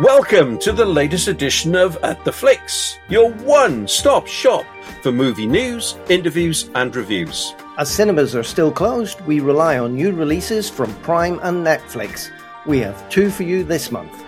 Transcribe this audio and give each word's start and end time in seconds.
Welcome 0.00 0.58
to 0.60 0.72
the 0.72 0.86
latest 0.86 1.28
edition 1.28 1.76
of 1.76 1.98
At 2.02 2.24
the 2.24 2.32
Flicks, 2.32 2.98
your 3.10 3.30
one 3.30 3.86
stop 3.86 4.26
shop 4.26 4.64
for 5.02 5.12
movie 5.12 5.46
news, 5.46 5.94
interviews, 6.08 6.70
and 6.74 6.96
reviews. 6.96 7.54
As 7.76 7.90
cinemas 7.90 8.34
are 8.34 8.42
still 8.42 8.72
closed, 8.72 9.20
we 9.26 9.40
rely 9.40 9.78
on 9.78 9.94
new 9.94 10.12
releases 10.12 10.70
from 10.70 10.94
Prime 11.02 11.38
and 11.42 11.66
Netflix. 11.66 12.30
We 12.64 12.78
have 12.78 13.10
two 13.10 13.28
for 13.28 13.42
you 13.42 13.62
this 13.62 13.92
month. 13.92 14.24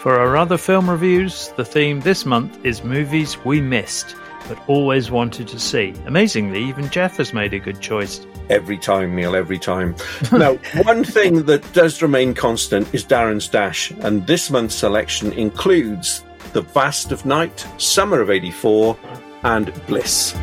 For 0.00 0.18
our 0.18 0.36
other 0.36 0.58
film 0.58 0.90
reviews, 0.90 1.48
the 1.56 1.64
theme 1.64 2.00
this 2.00 2.26
month 2.26 2.62
is 2.62 2.84
movies 2.84 3.42
we 3.42 3.62
missed 3.62 4.16
but 4.48 4.58
always 4.68 5.10
wanted 5.10 5.48
to 5.48 5.58
see. 5.58 5.94
Amazingly, 6.06 6.62
even 6.64 6.90
Jeff 6.90 7.16
has 7.16 7.32
made 7.32 7.54
a 7.54 7.58
good 7.58 7.80
choice. 7.80 8.26
Every 8.48 8.78
time, 8.78 9.14
Neil, 9.14 9.34
every 9.34 9.58
time. 9.58 9.96
now, 10.32 10.54
one 10.82 11.04
thing 11.04 11.44
that 11.44 11.72
does 11.72 12.02
remain 12.02 12.34
constant 12.34 12.92
is 12.94 13.04
Darren's 13.04 13.48
Dash, 13.48 13.90
and 13.90 14.26
this 14.26 14.50
month's 14.50 14.74
selection 14.74 15.32
includes 15.32 16.24
The 16.52 16.62
Vast 16.62 17.12
of 17.12 17.26
Night, 17.26 17.66
Summer 17.78 18.20
of 18.20 18.30
84, 18.30 18.96
and 19.42 19.72
Bliss. 19.86 20.34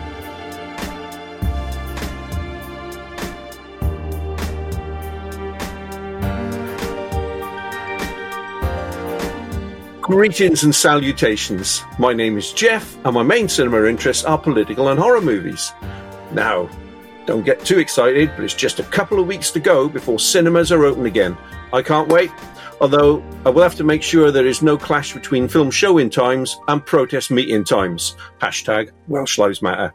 Greetings 10.04 10.66
and 10.66 10.76
salutations. 10.76 11.82
My 11.98 12.12
name 12.12 12.38
is 12.38 12.52
Jeff, 12.52 12.98
and 13.06 13.14
my 13.14 13.24
main 13.24 13.48
cinema 13.48 13.86
interests 13.86 14.26
are 14.26 14.38
political 14.38 14.90
and 14.90 15.00
horror 15.00 15.22
movies. 15.22 15.72
Now, 16.34 16.70
don't 17.26 17.46
get 17.46 17.64
too 17.64 17.80
excited, 17.80 18.30
but 18.36 18.44
it's 18.44 18.54
just 18.54 18.82
a 18.82 18.84
couple 18.84 19.18
of 19.18 19.28
weeks 19.28 19.50
to 19.52 19.62
go 19.62 19.88
before 19.88 20.20
cinemas 20.20 20.73
are 20.73 20.84
open 20.84 21.06
again. 21.06 21.38
I 21.72 21.84
can't 21.84 22.10
wait, 22.10 22.32
although 22.82 23.23
I 23.45 23.50
will 23.50 23.64
have 23.64 23.76
to 23.76 23.86
make 23.86 24.04
sure 24.04 24.30
there 24.30 24.45
is 24.45 24.62
no 24.62 24.78
clash 24.78 25.14
between 25.14 25.48
film 25.48 25.72
showing 25.72 26.10
times 26.10 26.60
and 26.67 26.86
protest 26.86 27.32
meeting 27.32 27.64
times. 27.64 28.17
Hashtag 28.42 28.92
Welsh 29.08 29.38
Lives 29.38 29.62
Matter. 29.62 29.94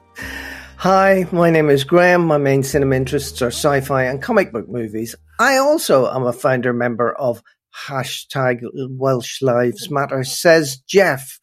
Hi, 0.78 1.26
my 1.32 1.50
name 1.50 1.68
is 1.68 1.84
Graham. 1.84 2.24
My 2.24 2.38
main 2.38 2.62
cinema 2.62 2.96
interests 2.96 3.42
are 3.42 3.48
sci 3.48 3.82
fi 3.82 4.04
and 4.04 4.22
comic 4.22 4.52
book 4.52 4.70
movies. 4.70 5.14
I 5.38 5.58
also 5.58 6.10
am 6.10 6.24
a 6.24 6.32
founder 6.32 6.72
member 6.72 7.12
of 7.12 7.42
hashtag 7.86 8.60
Welsh 8.90 9.42
Lives 9.42 9.90
Matter, 9.90 10.24
says 10.24 10.78
Jeff, 10.78 11.38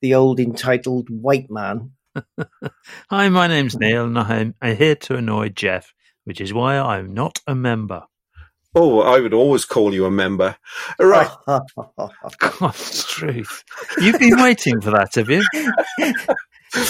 the 0.00 0.14
old 0.14 0.40
entitled 0.40 1.08
white 1.10 1.50
man. 1.50 1.92
Hi, 3.10 3.28
my 3.28 3.46
name's 3.46 3.76
Neil, 3.76 4.04
and 4.04 4.18
I'm, 4.18 4.54
I'm 4.60 4.76
here 4.76 4.96
to 4.96 5.16
annoy 5.16 5.50
Jeff, 5.50 5.92
which 6.24 6.40
is 6.40 6.52
why 6.52 6.78
I'm 6.78 7.12
not 7.12 7.40
a 7.46 7.54
member. 7.54 8.04
Oh, 8.74 9.00
I 9.00 9.20
would 9.20 9.32
always 9.32 9.64
call 9.64 9.94
you 9.94 10.04
a 10.04 10.10
member. 10.10 10.56
Right. 11.00 11.30
God's 12.38 13.04
truth. 13.04 13.64
You've 13.98 14.18
been 14.18 14.36
waiting 14.36 14.82
for 14.82 14.90
that, 14.90 15.14
have 15.14 15.30
you? 15.30 15.42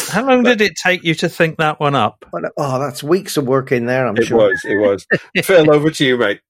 How 0.09 0.27
long 0.27 0.43
did 0.43 0.61
it 0.61 0.75
take 0.75 1.05
you 1.05 1.15
to 1.17 1.29
think 1.29 1.59
that 1.59 1.79
one 1.79 1.95
up? 1.95 2.25
Oh, 2.57 2.81
that's 2.81 3.05
weeks 3.05 3.37
of 3.37 3.47
work 3.47 3.71
in 3.71 3.87
there, 3.87 4.07
I'm 4.07 4.17
it 4.17 4.25
sure. 4.25 4.49
It 4.49 4.51
was, 4.51 4.65
it 4.65 4.77
was. 4.77 5.45
Phil, 5.45 5.71
over 5.73 5.91
to 5.91 6.05
you, 6.05 6.17
mate. 6.17 6.41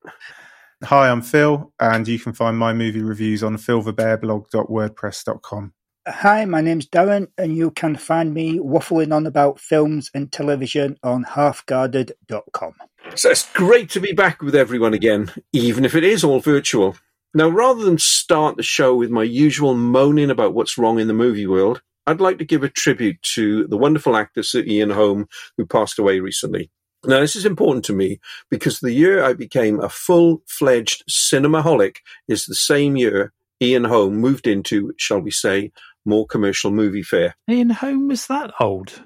Hi, 0.84 1.08
I'm 1.08 1.22
Phil, 1.22 1.72
and 1.80 2.06
you 2.06 2.18
can 2.18 2.34
find 2.34 2.58
my 2.58 2.74
movie 2.74 3.02
reviews 3.02 3.42
on 3.42 3.56
philthebearblog.wordpress.com. 3.56 5.72
Hi, 6.06 6.44
my 6.44 6.60
name's 6.60 6.86
Darren, 6.86 7.28
and 7.38 7.56
you 7.56 7.70
can 7.70 7.96
find 7.96 8.34
me 8.34 8.58
waffling 8.58 9.14
on 9.14 9.26
about 9.26 9.58
films 9.58 10.10
and 10.12 10.30
television 10.30 10.98
on 11.02 11.24
halfguarded.com. 11.24 12.74
So 13.14 13.30
it's 13.30 13.50
great 13.54 13.88
to 13.90 14.00
be 14.00 14.12
back 14.12 14.42
with 14.42 14.54
everyone 14.54 14.92
again, 14.92 15.32
even 15.52 15.86
if 15.86 15.94
it 15.94 16.04
is 16.04 16.22
all 16.22 16.40
virtual. 16.40 16.94
Now, 17.32 17.48
rather 17.48 17.82
than 17.82 17.96
start 17.96 18.58
the 18.58 18.62
show 18.62 18.94
with 18.94 19.08
my 19.10 19.22
usual 19.22 19.74
moaning 19.74 20.30
about 20.30 20.52
what's 20.52 20.76
wrong 20.76 21.00
in 21.00 21.08
the 21.08 21.14
movie 21.14 21.46
world, 21.46 21.80
I'd 22.06 22.20
like 22.20 22.36
to 22.38 22.44
give 22.44 22.62
a 22.62 22.68
tribute 22.68 23.22
to 23.34 23.66
the 23.66 23.78
wonderful 23.78 24.14
actor 24.14 24.42
Sir 24.42 24.60
Ian 24.60 24.90
Holm, 24.90 25.26
who 25.56 25.64
passed 25.64 25.98
away 25.98 26.20
recently. 26.20 26.70
Now, 27.04 27.20
this 27.20 27.36
is 27.36 27.46
important 27.46 27.84
to 27.86 27.92
me 27.92 28.18
because 28.50 28.80
the 28.80 28.92
year 28.92 29.22
I 29.22 29.32
became 29.32 29.80
a 29.80 29.88
full 29.88 30.42
fledged 30.46 31.04
cinemaholic 31.08 31.96
is 32.26 32.46
the 32.46 32.54
same 32.54 32.96
year 32.96 33.32
Ian 33.62 33.84
Holm 33.84 34.16
moved 34.16 34.46
into, 34.46 34.92
shall 34.96 35.20
we 35.20 35.30
say, 35.30 35.72
more 36.04 36.26
commercial 36.26 36.70
movie 36.70 37.02
fare. 37.02 37.36
Ian 37.48 37.70
Holm 37.70 38.08
was 38.08 38.26
that 38.26 38.52
old? 38.60 39.02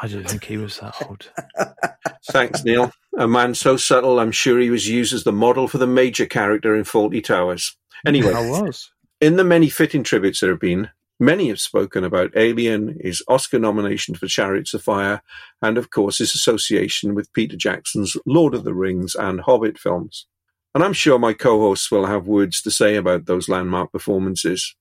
I 0.00 0.08
don't 0.08 0.28
think 0.28 0.44
he 0.44 0.58
was 0.58 0.78
that 0.78 0.94
old. 1.06 1.30
Thanks, 2.30 2.64
Neil. 2.64 2.92
A 3.16 3.26
man 3.26 3.54
so 3.54 3.76
subtle, 3.76 4.20
I'm 4.20 4.32
sure 4.32 4.58
he 4.58 4.70
was 4.70 4.88
used 4.88 5.14
as 5.14 5.24
the 5.24 5.32
model 5.32 5.68
for 5.68 5.78
the 5.78 5.86
major 5.86 6.26
character 6.26 6.76
in 6.76 6.84
Fawlty 6.84 7.24
Towers. 7.24 7.76
Anyway, 8.06 8.32
I 8.32 8.48
was. 8.48 8.90
In 9.20 9.36
the 9.36 9.44
many 9.44 9.70
fitting 9.70 10.02
tributes 10.02 10.40
there 10.40 10.50
have 10.50 10.60
been, 10.60 10.90
many 11.18 11.48
have 11.48 11.60
spoken 11.60 12.04
about 12.04 12.36
Alien, 12.36 12.98
his 13.00 13.22
Oscar 13.28 13.58
nomination 13.58 14.14
for 14.14 14.26
Chariots 14.26 14.74
of 14.74 14.82
Fire, 14.82 15.22
and 15.62 15.78
of 15.78 15.90
course 15.90 16.18
his 16.18 16.34
association 16.34 17.14
with 17.14 17.32
Peter 17.32 17.56
Jackson's 17.56 18.16
Lord 18.26 18.54
of 18.54 18.64
the 18.64 18.74
Rings 18.74 19.14
and 19.14 19.40
Hobbit 19.40 19.78
films. 19.78 20.26
And 20.74 20.84
I'm 20.84 20.92
sure 20.92 21.18
my 21.18 21.32
co 21.32 21.60
hosts 21.60 21.90
will 21.90 22.06
have 22.06 22.26
words 22.26 22.60
to 22.62 22.70
say 22.70 22.96
about 22.96 23.26
those 23.26 23.48
landmark 23.48 23.92
performances. 23.92 24.74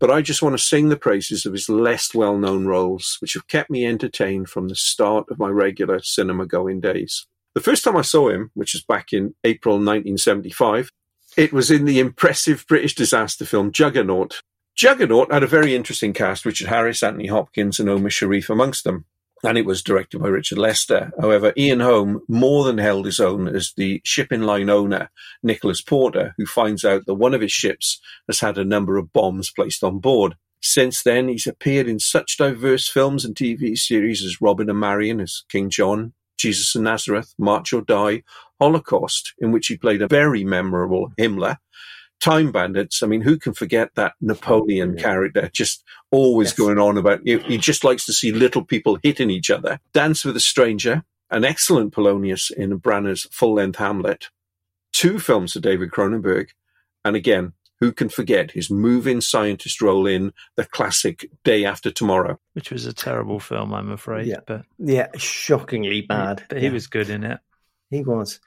But 0.00 0.10
I 0.10 0.22
just 0.22 0.42
want 0.42 0.54
to 0.54 0.62
sing 0.62 0.88
the 0.88 0.96
praises 0.96 1.46
of 1.46 1.52
his 1.52 1.68
less 1.68 2.14
well 2.14 2.36
known 2.36 2.66
roles, 2.66 3.18
which 3.20 3.34
have 3.34 3.46
kept 3.46 3.70
me 3.70 3.86
entertained 3.86 4.48
from 4.48 4.68
the 4.68 4.74
start 4.74 5.26
of 5.30 5.38
my 5.38 5.48
regular 5.48 6.00
cinema 6.00 6.46
going 6.46 6.80
days. 6.80 7.26
The 7.54 7.60
first 7.60 7.84
time 7.84 7.96
I 7.96 8.02
saw 8.02 8.30
him, 8.30 8.50
which 8.54 8.72
was 8.72 8.82
back 8.82 9.12
in 9.12 9.34
April 9.44 9.76
1975, 9.76 10.90
it 11.36 11.52
was 11.52 11.70
in 11.70 11.84
the 11.84 12.00
impressive 12.00 12.64
British 12.66 12.94
disaster 12.94 13.44
film 13.44 13.70
Juggernaut. 13.70 14.40
Juggernaut 14.76 15.32
had 15.32 15.44
a 15.44 15.48
very 15.48 15.74
interesting 15.74 16.12
cast 16.12 16.44
Richard 16.44 16.68
Harris, 16.68 17.02
Anthony 17.02 17.28
Hopkins, 17.28 17.78
and 17.78 17.88
Omar 17.88 18.10
Sharif 18.10 18.50
amongst 18.50 18.84
them. 18.84 19.04
And 19.44 19.58
it 19.58 19.66
was 19.66 19.82
directed 19.82 20.20
by 20.20 20.28
Richard 20.28 20.58
Lester. 20.58 21.12
However, 21.20 21.52
Ian 21.56 21.80
Holm 21.80 22.22
more 22.28 22.64
than 22.64 22.78
held 22.78 23.04
his 23.04 23.20
own 23.20 23.46
as 23.46 23.72
the 23.76 24.00
shipping 24.04 24.42
line 24.42 24.70
owner, 24.70 25.10
Nicholas 25.42 25.82
Porter, 25.82 26.34
who 26.38 26.46
finds 26.46 26.84
out 26.84 27.04
that 27.06 27.14
one 27.14 27.34
of 27.34 27.42
his 27.42 27.52
ships 27.52 28.00
has 28.26 28.40
had 28.40 28.56
a 28.56 28.64
number 28.64 28.96
of 28.96 29.12
bombs 29.12 29.52
placed 29.54 29.84
on 29.84 29.98
board. 29.98 30.34
Since 30.62 31.02
then, 31.02 31.28
he's 31.28 31.46
appeared 31.46 31.86
in 31.86 31.98
such 32.00 32.38
diverse 32.38 32.88
films 32.88 33.24
and 33.24 33.36
TV 33.36 33.76
series 33.76 34.24
as 34.24 34.40
Robin 34.40 34.70
and 34.70 34.80
Marion 34.80 35.20
as 35.20 35.44
King 35.50 35.68
John, 35.68 36.14
Jesus 36.38 36.74
of 36.74 36.82
Nazareth, 36.82 37.34
March 37.38 37.72
or 37.74 37.82
Die, 37.82 38.22
Holocaust, 38.58 39.34
in 39.38 39.52
which 39.52 39.66
he 39.66 39.76
played 39.76 40.00
a 40.00 40.08
very 40.08 40.42
memorable 40.42 41.12
Himmler, 41.18 41.58
Time 42.20 42.52
Bandits. 42.52 43.02
I 43.02 43.06
mean, 43.06 43.20
who 43.20 43.38
can 43.38 43.52
forget 43.54 43.90
that 43.96 44.14
Napoleon 44.20 44.96
character 44.96 45.50
just 45.52 45.82
always 46.10 46.48
Yes. 46.50 46.58
going 46.58 46.78
on 46.78 46.96
about, 46.96 47.20
he, 47.24 47.38
he 47.40 47.58
just 47.58 47.84
likes 47.84 48.06
to 48.06 48.12
see 48.12 48.32
little 48.32 48.64
people 48.64 48.98
hitting 49.02 49.30
each 49.30 49.50
other. 49.50 49.78
Dance 49.92 50.24
with 50.24 50.36
a 50.36 50.40
Stranger, 50.40 51.02
an 51.30 51.44
excellent 51.44 51.92
Polonius 51.92 52.50
in 52.50 52.78
Branagh's 52.80 53.26
full 53.30 53.54
length 53.54 53.76
Hamlet, 53.78 54.28
two 54.92 55.18
films 55.18 55.54
of 55.56 55.62
David 55.62 55.90
Cronenberg, 55.90 56.48
and 57.04 57.14
again, 57.16 57.52
who 57.80 57.92
can 57.92 58.08
forget 58.08 58.52
his 58.52 58.70
moving 58.70 59.20
scientist 59.20 59.82
role 59.82 60.06
in 60.06 60.32
the 60.56 60.64
classic 60.64 61.28
Day 61.42 61.64
After 61.66 61.90
Tomorrow? 61.90 62.38
Which 62.54 62.70
was 62.70 62.86
a 62.86 62.92
terrible 62.94 63.40
film, 63.40 63.74
I'm 63.74 63.90
afraid. 63.90 64.26
Yeah. 64.28 64.40
But, 64.46 64.64
Yeah, 64.78 65.08
shockingly 65.16 66.02
bad. 66.02 66.44
but 66.48 66.58
he 66.58 66.66
Yeah, 66.68 66.72
was 66.72 66.86
good 66.86 67.10
in 67.10 67.24
it. 67.24 67.40
He 67.90 68.02
was. 68.02 68.40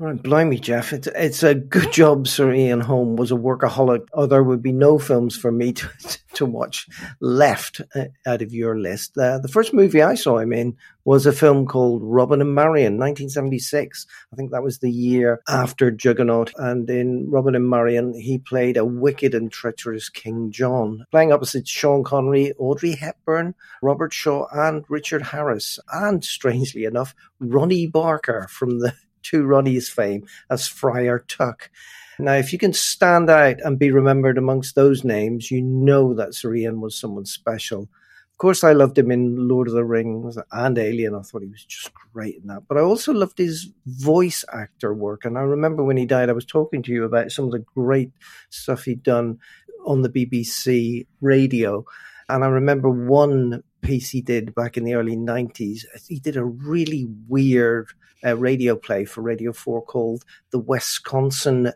Right, 0.00 0.22
blimey, 0.22 0.60
Jeff. 0.60 0.92
It's, 0.92 1.08
it's 1.08 1.42
a 1.42 1.56
good 1.56 1.90
job 1.90 2.28
Sir 2.28 2.52
Ian 2.52 2.80
Holm 2.80 3.16
was 3.16 3.32
a 3.32 3.34
workaholic, 3.34 4.06
or 4.12 4.28
there 4.28 4.44
would 4.44 4.62
be 4.62 4.70
no 4.70 4.96
films 4.96 5.36
for 5.36 5.50
me 5.50 5.72
to, 5.74 5.90
to 6.34 6.46
watch 6.46 6.86
left 7.20 7.80
uh, 7.96 8.04
out 8.24 8.40
of 8.40 8.54
your 8.54 8.78
list. 8.78 9.18
Uh, 9.18 9.38
the 9.38 9.48
first 9.48 9.74
movie 9.74 10.00
I 10.00 10.14
saw 10.14 10.38
him 10.38 10.52
in 10.52 10.76
was 11.04 11.26
a 11.26 11.32
film 11.32 11.66
called 11.66 12.02
Robin 12.04 12.40
and 12.40 12.54
Marion, 12.54 12.92
1976. 12.92 14.06
I 14.32 14.36
think 14.36 14.52
that 14.52 14.62
was 14.62 14.78
the 14.78 14.90
year 14.90 15.40
after 15.48 15.90
Juggernaut. 15.90 16.52
And 16.58 16.88
in 16.88 17.28
Robin 17.28 17.56
and 17.56 17.68
Marion, 17.68 18.14
he 18.14 18.38
played 18.38 18.76
a 18.76 18.84
wicked 18.84 19.34
and 19.34 19.50
treacherous 19.50 20.08
King 20.08 20.52
John, 20.52 21.06
playing 21.10 21.32
opposite 21.32 21.66
Sean 21.66 22.04
Connery, 22.04 22.52
Audrey 22.56 22.92
Hepburn, 22.92 23.56
Robert 23.82 24.12
Shaw, 24.12 24.46
and 24.52 24.84
Richard 24.88 25.22
Harris. 25.22 25.80
And 25.92 26.24
strangely 26.24 26.84
enough, 26.84 27.16
Ronnie 27.40 27.88
Barker 27.88 28.46
from 28.48 28.78
the 28.78 28.94
to 29.24 29.44
Ronnie's 29.44 29.88
fame 29.88 30.26
as 30.50 30.66
Friar 30.66 31.20
Tuck. 31.28 31.70
Now, 32.18 32.34
if 32.34 32.52
you 32.52 32.58
can 32.58 32.72
stand 32.72 33.30
out 33.30 33.56
and 33.62 33.78
be 33.78 33.92
remembered 33.92 34.38
amongst 34.38 34.74
those 34.74 35.04
names, 35.04 35.50
you 35.50 35.62
know 35.62 36.14
that 36.14 36.34
Sir 36.34 36.54
Ian 36.54 36.80
was 36.80 36.98
someone 36.98 37.24
special. 37.24 37.82
Of 37.82 38.38
course, 38.38 38.64
I 38.64 38.72
loved 38.72 38.98
him 38.98 39.10
in 39.10 39.48
Lord 39.48 39.68
of 39.68 39.74
the 39.74 39.84
Rings 39.84 40.38
and 40.52 40.78
Alien. 40.78 41.14
I 41.14 41.22
thought 41.22 41.42
he 41.42 41.48
was 41.48 41.64
just 41.64 41.92
great 42.12 42.36
in 42.36 42.46
that. 42.48 42.68
But 42.68 42.78
I 42.78 42.80
also 42.80 43.12
loved 43.12 43.38
his 43.38 43.70
voice 43.86 44.44
actor 44.52 44.94
work. 44.94 45.24
And 45.24 45.36
I 45.36 45.42
remember 45.42 45.84
when 45.84 45.96
he 45.96 46.06
died, 46.06 46.28
I 46.28 46.32
was 46.34 46.44
talking 46.44 46.82
to 46.82 46.92
you 46.92 47.04
about 47.04 47.32
some 47.32 47.46
of 47.46 47.52
the 47.52 47.64
great 47.74 48.12
stuff 48.50 48.84
he'd 48.84 49.02
done 49.02 49.38
on 49.86 50.02
the 50.02 50.08
BBC 50.08 51.06
radio. 51.20 51.84
And 52.28 52.44
I 52.44 52.48
remember 52.48 52.90
one 52.90 53.62
piece 53.80 54.10
he 54.10 54.20
did 54.20 54.54
back 54.54 54.76
in 54.76 54.84
the 54.84 54.94
early 54.94 55.16
90s. 55.16 55.84
He 56.06 56.18
did 56.18 56.36
a 56.36 56.44
really 56.44 57.06
weird 57.28 57.88
uh, 58.24 58.36
radio 58.36 58.76
play 58.76 59.04
for 59.04 59.22
Radio 59.22 59.52
4 59.52 59.84
called 59.84 60.24
The 60.50 60.58
Wisconsin 60.58 61.72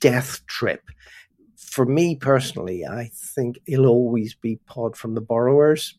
Death 0.00 0.44
Trip. 0.46 0.82
for 1.56 1.86
me 1.86 2.16
personally, 2.16 2.84
I 2.84 3.10
think 3.14 3.58
it'll 3.66 3.86
always 3.86 4.34
be 4.34 4.56
Pod 4.66 4.96
from 4.96 5.14
the 5.14 5.20
Borrowers 5.20 5.94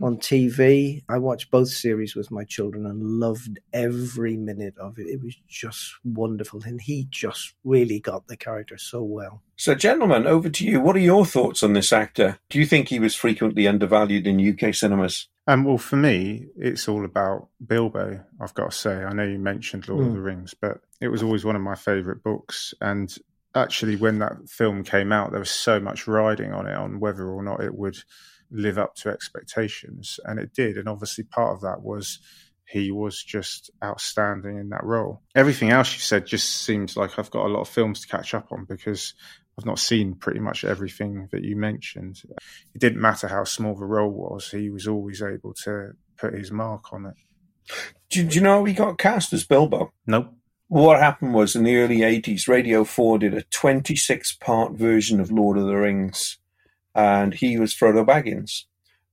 on 0.00 0.18
TV. 0.18 1.02
I 1.08 1.18
watched 1.18 1.50
both 1.50 1.68
series 1.68 2.14
with 2.14 2.30
my 2.30 2.44
children 2.44 2.86
and 2.86 3.02
loved 3.02 3.58
every 3.72 4.36
minute 4.36 4.76
of 4.78 4.98
it. 4.98 5.06
It 5.06 5.22
was 5.22 5.36
just 5.48 5.94
wonderful. 6.04 6.62
And 6.64 6.80
he 6.80 7.06
just 7.10 7.54
really 7.64 8.00
got 8.00 8.26
the 8.26 8.36
character 8.36 8.78
so 8.78 9.02
well. 9.02 9.42
So, 9.56 9.74
gentlemen, 9.74 10.26
over 10.26 10.48
to 10.48 10.64
you. 10.64 10.80
What 10.80 10.96
are 10.96 11.00
your 11.00 11.26
thoughts 11.26 11.62
on 11.62 11.74
this 11.74 11.92
actor? 11.92 12.38
Do 12.48 12.58
you 12.58 12.66
think 12.66 12.88
he 12.88 12.98
was 12.98 13.14
frequently 13.14 13.66
undervalued 13.68 14.26
in 14.26 14.40
UK 14.40 14.74
cinemas? 14.74 15.28
Um, 15.46 15.64
well, 15.64 15.78
for 15.78 15.96
me, 15.96 16.46
it's 16.56 16.88
all 16.88 17.04
about 17.04 17.48
Bilbo, 17.66 18.24
I've 18.40 18.54
got 18.54 18.70
to 18.70 18.76
say. 18.76 19.02
I 19.02 19.12
know 19.12 19.24
you 19.24 19.38
mentioned 19.38 19.88
Lord 19.88 20.04
mm. 20.04 20.08
of 20.08 20.14
the 20.14 20.20
Rings, 20.20 20.54
but 20.54 20.80
it 21.00 21.08
was 21.08 21.22
always 21.22 21.44
one 21.44 21.56
of 21.56 21.62
my 21.62 21.74
favourite 21.74 22.22
books. 22.22 22.72
And 22.80 23.14
actually, 23.54 23.96
when 23.96 24.20
that 24.20 24.48
film 24.48 24.84
came 24.84 25.12
out, 25.12 25.32
there 25.32 25.40
was 25.40 25.50
so 25.50 25.80
much 25.80 26.06
riding 26.06 26.52
on 26.52 26.66
it 26.66 26.74
on 26.74 27.00
whether 27.00 27.28
or 27.28 27.42
not 27.42 27.62
it 27.62 27.74
would 27.74 27.98
live 28.50 28.78
up 28.78 28.94
to 28.96 29.08
expectations, 29.08 30.20
and 30.24 30.38
it 30.38 30.52
did. 30.52 30.76
And 30.76 30.88
obviously, 30.88 31.24
part 31.24 31.54
of 31.54 31.62
that 31.62 31.82
was 31.82 32.18
he 32.64 32.90
was 32.92 33.22
just 33.22 33.70
outstanding 33.82 34.58
in 34.58 34.68
that 34.68 34.84
role. 34.84 35.22
Everything 35.34 35.70
else 35.70 35.92
you 35.92 36.00
said 36.00 36.26
just 36.26 36.48
seems 36.62 36.96
like 36.96 37.18
I've 37.18 37.30
got 37.30 37.46
a 37.46 37.52
lot 37.52 37.62
of 37.62 37.68
films 37.68 38.00
to 38.00 38.08
catch 38.08 38.32
up 38.32 38.52
on 38.52 38.64
because 38.64 39.14
I've 39.58 39.66
not 39.66 39.78
seen 39.78 40.14
pretty 40.14 40.40
much 40.40 40.64
everything 40.64 41.28
that 41.32 41.42
you 41.42 41.56
mentioned. 41.56 42.22
It 42.74 42.80
didn't 42.80 43.00
matter 43.00 43.28
how 43.28 43.44
small 43.44 43.74
the 43.74 43.86
role 43.86 44.10
was; 44.10 44.50
he 44.50 44.70
was 44.70 44.86
always 44.86 45.22
able 45.22 45.54
to 45.64 45.92
put 46.16 46.34
his 46.34 46.52
mark 46.52 46.92
on 46.92 47.06
it. 47.06 47.14
Do, 48.10 48.24
do 48.26 48.34
you 48.34 48.40
know 48.40 48.64
he 48.64 48.72
got 48.72 48.98
cast 48.98 49.32
as 49.32 49.44
Bilbo? 49.44 49.92
Nope. 50.06 50.34
What 50.68 51.00
happened 51.00 51.34
was 51.34 51.56
in 51.56 51.64
the 51.64 51.76
early 51.76 51.98
80s, 51.98 52.46
Radio 52.46 52.84
4 52.84 53.18
did 53.18 53.34
a 53.34 53.42
26 53.42 54.34
part 54.36 54.72
version 54.74 55.18
of 55.18 55.32
Lord 55.32 55.58
of 55.58 55.66
the 55.66 55.74
Rings 55.74 56.38
and 56.94 57.34
he 57.34 57.58
was 57.58 57.74
Frodo 57.74 58.04
Baggins. 58.04 58.64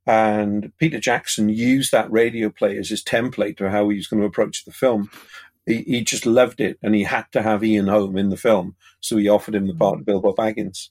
And 0.05 0.71
Peter 0.77 0.99
Jackson 0.99 1.49
used 1.49 1.91
that 1.91 2.11
radio 2.11 2.49
play 2.49 2.77
as 2.77 2.89
his 2.89 3.03
template 3.03 3.57
for 3.57 3.69
how 3.69 3.89
he 3.89 3.97
was 3.97 4.07
going 4.07 4.21
to 4.21 4.27
approach 4.27 4.63
the 4.63 4.71
film. 4.71 5.09
He, 5.65 5.81
he 5.81 6.03
just 6.03 6.25
loved 6.25 6.61
it, 6.61 6.79
and 6.81 6.95
he 6.95 7.03
had 7.03 7.25
to 7.33 7.41
have 7.41 7.63
Ian 7.63 7.87
Holm 7.87 8.17
in 8.17 8.29
the 8.29 8.37
film, 8.37 8.75
so 9.01 9.17
he 9.17 9.27
offered 9.27 9.55
him 9.55 9.67
the 9.67 9.75
part 9.75 9.99
of 9.99 10.05
Bilbo 10.05 10.33
Baggins. 10.33 10.89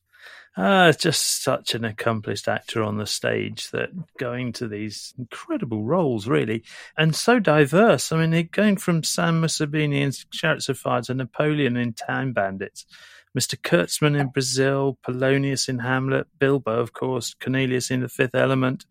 Uh, 0.55 0.91
just 0.93 1.43
such 1.43 1.75
an 1.75 1.85
accomplished 1.85 2.49
actor 2.49 2.83
on 2.83 2.97
the 2.97 3.07
stage 3.07 3.71
that 3.73 3.91
going 4.19 4.55
to 4.55 4.67
these 4.67 5.13
incredible 5.19 5.85
roles, 5.85 6.27
really, 6.27 6.63
and 6.97 7.15
so 7.15 7.39
diverse. 7.39 8.11
I 8.11 8.27
mean, 8.27 8.49
going 8.53 8.79
from 8.79 9.03
Sam 9.03 9.43
Mussabini 9.43 10.01
in 10.01 10.13
Chariots 10.31 10.71
of 10.71 10.79
Fire 10.79 11.03
to 11.03 11.15
Napoleon 11.15 11.77
in 11.77 11.93
Time 11.93 12.33
Bandits 12.33 12.87
Mr. 13.37 13.61
Kurtzman 13.61 14.19
in 14.19 14.29
Brazil, 14.29 14.99
Polonius 15.03 15.69
in 15.69 15.81
Hamlet, 15.81 16.27
Bilbo, 16.39 16.81
of 16.81 16.93
course, 16.93 17.35
Cornelius 17.35 17.91
in 17.91 18.01
The 18.01 18.09
Fifth 18.09 18.35
Element, 18.35 18.87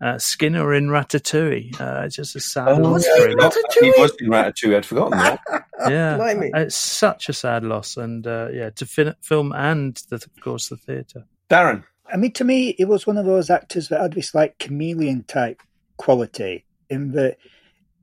uh, 0.00 0.18
Skinner 0.18 0.72
in 0.72 0.88
Ratatouille. 0.88 1.78
Uh, 1.78 2.08
just 2.08 2.34
a 2.34 2.40
sad 2.40 2.68
oh, 2.68 2.76
loss. 2.78 3.04
Yeah, 3.06 3.28
he 3.28 3.90
was 3.90 4.16
in 4.18 4.28
Ratatouille. 4.28 4.76
I'd 4.76 4.86
forgotten 4.86 5.18
that. 5.18 5.40
yeah, 5.88 6.34
it's 6.54 6.76
such 6.76 7.28
a 7.28 7.32
sad 7.32 7.64
loss, 7.64 7.96
and 7.96 8.26
uh, 8.26 8.48
yeah, 8.52 8.70
to 8.70 8.86
fin- 8.86 9.14
film 9.20 9.52
and 9.52 9.96
the, 10.08 10.16
of 10.16 10.40
course 10.40 10.68
the 10.68 10.76
theatre. 10.76 11.26
Darren, 11.50 11.84
I 12.10 12.16
mean, 12.16 12.32
to 12.32 12.44
me, 12.44 12.70
it 12.70 12.86
was 12.86 13.06
one 13.06 13.18
of 13.18 13.26
those 13.26 13.50
actors 13.50 13.88
that 13.88 14.00
had 14.00 14.14
this 14.14 14.34
like 14.34 14.58
chameleon 14.58 15.24
type 15.24 15.62
quality 15.96 16.64
in 16.88 17.12
that 17.12 17.36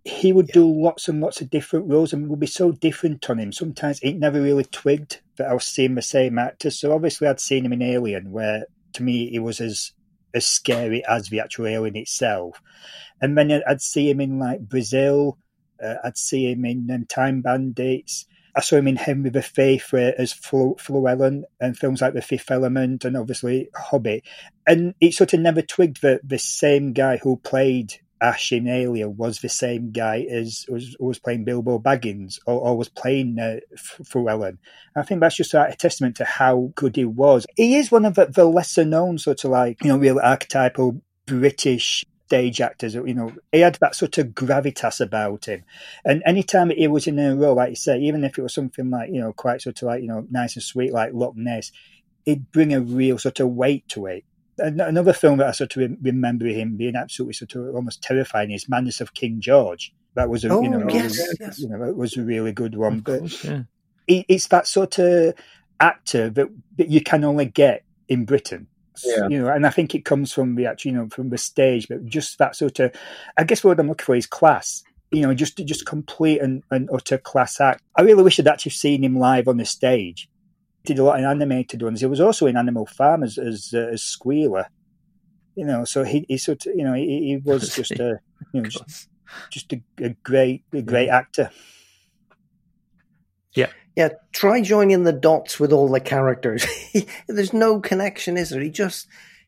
he 0.07 0.31
would 0.31 0.47
do 0.47 0.65
lots 0.65 1.09
and 1.09 1.19
lots 1.19 1.41
of 1.41 1.49
different 1.49 1.89
roles 1.89 2.13
and 2.13 2.29
would 2.29 2.39
be 2.39 2.47
so 2.47 2.71
different 2.71 3.29
on 3.29 3.39
him. 3.39 3.51
Sometimes 3.51 3.99
it 4.01 4.13
never 4.13 4.41
really 4.41 4.63
twigged 4.63 5.19
that 5.35 5.49
I 5.49 5.53
was 5.53 5.65
seeing 5.65 5.95
the 5.95 6.01
same 6.01 6.39
actor. 6.39 6.69
So 6.71 6.93
obviously 6.93 7.27
I'd 7.27 7.41
seen 7.41 7.65
him 7.65 7.73
in 7.73 7.81
Alien 7.81 8.31
where 8.31 8.65
to 8.93 9.03
me 9.03 9.29
he 9.29 9.39
was 9.39 9.59
as 9.59 9.91
as 10.33 10.47
scary 10.47 11.03
as 11.05 11.29
the 11.29 11.39
actual 11.39 11.67
alien 11.67 11.95
itself. 11.95 12.61
And 13.21 13.37
then 13.37 13.61
I'd 13.67 13.81
see 13.81 14.09
him 14.09 14.21
in 14.21 14.39
like 14.39 14.61
Brazil, 14.61 15.37
uh, 15.83 15.95
I'd 16.03 16.17
see 16.17 16.51
him 16.51 16.63
in 16.65 16.89
um, 16.91 17.05
Time 17.05 17.41
Bandits. 17.41 18.25
I 18.55 18.61
saw 18.61 18.77
him 18.77 18.87
in 18.87 18.95
Henry 18.95 19.29
the 19.29 19.41
V 19.41 19.81
as 20.17 20.33
Fle- 20.33 20.77
Llewellyn 20.89 21.45
and 21.59 21.77
films 21.77 22.01
like 22.01 22.13
The 22.13 22.21
Fifth 22.21 22.49
Element 22.49 23.05
and 23.05 23.15
obviously 23.15 23.69
Hobbit. 23.75 24.23
And 24.65 24.95
it 24.99 25.13
sort 25.13 25.33
of 25.33 25.39
never 25.39 25.61
twigged 25.61 26.01
that 26.01 26.27
the 26.27 26.39
same 26.39 26.93
guy 26.93 27.17
who 27.17 27.37
played 27.37 27.93
Ash 28.21 28.51
was 28.51 29.39
the 29.39 29.49
same 29.49 29.91
guy 29.91 30.25
as 30.29 30.65
was 30.69 30.95
was 30.99 31.19
playing 31.19 31.43
Bilbo 31.43 31.79
Baggins 31.79 32.39
or, 32.45 32.59
or 32.59 32.77
was 32.77 32.89
playing 32.89 33.37
uh. 33.39 34.57
I 34.95 35.03
think 35.03 35.21
that's 35.21 35.35
just 35.35 35.53
a, 35.53 35.75
testament 35.77 36.15
to 36.17 36.25
how 36.25 36.71
good 36.75 36.95
he 36.95 37.05
was. 37.05 37.45
He 37.55 37.75
is 37.75 37.91
one 37.91 38.05
of 38.05 38.15
the, 38.15 38.25
the 38.25 38.45
lesser 38.45 38.85
known 38.85 39.17
sort 39.17 39.43
of 39.43 39.51
like 39.51 39.83
you 39.83 39.89
know 39.89 39.97
real 39.97 40.19
archetypal 40.19 41.01
British 41.25 42.05
stage 42.27 42.59
actors. 42.59 42.95
You 42.95 43.13
know, 43.13 43.33
he 43.51 43.59
had 43.59 43.75
that 43.75 43.95
sort 43.95 44.17
of 44.17 44.27
gravitas 44.27 44.99
about 44.99 45.45
him. 45.45 45.63
And 46.03 46.21
anytime 46.25 46.69
he 46.69 46.87
was 46.87 47.07
in 47.07 47.19
a 47.19 47.35
role, 47.35 47.55
like 47.55 47.71
you 47.71 47.75
say, 47.75 47.99
even 47.99 48.23
if 48.23 48.37
it 48.37 48.41
was 48.41 48.53
something 48.53 48.89
like, 48.89 49.09
you 49.11 49.21
know, 49.21 49.33
quite 49.33 49.61
sort 49.61 49.81
of 49.81 49.87
like, 49.87 50.01
you 50.01 50.07
know, 50.07 50.25
nice 50.29 50.55
and 50.55 50.63
sweet 50.63 50.91
like 50.91 51.13
Loch 51.13 51.35
Ness, 51.35 51.71
he'd 52.25 52.51
bring 52.51 52.73
a 52.73 52.81
real 52.81 53.17
sort 53.17 53.39
of 53.39 53.49
weight 53.49 53.87
to 53.89 54.07
it 54.07 54.25
another 54.57 55.13
film 55.13 55.37
that 55.37 55.47
I 55.47 55.51
sort 55.51 55.75
of 55.77 55.97
remember 56.01 56.45
him 56.47 56.77
being 56.77 56.95
absolutely 56.95 57.33
sort 57.33 57.55
of 57.55 57.75
almost 57.75 58.01
terrifying 58.01 58.51
is 58.51 58.69
Madness 58.69 59.01
of 59.01 59.13
King 59.13 59.39
George. 59.39 59.93
That 60.15 60.29
was 60.29 60.43
a 60.43 60.49
oh, 60.49 60.61
you 60.61 60.69
know, 60.69 60.83
oh, 60.83 60.89
yes, 60.89 61.17
was, 61.17 61.37
yes. 61.39 61.59
you 61.59 61.69
know, 61.69 61.83
it 61.83 61.95
was 61.95 62.17
a 62.17 62.23
really 62.23 62.51
good 62.51 62.75
one. 62.75 63.03
Course, 63.03 63.43
but 63.43 63.51
yeah. 63.51 63.61
it, 64.07 64.25
it's 64.27 64.47
that 64.47 64.67
sort 64.67 64.97
of 64.97 65.35
actor 65.79 66.29
that, 66.31 66.47
that 66.77 66.89
you 66.89 67.01
can 67.01 67.23
only 67.23 67.45
get 67.45 67.83
in 68.07 68.25
Britain. 68.25 68.67
Yeah. 69.05 69.27
You 69.27 69.43
know, 69.43 69.49
and 69.49 69.67
I 69.67 69.69
think 69.69 69.93
it 69.93 70.05
comes 70.05 70.33
from 70.33 70.55
the 70.55 70.65
actually, 70.65 70.91
you 70.91 70.97
know, 70.97 71.09
from 71.09 71.29
the 71.29 71.37
stage, 71.37 71.87
but 71.87 72.05
just 72.05 72.39
that 72.39 72.55
sort 72.55 72.79
of, 72.79 72.93
I 73.37 73.43
guess 73.43 73.63
what 73.63 73.79
I'm 73.79 73.87
looking 73.87 74.05
for 74.05 74.15
is 74.15 74.25
class. 74.25 74.83
You 75.11 75.21
know, 75.21 75.33
just 75.33 75.57
just 75.57 75.85
complete 75.85 76.41
and, 76.41 76.63
and 76.71 76.89
utter 76.91 77.17
class 77.17 77.61
act. 77.61 77.81
I 77.95 78.01
really 78.01 78.23
wish 78.23 78.39
I'd 78.39 78.47
actually 78.47 78.71
seen 78.71 79.03
him 79.03 79.17
live 79.17 79.47
on 79.47 79.57
the 79.57 79.65
stage 79.65 80.27
did 80.87 80.99
a 80.99 81.03
lot 81.03 81.19
in 81.19 81.25
animated 81.25 81.83
ones. 81.83 81.99
He 81.99 82.05
was 82.07 82.21
also 82.21 82.47
in 82.47 82.57
Animal 82.57 82.85
Farm 82.85 83.23
as 83.23 83.37
as, 83.37 83.73
uh, 83.73 83.89
as 83.91 84.01
Squealer, 84.01 84.67
you 85.57 85.65
know, 85.65 85.85
so 85.85 86.03
he, 86.03 86.23
he 86.29 86.37
sort 86.37 86.65
of, 86.67 86.75
you 86.75 86.83
know, 86.83 86.93
he, 86.93 87.05
he 87.05 87.37
was 87.37 87.69
just 87.75 87.91
a, 87.93 88.19
you 88.53 88.61
know, 88.61 88.69
just, 88.69 89.09
just 89.49 89.73
a, 89.73 89.81
a, 89.99 90.09
great, 90.23 90.63
a 90.71 90.83
great 90.83 91.09
actor. 91.09 91.49
Yeah. 93.53 93.71
Yeah. 93.95 94.09
Try 94.33 94.61
joining 94.61 95.03
the 95.03 95.11
dots 95.11 95.59
with 95.59 95.73
all 95.73 95.89
the 95.89 95.99
characters. 95.99 96.65
There's 97.27 97.53
no 97.53 97.79
connection, 97.79 98.37
is 98.37 98.51
there? 98.51 98.61
He 98.61 98.69
just, 98.69 99.07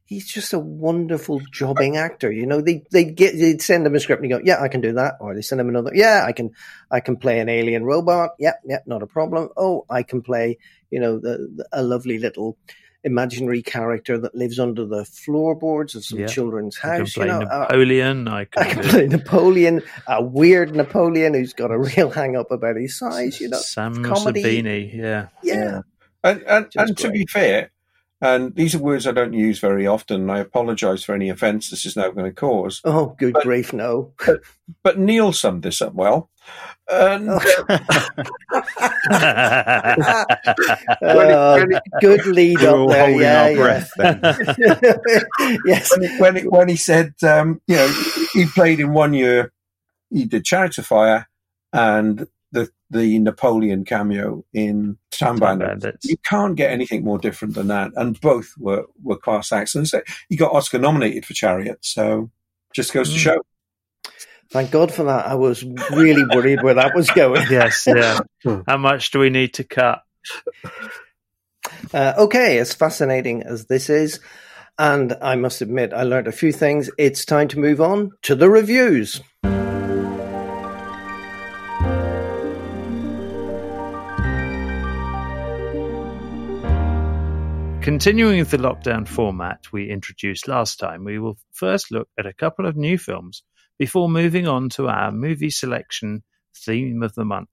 he's 0.09 0.27
just 0.27 0.53
a 0.53 0.59
wonderful 0.59 1.39
jobbing 1.51 1.95
actor. 1.95 2.31
You 2.31 2.47
know, 2.47 2.61
they, 2.61 2.83
they 2.91 3.03
get, 3.05 3.37
they'd 3.37 3.61
send 3.61 3.85
him 3.85 3.93
a 3.93 3.99
script 3.99 4.23
and 4.23 4.29
you 4.31 4.37
go, 4.37 4.43
yeah, 4.43 4.59
I 4.59 4.67
can 4.67 4.81
do 4.81 4.93
that. 4.93 5.13
Or 5.19 5.35
they 5.35 5.43
send 5.43 5.61
him 5.61 5.69
another, 5.69 5.91
yeah, 5.93 6.23
I 6.27 6.31
can, 6.31 6.49
I 6.89 6.99
can 6.99 7.15
play 7.15 7.39
an 7.39 7.47
alien 7.47 7.83
robot. 7.83 8.31
Yeah. 8.39 8.53
Yeah. 8.65 8.79
Not 8.87 9.03
a 9.03 9.07
problem. 9.07 9.49
Oh, 9.55 9.85
I 9.87 10.01
can 10.01 10.23
play, 10.23 10.57
you 10.89 10.99
know, 10.99 11.19
the, 11.19 11.47
the 11.57 11.67
a 11.71 11.83
lovely 11.83 12.17
little, 12.17 12.57
imaginary 13.03 13.61
character 13.61 14.17
that 14.17 14.35
lives 14.35 14.59
under 14.59 14.85
the 14.85 15.05
floorboards 15.05 15.95
of 15.95 16.03
some 16.03 16.19
Yeah. 16.19 16.25
children's 16.27 16.77
I 16.79 16.81
can 16.81 16.99
house. 16.99 17.13
play 17.13 17.25
you 17.27 17.31
know, 17.31 17.41
Uh, 17.41 17.67
Napoleon. 17.69 18.27
I 18.27 18.45
can, 18.45 18.63
I 18.63 18.73
can 18.73 18.83
play 18.83 19.07
Napoleon, 19.07 19.81
a 20.07 20.21
weird 20.23 20.75
Napoleon 20.75 21.33
who's 21.33 21.53
got 21.53 21.71
a 21.71 21.77
real 21.77 22.09
hang 22.09 22.35
up 22.35 22.51
about 22.51 22.75
his 22.77 22.97
size. 22.97 23.39
You 23.39 23.49
know, 23.49 23.57
Sam 23.59 24.03
comedy. 24.03 24.43
Mussabini. 24.43 24.93
Yeah. 24.93 25.27
yeah, 25.43 25.81
And, 26.23 26.41
and, 26.41 26.67
and 26.75 26.97
to 26.97 27.11
be 27.11 27.25
fair, 27.25 27.71
and 28.21 28.55
these 28.55 28.75
are 28.75 28.79
words 28.79 29.07
I 29.07 29.11
don't 29.11 29.33
use 29.33 29.59
very 29.59 29.87
often, 29.87 30.29
I 30.29 30.39
apologise 30.39 31.03
for 31.03 31.15
any 31.15 31.29
offence 31.29 31.69
this 31.69 31.85
is 31.85 31.95
now 31.95 32.09
going 32.11 32.25
to 32.25 32.31
cause. 32.35 32.81
Oh, 32.83 33.15
good 33.17 33.33
But- 33.33 33.43
grief, 33.43 33.73
no. 33.73 34.13
But 34.83 34.99
Neil 34.99 35.31
summed 35.33 35.63
this 35.63 35.81
up 35.81 35.93
well. 35.93 36.29
And 36.91 37.29
uh, 37.29 37.39
Oh, 41.01 41.55
when 41.57 41.71
it- 41.73 41.83
good 42.01 42.25
lead 42.25 42.57
up 42.63 42.89
there. 42.89 43.05
holding 43.05 43.19
Yeah, 43.21 43.43
our 43.43 43.49
yeah. 43.51 43.55
breath 43.55 43.91
then. 43.97 44.19
yes. 45.65 45.91
when, 45.95 46.03
it, 46.03 46.19
when, 46.21 46.37
it, 46.37 46.51
when 46.51 46.69
he 46.69 46.75
said, 46.75 47.13
um, 47.23 47.61
you 47.67 47.75
know, 47.75 47.91
he 48.33 48.45
played 48.47 48.79
in 48.79 48.93
one 48.93 49.13
year, 49.13 49.51
he 50.09 50.25
did 50.25 50.45
Charity 50.45 50.81
Fire 50.81 51.27
and 51.73 52.27
the 52.89 52.99
the 52.99 53.19
Napoleon 53.19 53.85
cameo 53.85 54.43
in 54.53 54.97
Time 55.11 55.37
Time 55.37 55.59
Bandits. 55.59 55.83
Bandits. 55.83 56.05
You 56.05 56.17
can't 56.27 56.55
get 56.55 56.71
anything 56.71 57.03
more 57.03 57.17
different 57.19 57.53
than 57.55 57.67
that. 57.67 57.91
And 57.95 58.19
both 58.19 58.53
were, 58.57 58.85
were 59.03 59.17
class 59.17 59.51
acts. 59.51 59.75
And 59.75 59.87
so 59.87 60.01
he 60.29 60.35
got 60.35 60.53
Oscar 60.53 60.79
nominated 60.79 61.25
for 61.25 61.33
Chariot. 61.33 61.77
So 61.81 62.31
just 62.73 62.93
goes 62.93 63.09
to 63.09 63.15
Mm. 63.15 63.19
show. 63.19 63.41
Thank 64.51 64.71
God 64.71 64.91
for 64.91 65.03
that. 65.03 65.27
I 65.27 65.35
was 65.35 65.63
really 65.91 66.25
worried 66.25 66.63
where 66.63 66.73
that 66.73 66.95
was 66.95 67.09
going. 67.11 67.45
yes. 67.51 67.85
Yeah. 67.87 68.19
How 68.67 68.77
much 68.77 69.11
do 69.11 69.19
we 69.19 69.29
need 69.29 69.53
to 69.55 69.63
cut? 69.63 70.01
Uh, 71.93 72.13
okay, 72.17 72.57
as 72.57 72.73
fascinating 72.73 73.43
as 73.43 73.65
this 73.65 73.89
is, 73.89 74.19
and 74.79 75.15
I 75.21 75.35
must 75.35 75.61
admit, 75.61 75.93
I 75.93 76.03
learned 76.03 76.27
a 76.27 76.31
few 76.31 76.51
things. 76.51 76.89
It's 76.97 77.25
time 77.25 77.47
to 77.49 77.59
move 77.59 77.79
on 77.81 78.11
to 78.23 78.33
the 78.35 78.49
reviews. 78.49 79.21
Continuing 87.89 88.37
with 88.37 88.51
the 88.51 88.57
lockdown 88.57 89.07
format 89.07 89.61
we 89.73 89.89
introduced 89.89 90.47
last 90.47 90.77
time, 90.77 91.03
we 91.03 91.17
will 91.17 91.39
first 91.53 91.89
look 91.89 92.07
at 92.19 92.27
a 92.27 92.33
couple 92.33 92.67
of 92.67 92.77
new 92.77 92.99
films 92.99 93.41
before 93.79 94.07
moving 94.07 94.47
on 94.47 94.69
to 94.69 94.87
our 94.87 95.11
movie 95.11 95.49
selection 95.49 96.21
theme 96.55 97.01
of 97.01 97.15
the 97.15 97.25
month. 97.25 97.49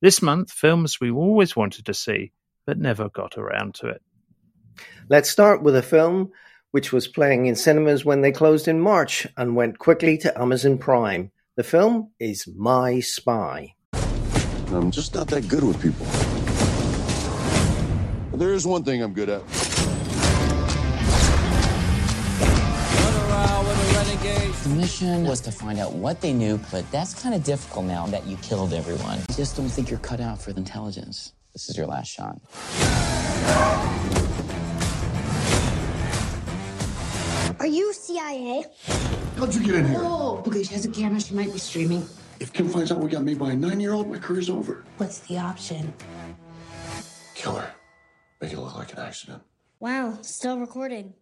This 0.00 0.22
month, 0.22 0.52
films 0.52 1.00
we 1.00 1.10
always 1.10 1.56
wanted 1.56 1.86
to 1.86 1.92
see 1.92 2.30
but 2.66 2.78
never 2.78 3.08
got 3.08 3.36
around 3.36 3.74
to 3.80 3.88
it. 3.88 4.00
Let's 5.08 5.28
start 5.28 5.60
with 5.60 5.74
a 5.74 5.82
film 5.82 6.30
which 6.70 6.92
was 6.92 7.08
playing 7.08 7.46
in 7.46 7.56
cinemas 7.56 8.04
when 8.04 8.20
they 8.20 8.30
closed 8.30 8.68
in 8.68 8.78
March 8.78 9.26
and 9.36 9.56
went 9.56 9.80
quickly 9.80 10.16
to 10.18 10.40
Amazon 10.40 10.78
Prime. 10.78 11.32
The 11.56 11.64
film 11.64 12.12
is 12.20 12.46
My 12.46 13.00
Spy. 13.00 13.74
I'm 13.92 14.92
just 14.92 15.16
not 15.16 15.26
that 15.26 15.48
good 15.48 15.64
with 15.64 15.82
people. 15.82 16.39
But 18.40 18.46
there 18.46 18.54
is 18.54 18.66
one 18.66 18.82
thing 18.84 19.02
I'm 19.02 19.12
good 19.12 19.28
at. 19.28 19.46
The 24.62 24.74
mission 24.74 25.26
was 25.26 25.42
to 25.42 25.52
find 25.52 25.78
out 25.78 25.92
what 25.92 26.22
they 26.22 26.32
knew, 26.32 26.58
but 26.72 26.90
that's 26.90 27.22
kind 27.22 27.34
of 27.34 27.44
difficult 27.44 27.84
now 27.84 28.06
that 28.06 28.26
you 28.26 28.38
killed 28.38 28.72
everyone. 28.72 29.18
I 29.28 29.32
just 29.34 29.58
don't 29.58 29.68
think 29.68 29.90
you're 29.90 29.98
cut 29.98 30.20
out 30.22 30.40
for 30.40 30.52
intelligence. 30.52 31.34
This 31.52 31.68
is 31.68 31.76
your 31.76 31.86
last 31.86 32.08
shot. 32.08 32.40
Are 37.60 37.66
you 37.66 37.92
CIA? 37.92 38.64
How'd 39.36 39.54
you 39.54 39.62
get 39.62 39.74
in 39.74 39.86
here? 39.86 40.00
Oh, 40.00 40.40
because 40.42 40.68
she 40.68 40.72
has 40.72 40.86
a 40.86 40.90
camera, 40.90 41.20
she 41.20 41.34
might 41.34 41.52
be 41.52 41.58
streaming. 41.58 42.08
If 42.38 42.54
Kim 42.54 42.70
finds 42.70 42.90
out 42.90 43.00
we 43.00 43.10
got 43.10 43.22
made 43.22 43.38
by 43.38 43.50
a 43.50 43.56
nine-year-old, 43.56 44.08
my 44.08 44.16
career's 44.16 44.48
over. 44.48 44.82
What's 44.96 45.18
the 45.18 45.36
option? 45.36 45.92
Kill 47.34 47.56
her. 47.56 47.74
Make 48.40 48.52
it 48.54 48.58
look 48.58 48.74
like 48.74 48.92
an 48.94 49.00
accident. 49.00 49.42
Wow, 49.80 50.18
still 50.22 50.58
recording. 50.58 51.12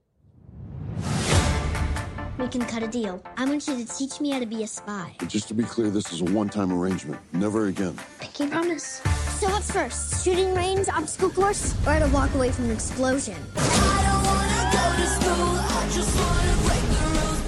We 2.39 2.47
can 2.47 2.61
cut 2.61 2.85
a 2.85 2.87
deal. 2.87 3.21
I 3.37 3.45
want 3.45 3.67
you 3.67 3.85
to 3.85 3.85
teach 3.85 4.21
me 4.21 4.31
how 4.31 4.39
to 4.39 4.47
be 4.47 4.63
a 4.63 4.69
spy. 4.69 5.17
But 5.19 5.29
just 5.29 5.49
to 5.49 5.55
be 5.55 5.65
clear, 5.65 5.91
this 5.91 6.13
is 6.13 6.21
a 6.21 6.25
one-time 6.27 6.73
arrangement. 6.73 7.21
Never 7.33 7.67
again. 7.67 7.99
Pinky 8.21 8.47
promise. 8.47 9.03
So 9.41 9.49
what's 9.49 9.73
first? 9.73 10.25
Shooting 10.25 10.55
range, 10.55 10.87
obstacle 10.89 11.31
course, 11.31 11.75
or 11.85 11.95
how 11.95 11.99
to 11.99 12.09
walk 12.13 12.33
away 12.35 12.53
from 12.53 12.67
an 12.67 12.71
explosion? 12.71 13.37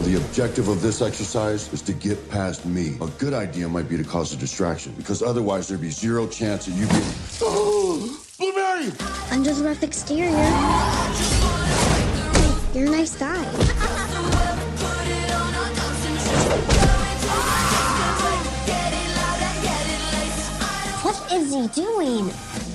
The 0.02 0.16
objective 0.16 0.66
of 0.66 0.82
this 0.82 1.00
exercise 1.00 1.72
is 1.72 1.82
to 1.82 1.92
get 1.92 2.28
past 2.30 2.66
me. 2.66 2.96
A 3.00 3.06
good 3.18 3.34
idea 3.34 3.68
might 3.68 3.88
be 3.88 3.96
to 3.96 4.02
cause 4.02 4.32
a 4.32 4.36
distraction, 4.36 4.92
because 4.96 5.22
otherwise 5.22 5.68
there'd 5.68 5.80
be 5.80 5.90
zero 5.90 6.26
chance 6.26 6.66
of 6.66 6.76
you 6.76 6.86
getting. 6.86 7.02
Oh, 7.42 8.19
Blueberry! 8.40 8.90
Under 9.30 9.52
the 9.52 9.62
rough 9.62 9.82
exterior. 9.82 10.30
You're 12.72 12.86
a 12.86 12.96
nice 12.96 13.14
guy. 13.14 13.44
What 21.02 21.30
is 21.30 21.52
he 21.52 21.68
doing? 21.82 22.28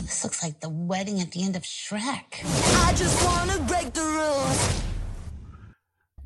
This 0.03 0.23
looks 0.23 0.43
like 0.43 0.59
the 0.59 0.69
wedding 0.69 1.19
at 1.19 1.31
the 1.31 1.41
end 1.41 1.55
of 1.55 1.63
Shrek. 1.63 2.45
I 2.85 2.93
just 2.95 3.25
wanna 3.25 3.57
break 3.67 3.91
the 3.91 4.01
rules. 4.01 4.83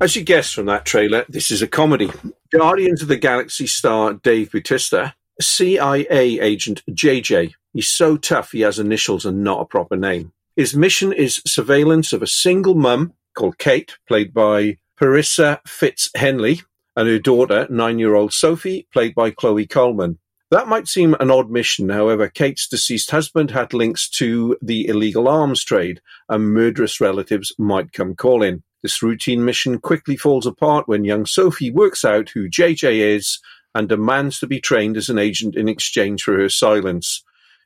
As 0.02 0.16
you 0.16 0.22
guessed 0.22 0.54
from 0.54 0.66
that 0.66 0.84
trailer, 0.84 1.24
this 1.30 1.50
is 1.50 1.62
a 1.62 1.66
comedy. 1.66 2.12
Guardians 2.52 3.00
of 3.00 3.08
the 3.08 3.16
Galaxy 3.16 3.66
star 3.66 4.12
Dave 4.12 4.52
Bautista, 4.52 5.14
CIA 5.40 6.40
agent 6.40 6.82
JJ. 6.90 7.52
He's 7.72 7.88
so 7.88 8.16
tough 8.16 8.52
he 8.52 8.60
has 8.60 8.78
initials 8.78 9.24
and 9.24 9.44
not 9.44 9.60
a 9.60 9.66
proper 9.66 9.96
name. 9.96 10.32
His 10.56 10.74
mission 10.74 11.12
is 11.12 11.42
surveillance 11.46 12.12
of 12.12 12.22
a 12.22 12.26
single 12.26 12.74
mum 12.74 13.14
called 13.34 13.58
Kate, 13.58 13.96
played 14.08 14.34
by 14.34 14.78
Parisa 15.00 15.60
Fitz-Henley, 15.66 16.62
and 16.96 17.08
her 17.08 17.18
daughter, 17.18 17.66
nine 17.70 17.98
year 17.98 18.14
old 18.14 18.32
Sophie, 18.32 18.86
played 18.92 19.14
by 19.14 19.30
Chloe 19.30 19.66
Coleman. 19.66 20.18
That 20.50 20.68
might 20.68 20.88
seem 20.88 21.14
an 21.20 21.30
odd 21.30 21.48
mission, 21.48 21.88
however, 21.90 22.28
Kate's 22.28 22.66
deceased 22.66 23.12
husband 23.12 23.52
had 23.52 23.72
links 23.72 24.08
to 24.10 24.56
the 24.60 24.88
illegal 24.88 25.28
arms 25.28 25.62
trade, 25.62 26.00
and 26.28 26.52
murderous 26.52 27.00
relatives 27.00 27.52
might 27.56 27.92
come 27.92 28.16
calling. 28.16 28.64
This 28.82 29.02
routine 29.02 29.44
mission 29.44 29.78
quickly 29.78 30.16
falls 30.16 30.46
apart 30.46 30.88
when 30.88 31.04
young 31.04 31.24
Sophie 31.24 31.70
works 31.70 32.04
out 32.04 32.30
who 32.30 32.48
JJ 32.48 32.98
is 32.98 33.38
and 33.74 33.88
demands 33.88 34.38
to 34.40 34.46
be 34.46 34.60
trained 34.60 34.96
as 34.96 35.08
an 35.08 35.18
agent 35.18 35.56
in 35.56 35.68
exchange 35.68 36.22
for 36.22 36.36
her 36.36 36.48
silence. 36.48 37.22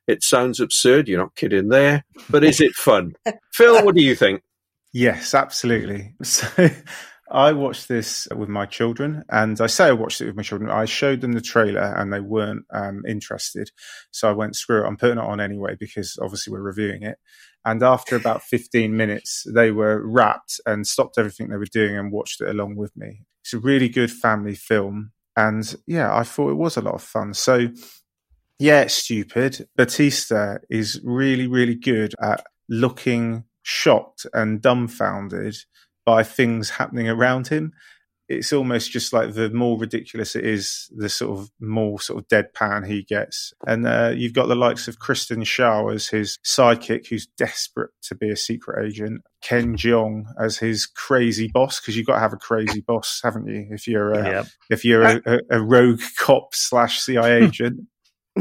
It 0.07 0.23
sounds 0.23 0.61
absurd, 0.61 1.09
you're 1.09 1.21
not 1.21 1.35
kidding 1.35 1.69
there, 1.69 2.05
but 2.29 2.45
is 2.45 2.61
it 2.61 2.75
fun? 2.75 3.15
Phil, 3.53 3.85
what 3.85 3.95
do 3.95 4.03
you 4.03 4.15
think? 4.15 4.43
Yes, 4.93 5.35
absolutely. 5.35 6.15
So 6.23 6.47
I 7.31 7.53
watched 7.53 7.89
this 7.89 8.29
with 8.37 8.49
my 8.49 8.67
children, 8.67 9.25
and 9.31 9.61
I 9.61 9.67
say 9.67 9.87
I 9.87 9.93
watched 9.93 10.21
it 10.21 10.27
with 10.27 10.37
my 10.37 10.43
children. 10.43 10.71
I 10.71 10.85
showed 10.85 11.21
them 11.21 11.33
the 11.33 11.41
trailer, 11.41 11.95
and 11.97 12.13
they 12.13 12.21
weren't 12.21 12.65
um, 12.71 13.03
interested. 13.09 13.71
So 14.11 14.29
I 14.29 14.33
went, 14.33 14.57
screw 14.57 14.85
it, 14.85 14.87
I'm 14.87 14.97
putting 14.97 15.19
it 15.19 15.25
on 15.25 15.41
anyway 15.41 15.75
because 15.79 16.19
obviously 16.23 16.53
we're 16.53 16.61
reviewing 16.61 17.03
it. 17.03 17.19
And 17.65 17.83
after 17.83 18.15
about 18.15 18.43
15 18.51 18.97
minutes, 18.97 19.45
they 19.53 19.71
were 19.71 20.01
wrapped 20.07 20.61
and 20.67 20.87
stopped 20.87 21.19
everything 21.19 21.49
they 21.49 21.57
were 21.57 21.65
doing 21.65 21.97
and 21.97 22.13
watched 22.13 22.41
it 22.41 22.49
along 22.49 22.77
with 22.77 22.97
me. 22.97 23.23
It's 23.43 23.55
a 23.55 23.59
really 23.59 23.89
good 23.89 24.13
family 24.13 24.55
film, 24.55 25.13
and 25.37 25.75
yeah, 25.87 26.15
I 26.15 26.23
thought 26.23 26.51
it 26.51 26.57
was 26.57 26.77
a 26.77 26.83
lot 26.83 26.95
of 26.95 27.03
fun. 27.03 27.35
So 27.35 27.69
yeah, 28.59 28.83
it's 28.83 28.95
stupid. 28.95 29.69
Bautista 29.77 30.61
is 30.71 31.01
really, 31.05 31.47
really 31.47 31.75
good 31.75 32.15
at 32.21 32.45
looking 32.69 33.45
shocked 33.63 34.27
and 34.33 34.61
dumbfounded 34.61 35.57
by 36.07 36.23
things 36.23 36.71
happening 36.71 37.09
around 37.09 37.49
him. 37.49 37.73
It's 38.29 38.53
almost 38.55 38.91
just 38.91 39.13
like 39.13 39.35
the 39.35 39.51
more 39.51 39.79
ridiculous 39.79 40.35
it 40.35 40.47
is, 40.47 40.89
the 40.97 41.09
sort 41.11 41.39
of 41.39 41.51
more 41.61 42.01
sort 42.01 42.21
of 42.23 42.29
deadpan 42.29 42.87
he 42.87 43.03
gets. 43.03 43.53
And 43.67 43.87
uh, 43.87 44.13
you've 44.17 44.33
got 44.33 44.47
the 44.47 44.55
likes 44.55 44.89
of 44.89 44.99
Kristen 44.99 45.43
Schaal 45.43 45.95
as 45.95 46.09
his 46.09 46.39
sidekick, 46.45 47.09
who's 47.09 47.27
desperate 47.27 47.91
to 48.05 48.15
be 48.15 48.31
a 48.31 48.37
secret 48.37 48.87
agent. 48.87 49.23
Ken 49.43 49.77
Jeong 49.77 50.25
as 50.41 50.57
his 50.57 50.87
crazy 50.87 51.49
boss, 51.53 51.81
because 51.81 51.97
you've 51.99 52.07
got 52.07 52.15
to 52.15 52.21
have 52.21 52.33
a 52.33 52.39
crazy 52.39 52.81
boss, 52.81 53.21
haven't 53.23 53.47
you? 53.47 53.67
If 53.71 53.87
you're 53.87 54.13
a, 54.13 54.25
Yep. 54.25 54.47
if 54.71 54.85
you're 54.87 55.03
a, 55.03 55.21
a, 55.27 55.39
a 55.51 55.63
rogue 55.63 56.01
cop 56.19 56.55
slash 56.55 57.01
CIA 57.01 57.43
agent. 57.45 57.81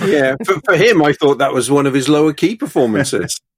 Yeah, 0.02 0.36
for, 0.46 0.56
for 0.66 0.76
him, 0.78 1.04
I 1.04 1.12
thought 1.14 1.40
that 1.40 1.54
was 1.54 1.70
one 1.70 1.86
of 1.86 1.94
his 1.94 2.08
lower 2.10 2.34
key 2.34 2.56
performances. 2.56 3.40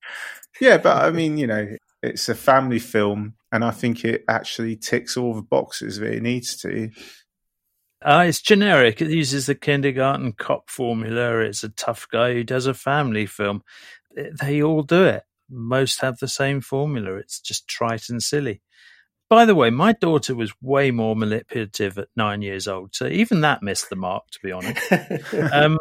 Yeah, 0.61 0.77
but 0.77 1.03
I 1.03 1.11
mean, 1.11 1.37
you 1.37 1.47
know, 1.47 1.67
it's 2.01 2.29
a 2.29 2.33
family 2.35 2.79
film, 2.79 3.33
and 3.55 3.63
I 3.63 3.71
think 3.71 4.03
it 4.03 4.25
actually 4.27 4.75
ticks 4.75 5.15
all 5.15 5.33
the 5.33 5.41
boxes 5.41 5.97
that 5.99 6.11
it 6.11 6.21
needs 6.21 6.57
to. 6.57 6.91
Uh, 8.03 8.25
it's 8.27 8.41
generic. 8.41 9.01
It 9.01 9.09
uses 9.09 9.45
the 9.45 9.55
kindergarten 9.55 10.33
cop 10.33 10.69
formula. 10.69 11.39
It's 11.39 11.63
a 11.63 11.69
tough 11.69 12.05
guy 12.11 12.33
who 12.33 12.43
does 12.43 12.65
a 12.65 12.73
family 12.73 13.25
film. 13.25 13.63
They 14.13 14.61
all 14.61 14.83
do 14.83 15.05
it. 15.05 15.23
Most 15.49 16.01
have 16.01 16.17
the 16.17 16.27
same 16.27 16.59
formula. 16.59 17.15
It's 17.15 17.39
just 17.39 17.65
trite 17.69 18.09
and 18.09 18.21
silly. 18.21 18.61
By 19.29 19.45
the 19.45 19.55
way, 19.55 19.69
my 19.69 19.93
daughter 19.93 20.35
was 20.35 20.53
way 20.61 20.91
more 20.91 21.15
manipulative 21.15 21.97
at 21.97 22.09
nine 22.15 22.41
years 22.41 22.67
old, 22.67 22.93
so 22.93 23.07
even 23.07 23.41
that 23.41 23.63
missed 23.63 23.89
the 23.89 23.95
mark, 23.95 24.23
to 24.31 24.39
be 24.43 24.51
honest. 24.51 24.91
um, 25.53 25.79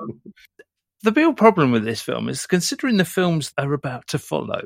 the 1.03 1.13
real 1.13 1.35
problem 1.35 1.73
with 1.73 1.85
this 1.85 2.01
film 2.01 2.29
is 2.29 2.47
considering 2.47 2.99
the 2.99 3.05
films 3.05 3.53
are 3.59 3.73
about 3.73 4.07
to 4.09 4.19
follow, 4.19 4.63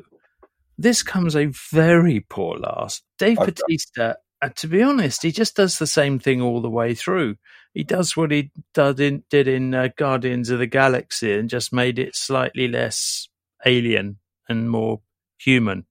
this 0.81 1.03
comes 1.03 1.35
a 1.35 1.51
very 1.71 2.21
poor 2.21 2.57
last. 2.57 3.03
Dave 3.17 3.37
Okay. 3.39 3.51
Bautista, 3.51 4.17
uh, 4.41 4.49
to 4.55 4.67
be 4.67 4.81
honest, 4.81 5.23
he 5.23 5.31
just 5.31 5.55
does 5.55 5.77
the 5.77 5.85
same 5.87 6.19
thing 6.19 6.41
all 6.41 6.61
the 6.61 6.69
way 6.69 6.95
through. 6.95 7.35
He 7.73 7.83
does 7.83 8.15
what 8.15 8.31
he 8.31 8.51
did 8.73 8.99
in, 8.99 9.23
did 9.29 9.47
in 9.47 9.75
uh, 9.75 9.89
Guardians 9.97 10.49
of 10.49 10.59
the 10.59 10.67
Galaxy 10.67 11.33
and 11.33 11.49
just 11.49 11.73
made 11.73 11.99
it 11.99 12.15
slightly 12.15 12.67
less 12.67 13.27
alien 13.65 14.19
and 14.47 14.69
more 14.69 15.01
human. 15.37 15.85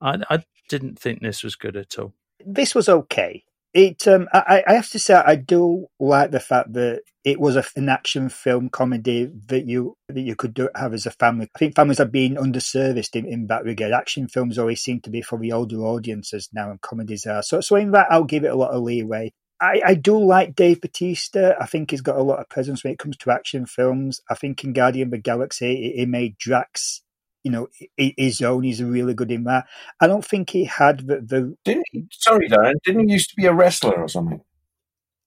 I, 0.00 0.18
I 0.28 0.44
didn't 0.68 0.98
think 0.98 1.20
this 1.22 1.42
was 1.42 1.56
good 1.56 1.76
at 1.76 1.98
all. 1.98 2.12
this 2.44 2.74
was 2.74 2.88
okay. 2.88 3.42
It, 3.76 4.08
um, 4.08 4.26
I, 4.32 4.64
I 4.66 4.72
have 4.72 4.88
to 4.92 4.98
say, 4.98 5.12
I 5.12 5.36
do 5.36 5.88
like 6.00 6.30
the 6.30 6.40
fact 6.40 6.72
that 6.72 7.02
it 7.26 7.38
was 7.38 7.56
a, 7.56 7.64
an 7.76 7.90
action 7.90 8.30
film 8.30 8.70
comedy 8.70 9.28
that 9.48 9.66
you 9.66 9.98
that 10.08 10.22
you 10.22 10.34
could 10.34 10.54
do, 10.54 10.70
have 10.74 10.94
as 10.94 11.04
a 11.04 11.10
family. 11.10 11.50
I 11.54 11.58
think 11.58 11.76
families 11.76 12.00
are 12.00 12.06
being 12.06 12.36
underserviced 12.36 13.14
in, 13.14 13.26
in 13.26 13.48
that 13.48 13.64
regard. 13.64 13.92
Action 13.92 14.28
films 14.28 14.58
always 14.58 14.80
seem 14.80 15.02
to 15.02 15.10
be 15.10 15.20
for 15.20 15.38
the 15.38 15.52
older 15.52 15.76
audiences 15.76 16.48
now, 16.54 16.70
and 16.70 16.80
comedies 16.80 17.26
are. 17.26 17.42
So, 17.42 17.60
so 17.60 17.76
in 17.76 17.90
that, 17.90 18.06
I'll 18.10 18.24
give 18.24 18.44
it 18.44 18.50
a 18.50 18.56
lot 18.56 18.70
of 18.70 18.82
leeway. 18.82 19.34
I, 19.60 19.82
I 19.84 19.94
do 19.94 20.24
like 20.24 20.54
Dave 20.54 20.80
Bautista. 20.80 21.54
I 21.60 21.66
think 21.66 21.90
he's 21.90 22.00
got 22.00 22.16
a 22.16 22.22
lot 22.22 22.40
of 22.40 22.48
presence 22.48 22.82
when 22.82 22.94
it 22.94 22.98
comes 22.98 23.18
to 23.18 23.30
action 23.30 23.66
films. 23.66 24.22
I 24.30 24.36
think 24.36 24.64
in 24.64 24.72
Guardian 24.72 25.08
of 25.08 25.12
the 25.12 25.18
Galaxy, 25.18 25.92
he 25.94 26.06
made 26.06 26.38
Drax, 26.38 27.02
you 27.46 27.52
know, 27.52 27.68
his 27.96 28.42
own. 28.42 28.64
He's 28.64 28.82
really 28.82 29.14
good 29.14 29.30
in 29.30 29.44
that. 29.44 29.66
I 30.00 30.08
don't 30.08 30.24
think 30.24 30.50
he 30.50 30.64
had 30.64 31.06
the, 31.06 31.20
the 31.20 31.56
Didn't 31.64 31.86
he? 31.92 32.08
Sorry, 32.10 32.48
Darren. 32.48 32.74
Didn't 32.84 33.06
he 33.06 33.12
used 33.12 33.30
to 33.30 33.36
be 33.36 33.46
a 33.46 33.52
wrestler 33.52 33.94
or 33.94 34.08
something? 34.08 34.40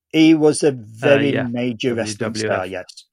He 0.09 0.35
was 0.35 0.61
a 0.61 0.69
uh, 0.69 0.73
very 0.75 1.31
yeah. 1.33 1.43
major 1.43 1.93
wrestling 1.93 2.33
WWF. 2.33 2.37
star, 2.37 2.65
yes. 2.65 3.05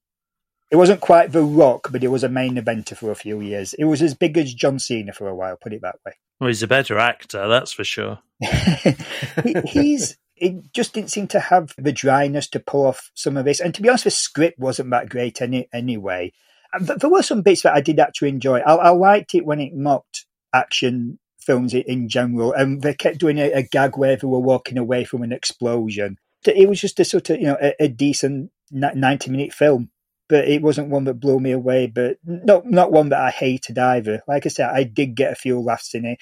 It 0.72 0.76
wasn't 0.76 1.00
quite 1.00 1.30
The 1.30 1.44
Rock, 1.44 1.92
but 1.92 2.02
he 2.02 2.08
was 2.08 2.24
a 2.24 2.28
main 2.28 2.56
eventer 2.56 2.96
for 2.96 3.12
a 3.12 3.14
few 3.14 3.40
years. 3.40 3.74
It 3.74 3.84
was 3.84 4.02
as 4.02 4.14
big 4.14 4.36
as 4.36 4.52
John 4.52 4.80
Cena 4.80 5.12
for 5.12 5.28
a 5.28 5.36
while, 5.36 5.56
put 5.56 5.72
it 5.72 5.82
that 5.82 6.00
way. 6.04 6.14
Well, 6.40 6.48
he's 6.48 6.64
a 6.64 6.66
better 6.66 6.98
actor, 6.98 7.46
that's 7.46 7.70
for 7.70 7.84
sure. 7.84 8.18
he, 8.40 9.54
he's 9.66 10.16
it 10.36 10.72
just 10.72 10.94
didn't 10.94 11.12
seem 11.12 11.28
to 11.28 11.38
have 11.38 11.74
the 11.78 11.92
dryness 11.92 12.48
to 12.48 12.58
pull 12.58 12.86
off 12.86 13.12
some 13.14 13.36
of 13.36 13.44
this. 13.44 13.60
And 13.60 13.72
to 13.72 13.82
be 13.82 13.88
honest, 13.88 14.02
the 14.02 14.10
script 14.10 14.58
wasn't 14.58 14.90
that 14.90 15.08
great 15.08 15.40
any, 15.40 15.68
anyway. 15.72 16.32
There 16.80 17.10
were 17.10 17.22
some 17.22 17.42
bits 17.42 17.62
that 17.62 17.74
I 17.74 17.80
did 17.80 17.98
actually 17.98 18.30
enjoy. 18.30 18.60
I, 18.60 18.74
I 18.74 18.90
liked 18.90 19.34
it 19.34 19.46
when 19.46 19.60
it 19.60 19.74
mocked 19.74 20.26
action 20.54 21.18
films 21.40 21.74
in 21.74 22.08
general, 22.08 22.52
and 22.52 22.82
they 22.82 22.94
kept 22.94 23.18
doing 23.18 23.38
a, 23.38 23.52
a, 23.52 23.62
gag 23.62 23.96
where 23.96 24.16
they 24.16 24.26
were 24.26 24.40
walking 24.40 24.78
away 24.78 25.04
from 25.04 25.22
an 25.22 25.32
explosion. 25.32 26.18
It 26.44 26.68
was 26.68 26.80
just 26.80 27.00
a 27.00 27.04
sort 27.04 27.30
of 27.30 27.38
you 27.38 27.46
know 27.46 27.56
a, 27.60 27.84
a 27.84 27.88
decent 27.88 28.50
ninety 28.70 29.30
minute 29.30 29.52
film, 29.52 29.90
but 30.28 30.48
it 30.48 30.62
wasn't 30.62 30.90
one 30.90 31.04
that 31.04 31.20
blew 31.20 31.40
me 31.40 31.52
away. 31.52 31.86
But 31.86 32.18
not 32.24 32.66
not 32.66 32.92
one 32.92 33.08
that 33.10 33.20
I 33.20 33.30
hated 33.30 33.78
either. 33.78 34.22
Like 34.28 34.46
I 34.46 34.48
said, 34.48 34.70
I 34.70 34.84
did 34.84 35.14
get 35.14 35.32
a 35.32 35.36
few 35.36 35.58
laughs 35.60 35.94
in 35.94 36.04
it. 36.04 36.18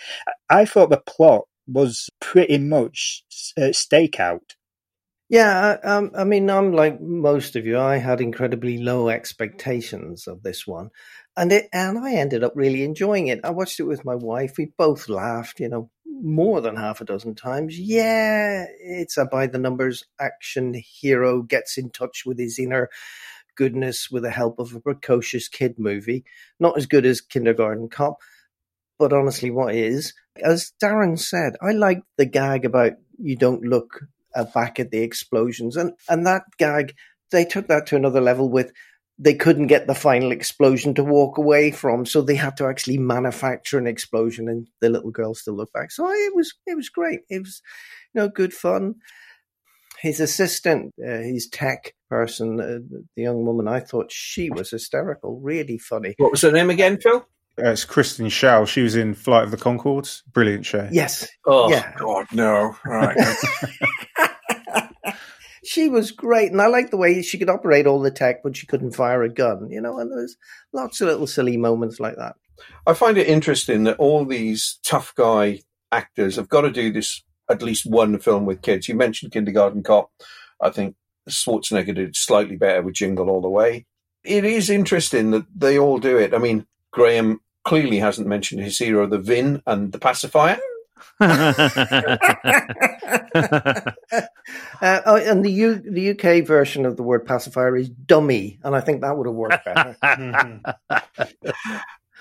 I 0.49 0.64
thought 0.64 0.90
the 0.90 0.99
plot 0.99 1.44
was 1.66 2.11
pretty 2.20 2.58
much 2.58 3.25
uh, 3.56 3.73
stakeout. 3.73 4.54
Yeah, 5.34 5.78
um, 5.82 6.12
I 6.16 6.22
mean, 6.22 6.48
I'm 6.48 6.72
like 6.72 7.00
most 7.00 7.56
of 7.56 7.66
you. 7.66 7.76
I 7.76 7.96
had 7.96 8.20
incredibly 8.20 8.78
low 8.78 9.08
expectations 9.08 10.28
of 10.28 10.44
this 10.44 10.64
one, 10.64 10.90
and 11.36 11.50
it, 11.50 11.68
and 11.72 11.98
I 11.98 12.14
ended 12.14 12.44
up 12.44 12.52
really 12.54 12.84
enjoying 12.84 13.26
it. 13.26 13.40
I 13.42 13.50
watched 13.50 13.80
it 13.80 13.84
with 13.92 14.04
my 14.04 14.14
wife. 14.14 14.52
We 14.56 14.70
both 14.78 15.08
laughed, 15.08 15.58
you 15.58 15.68
know, 15.68 15.90
more 16.06 16.60
than 16.60 16.76
half 16.76 17.00
a 17.00 17.04
dozen 17.04 17.34
times. 17.34 17.76
Yeah, 17.76 18.66
it's 18.78 19.16
a 19.16 19.24
by 19.24 19.48
the 19.48 19.58
numbers 19.58 20.04
action 20.20 20.72
hero 20.74 21.42
gets 21.42 21.76
in 21.78 21.90
touch 21.90 22.22
with 22.24 22.38
his 22.38 22.56
inner 22.60 22.88
goodness 23.56 24.10
with 24.12 24.22
the 24.22 24.30
help 24.30 24.60
of 24.60 24.72
a 24.74 24.80
precocious 24.80 25.48
kid 25.48 25.80
movie. 25.80 26.24
Not 26.60 26.78
as 26.78 26.86
good 26.86 27.06
as 27.06 27.20
Kindergarten 27.20 27.88
Cop, 27.88 28.18
but 28.98 29.12
honestly, 29.12 29.50
what 29.50 29.74
is? 29.74 30.14
As 30.42 30.72
Darren 30.82 31.18
said, 31.18 31.54
I 31.62 31.72
like 31.72 32.02
the 32.18 32.26
gag 32.26 32.64
about 32.64 32.92
you 33.18 33.36
don't 33.36 33.62
look 33.64 34.02
uh, 34.34 34.44
back 34.44 34.80
at 34.80 34.90
the 34.90 35.02
explosions, 35.02 35.76
and 35.76 35.92
and 36.08 36.26
that 36.26 36.42
gag 36.58 36.94
they 37.30 37.44
took 37.44 37.68
that 37.68 37.86
to 37.86 37.96
another 37.96 38.20
level 38.20 38.48
with 38.48 38.72
they 39.18 39.34
couldn't 39.34 39.68
get 39.68 39.86
the 39.86 39.94
final 39.94 40.32
explosion 40.32 40.94
to 40.94 41.04
walk 41.04 41.38
away 41.38 41.70
from, 41.70 42.04
so 42.04 42.20
they 42.20 42.34
had 42.34 42.56
to 42.56 42.66
actually 42.66 42.98
manufacture 42.98 43.78
an 43.78 43.86
explosion, 43.86 44.48
and 44.48 44.68
the 44.80 44.88
little 44.88 45.10
girl 45.10 45.34
still 45.34 45.54
looked 45.54 45.72
back. 45.72 45.92
So 45.92 46.08
it 46.10 46.34
was 46.34 46.52
it 46.66 46.76
was 46.76 46.88
great. 46.88 47.20
It 47.28 47.40
was 47.40 47.62
you 48.12 48.20
know 48.20 48.28
good 48.28 48.52
fun. 48.52 48.96
His 50.00 50.20
assistant, 50.20 50.92
uh, 51.02 51.18
his 51.18 51.48
tech 51.48 51.94
person, 52.10 52.60
uh, 52.60 52.78
the 53.16 53.22
young 53.22 53.46
woman, 53.46 53.68
I 53.68 53.80
thought 53.80 54.12
she 54.12 54.50
was 54.50 54.70
hysterical, 54.70 55.40
really 55.40 55.78
funny. 55.78 56.14
What 56.18 56.32
was 56.32 56.42
her 56.42 56.52
name 56.52 56.68
again, 56.68 56.98
Phil? 57.00 57.26
Uh, 57.56 57.70
it's 57.70 57.84
Kristen 57.84 58.26
Schaal. 58.26 58.66
She 58.66 58.82
was 58.82 58.96
in 58.96 59.14
Flight 59.14 59.44
of 59.44 59.50
the 59.52 59.56
Conchords. 59.56 60.22
Brilliant 60.32 60.66
show. 60.66 60.88
Yes. 60.90 61.28
Oh 61.46 61.70
yeah. 61.70 61.94
God, 61.96 62.26
no! 62.32 62.76
Right. 62.84 63.16
she 65.64 65.88
was 65.88 66.11
great, 66.11 66.52
and 66.52 66.61
I 66.61 66.66
liked 66.66 66.90
the 66.90 66.97
way 66.97 67.23
she 67.23 67.38
could 67.38 67.50
operate 67.50 67.87
all 67.87 68.00
the 68.00 68.11
tech, 68.11 68.42
but 68.42 68.56
she 68.56 68.66
couldn't 68.66 68.97
fire 68.97 69.23
a 69.23 69.28
gun. 69.28 69.68
You 69.71 69.80
know, 69.80 69.99
and 69.99 70.11
there's 70.11 70.37
lots 70.73 71.00
of 71.00 71.09
little 71.09 71.26
silly 71.26 71.56
moments 71.56 72.00
like 72.00 72.16
that. 72.16 72.35
I 72.87 72.94
find 72.94 73.18
it 73.18 73.26
interesting 73.26 73.85
that 73.85 73.99
all 73.99 74.25
these 74.25 74.78
tough 74.85 75.14
guy 75.14 75.61
actors 75.90 76.37
have 76.37 76.49
got 76.49 76.62
to 76.62 76.71
do 76.71 76.92
this 76.92 77.23
at 77.50 77.62
least 77.62 77.87
one 77.87 78.18
film 78.18 78.47
with 78.47 78.62
kids. 78.62 78.88
You 78.88 78.94
mentioned 78.94 79.33
Kindergarten 79.33 79.83
Cop. 79.83 80.11
I 80.61 80.71
think 80.71 80.97
Schwarzenegger 81.28 81.94
did 81.94 82.16
slightly 82.16 82.56
better 82.56 82.83
with 82.83 82.94
Jingle 82.94 83.30
All 83.30 83.40
the 83.40 83.49
Way. 83.49 83.87
It 84.25 84.44
is 84.44 84.71
interesting 84.71 85.30
that 85.33 85.47
they 85.54 85.78
all 85.78 85.99
do 85.99 86.16
it. 86.16 86.33
I 86.33 86.38
mean, 86.38 86.66
Graham 86.90 87.40
clearly 87.65 87.99
hasn't 87.99 88.28
mentioned 88.28 88.62
his 88.62 88.78
hero, 88.78 89.06
the 89.06 89.19
Vin 89.19 89.62
and 89.67 89.93
the 89.93 89.99
pacifier. 89.99 90.58
uh, 91.21 91.30
oh, 95.06 95.17
and 95.17 95.45
the 95.45 95.50
U, 95.50 95.75
the 95.76 96.10
UK 96.10 96.47
version 96.47 96.84
of 96.86 96.97
the 96.97 97.02
word 97.02 97.25
pacifier 97.26 97.76
is 97.76 97.88
dummy, 97.88 98.58
and 98.64 98.75
I 98.75 98.80
think 98.80 99.00
that 99.00 99.17
would 99.17 99.26
have 99.26 99.34
worked 99.34 99.64
better. 99.64 99.97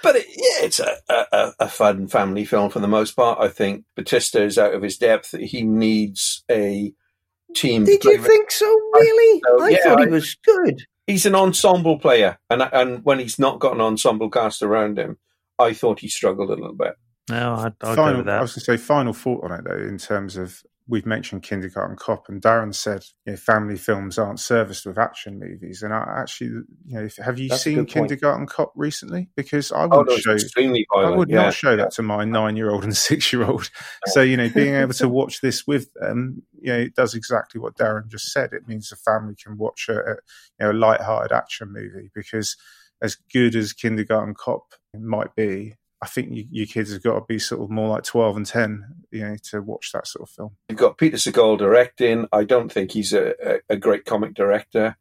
But 0.03 0.17
it, 0.17 0.27
yeah, 0.27 0.65
it's 0.65 0.81
a, 0.81 0.97
a, 1.09 1.53
a, 1.61 1.69
fun 1.69 2.07
family 2.09 2.43
film 2.43 2.69
for 2.69 2.81
the 2.81 2.89
most 2.89 3.13
part. 3.13 3.39
I 3.39 3.47
think 3.47 3.85
Bautista 3.95 4.43
is 4.43 4.57
out 4.57 4.73
of 4.73 4.81
his 4.81 4.97
depth. 4.97 5.31
He 5.31 5.61
needs 5.61 6.43
a 6.51 6.93
team. 7.55 7.85
Did 7.85 8.03
you 8.03 8.17
think 8.17 8.51
so? 8.51 8.65
Really? 8.65 9.41
I, 9.47 9.63
I 9.63 9.69
yeah, 9.69 9.77
thought 9.83 10.01
he 10.01 10.07
was 10.07 10.35
good. 10.35 10.85
He's 11.07 11.25
an 11.25 11.35
ensemble 11.35 11.99
player, 11.99 12.37
and 12.49 12.61
and 12.61 13.05
when 13.05 13.19
he's 13.19 13.39
not 13.39 13.59
got 13.59 13.75
an 13.75 13.81
ensemble 13.81 14.29
cast 14.29 14.61
around 14.61 14.99
him, 14.99 15.19
I 15.57 15.73
thought 15.73 16.01
he 16.01 16.09
struggled 16.09 16.49
a 16.49 16.55
little 16.55 16.75
bit. 16.75 16.95
No, 17.29 17.55
I'd, 17.55 17.73
I'd 17.81 17.95
final, 17.95 18.11
go 18.11 18.17
with 18.17 18.25
that. 18.27 18.39
I 18.39 18.41
was 18.41 18.51
going 18.51 18.59
to 18.59 18.65
say 18.65 18.77
final 18.77 19.13
thought 19.13 19.43
on 19.43 19.51
it 19.51 19.63
though, 19.63 19.77
in 19.77 19.97
terms 19.97 20.35
of 20.35 20.61
we've 20.87 21.05
mentioned 21.05 21.43
Kindergarten 21.43 21.95
Cop, 21.95 22.27
and 22.27 22.41
Darren 22.41 22.75
said 22.75 23.05
you 23.25 23.31
know, 23.31 23.37
family 23.37 23.77
films 23.77 24.17
aren't 24.17 24.39
serviced 24.39 24.85
with 24.85 24.97
action 24.97 25.39
movies. 25.39 25.81
And 25.81 25.93
I 25.93 26.03
actually, 26.17 26.47
you 26.47 26.65
know, 26.85 27.07
have 27.23 27.39
you 27.39 27.49
That's 27.49 27.61
seen 27.61 27.85
Kindergarten 27.85 28.47
Cop 28.47 28.73
recently? 28.75 29.29
Because 29.35 29.71
I 29.71 29.85
Oh, 29.85 29.99
would 29.99 30.07
no, 30.07 30.17
show, 30.17 30.33
extremely 30.33 30.85
violent. 30.93 31.13
I 31.13 31.17
would 31.17 31.29
yeah. 31.29 31.43
not 31.43 31.53
show 31.53 31.77
that 31.77 31.91
to 31.91 32.01
my 32.01 32.25
nine-year-old 32.25 32.83
and 32.83 32.95
six-year-old. 33.11 33.69
So 34.07 34.21
you 34.21 34.35
know, 34.35 34.49
being 34.49 34.75
able 34.75 34.93
to 34.95 35.07
watch 35.09 35.39
this 35.39 35.65
with 35.65 35.93
them, 35.93 36.43
you 36.59 36.73
know, 36.73 36.79
it 36.79 36.95
does 36.95 37.13
exactly 37.13 37.61
what 37.61 37.77
Darren 37.77 38.09
just 38.09 38.31
said. 38.31 38.51
It 38.51 38.67
means 38.67 38.89
the 38.89 38.97
family 38.97 39.35
can 39.41 39.57
watch 39.57 39.87
a, 39.87 39.93
a 39.97 40.09
you 40.09 40.17
know 40.59 40.71
a 40.71 40.73
light-hearted 40.73 41.31
action 41.33 41.71
movie 41.71 42.11
because 42.13 42.57
as 43.01 43.15
good 43.15 43.55
as 43.55 43.71
Kindergarten 43.71 44.33
Cop 44.33 44.73
might 44.97 45.35
be, 45.35 45.75
I 46.03 46.07
think 46.07 46.31
you, 46.31 46.45
your 46.51 46.65
kids 46.67 46.91
have 46.91 47.01
got 47.03 47.15
to 47.19 47.25
be 47.27 47.39
sort 47.39 47.61
of 47.61 47.69
more 47.69 47.87
like 47.89 48.03
12 48.03 48.37
and 48.37 48.45
10, 48.45 48.85
you 49.11 49.21
know, 49.21 49.35
to 49.51 49.61
watch 49.61 49.91
that 49.93 50.05
sort 50.07 50.27
of 50.27 50.33
film. 50.35 50.51
You've 50.69 50.77
got 50.79 50.97
Peter 50.97 51.17
Segal 51.17 51.57
directing. 51.57 52.27
I 52.31 52.43
don't 52.43 52.71
think 52.71 52.91
he's 52.91 53.13
a, 53.13 53.33
a, 53.43 53.59
a 53.69 53.77
great 53.77 54.05
comic 54.05 54.33
director. 54.33 54.97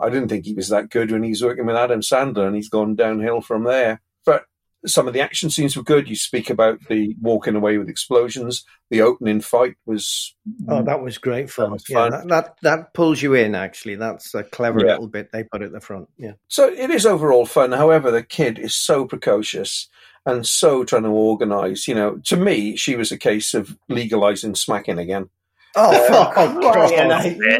I 0.00 0.08
didn't 0.10 0.28
think 0.28 0.44
he 0.46 0.54
was 0.54 0.68
that 0.70 0.90
good 0.90 1.10
when 1.10 1.22
he 1.22 1.30
was 1.30 1.42
working 1.42 1.66
with 1.66 1.76
Adam 1.76 2.00
Sandler, 2.00 2.46
and 2.46 2.56
he's 2.56 2.68
gone 2.68 2.94
downhill 2.96 3.40
from 3.40 3.64
there. 3.64 4.00
But 4.24 4.44
some 4.86 5.08
of 5.08 5.14
the 5.14 5.20
action 5.20 5.50
scenes 5.50 5.76
were 5.76 5.82
good. 5.82 6.08
You 6.08 6.16
speak 6.16 6.48
about 6.50 6.78
the 6.88 7.16
walking 7.20 7.56
away 7.56 7.76
with 7.78 7.88
explosions. 7.88 8.64
The 8.90 9.02
opening 9.02 9.40
fight 9.40 9.74
was 9.84 10.34
Oh, 10.68 10.82
that 10.82 11.02
was 11.02 11.18
great 11.18 11.50
fun. 11.50 11.72
was 11.72 11.84
yeah, 11.88 11.96
fun. 11.96 12.10
That, 12.12 12.28
that 12.28 12.56
that 12.62 12.94
pulls 12.94 13.20
you 13.20 13.34
in. 13.34 13.54
Actually, 13.54 13.96
that's 13.96 14.34
a 14.34 14.44
clever 14.44 14.80
Yeah. 14.80 14.92
little 14.92 15.08
bit 15.08 15.32
they 15.32 15.44
put 15.44 15.62
at 15.62 15.72
the 15.72 15.80
front. 15.80 16.08
Yeah. 16.18 16.32
So 16.48 16.68
it 16.68 16.90
is 16.90 17.04
overall 17.06 17.46
fun. 17.46 17.72
However, 17.72 18.10
the 18.10 18.22
kid 18.22 18.58
is 18.58 18.74
so 18.76 19.06
precocious 19.06 19.88
and 20.26 20.46
so 20.46 20.84
trying 20.84 21.04
to 21.04 21.08
organise. 21.08 21.88
You 21.88 21.94
know, 21.94 22.16
to 22.24 22.36
me, 22.36 22.76
she 22.76 22.96
was 22.96 23.12
a 23.12 23.18
case 23.18 23.54
of 23.54 23.78
legalising 23.90 24.56
smacking 24.56 24.98
again. 24.98 25.30
Oh, 25.74 26.08
fuck 26.08 26.34
Oh, 26.36 26.54
for 26.54 26.72
crying 26.72 27.10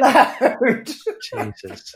out 0.00 0.60
loud! 0.60 0.90
Jesus. 1.22 1.94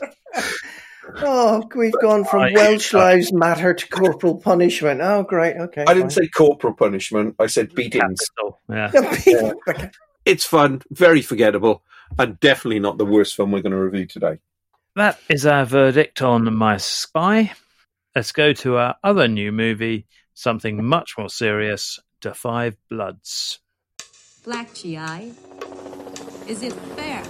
Oh, 1.17 1.63
we've 1.75 1.93
gone 2.01 2.23
from 2.23 2.41
Right. 2.41 2.53
Welsh 2.55 2.93
lives 2.93 3.33
matter 3.33 3.73
to 3.73 3.87
corporal 3.89 4.37
punishment. 4.37 5.01
Oh, 5.01 5.23
great. 5.23 5.57
Okay. 5.57 5.83
I 5.87 5.93
didn't 5.93 6.11
say 6.11 6.27
corporal 6.27 6.73
punishment. 6.73 7.35
I 7.39 7.47
said 7.47 7.73
beatings. 7.73 8.21
Capital. 8.29 8.59
Yeah. 8.69 9.89
It's 10.23 10.45
fun, 10.45 10.83
very 10.91 11.23
forgettable, 11.23 11.81
and 12.19 12.39
definitely 12.39 12.79
not 12.79 12.99
the 12.99 13.05
worst 13.05 13.35
film 13.35 13.51
we're 13.51 13.63
going 13.63 13.71
to 13.71 13.79
review 13.79 14.05
today. 14.05 14.37
That 14.95 15.19
is 15.29 15.47
our 15.47 15.65
verdict 15.65 16.21
on 16.21 16.53
My 16.55 16.77
Spy. 16.77 17.51
Let's 18.15 18.31
go 18.31 18.53
to 18.53 18.77
our 18.77 18.95
other 19.03 19.27
new 19.27 19.51
movie, 19.51 20.05
something 20.33 20.83
much 20.83 21.17
more 21.17 21.29
serious 21.29 21.99
Da 22.21 22.33
Five 22.33 22.77
Bloods. 22.89 23.59
Black 24.43 24.73
GI. 24.73 25.33
Is 26.47 26.63
it 26.63 26.73
fair 26.95 27.23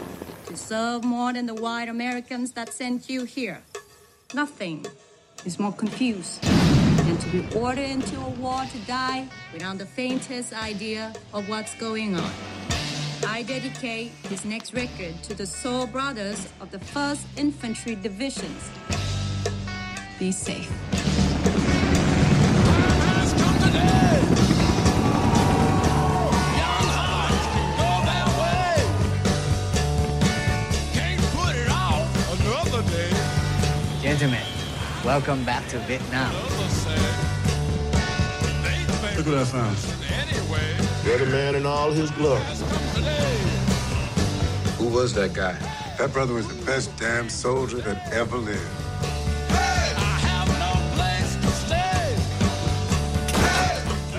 to 0.46 0.58
serve 0.58 1.04
more 1.04 1.34
than 1.34 1.46
the 1.46 1.54
white 1.54 1.90
Americans 1.90 2.52
that 2.54 2.70
sent 2.70 3.10
you 3.10 3.26
here? 3.26 3.62
Nothing 4.34 4.86
is 5.46 5.60
more 5.60 5.74
confused 5.74 6.42
than 6.42 7.18
to 7.18 7.30
be 7.30 7.56
ordered 7.58 7.90
into 7.90 8.20
a 8.20 8.30
war 8.30 8.64
to 8.72 8.78
die 8.88 9.28
without 9.54 9.78
the 9.78 9.86
faintest 9.86 10.54
idea 10.54 11.14
of 11.34 11.50
what's 11.50 11.76
going 11.76 12.16
on. 12.16 12.32
I 13.28 13.44
dedicate 13.44 14.12
this 14.24 14.46
next 14.46 14.74
record 14.74 15.22
to 15.24 15.34
the 15.34 15.46
soul 15.46 15.88
brothers 15.88 16.48
of 16.60 16.72
the 16.72 16.80
1st 16.80 17.26
Infantry 17.38 17.96
Divisions. 17.96 18.70
Be 20.18 20.32
safe. 20.32 21.01
Welcome 35.04 35.44
back 35.44 35.68
to 35.68 35.80
Vietnam. 35.80 36.34
Look 39.16 39.28
at 39.28 39.34
that 39.34 39.48
sound. 39.48 39.78
You're 41.06 41.18
the 41.18 41.26
man 41.26 41.56
in 41.56 41.66
all 41.66 41.92
his 41.92 42.12
glory. 42.12 42.42
Who 44.78 44.88
was 44.88 45.14
that 45.14 45.34
guy? 45.34 45.54
That 45.98 46.14
brother 46.14 46.34
was 46.34 46.48
the 46.48 46.66
best 46.66 46.96
damn 46.98 47.30
soldier 47.30 47.78
that 47.82 48.14
ever 48.14 48.38
lived. 48.38 48.62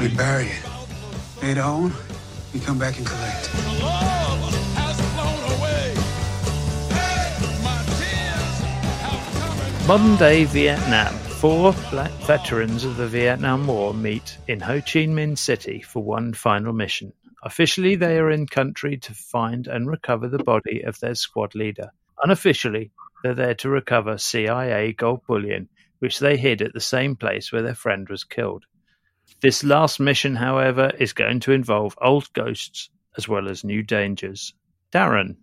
We 0.01 0.09
bury 0.09 0.47
it. 0.47 0.62
Later 1.42 1.62
on, 1.62 1.92
we 2.53 2.61
come 2.61 2.79
back 2.79 2.99
and 2.99 3.07
collect. 3.07 3.72
Modern 9.88 10.14
day 10.14 10.45
Vietnam. 10.45 11.12
Four 11.12 11.75
black 11.90 12.12
veterans 12.23 12.85
of 12.85 12.97
the 12.97 13.09
Vietnam 13.09 13.66
War 13.66 13.92
meet 13.92 14.38
in 14.47 14.61
Ho 14.61 14.75
Chi 14.75 15.07
Minh 15.07 15.37
City 15.37 15.83
for 15.83 16.05
one 16.05 16.35
final 16.35 16.73
mission. 16.73 17.12
Officially, 17.42 17.97
they 17.97 18.16
are 18.18 18.31
in 18.31 18.47
country 18.47 18.97
to 18.99 19.12
find 19.12 19.66
and 19.66 19.88
recover 19.88 20.29
the 20.29 20.45
body 20.45 20.83
of 20.83 21.01
their 21.01 21.16
squad 21.16 21.57
leader. 21.57 21.90
Unofficially, 22.23 22.92
they're 23.25 23.35
there 23.35 23.57
to 23.57 23.68
recover 23.68 24.18
CIA 24.18 24.92
gold 24.92 25.23
bullion, 25.27 25.68
which 25.99 26.21
they 26.21 26.37
hid 26.37 26.62
at 26.62 26.73
the 26.73 26.81
same 26.81 27.16
place 27.16 27.51
where 27.51 27.62
their 27.62 27.75
friend 27.75 28.09
was 28.09 28.23
killed. 28.23 28.64
This 29.40 29.64
last 29.64 29.99
mission, 29.99 30.37
however, 30.37 30.92
is 30.97 31.12
going 31.12 31.40
to 31.40 31.53
involve 31.53 31.99
old 32.01 32.33
ghosts 32.35 32.88
as 33.16 33.29
well 33.29 33.49
as 33.49 33.64
new 33.64 33.83
dangers. 33.83 34.55
Darren. 34.92 35.38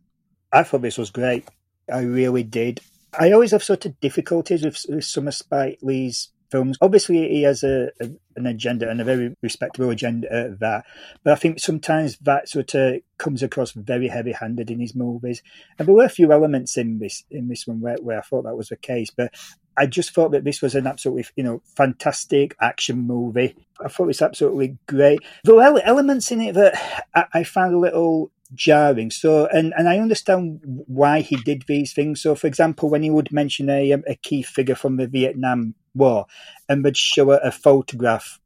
I 0.53 0.63
thought 0.63 0.81
this 0.81 0.97
was 0.97 1.11
great. 1.11 1.45
I 1.91 2.03
really 2.03 2.43
did. 2.43 2.79
I 3.17 3.31
always 3.31 3.51
have 3.51 3.63
sort 3.63 3.85
of 3.85 3.99
difficulties 3.99 4.63
with, 4.63 4.85
with 4.87 5.05
some 5.05 5.27
of 5.27 5.33
Spike 5.33 5.79
Lee's 5.81 6.29
films. 6.51 6.77
Obviously, 6.81 7.29
he 7.29 7.43
has 7.43 7.63
a, 7.63 7.91
a, 8.01 8.09
an 8.35 8.45
agenda 8.45 8.89
and 8.89 8.99
a 9.01 9.03
very 9.03 9.35
respectable 9.41 9.89
agenda 9.89 10.31
at 10.33 10.59
that. 10.59 10.85
But 11.23 11.33
I 11.33 11.35
think 11.35 11.59
sometimes 11.59 12.17
that 12.19 12.49
sort 12.49 12.73
of 12.75 13.01
comes 13.17 13.43
across 13.43 13.71
very 13.71 14.07
heavy-handed 14.07 14.71
in 14.71 14.79
his 14.79 14.95
movies. 14.95 15.43
And 15.77 15.87
there 15.87 15.95
were 15.95 16.05
a 16.05 16.09
few 16.09 16.31
elements 16.31 16.77
in 16.77 16.99
this 16.99 17.23
in 17.29 17.47
this 17.47 17.67
one 17.67 17.81
where, 17.81 17.97
where 18.01 18.19
I 18.19 18.21
thought 18.21 18.43
that 18.43 18.57
was 18.57 18.69
the 18.69 18.77
case. 18.77 19.09
But 19.15 19.33
I 19.77 19.85
just 19.85 20.13
thought 20.13 20.31
that 20.31 20.43
this 20.43 20.61
was 20.61 20.75
an 20.75 20.87
absolutely, 20.87 21.25
you 21.35 21.43
know, 21.43 21.61
fantastic 21.77 22.55
action 22.59 23.07
movie. 23.07 23.55
I 23.83 23.87
thought 23.87 24.05
it 24.05 24.07
was 24.07 24.21
absolutely 24.21 24.77
great. 24.87 25.19
There 25.43 25.55
were 25.55 25.81
elements 25.83 26.31
in 26.31 26.41
it 26.41 26.55
that 26.55 27.05
I, 27.13 27.25
I 27.33 27.43
found 27.43 27.73
a 27.73 27.79
little 27.79 28.31
jarring. 28.53 29.11
So, 29.11 29.47
and, 29.47 29.73
and 29.77 29.87
I 29.87 29.99
understand 29.99 30.61
why 30.63 31.21
he 31.21 31.35
did 31.37 31.63
these 31.67 31.93
things. 31.93 32.21
So, 32.21 32.35
for 32.35 32.47
example, 32.47 32.89
when 32.89 33.03
he 33.03 33.09
would 33.09 33.31
mention 33.31 33.69
a, 33.69 33.93
um, 33.93 34.03
a 34.07 34.15
key 34.15 34.41
figure 34.41 34.75
from 34.75 34.97
the 34.97 35.07
Vietnam 35.07 35.75
War 35.93 36.25
and 36.67 36.83
would 36.83 36.97
show 36.97 37.31
a, 37.31 37.51
photograph 37.51 38.39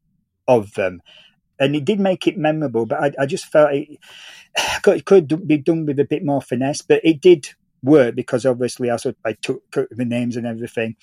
of 0.47 0.73
them, 0.73 1.01
and 1.59 1.75
it 1.75 1.85
did 1.85 1.99
make 1.99 2.27
it 2.27 2.37
memorable, 2.37 2.85
but 2.85 3.01
I, 3.01 3.11
I 3.23 3.25
just 3.25 3.45
felt 3.45 3.73
it 3.73 3.99
could, 4.83 5.05
could 5.05 5.47
be 5.47 5.57
done 5.57 5.85
with 5.85 5.99
a 5.99 6.05
bit 6.05 6.23
more 6.23 6.41
finesse, 6.41 6.81
but 6.81 7.01
it 7.03 7.21
did 7.21 7.49
work 7.81 8.15
because 8.15 8.45
obviously 8.45 8.89
I, 8.89 8.97
I 9.25 9.33
took, 9.33 9.69
took 9.71 9.89
the 9.89 10.05
names 10.05 10.35
and 10.35 10.47
everything. 10.47 10.95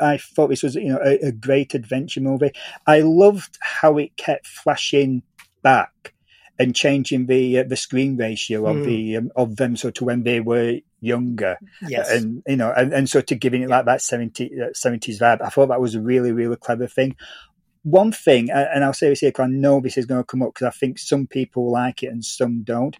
I 0.00 0.18
thought 0.18 0.48
this 0.48 0.62
was, 0.62 0.76
you 0.76 0.90
know, 0.90 1.00
a, 1.04 1.28
a 1.28 1.32
great 1.32 1.74
adventure 1.74 2.20
movie. 2.20 2.52
I 2.86 3.00
loved 3.00 3.58
how 3.60 3.98
it 3.98 4.16
kept 4.16 4.46
flashing 4.46 5.22
back 5.62 6.14
and 6.58 6.74
changing 6.74 7.26
the 7.26 7.60
uh, 7.60 7.64
the 7.64 7.76
screen 7.76 8.16
ratio 8.16 8.66
of 8.66 8.76
mm. 8.76 8.84
the 8.84 9.16
um, 9.16 9.30
of 9.36 9.56
them 9.56 9.76
so 9.76 9.90
to 9.90 10.04
when 10.04 10.22
they 10.22 10.40
were 10.40 10.78
younger 11.00 11.56
yes 11.86 12.10
and 12.10 12.42
you 12.46 12.56
know 12.56 12.72
and, 12.76 12.92
and 12.92 13.08
sort 13.08 13.30
of 13.30 13.40
giving 13.40 13.62
it 13.62 13.68
like 13.68 13.84
that 13.84 14.02
70, 14.02 14.50
uh, 14.60 14.66
70s 14.70 15.20
vibe 15.20 15.40
i 15.42 15.48
thought 15.48 15.68
that 15.68 15.80
was 15.80 15.94
a 15.94 16.00
really 16.00 16.32
really 16.32 16.56
clever 16.56 16.86
thing 16.86 17.14
one 17.84 18.10
thing 18.10 18.50
and 18.50 18.84
i'll 18.84 18.92
say 18.92 19.08
this 19.08 19.20
here 19.20 19.30
because 19.30 19.44
i 19.44 19.48
know 19.48 19.80
this 19.80 19.96
is 19.96 20.06
going 20.06 20.20
to 20.20 20.26
come 20.26 20.42
up 20.42 20.54
because 20.54 20.66
i 20.66 20.76
think 20.76 20.98
some 20.98 21.26
people 21.26 21.70
like 21.70 22.02
it 22.02 22.08
and 22.08 22.24
some 22.24 22.62
don't 22.62 22.96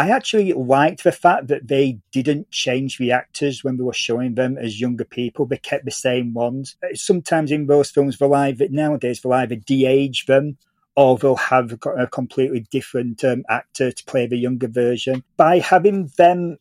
I 0.00 0.08
actually 0.08 0.54
liked 0.54 1.04
the 1.04 1.12
fact 1.12 1.48
that 1.48 1.68
they 1.68 1.98
didn't 2.10 2.50
change 2.50 2.96
the 2.96 3.12
actors 3.12 3.62
when 3.62 3.76
they 3.76 3.82
were 3.82 3.92
showing 3.92 4.34
them 4.34 4.56
as 4.56 4.80
younger 4.80 5.04
people. 5.04 5.44
They 5.44 5.58
kept 5.58 5.84
the 5.84 5.90
same 5.90 6.32
ones. 6.32 6.76
Sometimes 6.94 7.50
in 7.50 7.66
those 7.66 7.90
films, 7.90 8.16
they'll 8.16 8.32
either, 8.32 8.66
nowadays, 8.70 9.20
they'll 9.20 9.34
either 9.34 9.56
de-age 9.56 10.24
them 10.24 10.56
or 11.00 11.16
they'll 11.16 11.34
have 11.34 11.72
a 11.96 12.06
completely 12.06 12.60
different 12.70 13.24
um, 13.24 13.42
actor 13.48 13.90
to 13.90 14.04
play 14.04 14.26
the 14.26 14.36
younger 14.36 14.68
version. 14.68 15.24
By 15.38 15.58
having 15.58 16.10
them 16.18 16.58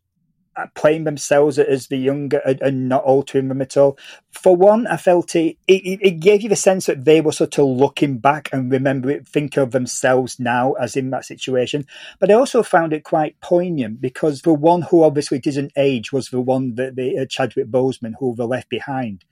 uh, 0.56 0.68
playing 0.76 1.04
themselves 1.04 1.60
as 1.60 1.88
the 1.88 1.98
younger 1.98 2.38
and 2.38 2.88
not 2.88 3.04
altering 3.04 3.50
them 3.50 3.62
at 3.62 3.76
all. 3.76 3.98
For 4.32 4.56
one, 4.56 4.88
I 4.88 4.96
felt 4.96 5.36
it, 5.36 5.58
it, 5.68 6.00
it 6.02 6.20
gave 6.22 6.42
you 6.42 6.48
the 6.48 6.56
sense 6.56 6.86
that 6.86 7.04
they 7.04 7.20
were 7.20 7.34
sort 7.34 7.60
of 7.60 7.66
looking 7.66 8.20
back 8.20 8.48
and 8.54 8.72
remember 8.72 9.10
it, 9.10 9.28
think 9.28 9.58
of 9.58 9.72
themselves 9.72 10.40
now 10.40 10.72
as 10.74 10.96
in 10.96 11.10
that 11.10 11.26
situation. 11.26 11.86
But 12.20 12.32
I 12.32 12.36
also 12.36 12.64
found 12.64 12.94
it 12.94 13.04
quite 13.04 13.42
poignant 13.42 14.00
because 14.00 14.44
the 14.44 14.54
one 14.54 14.84
who 14.84 15.04
obviously 15.04 15.40
didn't 15.40 15.74
age 15.76 16.14
was 16.14 16.30
the 16.30 16.40
one 16.40 16.76
that 16.76 16.96
the 16.96 17.18
uh, 17.18 17.26
Chadwick 17.26 17.68
Boseman 17.68 18.14
who 18.18 18.32
were 18.32 18.46
left 18.46 18.70
behind. 18.70 19.26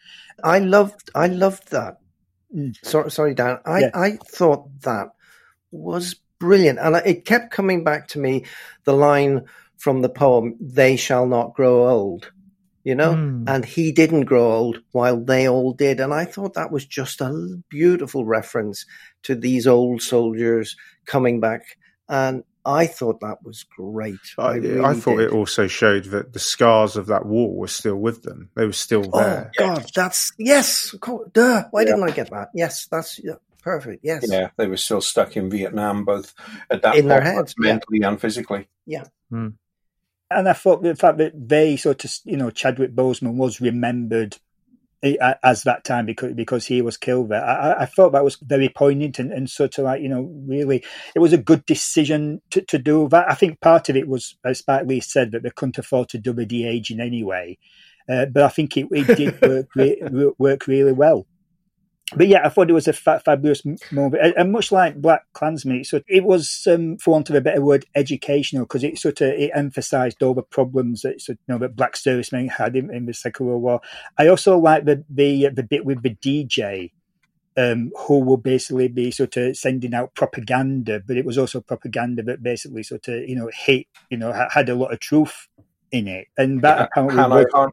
I 0.44 0.60
loved, 0.60 1.12
I 1.16 1.28
loved 1.28 1.72
that. 1.72 1.98
Mm. 2.56 2.76
Sorry, 2.84 3.12
sorry, 3.12 3.34
Dan. 3.34 3.60
I, 3.66 3.80
yeah. 3.80 3.90
I 3.94 4.12
thought 4.12 4.70
that 4.82 5.10
was 5.72 6.16
brilliant, 6.40 6.80
and 6.80 6.96
it 7.06 7.26
kept 7.26 7.52
coming 7.52 7.84
back 7.84 8.08
to 8.10 8.20
me. 8.20 8.46
The 8.86 8.94
line 8.94 9.46
from 9.78 10.02
the 10.02 10.10
poem, 10.10 10.56
They 10.60 10.96
Shall 10.96 11.28
Not 11.28 11.54
Grow 11.54 11.88
Old, 11.88 12.32
you 12.84 12.96
know? 12.96 13.14
Mm. 13.14 13.44
And 13.48 13.64
he 13.64 13.92
didn't 13.92 14.26
grow 14.26 14.52
old 14.52 14.82
while 14.92 15.24
they 15.24 15.48
all 15.48 15.74
did. 15.74 16.00
And 16.00 16.14
I 16.14 16.26
thought 16.26 16.56
that 16.56 16.72
was 16.72 16.86
just 16.86 17.22
a 17.22 17.62
beautiful 17.70 18.26
reference 18.26 18.86
to 19.24 19.36
these 19.36 19.68
old 19.68 20.02
soldiers 20.02 20.76
coming 21.06 21.40
back. 21.40 21.78
And 22.10 22.44
I 22.68 22.86
thought 22.86 23.22
that 23.22 23.44
was 23.44 23.64
great. 23.64 24.20
I, 24.38 24.42
I, 24.42 24.56
really 24.56 24.84
I 24.84 24.94
thought 24.94 25.18
did. 25.18 25.28
it 25.28 25.32
also 25.32 25.68
showed 25.68 26.06
that 26.06 26.34
the 26.34 26.40
scars 26.40 26.98
of 26.98 27.08
that 27.08 27.26
war 27.26 27.56
were 27.56 27.70
still 27.70 27.96
with 27.96 28.24
them. 28.24 28.50
They 28.56 28.66
were 28.66 28.74
still 28.74 29.10
oh, 29.14 29.20
there. 29.20 29.52
Oh 29.58 29.76
God, 29.76 29.90
that's 29.96 30.34
yes. 30.38 30.94
Duh. 31.32 31.64
Why 31.72 31.82
yeah. 31.82 31.86
didn't 31.86 32.04
I 32.04 32.12
get 32.12 32.30
that? 32.32 32.50
Yes, 32.54 32.88
that's 32.92 33.20
yeah, 33.24 33.36
perfect. 33.64 34.04
Yes. 34.04 34.26
Yeah, 34.30 34.50
they 34.58 34.68
were 34.68 34.78
still 34.78 35.00
stuck 35.00 35.38
in 35.38 35.50
Vietnam, 35.50 36.04
both 36.04 36.34
at 36.70 36.82
that 36.82 36.96
in 36.96 37.04
point, 37.04 37.08
their 37.08 37.22
heads, 37.22 37.56
mentally 37.58 38.00
yeah. 38.02 38.10
and 38.10 38.20
physically. 38.20 38.68
Yeah. 38.86 39.06
Hmm. 39.30 39.50
And 40.30 40.50
I 40.50 40.54
thought 40.54 40.84
the 40.84 40.96
fact 40.96 41.20
that 41.20 41.48
they 41.48 41.78
sort 41.78 42.04
of, 42.04 42.14
you 42.26 42.36
know, 42.36 42.50
Chadwick 42.50 42.94
Boseman 42.94 43.36
was 43.36 43.62
remembered 43.62 44.38
as 45.04 45.64
that 45.64 45.84
time 45.84 46.06
because 46.06 46.34
because 46.34 46.66
he 46.66 46.82
was 46.82 46.98
killed 46.98 47.30
there. 47.30 47.44
I, 47.44 47.84
I 47.84 47.86
thought 47.86 48.12
that 48.12 48.24
was 48.24 48.38
very 48.38 48.70
poignant 48.70 49.20
and, 49.20 49.32
and 49.32 49.50
sort 49.50 49.78
of 49.78 49.86
like 49.86 50.02
you 50.02 50.10
know 50.10 50.24
really 50.48 50.84
it 51.16 51.20
was 51.20 51.34
a 51.34 51.38
good 51.38 51.66
decision 51.66 52.42
to, 52.52 52.62
to 52.62 52.80
do 52.80 53.08
that. 53.10 53.30
I 53.30 53.36
think 53.36 53.62
part 53.62 53.90
of 53.90 53.96
it 53.96 54.08
was 54.08 54.36
as 54.44 54.60
Spike 54.60 54.88
Lee 54.88 55.00
said 55.00 55.32
that 55.32 55.44
they 55.44 55.52
couldn't 55.52 55.78
afford 55.78 56.10
to 56.10 56.18
do 56.18 56.34
the 56.34 56.46
de 56.46 56.66
aging 56.66 57.00
anyway, 57.00 57.58
uh, 58.10 58.26
but 58.26 58.44
I 58.44 58.50
think 58.50 58.76
it, 58.76 58.88
it 58.92 59.16
did 59.16 59.42
work 59.42 59.68
re- 59.76 60.32
work 60.38 60.68
really 60.68 60.94
well 60.94 61.28
but 62.16 62.28
yeah, 62.28 62.46
I 62.46 62.50
thought 62.50 62.70
it 62.70 62.74
was 62.74 62.88
a 62.88 62.94
fa- 62.94 63.22
fabulous 63.24 63.64
movie, 63.92 64.18
and, 64.22 64.34
and, 64.38 64.52
much 64.52 64.72
like 64.72 65.02
BlacKkKlansman, 65.02 65.86
so 65.86 66.02
it 66.08 66.24
was, 66.24 66.66
um, 66.72 66.98
for 66.98 67.12
want 67.12 67.30
of 67.30 67.36
a 67.36 67.42
better 67.42 67.62
word, 67.62 67.86
educational 67.96 68.64
because 68.64 68.84
it 68.84 68.98
sort 68.98 69.20
of 69.20 69.30
it 69.30 69.52
emphasised 69.54 70.24
all 70.24 70.34
the 70.34 70.42
problems 70.42 71.02
that 71.02 71.28
you 71.28 71.36
know 71.50 71.58
that 71.58 71.76
black 71.76 71.98
servicemen 71.98 72.48
had 72.48 72.78
in, 72.78 72.94
in 72.94 73.08
the 73.08 73.14
Second 73.14 73.48
World 73.48 73.62
War. 73.62 73.82
I 74.18 74.28
also 74.28 74.58
like 74.58 74.86
the 74.86 75.04
the 75.10 75.50
the 75.50 75.64
bit 75.64 75.86
with 75.86 76.02
the 76.02 76.16
DJ. 76.16 76.92
Um, 77.60 77.92
who 77.98 78.20
will 78.20 78.38
basically 78.38 78.88
be 78.88 79.10
sort 79.10 79.36
of 79.36 79.58
sending 79.58 79.96
out 79.96 80.14
propaganda, 80.14 81.02
but 81.04 81.18
it 81.18 81.26
was 81.26 81.40
also 81.40 81.60
propaganda 81.60 82.22
that 82.22 82.44
basically 82.44 82.84
sort 82.84 83.08
of 83.08 83.28
you 83.28 83.36
know 83.36 83.50
hit 83.52 83.88
you 84.12 84.18
know 84.18 84.32
had 84.32 84.70
a 84.70 84.76
lot 84.76 84.94
of 84.94 85.00
truth 85.00 85.48
in 85.92 86.08
it, 86.08 86.28
and 86.38 86.62
that 86.62 86.78
yeah, 86.78 86.84
apparently 86.84 87.18
Hanoi, 87.18 87.72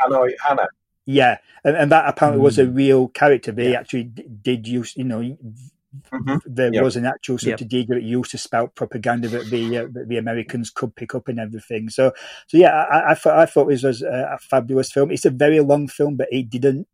Hanoi, 0.00 0.30
Hannah 0.42 0.68
yeah, 1.12 1.38
and, 1.64 1.76
and 1.76 1.92
that 1.92 2.08
apparently 2.08 2.40
mm. 2.40 2.44
was 2.44 2.58
a 2.58 2.64
hmm. 2.64 2.74
real 2.74 3.08
character. 3.08 3.52
They 3.52 3.72
yeah. 3.72 3.80
actually 3.80 4.04
did 4.04 4.66
use, 4.66 4.94
you 4.96 5.04
know, 5.04 5.20
mm-hmm. 5.20 6.36
there 6.46 6.72
yep. 6.72 6.82
was 6.82 6.96
an 6.96 7.06
actual 7.06 7.38
sort 7.38 7.50
yep. 7.50 7.60
of 7.60 7.68
deed 7.68 7.88
that 7.88 8.02
used 8.02 8.30
to 8.32 8.38
spout 8.38 8.74
propaganda 8.74 9.28
that 9.28 9.50
the 9.50 9.78
uh, 9.78 9.86
that 9.92 10.08
the 10.08 10.18
Americans 10.18 10.70
could 10.70 10.94
pick 10.94 11.14
up 11.14 11.28
and 11.28 11.40
everything. 11.40 11.88
So, 11.88 12.12
so 12.46 12.56
yeah, 12.56 12.70
I, 12.70 13.12
I 13.12 13.14
thought 13.14 13.38
I 13.38 13.46
thought 13.46 13.68
this 13.68 13.82
was 13.82 14.02
a, 14.02 14.30
a 14.34 14.38
fabulous 14.38 14.92
film. 14.92 15.10
It's 15.10 15.24
a 15.24 15.30
very 15.30 15.60
long 15.60 15.88
film, 15.88 16.16
but 16.16 16.28
it 16.30 16.50
didn't 16.50 16.86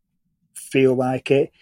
feel 0.54 0.94
like 0.94 1.30
it 1.30 1.52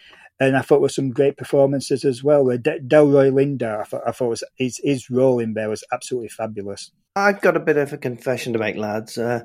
and 0.40 0.56
I 0.56 0.62
thought 0.62 0.80
with 0.80 0.92
some 0.92 1.10
great 1.10 1.36
performances 1.36 2.04
as 2.04 2.24
well. 2.24 2.44
De- 2.46 2.80
Delroy 2.80 3.30
Lindo, 3.30 3.80
I 3.80 3.84
thought, 3.84 4.02
I 4.06 4.10
thought 4.10 4.28
was 4.28 4.44
his, 4.56 4.80
his 4.82 5.08
role 5.10 5.38
in 5.38 5.54
there 5.54 5.68
was 5.68 5.84
absolutely 5.92 6.28
fabulous. 6.28 6.90
I've 7.16 7.40
got 7.40 7.56
a 7.56 7.60
bit 7.60 7.76
of 7.76 7.92
a 7.92 7.98
confession 7.98 8.52
to 8.52 8.58
make, 8.58 8.76
lads. 8.76 9.16
Uh, 9.16 9.44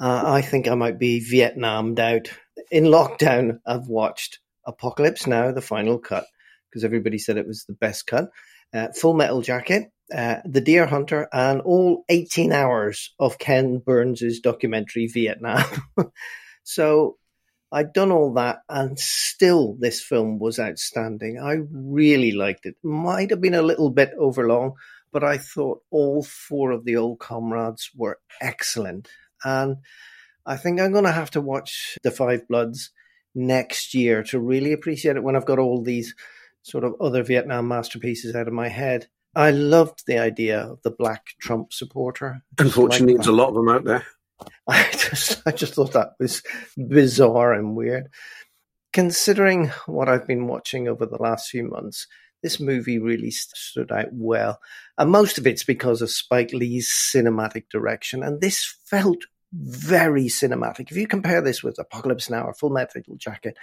uh, 0.00 0.22
I 0.26 0.40
think 0.40 0.66
I 0.66 0.74
might 0.74 0.98
be 0.98 1.20
Vietnamed 1.20 2.00
out. 2.00 2.30
In 2.70 2.84
lockdown, 2.84 3.58
I've 3.66 3.86
watched 3.86 4.38
Apocalypse 4.66 5.26
Now, 5.26 5.52
the 5.52 5.60
final 5.60 5.98
cut, 5.98 6.24
because 6.68 6.84
everybody 6.84 7.18
said 7.18 7.36
it 7.36 7.46
was 7.46 7.64
the 7.64 7.74
best 7.74 8.06
cut. 8.06 8.30
Uh, 8.72 8.88
Full 8.94 9.14
Metal 9.14 9.42
Jacket, 9.42 9.90
uh, 10.14 10.36
The 10.44 10.60
Deer 10.60 10.86
Hunter, 10.86 11.28
and 11.32 11.60
all 11.60 12.04
18 12.08 12.52
hours 12.52 13.14
of 13.18 13.38
Ken 13.38 13.78
Burns' 13.78 14.40
documentary 14.40 15.06
Vietnam. 15.06 15.64
so 16.62 17.18
I'd 17.72 17.92
done 17.92 18.10
all 18.10 18.32
that, 18.34 18.60
and 18.68 18.98
still 18.98 19.76
this 19.78 20.02
film 20.02 20.38
was 20.38 20.58
outstanding. 20.58 21.38
I 21.38 21.58
really 21.70 22.32
liked 22.32 22.64
it. 22.64 22.76
Might 22.82 23.30
have 23.30 23.40
been 23.40 23.54
a 23.54 23.62
little 23.62 23.90
bit 23.90 24.12
overlong, 24.18 24.74
but 25.12 25.24
I 25.24 25.38
thought 25.38 25.82
all 25.90 26.22
four 26.22 26.70
of 26.70 26.84
the 26.84 26.96
old 26.96 27.18
comrades 27.18 27.90
were 27.94 28.18
excellent. 28.40 29.08
And 29.44 29.76
I 30.46 30.56
think 30.56 30.80
I'm 30.80 30.92
going 30.92 31.04
to 31.04 31.12
have 31.12 31.30
to 31.32 31.40
watch 31.40 31.98
The 32.02 32.10
Five 32.10 32.48
Bloods 32.48 32.90
next 33.34 33.94
year 33.94 34.22
to 34.24 34.40
really 34.40 34.72
appreciate 34.72 35.16
it 35.16 35.22
when 35.22 35.36
I've 35.36 35.46
got 35.46 35.58
all 35.58 35.82
these 35.82 36.14
sort 36.62 36.84
of 36.84 36.94
other 37.00 37.22
Vietnam 37.22 37.68
masterpieces 37.68 38.34
out 38.34 38.48
of 38.48 38.54
my 38.54 38.68
head. 38.68 39.08
I 39.34 39.50
loved 39.52 40.04
the 40.06 40.18
idea 40.18 40.60
of 40.60 40.82
the 40.82 40.90
black 40.90 41.26
Trump 41.40 41.72
supporter. 41.72 42.42
Unfortunately, 42.58 43.14
there's 43.14 43.26
a 43.26 43.32
lot 43.32 43.48
of 43.48 43.54
them 43.54 43.68
out 43.68 43.84
there. 43.84 44.06
I 44.66 44.88
just, 44.92 45.42
I 45.46 45.52
just 45.52 45.74
thought 45.74 45.92
that 45.92 46.14
was 46.18 46.42
bizarre 46.76 47.52
and 47.52 47.76
weird. 47.76 48.08
Considering 48.92 49.68
what 49.86 50.08
I've 50.08 50.26
been 50.26 50.48
watching 50.48 50.88
over 50.88 51.06
the 51.06 51.22
last 51.22 51.48
few 51.48 51.64
months, 51.64 52.08
this 52.42 52.60
movie 52.60 52.98
really 52.98 53.30
stood 53.30 53.92
out 53.92 54.08
well. 54.12 54.60
And 54.98 55.10
most 55.10 55.38
of 55.38 55.46
it's 55.46 55.64
because 55.64 56.02
of 56.02 56.10
Spike 56.10 56.52
Lee's 56.52 56.88
cinematic 56.88 57.68
direction. 57.70 58.22
And 58.22 58.40
this 58.40 58.76
felt 58.84 59.18
very 59.52 60.26
cinematic. 60.26 60.90
If 60.90 60.96
you 60.96 61.06
compare 61.06 61.40
this 61.40 61.62
with 61.62 61.78
Apocalypse 61.78 62.30
Now 62.30 62.44
or 62.44 62.54
Full 62.54 62.70
Metal 62.70 63.02
Jacket, 63.16 63.56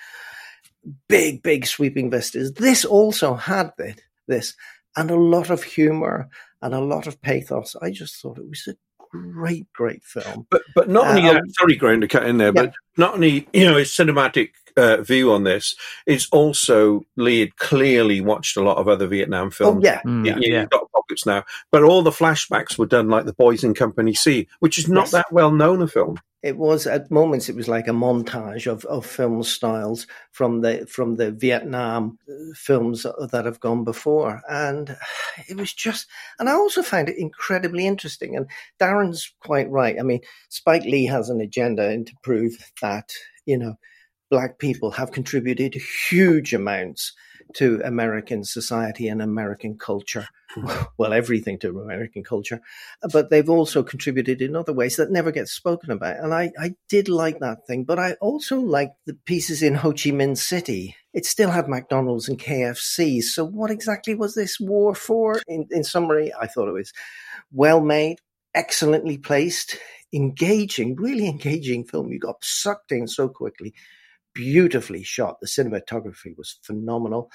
big, 1.08 1.42
big 1.44 1.66
sweeping 1.66 2.10
vistas, 2.12 2.54
this 2.54 2.86
also 2.86 3.36
had 3.36 3.72
this 4.28 4.56
and 4.96 5.12
a 5.12 5.16
lot 5.16 5.50
of 5.50 5.63
humor 5.63 6.30
and 6.62 6.74
a 6.74 6.82
lot 6.82 7.08
of 7.08 7.22
pathos. 7.22 7.76
I 7.82 7.92
just 7.92 8.22
thought 8.22 8.40
it 8.40 8.50
was 8.50 8.68
a 8.68 8.76
great, 9.12 9.72
great 9.74 10.04
film. 10.04 10.48
But 10.50 10.63
but 10.76 10.90
not 10.90 11.08
only 11.08 11.30
uh, 11.30 11.34
that, 11.34 11.44
sorry, 11.60 11.76
Graham, 11.76 12.02
to 12.02 12.08
cut 12.08 12.26
in 12.26 12.38
there, 12.38 12.52
yeah. 12.54 12.63
but 12.63 12.74
not 12.98 13.13
only 13.13 13.48
you 13.54 13.66
know 13.66 13.78
it's 13.78 13.96
cinematic 13.96 14.52
uh, 14.78 15.02
view 15.02 15.32
on 15.32 15.44
this, 15.44 15.76
it's 16.06 16.28
also 16.32 17.06
Lee 17.16 17.42
had 17.42 17.58
clearly 17.58 18.22
watched 18.22 18.58
a 18.58 18.63
lot 18.63 18.78
of 18.78 18.88
other 18.88 19.08
Vietnam 19.08 19.52
films. 19.52 19.84
Oh 19.84 19.88
yeah, 19.88 20.02
mm, 20.02 20.26
yeah, 20.26 20.38
yeah. 20.40 20.66
Got 20.66 20.92
pockets 20.92 21.26
now, 21.26 21.44
but 21.72 21.84
all 21.84 22.04
the 22.04 22.12
flashbacks 22.12 22.78
were 22.78 22.86
done 22.86 23.10
like 23.10 23.26
the 23.26 23.34
Boys 23.34 23.63
in 23.63 23.74
Company 23.74 24.13
C, 24.13 24.48
which 24.60 24.78
is 24.78 24.88
not 24.88 25.06
yes. 25.06 25.12
that 25.12 25.32
well 25.32 25.52
known 25.52 25.82
a 25.82 25.88
film. 25.88 26.20
It 26.44 26.56
was 26.56 26.86
at 26.86 27.10
moments 27.10 27.50
it 27.50 27.56
was 27.56 27.68
like 27.68 27.88
a 27.88 27.92
montage 27.92 28.68
of, 28.68 28.86
of 28.86 29.06
film 29.06 29.42
styles 29.42 30.06
from 30.32 30.62
the 30.62 30.86
from 30.86 31.16
the 31.16 31.32
Vietnam 31.32 32.20
uh, 32.30 32.54
films 32.56 33.04
that 33.04 33.46
have 33.46 33.60
gone 33.60 33.84
before, 33.84 34.42
and 34.48 34.96
it 35.50 35.58
was 35.58 35.74
just. 35.74 36.08
And 36.40 36.48
I 36.48 36.54
also 36.54 36.84
found 36.84 37.10
it 37.10 37.18
incredibly 37.18 37.88
interesting. 37.88 38.36
And 38.36 38.48
Darren's 38.80 39.34
quite 39.42 39.70
right. 39.70 39.98
I 40.00 40.04
mean, 40.04 40.22
Spike 40.50 40.84
Lee 40.84 41.06
has 41.06 41.30
an 41.30 41.42
agenda 41.42 41.90
and 41.90 42.06
to 42.06 42.13
prove 42.22 42.56
that 42.82 43.12
you 43.46 43.58
know 43.58 43.76
black 44.30 44.60
people 44.60 44.92
have 44.92 45.12
contributed 45.12 45.74
huge 45.74 46.54
amounts 46.54 47.13
to 47.54 47.82
American 47.84 48.44
society 48.44 49.08
and 49.08 49.22
American 49.22 49.78
culture. 49.78 50.28
Hmm. 50.52 50.68
Well, 50.98 51.13
everything 51.13 51.60
to 51.60 51.80
American 51.80 52.24
culture, 52.24 52.60
but 53.13 53.30
they've 53.30 53.50
also 53.50 53.84
contributed 53.84 54.42
in 54.42 54.56
other 54.56 54.74
ways 54.74 54.96
that 54.96 55.12
never 55.12 55.32
get 55.32 55.48
spoken 55.48 55.92
about. 55.92 56.18
And 56.18 56.34
I, 56.34 56.52
I 56.60 56.74
did 56.90 57.08
like 57.08 57.40
that 57.40 57.68
thing, 57.68 57.84
but 57.84 58.00
I 58.00 58.13
also 58.13 58.60
liked 58.60 58.96
the 59.06 59.13
pieces 59.13 59.62
in 59.62 59.76
Ho 59.76 59.92
Chi 59.92 60.10
Minh 60.10 60.36
City. 60.36 60.96
It 61.13 61.28
still 61.28 61.52
had 61.52 61.70
McDonald's 61.70 62.28
and 62.28 62.40
KFC. 62.40 63.22
So, 63.22 63.46
what 63.46 63.70
exactly 63.70 64.16
was 64.16 64.34
this 64.34 64.60
war 64.60 64.96
for? 64.96 65.40
In, 65.48 65.68
in 65.70 65.84
summary, 65.84 66.32
I 66.34 66.48
thought 66.48 66.68
it 66.68 66.74
was 66.74 66.94
well 67.52 67.80
made, 67.80 68.18
excellently 68.56 69.20
placed, 69.20 69.78
engaging, 70.12 70.96
really 70.96 71.28
engaging 71.28 71.86
film. 71.86 72.12
You 72.12 72.20
got 72.20 72.44
sucked 72.44 72.92
in 72.92 73.08
so 73.08 73.30
quickly 73.30 73.76
beautifully 74.38 75.02
shot. 75.02 75.39
The 75.41 75.47
cinematography 75.47 76.38
was 76.38 76.60
phenomenal. 76.62 77.32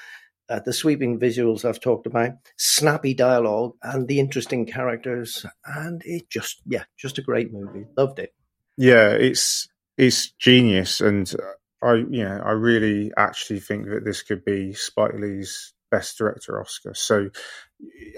Uh, 0.49 0.61
the 0.65 0.73
sweeping 0.73 1.19
visuals 1.19 1.65
I've 1.65 1.81
talked 1.81 2.07
about, 2.07 2.33
snappy 2.57 3.15
dialogue, 3.15 3.73
and 3.83 4.07
the 4.07 4.21
interesting 4.21 4.67
characters, 4.67 5.45
and 5.65 6.01
it 6.05 6.29
just 6.31 6.62
yeah, 6.67 6.85
just 6.97 7.19
a 7.19 7.23
great 7.23 7.53
movie. 7.53 7.87
Loved 7.97 8.19
it. 8.19 8.33
Yeah, 8.77 9.11
it's 9.11 9.69
it's 9.99 10.31
genius, 10.33 11.01
and 11.01 11.33
I 11.83 11.95
you 11.95 12.25
know 12.25 12.41
I 12.45 12.53
really 12.53 13.12
actually 13.17 13.61
think 13.61 13.87
that 13.88 14.05
this 14.05 14.23
could 14.23 14.45
be 14.45 14.75
Spike 14.75 15.15
Lee's 15.15 15.73
best 15.91 16.19
director 16.19 16.61
Oscar. 16.61 16.95
So 16.95 17.31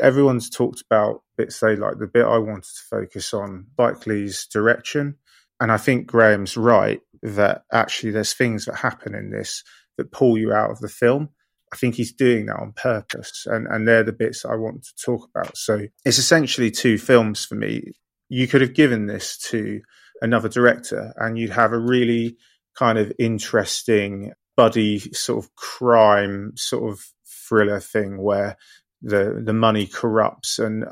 everyone's 0.01 0.51
talked 0.51 0.83
about 0.83 1.23
bits 1.37 1.61
they 1.61 1.77
like. 1.77 1.99
The 1.99 2.07
bit 2.07 2.27
I 2.27 2.38
wanted 2.38 2.64
to 2.64 2.83
focus 2.90 3.33
on 3.33 3.66
Spike 3.75 4.07
Lee's 4.07 4.47
direction 4.47 5.16
and 5.61 5.73
I 5.73 5.77
think 5.77 6.07
Graham's 6.07 6.57
right 6.57 7.01
that 7.23 7.62
actually 7.73 8.12
there's 8.12 8.35
things 8.35 8.67
that 8.67 8.77
happen 8.77 9.14
in 9.14 9.31
this 9.31 9.62
that 9.97 10.12
pull 10.12 10.37
you 10.37 10.53
out 10.53 10.71
of 10.71 10.81
the 10.81 10.88
film. 10.88 11.31
I 11.73 11.77
think 11.77 11.95
he's 11.95 12.12
doing 12.12 12.47
that 12.47 12.61
on 12.61 12.73
purpose, 12.73 13.47
and, 13.47 13.67
and 13.69 13.88
they're 13.88 14.05
the 14.05 14.12
bits 14.12 14.45
I 14.45 14.55
want 14.55 14.85
to 14.85 15.05
talk 15.05 15.29
about. 15.35 15.57
So 15.57 15.87
it's 16.05 16.19
essentially 16.19 16.71
two 16.71 16.99
films 16.99 17.45
for 17.45 17.57
me. 17.57 17.93
You 18.29 18.47
could 18.47 18.61
have 18.61 18.75
given 18.75 19.07
this 19.07 19.38
to 19.51 19.81
another 20.21 20.49
director, 20.49 21.12
and 21.17 21.38
you'd 21.38 21.51
have 21.51 21.73
a 21.73 21.79
really 21.79 22.37
kind 22.79 22.99
of 22.99 23.12
interesting 23.19 24.33
buddy 24.57 24.99
sort 24.99 25.45
of 25.45 25.55
crime 25.57 26.53
sort 26.57 26.93
of 26.93 27.05
thriller 27.27 27.81
thing 27.81 28.23
where 28.23 28.57
the 29.03 29.43
the 29.45 29.53
money 29.53 29.87
corrupts. 29.87 30.59
And 30.59 30.85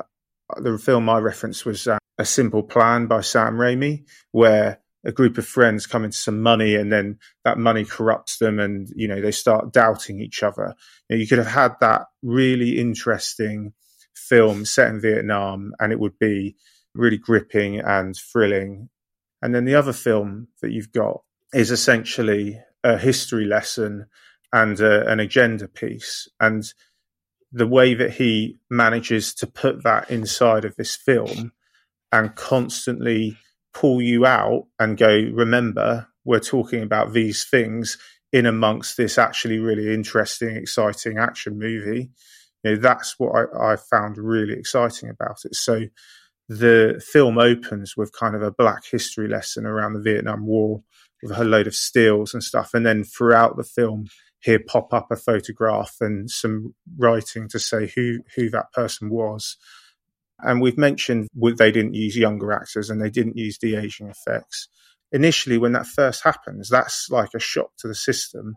the 0.57 0.77
film 0.77 1.09
I 1.09 1.19
referenced 1.19 1.65
was 1.65 1.87
a 2.17 2.25
Simple 2.25 2.63
Plan 2.63 3.07
by 3.07 3.21
Sam 3.21 3.55
Raimi, 3.55 4.05
where 4.31 4.79
a 5.05 5.11
group 5.11 5.37
of 5.37 5.45
friends 5.45 5.85
come 5.85 6.03
into 6.03 6.17
some 6.17 6.41
money 6.41 6.75
and 6.75 6.91
then 6.91 7.19
that 7.43 7.57
money 7.57 7.83
corrupts 7.83 8.37
them 8.37 8.59
and 8.59 8.87
you 8.95 9.07
know 9.07 9.21
they 9.21 9.31
start 9.31 9.73
doubting 9.73 10.21
each 10.21 10.43
other. 10.43 10.75
You, 11.09 11.15
know, 11.15 11.19
you 11.21 11.27
could 11.27 11.39
have 11.39 11.47
had 11.47 11.73
that 11.81 12.03
really 12.21 12.79
interesting 12.79 13.73
film 14.15 14.63
set 14.63 14.89
in 14.89 15.01
vietnam 15.01 15.73
and 15.79 15.91
it 15.91 15.99
would 15.99 16.17
be 16.19 16.55
really 16.93 17.17
gripping 17.17 17.79
and 17.79 18.15
thrilling. 18.15 18.89
And 19.41 19.53
then 19.53 19.65
the 19.65 19.75
other 19.75 19.93
film 19.93 20.47
that 20.61 20.71
you've 20.71 20.91
got 20.91 21.21
is 21.53 21.71
essentially 21.71 22.59
a 22.83 22.97
history 22.97 23.45
lesson 23.45 24.05
and 24.53 24.79
a, 24.79 25.09
an 25.09 25.19
agenda 25.19 25.67
piece. 25.67 26.29
And 26.39 26.63
the 27.51 27.67
way 27.67 27.93
that 27.93 28.11
he 28.11 28.59
manages 28.69 29.33
to 29.35 29.47
put 29.47 29.83
that 29.83 30.09
inside 30.09 30.65
of 30.65 30.75
this 30.75 30.95
film 30.95 31.51
and 32.13 32.35
constantly 32.35 33.35
pull 33.73 34.01
you 34.01 34.25
out 34.25 34.67
and 34.79 34.97
go, 34.97 35.09
remember, 35.33 36.07
we're 36.23 36.39
talking 36.39 36.83
about 36.83 37.11
these 37.11 37.43
things 37.43 37.97
in 38.31 38.45
amongst 38.45 38.95
this 38.95 39.17
actually 39.17 39.57
really 39.57 39.91
interesting, 39.91 40.55
exciting 40.55 41.17
action 41.17 41.57
movie. 41.57 42.11
You 42.63 42.71
know, 42.71 42.75
that's 42.77 43.15
what 43.17 43.33
I, 43.35 43.73
I 43.73 43.75
found 43.75 44.17
really 44.17 44.53
exciting 44.53 45.09
about 45.09 45.39
it. 45.43 45.55
So 45.55 45.87
the 46.47 47.03
film 47.03 47.39
opens 47.39 47.97
with 47.97 48.17
kind 48.17 48.35
of 48.35 48.43
a 48.43 48.51
black 48.51 48.83
history 48.85 49.27
lesson 49.27 49.65
around 49.65 49.93
the 49.93 50.01
Vietnam 50.01 50.45
War 50.45 50.83
with 51.23 51.35
a 51.35 51.43
load 51.43 51.65
of 51.65 51.75
stills 51.75 52.33
and 52.33 52.43
stuff. 52.43 52.75
And 52.75 52.85
then 52.85 53.03
throughout 53.03 53.57
the 53.57 53.63
film, 53.63 54.05
here 54.39 54.59
pop 54.59 54.93
up 54.93 55.07
a 55.09 55.15
photograph 55.15 55.95
and 55.99 56.29
some 56.29 56.75
writing 56.97 57.47
to 57.49 57.59
say 57.59 57.91
who, 57.95 58.19
who 58.35 58.51
that 58.51 58.71
person 58.71 59.09
was. 59.09 59.57
And 60.39 60.61
we've 60.61 60.77
mentioned 60.77 61.27
they 61.35 61.71
didn't 61.71 61.93
use 61.93 62.17
younger 62.17 62.51
actors 62.51 62.89
and 62.89 63.01
they 63.01 63.09
didn't 63.09 63.37
use 63.37 63.57
de 63.57 63.75
aging 63.75 64.09
effects. 64.09 64.67
Initially, 65.11 65.57
when 65.57 65.73
that 65.73 65.85
first 65.85 66.23
happens, 66.23 66.69
that's 66.69 67.07
like 67.09 67.29
a 67.35 67.39
shock 67.39 67.71
to 67.79 67.87
the 67.87 67.95
system. 67.95 68.55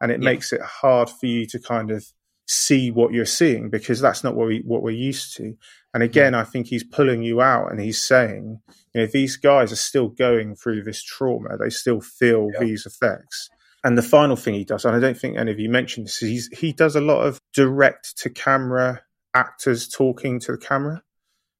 And 0.00 0.12
it 0.12 0.20
yeah. 0.20 0.24
makes 0.24 0.52
it 0.52 0.60
hard 0.62 1.10
for 1.10 1.26
you 1.26 1.46
to 1.46 1.58
kind 1.58 1.90
of 1.90 2.06
see 2.48 2.90
what 2.90 3.12
you're 3.12 3.24
seeing 3.24 3.70
because 3.70 4.00
that's 4.00 4.22
not 4.22 4.36
what, 4.36 4.46
we, 4.46 4.62
what 4.64 4.82
we're 4.82 4.90
used 4.90 5.36
to. 5.36 5.54
And 5.92 6.02
again, 6.02 6.34
I 6.34 6.44
think 6.44 6.68
he's 6.68 6.84
pulling 6.84 7.22
you 7.22 7.40
out 7.40 7.70
and 7.70 7.80
he's 7.80 8.00
saying, 8.00 8.60
you 8.94 9.00
know, 9.00 9.06
these 9.06 9.36
guys 9.36 9.72
are 9.72 9.76
still 9.76 10.08
going 10.08 10.54
through 10.54 10.84
this 10.84 11.02
trauma. 11.02 11.56
They 11.58 11.70
still 11.70 12.00
feel 12.00 12.50
yeah. 12.52 12.60
these 12.60 12.86
effects. 12.86 13.48
And 13.82 13.96
the 13.96 14.02
final 14.02 14.36
thing 14.36 14.54
he 14.54 14.64
does, 14.64 14.84
and 14.84 14.94
I 14.94 15.00
don't 15.00 15.18
think 15.18 15.36
any 15.36 15.52
of 15.52 15.58
you 15.58 15.68
mentioned 15.68 16.06
this, 16.06 16.18
he's, 16.18 16.48
he 16.48 16.72
does 16.72 16.96
a 16.96 17.00
lot 17.00 17.26
of 17.26 17.40
direct 17.52 18.18
to 18.18 18.30
camera 18.30 19.02
actors 19.34 19.88
talking 19.88 20.40
to 20.40 20.52
the 20.52 20.58
camera. 20.58 21.02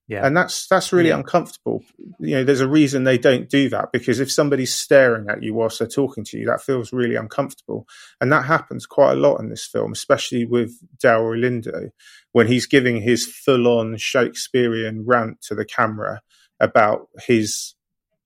Yeah. 0.09 0.25
And 0.25 0.37
that's 0.37 0.69
that's 0.69 0.93
really 0.93 1.09
yeah. 1.09 1.17
uncomfortable. 1.17 1.83
You 2.21 2.37
know, 2.37 2.45
there's 2.45 2.61
a 2.61 2.69
reason 2.69 3.03
they 3.03 3.19
don't 3.19 3.49
do 3.49 3.69
that 3.71 3.91
because 3.93 4.21
if 4.21 4.31
somebody's 4.31 4.73
staring 4.73 5.29
at 5.29 5.43
you 5.43 5.53
whilst 5.53 5.81
they're 5.81 5.89
talking 5.89 6.23
to 6.25 6.39
you, 6.39 6.47
that 6.47 6.63
feels 6.63 6.93
really 6.93 7.17
uncomfortable. 7.17 7.89
And 8.21 8.31
that 8.31 8.45
happens 8.45 8.87
quite 8.87 9.13
a 9.13 9.21
lot 9.21 9.41
in 9.41 9.49
this 9.49 9.67
film, 9.67 9.93
especially 9.93 10.45
with 10.47 10.79
Delroy 10.99 11.41
Lindo, 11.41 11.91
when 12.31 12.47
he's 12.47 12.67
giving 12.67 13.03
his 13.03 13.27
full-on 13.27 13.97
Shakespearean 13.97 15.05
rant 15.05 15.43
to 15.43 15.57
the 15.57 15.65
camera 15.65 16.21
about 16.61 17.09
his 17.25 17.75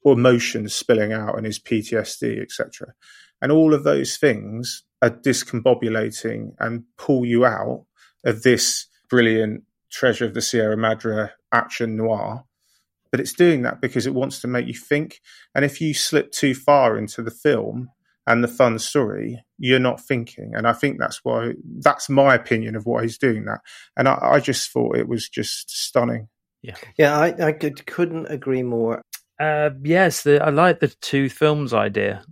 emotions 0.04 0.74
spilling 0.74 1.12
out 1.12 1.36
and 1.36 1.46
his 1.46 1.58
PTSD, 1.58 2.42
etc. 2.42 2.94
And 3.40 3.50
all 3.50 3.72
of 3.72 3.84
those 3.84 4.18
things 4.18 4.82
are 5.00 5.10
discombobulating 5.10 6.52
and 6.58 6.84
pull 6.98 7.24
you 7.24 7.46
out 7.46 7.86
of 8.24 8.42
this 8.42 8.86
brilliant 9.08 9.64
treasure 9.90 10.24
of 10.24 10.34
the 10.34 10.42
Sierra 10.42 10.76
Madre 10.76 11.30
action 11.52 11.96
noir, 11.96 12.44
but 13.10 13.20
it's 13.20 13.32
doing 13.32 13.62
that 13.62 13.80
because 13.80 14.06
it 14.06 14.14
wants 14.14 14.40
to 14.40 14.48
make 14.48 14.66
you 14.66 14.74
think. 14.74 15.20
And 15.54 15.64
if 15.64 15.80
you 15.80 15.94
slip 15.94 16.32
too 16.32 16.54
far 16.54 16.96
into 16.96 17.22
the 17.22 17.30
film 17.30 17.90
and 18.26 18.44
the 18.44 18.48
fun 18.48 18.78
story, 18.78 19.42
you're 19.58 19.78
not 19.78 20.00
thinking. 20.00 20.52
And 20.54 20.66
I 20.66 20.72
think 20.72 20.98
that's 20.98 21.20
why 21.24 21.52
that's 21.78 22.08
my 22.08 22.34
opinion 22.34 22.76
of 22.76 22.86
why 22.86 23.02
he's 23.02 23.18
doing 23.18 23.44
that. 23.46 23.60
And 23.96 24.08
I, 24.08 24.18
I 24.22 24.40
just 24.40 24.70
thought 24.70 24.96
it 24.96 25.08
was 25.08 25.28
just 25.28 25.70
stunning. 25.70 26.28
Yeah, 26.62 26.76
yeah, 26.98 27.18
I, 27.18 27.46
I 27.46 27.52
could, 27.52 27.86
couldn't 27.86 28.26
agree 28.26 28.62
more. 28.62 29.02
Uh, 29.40 29.70
yes, 29.82 30.22
the, 30.22 30.42
I 30.44 30.50
like 30.50 30.80
the 30.80 30.88
two 30.88 31.30
films 31.30 31.72
idea 31.72 32.22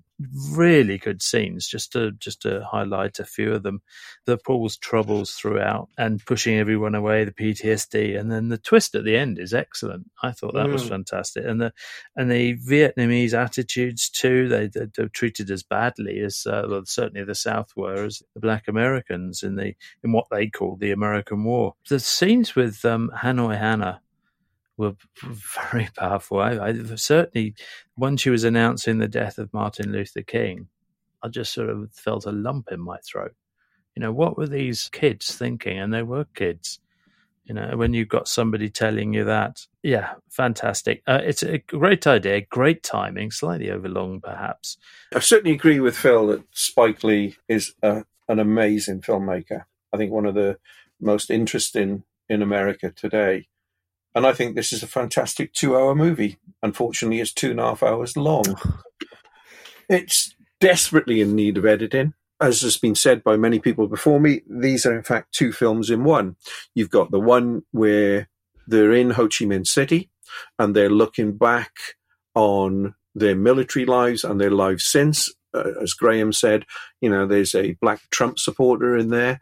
really 0.50 0.98
good 0.98 1.22
scenes. 1.22 1.68
Just 1.68 1.92
to 1.92 2.12
just 2.12 2.42
to 2.42 2.64
highlight 2.64 3.18
a 3.18 3.24
few 3.24 3.52
of 3.52 3.62
them, 3.62 3.82
the 4.26 4.38
Paul's 4.38 4.76
troubles 4.76 5.32
throughout 5.32 5.88
and 5.96 6.24
pushing 6.24 6.56
everyone 6.56 6.94
away, 6.94 7.24
the 7.24 7.32
PTSD, 7.32 8.18
and 8.18 8.30
then 8.30 8.48
the 8.48 8.58
twist 8.58 8.94
at 8.94 9.04
the 9.04 9.16
end 9.16 9.38
is 9.38 9.54
excellent. 9.54 10.10
I 10.22 10.32
thought 10.32 10.54
that 10.54 10.66
mm. 10.66 10.72
was 10.72 10.88
fantastic, 10.88 11.44
and 11.44 11.60
the 11.60 11.72
and 12.16 12.30
the 12.30 12.56
Vietnamese 12.58 13.34
attitudes 13.34 14.10
too. 14.10 14.48
They 14.48 14.66
they, 14.68 14.86
they 14.96 15.08
treated 15.08 15.50
as 15.50 15.62
badly 15.62 16.20
as 16.20 16.46
uh, 16.46 16.66
well, 16.68 16.82
certainly 16.84 17.24
the 17.24 17.34
South 17.34 17.70
were 17.76 18.04
as 18.04 18.22
the 18.34 18.40
Black 18.40 18.68
Americans 18.68 19.42
in 19.42 19.56
the 19.56 19.74
in 20.02 20.12
what 20.12 20.26
they 20.30 20.48
called 20.48 20.80
the 20.80 20.90
American 20.90 21.44
War. 21.44 21.74
The 21.88 22.00
scenes 22.00 22.54
with 22.54 22.84
um, 22.84 23.10
Hanoi 23.16 23.58
Hannah 23.58 24.00
were 24.78 24.94
very 25.70 25.88
powerful. 25.96 26.40
I, 26.40 26.68
I, 26.68 26.72
certainly, 26.94 27.54
when 27.96 28.16
she 28.16 28.30
was 28.30 28.44
announcing 28.44 28.98
the 28.98 29.08
death 29.08 29.38
of 29.38 29.52
Martin 29.52 29.92
Luther 29.92 30.22
King, 30.22 30.68
I 31.22 31.28
just 31.28 31.52
sort 31.52 31.68
of 31.68 31.92
felt 31.92 32.24
a 32.24 32.32
lump 32.32 32.68
in 32.70 32.80
my 32.80 32.98
throat. 32.98 33.34
You 33.94 34.00
know, 34.00 34.12
what 34.12 34.38
were 34.38 34.46
these 34.46 34.88
kids 34.90 35.36
thinking? 35.36 35.78
And 35.78 35.92
they 35.92 36.02
were 36.02 36.24
kids. 36.34 36.78
You 37.44 37.54
know, 37.54 37.76
when 37.76 37.94
you've 37.94 38.08
got 38.08 38.28
somebody 38.28 38.68
telling 38.68 39.14
you 39.14 39.24
that, 39.24 39.66
yeah, 39.82 40.14
fantastic. 40.30 41.02
Uh, 41.06 41.20
it's 41.24 41.42
a 41.42 41.58
great 41.58 42.06
idea, 42.06 42.42
great 42.42 42.82
timing, 42.82 43.30
slightly 43.30 43.70
overlong 43.70 44.20
perhaps. 44.20 44.76
I 45.14 45.20
certainly 45.20 45.54
agree 45.54 45.80
with 45.80 45.96
Phil 45.96 46.26
that 46.26 46.44
Spike 46.52 47.02
Lee 47.02 47.36
is 47.48 47.74
a, 47.82 48.04
an 48.28 48.38
amazing 48.38 49.00
filmmaker. 49.00 49.64
I 49.92 49.96
think 49.96 50.12
one 50.12 50.26
of 50.26 50.34
the 50.34 50.58
most 51.00 51.30
interesting 51.30 52.04
in 52.28 52.42
America 52.42 52.90
today. 52.90 53.48
And 54.18 54.26
I 54.26 54.32
think 54.32 54.56
this 54.56 54.72
is 54.72 54.82
a 54.82 54.88
fantastic 54.88 55.52
two 55.52 55.76
hour 55.76 55.94
movie. 55.94 56.40
Unfortunately, 56.60 57.20
it's 57.20 57.32
two 57.32 57.52
and 57.52 57.60
a 57.60 57.66
half 57.66 57.84
hours 57.84 58.16
long. 58.16 58.42
it's 59.88 60.34
desperately 60.58 61.20
in 61.20 61.36
need 61.36 61.56
of 61.56 61.64
editing. 61.64 62.14
As 62.40 62.62
has 62.62 62.76
been 62.78 62.96
said 62.96 63.22
by 63.22 63.36
many 63.36 63.60
people 63.60 63.86
before 63.86 64.18
me, 64.18 64.40
these 64.50 64.84
are 64.84 64.96
in 64.96 65.04
fact 65.04 65.32
two 65.32 65.52
films 65.52 65.88
in 65.88 66.02
one. 66.02 66.34
You've 66.74 66.90
got 66.90 67.12
the 67.12 67.20
one 67.20 67.62
where 67.70 68.28
they're 68.66 68.92
in 68.92 69.10
Ho 69.10 69.28
Chi 69.28 69.44
Minh 69.44 69.64
City 69.64 70.10
and 70.58 70.74
they're 70.74 70.90
looking 70.90 71.36
back 71.36 71.70
on 72.34 72.96
their 73.14 73.36
military 73.36 73.86
lives 73.86 74.24
and 74.24 74.40
their 74.40 74.50
lives 74.50 74.84
since. 74.84 75.32
Uh, 75.54 75.74
as 75.80 75.94
Graham 75.94 76.32
said, 76.32 76.66
you 77.00 77.08
know, 77.08 77.24
there's 77.24 77.54
a 77.54 77.76
black 77.80 78.00
Trump 78.10 78.40
supporter 78.40 78.96
in 78.96 79.10
there. 79.10 79.38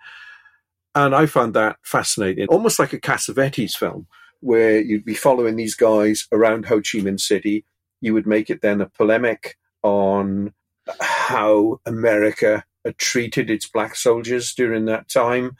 And 0.94 1.14
I 1.14 1.24
found 1.24 1.54
that 1.54 1.78
fascinating, 1.82 2.48
almost 2.48 2.78
like 2.78 2.92
a 2.92 3.00
Cassavetes 3.00 3.72
film, 3.72 4.06
where 4.40 4.80
you'd 4.80 5.04
be 5.04 5.14
following 5.14 5.56
these 5.56 5.74
guys 5.74 6.26
around 6.32 6.66
Ho 6.66 6.76
Chi 6.76 6.98
Minh 6.98 7.20
City. 7.20 7.64
You 8.00 8.14
would 8.14 8.26
make 8.26 8.50
it 8.50 8.62
then 8.62 8.80
a 8.80 8.86
polemic 8.86 9.56
on 9.82 10.52
how 11.00 11.80
America 11.86 12.64
had 12.84 12.98
treated 12.98 13.50
its 13.50 13.66
black 13.66 13.96
soldiers 13.96 14.54
during 14.54 14.84
that 14.84 15.08
time, 15.08 15.56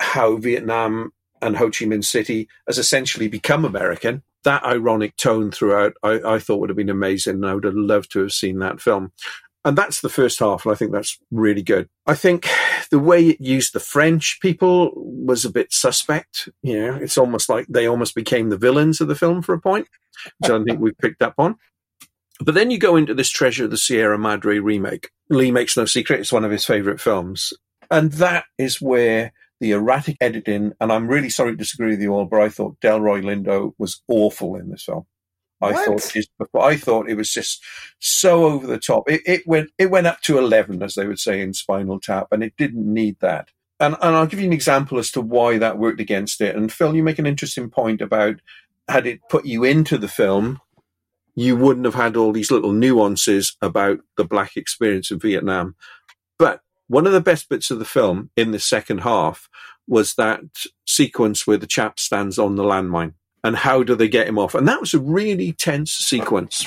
how 0.00 0.36
Vietnam 0.36 1.12
and 1.40 1.56
Ho 1.56 1.66
Chi 1.66 1.86
Minh 1.86 2.04
City 2.04 2.48
has 2.66 2.78
essentially 2.78 3.28
become 3.28 3.64
American. 3.64 4.22
That 4.44 4.64
ironic 4.64 5.16
tone 5.16 5.50
throughout, 5.50 5.94
I, 6.02 6.20
I 6.24 6.38
thought 6.38 6.60
would 6.60 6.70
have 6.70 6.76
been 6.76 6.90
amazing, 6.90 7.36
and 7.36 7.46
I 7.46 7.54
would 7.54 7.64
have 7.64 7.74
loved 7.74 8.12
to 8.12 8.20
have 8.20 8.32
seen 8.32 8.58
that 8.58 8.80
film. 8.80 9.12
And 9.64 9.76
that's 9.76 10.00
the 10.00 10.08
first 10.08 10.38
half, 10.38 10.64
and 10.64 10.72
I 10.72 10.76
think 10.76 10.92
that's 10.92 11.18
really 11.30 11.62
good. 11.62 11.88
I 12.06 12.14
think 12.14 12.48
the 12.90 12.98
way 12.98 13.28
it 13.28 13.40
used 13.40 13.72
the 13.72 13.80
French 13.80 14.38
people 14.40 14.92
was 14.94 15.44
a 15.44 15.50
bit 15.50 15.72
suspect. 15.72 16.48
You 16.62 16.80
know, 16.80 16.94
it's 16.94 17.18
almost 17.18 17.48
like 17.48 17.66
they 17.68 17.86
almost 17.86 18.14
became 18.14 18.48
the 18.48 18.56
villains 18.56 19.00
of 19.00 19.08
the 19.08 19.16
film 19.16 19.42
for 19.42 19.54
a 19.54 19.60
point, 19.60 19.88
which 20.38 20.50
I 20.50 20.62
think 20.62 20.80
we've 20.80 20.96
picked 20.98 21.22
up 21.22 21.34
on. 21.38 21.56
But 22.40 22.54
then 22.54 22.70
you 22.70 22.78
go 22.78 22.96
into 22.96 23.14
this 23.14 23.30
Treasure 23.30 23.64
of 23.64 23.70
the 23.70 23.76
Sierra 23.76 24.16
Madre 24.16 24.58
remake. 24.58 25.10
Lee 25.28 25.50
makes 25.50 25.76
no 25.76 25.84
secret; 25.84 26.20
it's 26.20 26.32
one 26.32 26.44
of 26.44 26.52
his 26.52 26.64
favorite 26.64 27.00
films, 27.00 27.52
and 27.90 28.12
that 28.12 28.44
is 28.58 28.80
where 28.80 29.32
the 29.60 29.72
erratic 29.72 30.16
editing. 30.20 30.72
And 30.80 30.92
I'm 30.92 31.08
really 31.08 31.30
sorry 31.30 31.50
to 31.50 31.56
disagree 31.56 31.90
with 31.90 32.00
you 32.00 32.14
all, 32.14 32.26
but 32.26 32.40
I 32.40 32.48
thought 32.48 32.80
Delroy 32.80 33.22
Lindo 33.22 33.72
was 33.76 34.02
awful 34.06 34.54
in 34.54 34.70
this 34.70 34.84
film. 34.84 35.04
I 35.60 35.72
what? 35.72 35.84
thought 35.86 36.12
his, 36.12 36.28
I 36.58 36.76
thought 36.76 37.08
it 37.08 37.16
was 37.16 37.32
just 37.32 37.62
so 37.98 38.44
over 38.44 38.66
the 38.66 38.78
top. 38.78 39.10
It, 39.10 39.22
it, 39.26 39.46
went 39.46 39.70
it 39.78 39.90
went 39.90 40.06
up 40.06 40.20
to 40.22 40.38
eleven, 40.38 40.82
as 40.82 40.94
they 40.94 41.06
would 41.06 41.18
say 41.18 41.40
in 41.40 41.52
Spinal 41.52 42.00
Tap, 42.00 42.28
and 42.30 42.42
it 42.42 42.54
didn't 42.56 42.92
need 42.92 43.16
that. 43.20 43.48
And 43.80 43.96
and 44.00 44.14
I'll 44.14 44.26
give 44.26 44.40
you 44.40 44.46
an 44.46 44.52
example 44.52 44.98
as 44.98 45.10
to 45.12 45.20
why 45.20 45.58
that 45.58 45.78
worked 45.78 46.00
against 46.00 46.40
it. 46.40 46.54
And 46.54 46.72
Phil, 46.72 46.94
you 46.94 47.02
make 47.02 47.18
an 47.18 47.26
interesting 47.26 47.70
point 47.70 48.00
about 48.00 48.36
had 48.88 49.06
it 49.06 49.20
put 49.28 49.44
you 49.44 49.64
into 49.64 49.98
the 49.98 50.08
film, 50.08 50.60
you 51.34 51.56
wouldn't 51.56 51.84
have 51.84 51.94
had 51.94 52.16
all 52.16 52.32
these 52.32 52.50
little 52.50 52.72
nuances 52.72 53.56
about 53.60 53.98
the 54.16 54.24
black 54.24 54.56
experience 54.56 55.10
in 55.10 55.18
Vietnam. 55.18 55.76
But 56.38 56.62
one 56.86 57.06
of 57.06 57.12
the 57.12 57.20
best 57.20 57.48
bits 57.48 57.70
of 57.70 57.78
the 57.78 57.84
film 57.84 58.30
in 58.36 58.52
the 58.52 58.58
second 58.58 58.98
half 58.98 59.48
was 59.86 60.14
that 60.14 60.40
sequence 60.86 61.46
where 61.46 61.56
the 61.56 61.66
chap 61.66 62.00
stands 62.00 62.38
on 62.38 62.56
the 62.56 62.62
landmine 62.62 63.14
and 63.44 63.56
how 63.56 63.82
do 63.82 63.94
they 63.94 64.08
get 64.08 64.26
him 64.26 64.38
off? 64.38 64.54
And 64.54 64.66
that 64.68 64.80
was 64.80 64.94
a 64.94 64.98
really 64.98 65.52
tense 65.52 65.92
sequence. 65.92 66.66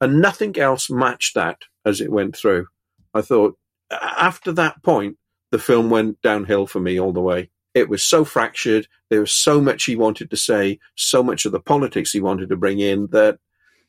And 0.00 0.20
nothing 0.20 0.58
else 0.58 0.90
matched 0.90 1.34
that 1.34 1.58
as 1.84 2.00
it 2.00 2.10
went 2.10 2.36
through. 2.36 2.66
I 3.14 3.20
thought 3.20 3.56
after 3.90 4.52
that 4.52 4.82
point, 4.82 5.18
the 5.50 5.58
film 5.58 5.90
went 5.90 6.20
downhill 6.22 6.66
for 6.66 6.80
me 6.80 6.98
all 6.98 7.12
the 7.12 7.20
way. 7.20 7.50
It 7.74 7.88
was 7.88 8.02
so 8.02 8.24
fractured. 8.24 8.86
There 9.10 9.20
was 9.20 9.32
so 9.32 9.60
much 9.60 9.84
he 9.84 9.96
wanted 9.96 10.30
to 10.30 10.36
say, 10.36 10.78
so 10.94 11.22
much 11.22 11.44
of 11.44 11.52
the 11.52 11.60
politics 11.60 12.12
he 12.12 12.20
wanted 12.20 12.48
to 12.48 12.56
bring 12.56 12.80
in 12.80 13.08
that 13.08 13.38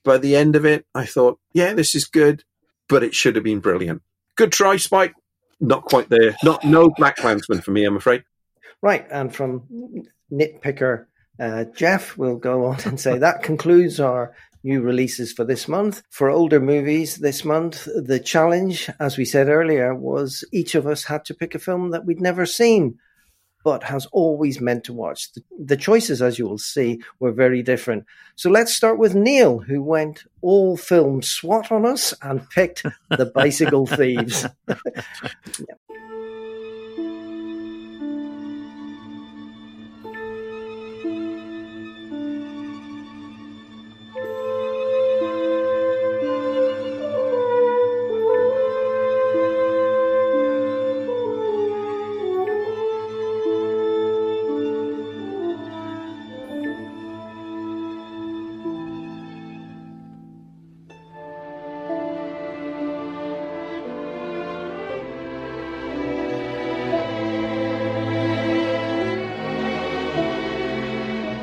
by 0.04 0.18
the 0.18 0.36
end 0.36 0.56
of 0.56 0.66
it, 0.66 0.86
I 0.94 1.06
thought, 1.06 1.40
yeah, 1.54 1.74
this 1.74 1.96
is 1.96 2.06
good, 2.06 2.44
but 2.90 3.04
it 3.04 3.16
should 3.16 3.36
have 3.36 3.44
been 3.44 3.60
brilliant. 3.60 4.02
Good 4.36 4.52
try, 4.52 4.78
Spike. 4.78 5.14
Not 5.60 5.86
quite 5.86 6.10
there. 6.10 6.36
Not 6.44 6.66
no 6.66 6.90
BlacKkKlansman 6.90 7.64
for 7.64 7.72
me, 7.72 7.86
I'm 7.86 7.96
afraid. 7.96 8.24
Right, 8.82 9.08
and 9.10 9.34
from 9.34 9.64
nitpicker 10.32 11.06
uh, 11.40 11.66
Jeff 11.76 12.18
will 12.18 12.38
go 12.38 12.66
on 12.66 12.80
and 12.86 13.00
say 13.00 13.18
that 13.18 13.44
concludes 13.44 14.00
our 14.00 14.34
new 14.64 14.82
releases 14.82 15.34
for 15.34 15.44
this 15.44 15.68
month. 15.68 16.04
For 16.10 16.30
older 16.30 16.60
movies 16.60 17.18
this 17.18 17.44
month, 17.44 17.88
the 17.96 18.20
challenge, 18.20 18.90
as 19.00 19.18
we 19.18 19.26
said 19.26 19.50
earlier, 19.50 19.94
was 19.94 20.44
each 20.52 20.76
of 20.76 20.88
us 20.88 21.04
had 21.04 21.26
to 21.26 21.34
pick 21.34 21.54
a 21.54 21.60
film 21.60 21.92
that 21.92 22.06
we'd 22.06 22.22
never 22.22 22.46
seen, 22.46 22.98
but 23.64 23.84
has 23.84 24.06
always 24.08 24.62
meant 24.62 24.86
to 24.86 24.94
watch. 24.94 25.34
The, 25.34 25.42
the 25.60 25.78
choices, 25.78 26.22
as 26.22 26.40
you 26.40 26.48
will 26.48 26.58
see, 26.58 27.02
were 27.20 27.32
very 27.32 27.62
different. 27.62 28.06
So 28.36 28.50
let's 28.50 28.74
start 28.74 29.00
with 29.00 29.16
Neil, 29.16 29.60
who 29.60 29.82
went 29.82 30.24
all 30.42 30.78
film 30.78 31.22
SWAT 31.22 31.72
on 31.72 31.86
us 31.86 32.14
and 32.22 32.50
picked 32.50 32.84
The 33.10 33.26
Bicycle 33.26 33.86
Thieves. 33.86 34.46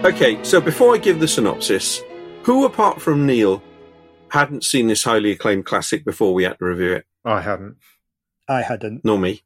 Okay, 0.03 0.43
so 0.43 0.63
before 0.63 0.95
I 0.95 0.99
give 0.99 1.21
the 1.21 1.29
synopsis, 1.29 2.03
who 2.45 2.65
apart 2.65 3.03
from 3.03 3.27
Neil 3.27 3.63
hadn't 4.31 4.65
seen 4.65 4.87
this 4.87 5.05
highly 5.05 5.31
acclaimed 5.31 5.67
classic 5.67 6.07
before 6.07 6.33
we 6.33 6.45
had 6.45 6.59
to 6.59 6.65
review 6.65 6.95
it? 6.95 7.07
I 7.23 7.43
hadn't. 7.43 7.77
I 8.49 8.63
hadn't. 8.63 9.05
Nor 9.05 9.19
me. 9.19 9.43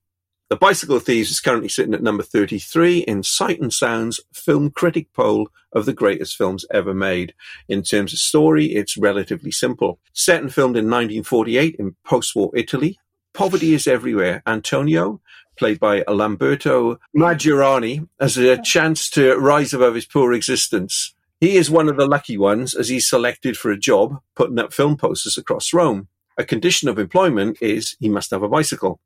The 0.51 0.57
Bicycle 0.57 1.01
Thieves 1.01 1.33
is 1.33 1.41
currently 1.41 1.69
sitting 1.69 1.93
at 1.93 2.05
number 2.05 2.23
33 2.23 2.99
in 2.99 3.25
Sight 3.25 3.61
and 3.61 3.73
Sound's 3.73 4.21
film 4.33 4.71
critic 4.71 5.13
poll 5.13 5.49
of 5.73 5.87
the 5.87 5.93
greatest 5.93 6.37
films 6.37 6.65
ever 6.71 6.95
made. 6.95 7.35
In 7.69 7.83
terms 7.83 8.13
of 8.13 8.21
story, 8.21 8.67
it's 8.67 8.97
relatively 8.97 9.51
simple. 9.51 9.99
Set 10.13 10.41
and 10.41 10.55
filmed 10.55 10.77
in 10.77 10.85
1948 10.85 11.75
in 11.81 11.97
post-war 12.05 12.53
Italy, 12.55 12.97
poverty 13.33 13.75
is 13.75 13.89
everywhere. 13.89 14.41
Antonio, 14.47 15.21
played 15.57 15.81
by 15.81 16.03
Lamberto 16.09 16.99
Maggiorani, 17.17 18.09
as 18.21 18.37
a 18.37 18.61
chance 18.61 19.09
to 19.11 19.37
rise 19.37 19.73
above 19.73 19.95
his 19.95 20.07
poor 20.07 20.33
existence. 20.33 21.15
He 21.41 21.57
is 21.57 21.71
one 21.71 21.89
of 21.89 21.97
the 21.97 22.07
lucky 22.07 22.39
ones 22.39 22.75
as 22.75 22.89
he's 22.89 23.09
selected 23.09 23.57
for 23.57 23.71
a 23.71 23.79
job 23.79 24.21
putting 24.35 24.59
up 24.59 24.73
film 24.73 24.97
posters 24.97 25.37
across 25.37 25.73
Rome. 25.73 26.09
A 26.39 26.45
condition 26.45 26.89
of 26.89 26.99
employment 26.99 27.59
is 27.61 27.97
he 28.01 28.09
must 28.09 28.31
have 28.31 28.43
a 28.43 28.49
bicycle. 28.49 29.01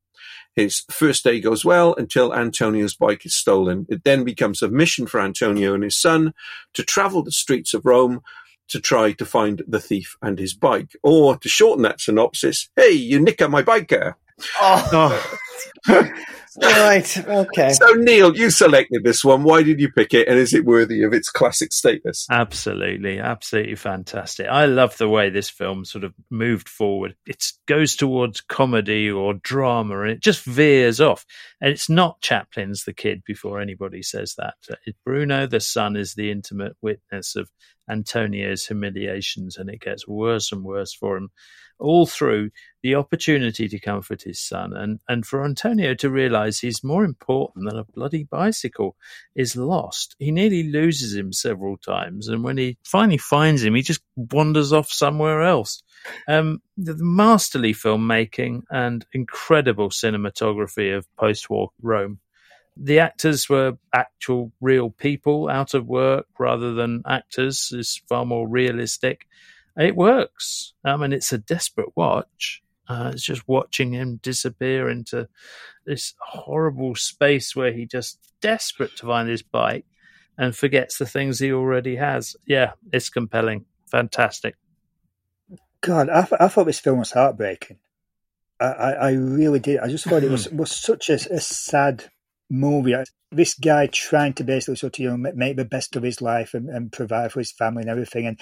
His 0.55 0.85
first 0.91 1.25
day 1.25 1.41
goes 1.41 1.65
well 1.65 1.95
until 1.95 2.35
Antonio's 2.35 2.95
bike 2.95 3.25
is 3.27 3.37
stolen. 3.37 3.87
It 3.89 4.05
then 4.05 4.25
becomes 4.25 4.63
a 4.63 4.69
mission 4.69 5.07
for 5.07 5.21
Antonio 5.21 5.75
and 5.75 5.85
his 5.85 5.97
son 5.97 6.33
to 6.75 6.83
travel 6.83 7.23
the 7.23 7.33
streets 7.33 7.75
of 7.75 7.85
Rome 7.85 8.23
to 8.69 8.81
try 8.81 9.13
to 9.13 9.25
find 9.25 9.63
the 9.67 9.81
thief 9.81 10.17
and 10.23 10.39
his 10.39 10.55
bike. 10.55 10.97
Or 11.03 11.37
to 11.37 11.49
shorten 11.49 11.83
that 11.83 12.01
synopsis, 12.01 12.69
hey, 12.77 12.93
you 12.93 13.21
nicker 13.21 13.49
my 13.49 13.63
biker. 13.63 14.15
Oh. 14.61 14.89
oh. 14.93 15.39
right. 16.63 17.19
Okay. 17.29 17.73
So, 17.73 17.93
Neil, 17.95 18.37
you 18.37 18.51
selected 18.51 19.05
this 19.05 19.25
one. 19.25 19.43
Why 19.43 19.63
did 19.63 19.81
you 19.81 19.91
pick 19.91 20.15
it? 20.15 20.29
And 20.29 20.39
is 20.39 20.55
it 20.55 20.65
worthy 20.65 21.03
of 21.03 21.13
its 21.13 21.31
classic 21.31 21.73
status? 21.73 22.27
Absolutely. 22.31 23.19
Absolutely 23.19 23.77
fantastic. 23.77 24.47
I 24.49 24.67
love 24.67 24.97
the 24.97 25.09
way 25.09 25.31
this 25.31 25.51
film 25.51 25.85
sort 25.85 26.05
of 26.05 26.15
moved 26.31 26.69
forward. 26.69 27.17
It 27.27 27.45
goes 27.67 27.97
towards 27.97 28.41
comedy 28.41 29.11
or 29.11 29.35
drama 29.35 30.01
and 30.01 30.11
it 30.11 30.21
just 30.21 30.45
veers 30.45 31.01
off. 31.01 31.25
And 31.61 31.71
it's 31.71 31.89
not 31.89 32.21
Chaplin's 32.21 32.85
the 32.85 32.95
kid 32.95 33.23
before 33.27 33.61
anybody 33.61 34.03
says 34.03 34.35
that. 34.39 34.55
Uh, 34.71 34.77
Bruno, 35.05 35.47
the 35.47 35.61
son, 35.61 35.97
is 35.97 36.15
the 36.15 36.31
intimate 36.31 36.77
witness 36.83 37.37
of 37.37 37.51
Antonio's 37.91 38.67
humiliations 38.67 39.57
and 39.57 39.71
it 39.71 39.81
gets 39.81 40.07
worse 40.07 40.53
and 40.53 40.63
worse 40.63 40.93
for 40.93 41.17
him 41.17 41.31
all 41.79 42.07
through 42.07 42.51
the 42.83 42.95
opportunity 42.95 43.69
to 43.69 43.79
comfort 43.79 44.23
his 44.23 44.41
son 44.41 44.77
and, 44.77 45.01
and 45.09 45.27
for 45.27 45.45
Antonio 45.45 45.95
to 45.95 46.11
realize 46.11 46.59
he's 46.59 46.85
more 46.85 47.05
important 47.05 47.69
than 47.69 47.79
a 47.79 47.85
bloody 47.85 48.25
bicycle 48.25 48.97
is 49.35 49.57
lost. 49.57 50.15
He 50.19 50.31
nearly 50.31 50.65
loses 50.65 51.15
him 51.15 51.33
several 51.33 51.77
times. 51.77 52.29
And 52.29 52.45
when 52.45 52.57
he 52.57 52.79
finally 52.85 53.19
finds 53.19 53.63
him, 53.65 53.75
he 53.75 53.83
just 53.83 54.03
wanders 54.17 54.73
off 54.73 54.91
somewhere 54.91 55.43
else. 55.43 55.83
Um, 56.29 56.63
the 56.77 56.97
masterly 56.97 57.75
filmmaking 57.75 58.63
and 58.71 59.05
incredible 59.13 59.91
cinematography 59.91 60.97
of 60.97 61.07
post 61.17 61.51
war 61.51 61.71
Rome. 61.83 62.21
The 62.77 63.01
actors 63.01 63.49
were 63.49 63.77
actual 63.93 64.53
real 64.61 64.91
people 64.91 65.49
out 65.49 65.75
of 65.75 65.87
work 65.87 66.27
rather 66.39 66.75
than 66.75 67.03
actors 67.07 67.73
is 67.73 68.01
far 68.09 68.25
more 68.25 68.47
realistic 68.47 69.27
it 69.79 69.97
works. 69.97 70.75
I 70.85 70.97
mean, 70.97 71.13
it's 71.13 71.33
a 71.33 71.39
desperate 71.39 71.97
watch. 71.97 72.63
Uh, 72.89 73.11
it's 73.13 73.23
just 73.23 73.47
watching 73.47 73.93
him 73.93 74.19
disappear 74.23 74.89
into 74.89 75.29
this 75.85 76.15
horrible 76.21 76.95
space 76.95 77.55
where 77.55 77.73
he 77.73 77.87
just 77.87 78.19
desperate 78.41 78.97
to 78.97 79.07
find 79.07 79.29
his 79.29 79.43
bike 79.43 79.85
and 80.39 80.57
forgets 80.57 80.99
the 80.99 81.07
things 81.07 81.39
he 81.39 81.53
already 81.53 81.97
has. 81.97 82.35
Yeah, 82.47 82.73
it's 82.93 83.11
compelling, 83.11 83.67
fantastic. 83.91 84.57
God, 85.81 86.09
I, 86.09 86.23
th- 86.23 86.41
I 86.41 86.49
thought 86.49 86.65
this 86.65 86.81
film 86.81 86.99
was 86.99 87.13
heartbreaking. 87.13 87.79
I, 88.61 88.67
I, 88.67 88.91
I 88.91 89.11
really 89.13 89.61
did. 89.61 89.81
I 89.81 89.89
just 89.89 90.05
thought 90.05 90.25
it 90.25 90.31
was 90.31 90.49
was 90.53 90.71
such 90.71 91.11
a, 91.11 91.15
a 91.15 91.41
sad 91.41 92.11
movie. 92.51 92.95
This 93.31 93.55
guy 93.55 93.87
trying 93.87 94.33
to 94.35 94.45
basically 94.45 94.77
sort 94.77 94.97
of 94.97 95.01
you 95.01 95.11
know 95.11 95.33
make 95.35 95.57
the 95.57 95.65
best 95.65 95.97
of 95.97 96.03
his 96.03 96.23
life 96.23 96.55
and, 96.55 96.69
and 96.69 96.93
provide 96.93 97.33
for 97.33 97.41
his 97.41 97.53
family 97.53 97.83
and 97.83 97.91
everything, 97.91 98.27
and 98.27 98.41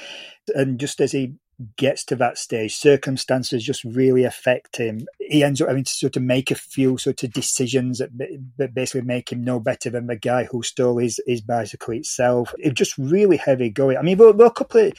and 0.55 0.79
just 0.79 1.01
as 1.01 1.13
he 1.13 1.35
gets 1.77 2.05
to 2.05 2.17
that 2.17 2.39
stage, 2.39 2.77
circumstances 2.77 3.65
just 3.65 3.83
really 3.85 4.25
affect 4.25 4.77
him. 4.77 5.07
He 5.19 5.43
ends 5.43 5.61
up 5.61 5.69
having 5.69 5.85
to 5.85 5.93
sort 5.93 6.17
of 6.17 6.23
make 6.23 6.51
a 6.51 6.55
few 6.55 6.99
sort 6.99 7.23
of 7.23 7.33
decisions 7.33 7.99
that, 7.99 8.11
that 8.59 8.75
basically 8.75 9.07
make 9.07 9.33
him 9.33 9.43
no 9.43 9.59
better 9.59 9.89
than 9.89 10.07
the 10.07 10.17
guy 10.17 10.45
who 10.45 10.63
stole 10.63 10.99
his, 10.99 11.19
his 11.27 11.41
bicycle 11.41 11.95
itself. 11.95 12.55
It's 12.59 12.75
just 12.75 12.99
really 12.99 13.39
heavy 13.39 13.71
going. 13.71 13.97
I 13.97 14.03
mean, 14.03 14.19
there, 14.19 14.33
were 14.33 14.45
a 14.45 14.51
couple 14.51 14.83
of 14.83 14.93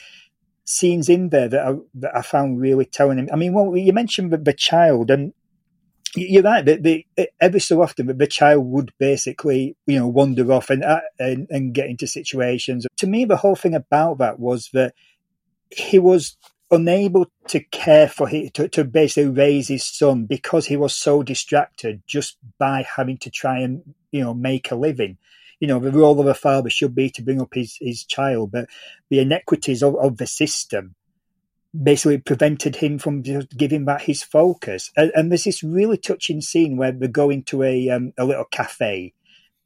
scenes 0.64 1.08
in 1.08 1.28
there 1.28 1.48
that 1.48 1.66
I, 1.66 1.74
that 1.94 2.16
I 2.16 2.22
found 2.22 2.60
really 2.60 2.84
telling 2.84 3.18
him. 3.18 3.28
I 3.32 3.36
mean, 3.36 3.54
well, 3.54 3.76
you 3.76 3.92
mentioned 3.92 4.32
the, 4.32 4.38
the 4.38 4.52
child, 4.52 5.10
and 5.10 5.32
you're 6.26 6.42
right. 6.42 7.06
Every 7.40 7.60
so 7.60 7.82
often, 7.82 8.06
the 8.16 8.26
child 8.26 8.66
would 8.66 8.92
basically, 8.98 9.76
you 9.86 9.98
know, 9.98 10.08
wander 10.08 10.50
off 10.52 10.70
and, 10.70 10.84
uh, 10.84 11.00
and 11.18 11.46
and 11.50 11.74
get 11.74 11.88
into 11.88 12.06
situations. 12.06 12.86
To 12.98 13.06
me, 13.06 13.24
the 13.24 13.36
whole 13.36 13.56
thing 13.56 13.74
about 13.74 14.18
that 14.18 14.38
was 14.38 14.70
that 14.72 14.94
he 15.70 15.98
was 15.98 16.36
unable 16.70 17.26
to 17.48 17.60
care 17.60 18.08
for 18.08 18.28
him 18.28 18.50
to, 18.54 18.68
to 18.68 18.84
basically 18.84 19.30
raise 19.30 19.68
his 19.68 19.86
son 19.86 20.26
because 20.26 20.66
he 20.66 20.76
was 20.76 20.94
so 20.94 21.22
distracted 21.22 22.02
just 22.06 22.36
by 22.58 22.84
having 22.96 23.16
to 23.16 23.30
try 23.30 23.60
and 23.60 23.82
you 24.12 24.22
know 24.22 24.34
make 24.34 24.70
a 24.70 24.74
living 24.74 25.16
you 25.60 25.66
know 25.66 25.78
the 25.78 25.90
role 25.90 26.20
of 26.20 26.26
a 26.26 26.34
father 26.34 26.68
should 26.68 26.94
be 26.94 27.08
to 27.08 27.22
bring 27.22 27.40
up 27.40 27.54
his 27.54 27.78
his 27.80 28.04
child 28.04 28.52
but 28.52 28.68
the 29.08 29.18
inequities 29.18 29.82
of, 29.82 29.96
of 29.96 30.18
the 30.18 30.26
system 30.26 30.94
basically 31.80 32.18
prevented 32.18 32.76
him 32.76 32.98
from 32.98 33.22
giving 33.22 33.84
back 33.84 34.02
his 34.02 34.22
focus. 34.22 34.90
And, 34.96 35.12
and, 35.14 35.30
there's 35.30 35.44
this 35.44 35.62
really 35.62 35.96
touching 35.96 36.40
scene 36.40 36.76
where 36.76 36.92
they 36.92 37.08
go 37.08 37.30
into 37.30 37.62
a 37.62 37.88
um, 37.90 38.12
a 38.18 38.24
little 38.24 38.46
cafe 38.46 39.14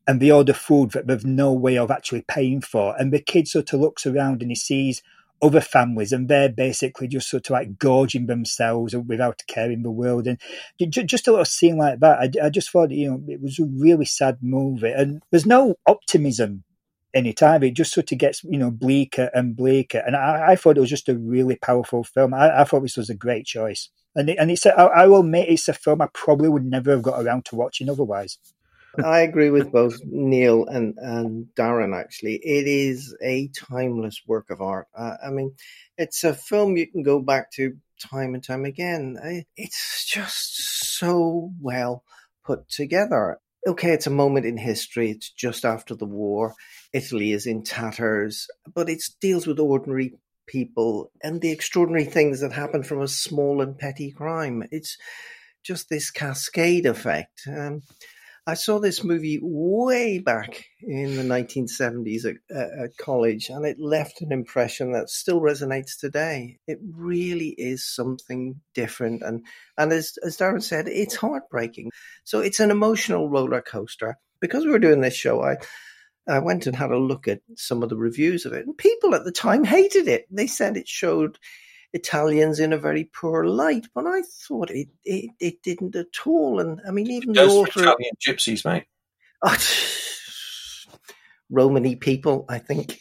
and 0.07 0.21
they 0.21 0.31
order 0.31 0.53
food 0.53 0.91
that 0.93 1.07
they've 1.07 1.25
no 1.25 1.53
way 1.53 1.79
of 1.79 1.91
actually 1.91 2.25
paying 2.27 2.61
for. 2.61 2.95
And 2.99 3.13
the 3.13 3.21
kid 3.21 3.49
sort 3.49 3.73
of 3.73 3.81
looks 3.81 4.07
around 4.07 4.43
and 4.43 4.51
he 4.51 4.57
sees 4.57 5.03
other 5.41 5.61
families 5.61 6.13
and 6.13 6.29
they're 6.29 6.49
basically 6.49 7.09
just 7.09 7.29
sort 7.29 7.47
of 7.47 7.51
like 7.53 7.79
gorging 7.79 8.27
themselves 8.27 8.95
without 8.95 9.43
caring 9.49 9.83
the 9.83 9.91
world. 9.91 10.27
And 10.27 10.39
just 10.79 11.27
a 11.27 11.31
little 11.31 11.45
scene 11.45 11.79
like 11.79 12.01
that, 12.01 12.19
I, 12.19 12.47
I 12.47 12.51
just 12.51 12.71
thought, 12.71 12.91
you 12.91 13.11
know, 13.11 13.23
it 13.29 13.41
was 13.41 13.59
a 13.59 13.65
really 13.65 14.05
sad 14.05 14.39
movie. 14.41 14.93
And 14.93 15.23
there's 15.31 15.47
no 15.47 15.75
optimism 15.87 16.65
any 17.15 17.33
time. 17.33 17.63
It 17.63 17.75
just 17.75 17.93
sort 17.93 18.13
of 18.13 18.19
gets, 18.19 18.43
you 18.45 18.59
know, 18.59 18.71
bleaker 18.71 19.31
and 19.35 19.57
bleaker. 19.57 20.03
And 20.05 20.17
I, 20.17 20.53
I 20.53 20.57
thought 20.57 20.77
it 20.77 20.81
was 20.81 20.91
just 20.91 21.09
a 21.09 21.17
really 21.17 21.57
powerful 21.57 22.05
film. 22.05 22.35
I, 22.35 22.61
I 22.61 22.65
thought 22.65 22.83
this 22.83 22.97
was 22.97 23.11
a 23.11 23.15
great 23.15 23.47
choice. 23.47 23.89
And, 24.15 24.29
it, 24.29 24.37
and 24.39 24.51
it's, 24.51 24.67
a, 24.67 24.79
I, 24.79 25.03
I 25.03 25.07
will 25.07 25.21
admit, 25.21 25.49
it's 25.49 25.69
a 25.69 25.73
film 25.73 26.03
I 26.03 26.09
probably 26.13 26.49
would 26.49 26.65
never 26.65 26.91
have 26.93 27.03
got 27.03 27.23
around 27.23 27.45
to 27.47 27.57
watching 27.57 27.89
otherwise. 27.89 28.39
I 29.03 29.21
agree 29.21 29.49
with 29.49 29.73
both 29.73 30.01
Neil 30.05 30.67
and, 30.67 30.95
and 30.99 31.47
Darren, 31.59 31.99
actually. 31.99 32.35
It 32.35 32.67
is 32.67 33.17
a 33.23 33.49
timeless 33.49 34.21
work 34.27 34.51
of 34.51 34.61
art. 34.61 34.89
Uh, 34.95 35.17
I 35.27 35.31
mean, 35.31 35.55
it's 35.97 36.25
a 36.25 36.35
film 36.35 36.77
you 36.77 36.87
can 36.87 37.03
go 37.03 37.19
back 37.21 37.51
to 37.53 37.79
time 37.99 38.35
and 38.35 38.45
time 38.45 38.67
again. 38.67 39.45
It's 39.57 40.05
just 40.05 40.99
so 40.99 41.53
well 41.59 42.05
put 42.45 42.69
together 42.69 43.39
okay, 43.67 43.93
it's 43.93 44.07
a 44.07 44.11
moment 44.11 44.47
in 44.47 44.57
history. 44.57 45.11
It's 45.11 45.31
just 45.31 45.65
after 45.65 45.95
the 45.95 46.07
war. 46.07 46.55
Italy 46.93 47.33
is 47.33 47.47
in 47.47 47.65
tatters, 47.65 48.49
but 48.73 48.89
it 48.89 49.03
deals 49.21 49.47
with 49.47 49.59
ordinary 49.59 50.15
people 50.47 51.11
and 51.23 51.41
the 51.41 51.51
extraordinary 51.51 52.05
things 52.05 52.41
that 52.41 52.53
happen 52.53 52.83
from 52.83 53.01
a 53.01 53.09
small 53.09 53.63
and 53.63 53.79
petty 53.79 54.11
crime. 54.11 54.63
It's 54.71 54.99
just 55.63 55.89
this 55.89 56.11
cascade 56.11 56.87
effect. 56.87 57.43
Um, 57.47 57.83
I 58.45 58.55
saw 58.55 58.81
this 58.81 59.05
movie 59.05 59.39
way 59.41 60.19
back 60.19 60.65
in 60.81 61.17
the 61.17 61.23
1970s 61.23 62.25
at, 62.25 62.37
at, 62.57 62.97
college, 62.97 63.49
and 63.49 63.65
it 63.65 63.79
left 63.79 64.21
an 64.21 64.33
impression 64.33 64.93
that 64.93 65.11
still 65.11 65.41
resonates 65.41 65.97
today. 65.97 66.59
It 66.67 66.81
really 66.83 67.51
is 67.51 67.87
something 67.87 68.61
different, 68.75 69.23
and 69.23 69.47
and 69.79 69.93
as 69.93 70.19
as 70.25 70.37
Darren 70.37 70.61
said, 70.61 70.89
it's 70.89 71.15
heartbreaking. 71.15 71.93
So 72.25 72.41
it's 72.41 72.59
an 72.59 72.73
emotional 72.73 73.31
roller 73.31 73.63
coaster. 73.63 74.19
Because 74.41 74.65
we 74.65 74.73
were 74.73 74.81
doing 74.81 75.03
this 75.03 75.15
show, 75.15 75.41
I 75.41 75.59
I 76.29 76.39
went 76.39 76.67
and 76.67 76.77
had 76.77 76.91
a 76.91 76.99
look 76.99 77.27
at 77.27 77.41
some 77.57 77.83
of 77.83 77.89
the 77.89 77.97
reviews 77.97 78.47
of 78.47 78.53
it, 78.53 78.67
and 78.67 78.77
people 78.77 79.15
at 79.15 79.25
the 79.25 79.33
time 79.33 79.65
hated 79.65 80.09
it. 80.09 80.27
They 80.31 80.47
said 80.47 80.77
it 80.77 80.89
showed 80.89 81.39
Italians 81.93 82.61
in 82.61 82.73
a 82.73 82.79
very 82.79 83.05
poor 83.05 83.45
light, 83.45 83.87
but 83.95 84.07
I 84.07 84.23
thought 84.23 84.71
it 84.71 84.89
it, 85.05 85.31
it 85.41 85.63
didn't 85.63 85.97
at 85.97 86.27
all. 86.27 86.61
And 86.61 86.81
I 86.87 86.91
mean, 86.91 87.11
even 87.11 87.33
the 87.33 87.47
author, 87.47 87.81
Italian 87.81 88.15
gypsies, 88.25 88.65
mate. 88.65 88.85
Oh, 89.43 89.57
Romany 91.51 91.97
people, 91.97 92.47
I 92.49 92.59
think, 92.59 93.01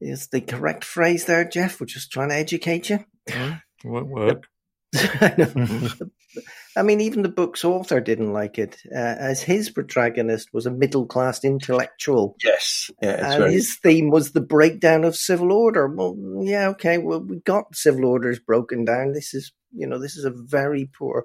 is 0.00 0.28
the 0.28 0.40
correct 0.40 0.84
phrase 0.84 1.26
there, 1.26 1.44
Jeff. 1.44 1.80
We're 1.80 1.86
just 1.86 2.12
trying 2.12 2.30
to 2.30 2.36
educate 2.36 2.88
you. 2.88 3.04
Mm, 3.28 3.62
won't 3.84 4.08
work. 4.08 4.46
I 6.76 6.82
mean, 6.82 7.00
even 7.00 7.22
the 7.22 7.28
book's 7.28 7.64
author 7.64 8.00
didn't 8.00 8.32
like 8.32 8.58
it, 8.58 8.76
uh, 8.92 8.98
as 8.98 9.42
his 9.42 9.70
protagonist 9.70 10.52
was 10.52 10.66
a 10.66 10.70
middle 10.70 11.06
class 11.06 11.44
intellectual. 11.44 12.36
Yes, 12.42 12.90
yeah, 13.00 13.32
and 13.32 13.38
very... 13.38 13.52
his 13.52 13.76
theme 13.76 14.10
was 14.10 14.32
the 14.32 14.40
breakdown 14.40 15.04
of 15.04 15.16
civil 15.16 15.52
order. 15.52 15.86
Well, 15.86 16.16
yeah, 16.42 16.68
okay, 16.70 16.98
well, 16.98 17.20
we 17.20 17.38
got 17.40 17.76
civil 17.76 18.06
orders 18.06 18.40
broken 18.40 18.84
down. 18.84 19.12
This 19.12 19.34
is, 19.34 19.52
you 19.72 19.86
know, 19.86 20.00
this 20.00 20.16
is 20.16 20.24
a 20.24 20.32
very 20.34 20.90
poor 20.98 21.24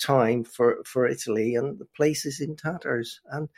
time 0.00 0.42
for 0.44 0.78
for 0.84 1.06
Italy, 1.06 1.54
and 1.54 1.78
the 1.78 1.86
place 1.96 2.24
is 2.24 2.40
in 2.40 2.56
tatters. 2.56 3.20
And 3.30 3.48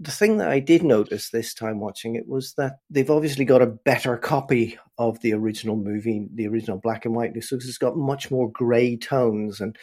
the 0.00 0.10
thing 0.10 0.38
that 0.38 0.48
I 0.48 0.60
did 0.60 0.82
notice 0.82 1.28
this 1.28 1.52
time 1.52 1.78
watching 1.78 2.14
it 2.14 2.26
was 2.26 2.54
that 2.54 2.78
they've 2.88 3.10
obviously 3.10 3.44
got 3.44 3.60
a 3.60 3.66
better 3.66 4.16
copy 4.16 4.78
of 4.96 5.20
the 5.20 5.34
original 5.34 5.76
movie, 5.76 6.26
the 6.34 6.48
original 6.48 6.78
black 6.78 7.04
and 7.04 7.14
white. 7.14 7.32
So 7.44 7.56
it's 7.56 7.76
got 7.76 7.98
much 7.98 8.30
more 8.30 8.50
grey 8.50 8.96
tones 8.96 9.60
and 9.60 9.76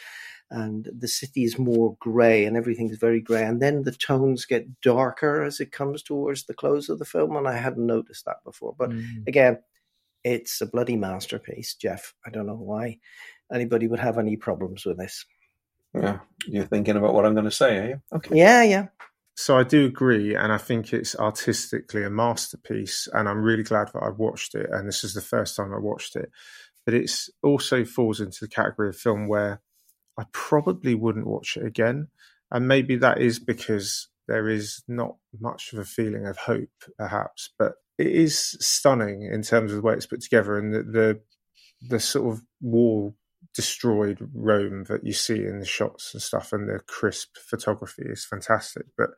and 0.50 0.88
the 0.98 1.08
city 1.08 1.44
is 1.44 1.58
more 1.58 1.94
grey 2.00 2.46
and 2.46 2.56
everything's 2.56 2.96
very 2.96 3.20
grey. 3.20 3.44
And 3.44 3.60
then 3.60 3.82
the 3.82 3.92
tones 3.92 4.46
get 4.46 4.80
darker 4.80 5.42
as 5.42 5.60
it 5.60 5.72
comes 5.72 6.02
towards 6.02 6.46
the 6.46 6.54
close 6.54 6.88
of 6.88 6.98
the 6.98 7.04
film. 7.04 7.36
And 7.36 7.46
I 7.46 7.56
hadn't 7.56 7.86
noticed 7.86 8.24
that 8.24 8.42
before. 8.44 8.74
But 8.76 8.90
mm. 8.90 9.26
again, 9.26 9.58
it's 10.24 10.60
a 10.62 10.66
bloody 10.66 10.96
masterpiece, 10.96 11.74
Jeff. 11.74 12.14
I 12.26 12.30
don't 12.30 12.46
know 12.46 12.54
why 12.54 12.98
anybody 13.52 13.86
would 13.86 14.00
have 14.00 14.18
any 14.18 14.36
problems 14.36 14.84
with 14.86 14.96
this. 14.96 15.26
Yeah, 15.94 16.20
you're 16.46 16.64
thinking 16.64 16.96
about 16.96 17.14
what 17.14 17.24
I'm 17.24 17.34
going 17.34 17.44
to 17.44 17.50
say, 17.50 17.78
are 17.78 17.88
you? 17.88 18.02
Okay. 18.14 18.36
Yeah, 18.36 18.62
yeah. 18.62 18.86
So 19.40 19.56
I 19.56 19.62
do 19.62 19.86
agree, 19.86 20.34
and 20.34 20.52
I 20.52 20.58
think 20.58 20.92
it's 20.92 21.14
artistically 21.14 22.02
a 22.02 22.10
masterpiece, 22.10 23.06
and 23.12 23.28
I'm 23.28 23.40
really 23.40 23.62
glad 23.62 23.86
that 23.94 24.02
I 24.02 24.08
watched 24.08 24.56
it. 24.56 24.68
And 24.72 24.88
this 24.88 25.04
is 25.04 25.14
the 25.14 25.20
first 25.20 25.54
time 25.54 25.72
I 25.72 25.78
watched 25.78 26.16
it, 26.16 26.32
but 26.84 26.92
it's 26.92 27.30
also 27.40 27.84
falls 27.84 28.20
into 28.20 28.38
the 28.40 28.48
category 28.48 28.88
of 28.88 28.96
film 28.96 29.28
where 29.28 29.60
I 30.18 30.24
probably 30.32 30.96
wouldn't 30.96 31.28
watch 31.28 31.56
it 31.56 31.64
again, 31.64 32.08
and 32.50 32.66
maybe 32.66 32.96
that 32.96 33.20
is 33.20 33.38
because 33.38 34.08
there 34.26 34.48
is 34.48 34.82
not 34.88 35.14
much 35.40 35.72
of 35.72 35.78
a 35.78 35.84
feeling 35.84 36.26
of 36.26 36.36
hope, 36.38 36.70
perhaps, 36.98 37.50
but 37.60 37.74
it 37.96 38.08
is 38.08 38.56
stunning 38.58 39.22
in 39.22 39.42
terms 39.42 39.70
of 39.70 39.76
the 39.76 39.82
way 39.82 39.94
it's 39.94 40.06
put 40.06 40.20
together 40.20 40.58
and 40.58 40.74
the 40.74 40.82
the, 40.82 41.20
the 41.90 42.00
sort 42.00 42.34
of 42.34 42.42
war 42.60 43.14
destroyed 43.58 44.18
Rome 44.32 44.84
that 44.84 45.04
you 45.04 45.12
see 45.12 45.44
in 45.44 45.58
the 45.58 45.66
shots 45.66 46.14
and 46.14 46.22
stuff, 46.22 46.52
and 46.52 46.68
the 46.68 46.78
crisp 46.86 47.36
photography 47.38 48.04
is 48.06 48.24
fantastic. 48.24 48.86
But 48.96 49.10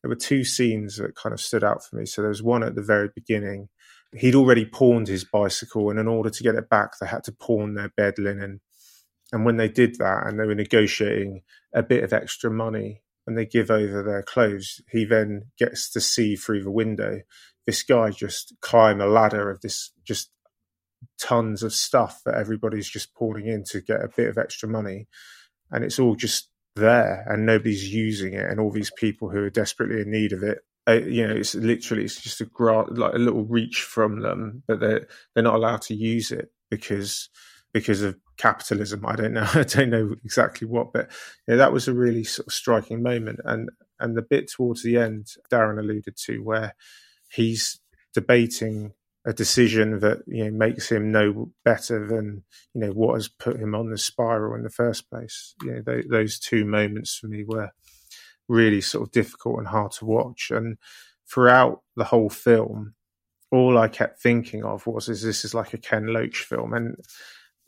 there 0.00 0.08
were 0.08 0.16
two 0.16 0.42
scenes 0.42 0.96
that 0.96 1.14
kind 1.16 1.34
of 1.34 1.40
stood 1.40 1.62
out 1.62 1.84
for 1.84 1.96
me. 1.96 2.06
So 2.06 2.22
there 2.22 2.30
was 2.30 2.42
one 2.42 2.62
at 2.62 2.76
the 2.76 2.82
very 2.82 3.10
beginning. 3.14 3.68
He'd 4.16 4.34
already 4.34 4.64
pawned 4.64 5.06
his 5.06 5.26
bicycle, 5.26 5.90
and 5.90 5.98
in 5.98 6.08
order 6.08 6.30
to 6.30 6.42
get 6.42 6.54
it 6.54 6.70
back, 6.70 6.92
they 6.98 7.06
had 7.06 7.24
to 7.24 7.32
pawn 7.32 7.74
their 7.74 7.90
bed 7.94 8.18
linen. 8.18 8.62
And 9.32 9.44
when 9.44 9.58
they 9.58 9.68
did 9.68 9.98
that, 9.98 10.26
and 10.26 10.40
they 10.40 10.46
were 10.46 10.54
negotiating 10.54 11.42
a 11.74 11.82
bit 11.82 12.04
of 12.04 12.14
extra 12.14 12.50
money, 12.50 13.02
and 13.26 13.36
they 13.36 13.44
give 13.44 13.70
over 13.70 14.02
their 14.02 14.22
clothes, 14.22 14.80
he 14.90 15.04
then 15.04 15.50
gets 15.58 15.90
to 15.90 16.00
see 16.00 16.36
through 16.36 16.62
the 16.62 16.70
window 16.70 17.20
this 17.66 17.82
guy 17.82 18.10
just 18.10 18.54
climb 18.62 19.02
a 19.02 19.06
ladder 19.06 19.50
of 19.50 19.60
this 19.60 19.92
just 20.04 20.30
tons 21.20 21.62
of 21.62 21.72
stuff 21.72 22.20
that 22.24 22.34
everybody's 22.34 22.88
just 22.88 23.14
pouring 23.14 23.46
in 23.46 23.64
to 23.64 23.80
get 23.80 24.02
a 24.02 24.10
bit 24.16 24.28
of 24.28 24.38
extra 24.38 24.68
money. 24.68 25.06
And 25.70 25.84
it's 25.84 25.98
all 25.98 26.14
just 26.14 26.50
there 26.76 27.24
and 27.28 27.46
nobody's 27.46 27.92
using 27.92 28.34
it. 28.34 28.48
And 28.48 28.60
all 28.60 28.70
these 28.70 28.92
people 28.96 29.30
who 29.30 29.38
are 29.38 29.50
desperately 29.50 30.02
in 30.02 30.10
need 30.10 30.32
of 30.32 30.42
it, 30.42 30.58
uh, 30.86 30.92
you 30.92 31.26
know, 31.26 31.34
it's 31.34 31.54
literally, 31.54 32.04
it's 32.04 32.20
just 32.20 32.40
a 32.40 32.44
gra- 32.44 32.92
like 32.92 33.14
a 33.14 33.18
little 33.18 33.44
reach 33.44 33.82
from 33.82 34.20
them, 34.20 34.62
but 34.66 34.80
they're, 34.80 35.06
they're 35.34 35.44
not 35.44 35.54
allowed 35.54 35.82
to 35.82 35.94
use 35.94 36.30
it 36.30 36.50
because, 36.70 37.30
because 37.72 38.02
of 38.02 38.16
capitalism. 38.36 39.04
I 39.06 39.16
don't 39.16 39.32
know. 39.32 39.48
I 39.54 39.62
don't 39.62 39.90
know 39.90 40.14
exactly 40.24 40.66
what, 40.66 40.92
but 40.92 41.10
you 41.46 41.54
know, 41.54 41.56
that 41.56 41.72
was 41.72 41.88
a 41.88 41.94
really 41.94 42.24
sort 42.24 42.48
of 42.48 42.52
striking 42.52 43.02
moment. 43.02 43.40
And, 43.44 43.70
and 44.00 44.16
the 44.16 44.22
bit 44.22 44.50
towards 44.50 44.82
the 44.82 44.98
end, 44.98 45.28
Darren 45.50 45.78
alluded 45.78 46.16
to 46.26 46.38
where 46.38 46.74
he's 47.30 47.80
debating 48.12 48.92
a 49.26 49.32
decision 49.32 50.00
that 50.00 50.18
you 50.26 50.44
know 50.44 50.50
makes 50.50 50.90
him 50.90 51.10
no 51.10 51.50
better 51.64 52.06
than 52.06 52.42
you 52.74 52.82
know 52.82 52.90
what 52.90 53.14
has 53.14 53.28
put 53.28 53.56
him 53.56 53.74
on 53.74 53.90
the 53.90 53.98
spiral 53.98 54.54
in 54.54 54.62
the 54.62 54.70
first 54.70 55.08
place. 55.08 55.54
You 55.62 55.72
know, 55.72 55.82
th- 55.82 56.06
those 56.10 56.38
two 56.38 56.64
moments 56.64 57.16
for 57.16 57.28
me 57.28 57.44
were 57.44 57.70
really 58.48 58.80
sort 58.80 59.08
of 59.08 59.12
difficult 59.12 59.58
and 59.58 59.68
hard 59.68 59.92
to 59.92 60.04
watch. 60.04 60.50
And 60.50 60.76
throughout 61.26 61.80
the 61.96 62.04
whole 62.04 62.28
film, 62.28 62.94
all 63.50 63.78
I 63.78 63.88
kept 63.88 64.20
thinking 64.20 64.62
of 64.62 64.86
was, 64.86 65.08
"Is 65.08 65.22
this 65.22 65.44
is 65.44 65.54
like 65.54 65.72
a 65.72 65.78
Ken 65.78 66.08
Loach 66.08 66.44
film?" 66.44 66.74
And 66.74 66.96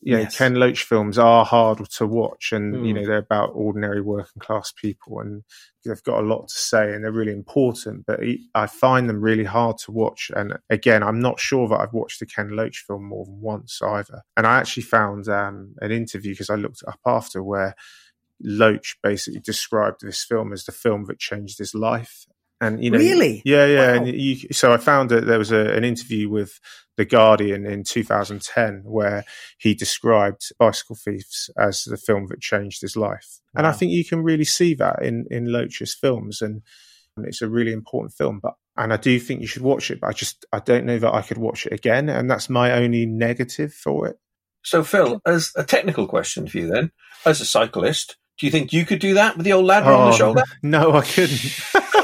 you 0.01 0.14
know, 0.14 0.20
yes. 0.20 0.36
Ken 0.36 0.55
Loach 0.55 0.84
films 0.84 1.18
are 1.18 1.44
hard 1.44 1.78
to 1.90 2.07
watch, 2.07 2.53
and 2.53 2.74
mm. 2.74 2.86
you 2.86 2.94
know 2.94 3.07
they're 3.07 3.16
about 3.16 3.51
ordinary 3.55 4.01
working 4.01 4.40
class 4.40 4.72
people, 4.72 5.20
and 5.20 5.42
they've 5.84 6.03
got 6.03 6.20
a 6.22 6.26
lot 6.26 6.49
to 6.49 6.55
say, 6.55 6.92
and 6.92 7.03
they're 7.03 7.12
really 7.12 7.32
important. 7.32 8.07
But 8.07 8.20
I 8.55 8.66
find 8.66 9.09
them 9.09 9.20
really 9.20 9.44
hard 9.44 9.78
to 9.78 9.92
watch. 9.92 10.30
And 10.34 10.59
again, 10.70 11.03
I'm 11.03 11.20
not 11.20 11.40
sure 11.40 11.68
that 11.68 11.80
I've 11.80 11.92
watched 11.92 12.22
a 12.22 12.26
Ken 12.26 12.51
Loach 12.51 12.84
film 12.86 13.05
more 13.05 13.24
than 13.24 13.40
once 13.40 13.80
either. 13.82 14.22
And 14.36 14.47
I 14.47 14.59
actually 14.59 14.84
found 14.84 15.28
um, 15.28 15.74
an 15.80 15.90
interview 15.90 16.32
because 16.32 16.51
I 16.51 16.57
looked 16.57 16.82
it 16.82 16.88
up 16.88 17.01
after 17.07 17.42
where 17.42 17.74
Loach 18.40 18.99
basically 19.03 19.40
described 19.40 20.03
this 20.03 20.22
film 20.22 20.53
as 20.53 20.64
the 20.64 20.72
film 20.72 21.07
that 21.07 21.18
changed 21.18 21.59
his 21.59 21.74
life. 21.74 22.26
And 22.61 22.82
you 22.82 22.90
know, 22.90 22.98
really, 22.98 23.42
yeah, 23.44 23.66
yeah. 23.66 23.92
Wow. 23.92 23.94
And 23.96 24.09
you, 24.09 24.36
so 24.52 24.72
I 24.72 24.78
found 24.78 25.11
that 25.11 25.26
there 25.26 25.38
was 25.38 25.52
a, 25.52 25.74
an 25.74 25.84
interview 25.84 26.30
with 26.30 26.59
the 26.96 27.04
Guardian 27.04 27.66
in 27.66 27.84
2010 27.84 28.82
where 28.84 29.24
he 29.59 29.74
described 29.74 30.52
Bicycle 30.59 30.96
Thieves 30.96 31.50
as 31.59 31.84
the 31.84 31.98
film 31.98 32.28
that 32.28 32.40
changed 32.40 32.80
his 32.80 32.96
life, 32.96 33.40
wow. 33.54 33.59
and 33.59 33.66
I 33.66 33.72
think 33.72 33.92
you 33.92 34.04
can 34.04 34.22
really 34.22 34.44
see 34.44 34.74
that 34.74 35.02
in 35.02 35.26
in 35.30 35.52
Loach's 35.52 35.94
films, 35.94 36.40
and, 36.40 36.62
and 37.16 37.26
it's 37.26 37.42
a 37.42 37.48
really 37.48 37.72
important 37.72 38.14
film. 38.14 38.40
But 38.42 38.54
and 38.76 38.92
I 38.92 38.96
do 38.96 39.18
think 39.20 39.42
you 39.42 39.46
should 39.46 39.62
watch 39.62 39.90
it, 39.90 40.00
but 40.00 40.09
I 40.09 40.12
just 40.12 40.46
I 40.52 40.61
don't 40.61 40.86
know 40.86 40.98
that 40.98 41.14
I 41.14 41.22
could 41.22 41.38
watch 41.38 41.66
it 41.66 41.72
again, 41.72 42.09
and 42.09 42.30
that's 42.30 42.48
my 42.48 42.72
only 42.72 43.04
negative 43.04 43.74
for 43.74 44.07
it. 44.09 44.18
So, 44.62 44.82
Phil, 44.82 45.20
as 45.24 45.52
a 45.57 45.62
technical 45.62 46.09
question 46.09 46.48
for 46.48 46.59
you, 46.59 46.66
then, 46.66 46.90
as 47.24 47.40
a 47.40 47.44
cyclist, 47.44 48.16
do 48.36 48.46
you 48.46 48.52
think 48.52 48.72
you 48.72 48.84
could 48.84 48.98
do 48.98 49.14
that 49.14 49.36
with 49.36 49.44
the 49.44 49.52
old 49.52 49.64
ladder 49.64 49.90
oh, 49.90 49.96
on 49.96 50.09
the 50.09 50.14
oh, 50.14 50.18
shoulder? 50.18 50.42
No, 50.62 50.92
I 50.92 51.02
couldn't. 51.02 51.61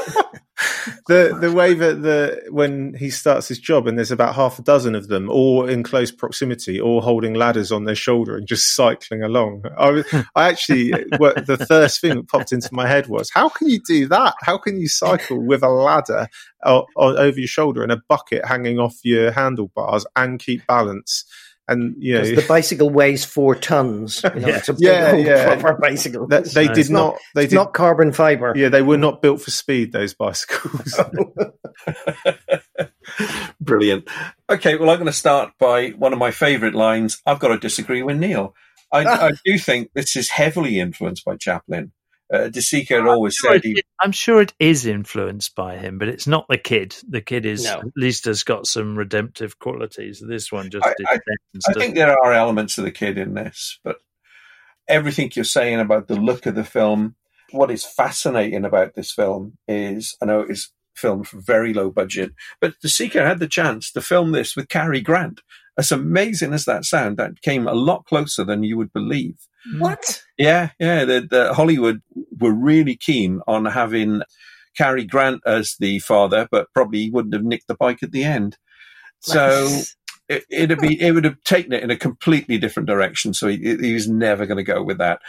the 1.07 1.37
the 1.39 1.51
way 1.51 1.73
that 1.73 2.01
the 2.01 2.43
when 2.49 2.93
he 2.95 3.09
starts 3.09 3.47
his 3.47 3.59
job 3.59 3.87
and 3.87 3.97
there's 3.97 4.11
about 4.11 4.35
half 4.35 4.59
a 4.59 4.61
dozen 4.61 4.95
of 4.95 5.07
them 5.07 5.29
all 5.29 5.67
in 5.67 5.83
close 5.83 6.11
proximity, 6.11 6.79
all 6.79 7.01
holding 7.01 7.33
ladders 7.33 7.71
on 7.71 7.85
their 7.85 7.95
shoulder 7.95 8.35
and 8.35 8.47
just 8.47 8.75
cycling 8.75 9.23
along. 9.23 9.63
I, 9.77 10.03
I 10.35 10.49
actually 10.49 10.91
the 11.11 11.65
first 11.67 12.01
thing 12.01 12.15
that 12.15 12.27
popped 12.27 12.51
into 12.51 12.69
my 12.71 12.87
head 12.87 13.07
was 13.07 13.29
how 13.31 13.49
can 13.49 13.69
you 13.69 13.79
do 13.79 14.07
that? 14.07 14.35
How 14.41 14.57
can 14.57 14.77
you 14.77 14.87
cycle 14.87 15.45
with 15.45 15.63
a 15.63 15.69
ladder 15.69 16.27
over 16.65 17.39
your 17.39 17.47
shoulder 17.47 17.83
and 17.83 17.91
a 17.91 18.01
bucket 18.07 18.45
hanging 18.45 18.79
off 18.79 18.97
your 19.03 19.31
handlebars 19.31 20.05
and 20.15 20.39
keep 20.39 20.65
balance? 20.67 21.25
And 21.67 21.95
you 21.97 22.15
know 22.15 22.23
the 22.23 22.45
bicycle 22.47 22.89
weighs 22.89 23.23
four 23.23 23.55
tons. 23.55 24.21
You 24.23 24.41
know, 24.41 24.47
yeah, 24.47 24.61
yeah, 24.77 25.15
yeah. 25.15 25.55
Proper 25.55 25.79
bicycle. 25.79 26.27
That, 26.27 26.45
they 26.45 26.67
no, 26.67 26.73
did 26.73 26.89
not, 26.89 26.99
not. 26.99 27.19
They 27.35 27.47
did 27.47 27.55
not 27.55 27.73
carbon 27.73 28.11
fiber. 28.11 28.53
Yeah, 28.55 28.69
they 28.69 28.81
were 28.81 28.97
not 28.97 29.21
built 29.21 29.41
for 29.41 29.51
speed. 29.51 29.91
Those 29.91 30.13
bicycles. 30.13 30.99
Brilliant. 33.61 34.09
Okay, 34.49 34.75
well, 34.75 34.89
I'm 34.89 34.97
going 34.97 35.05
to 35.05 35.13
start 35.13 35.53
by 35.59 35.89
one 35.89 36.13
of 36.13 36.19
my 36.19 36.31
favourite 36.31 36.75
lines. 36.75 37.21
I've 37.25 37.39
got 37.39 37.49
to 37.49 37.57
disagree 37.57 38.03
with 38.03 38.17
Neil. 38.17 38.53
I, 38.91 39.05
I 39.27 39.31
do 39.43 39.57
think 39.57 39.91
this 39.93 40.15
is 40.15 40.29
heavily 40.29 40.79
influenced 40.79 41.25
by 41.25 41.35
Chaplin. 41.37 41.91
Uh, 42.31 42.47
De 42.47 42.61
Sica 42.61 42.99
had 42.99 43.07
always 43.07 43.35
sure 43.35 43.53
said 43.53 43.63
he, 43.63 43.83
I'm 43.99 44.11
sure 44.11 44.41
it 44.41 44.53
is 44.59 44.85
influenced 44.85 45.55
by 45.55 45.77
him, 45.77 45.97
but 45.97 46.07
it's 46.07 46.25
not 46.25 46.45
the 46.49 46.57
kid. 46.57 46.95
The 47.07 47.21
kid 47.21 47.45
is 47.45 47.65
no. 47.65 47.79
at 47.79 47.85
least 47.95 48.25
has 48.25 48.43
got 48.43 48.65
some 48.65 48.97
redemptive 48.97 49.59
qualities. 49.59 50.23
This 50.25 50.51
one 50.51 50.69
just. 50.69 50.85
I, 50.85 50.93
I, 51.07 51.19
I 51.67 51.73
think 51.73 51.95
there 51.95 52.17
are 52.17 52.33
elements 52.33 52.77
of 52.77 52.85
the 52.85 52.91
kid 52.91 53.17
in 53.17 53.33
this, 53.33 53.79
but 53.83 53.97
everything 54.87 55.31
you're 55.35 55.45
saying 55.45 55.79
about 55.79 56.07
the 56.07 56.15
look 56.15 56.45
of 56.45 56.55
the 56.55 56.63
film, 56.63 57.15
what 57.51 57.71
is 57.71 57.85
fascinating 57.85 58.65
about 58.65 58.95
this 58.95 59.11
film 59.11 59.57
is, 59.67 60.17
I 60.21 60.25
know 60.25 60.41
it's 60.41 60.71
filmed 60.95 61.27
for 61.27 61.39
very 61.39 61.73
low 61.73 61.89
budget, 61.89 62.33
but 62.59 62.79
De 62.81 62.87
Sica 62.87 63.25
had 63.25 63.39
the 63.39 63.47
chance 63.47 63.91
to 63.91 64.01
film 64.01 64.31
this 64.31 64.55
with 64.55 64.69
Cary 64.69 65.01
Grant. 65.01 65.41
As 65.77 65.91
amazing 65.91 66.53
as 66.53 66.65
that 66.65 66.85
sound, 66.85 67.17
that 67.17 67.41
came 67.41 67.67
a 67.67 67.73
lot 67.73 68.05
closer 68.05 68.43
than 68.43 68.63
you 68.63 68.77
would 68.77 68.93
believe. 68.93 69.47
What? 69.77 70.21
Yeah, 70.37 70.69
yeah. 70.79 71.05
The, 71.05 71.27
the 71.29 71.53
Hollywood 71.53 72.01
were 72.39 72.53
really 72.53 72.95
keen 72.95 73.41
on 73.47 73.65
having 73.65 74.21
Cary 74.75 75.05
Grant 75.05 75.41
as 75.45 75.75
the 75.79 75.99
father, 75.99 76.47
but 76.51 76.67
probably 76.73 76.99
he 76.99 77.09
wouldn't 77.09 77.33
have 77.33 77.43
nicked 77.43 77.67
the 77.67 77.75
bike 77.75 78.03
at 78.03 78.11
the 78.11 78.23
end. 78.23 78.57
So 79.21 79.81
it, 80.27 80.43
it'd 80.49 80.79
be 80.79 81.01
it 81.01 81.11
would 81.11 81.23
have 81.23 81.41
taken 81.43 81.73
it 81.73 81.83
in 81.83 81.91
a 81.91 81.97
completely 81.97 82.57
different 82.57 82.87
direction. 82.87 83.33
So 83.33 83.47
he, 83.47 83.57
he 83.57 83.93
was 83.93 84.09
never 84.09 84.45
going 84.45 84.57
to 84.57 84.63
go 84.63 84.83
with 84.83 84.97
that. 84.97 85.21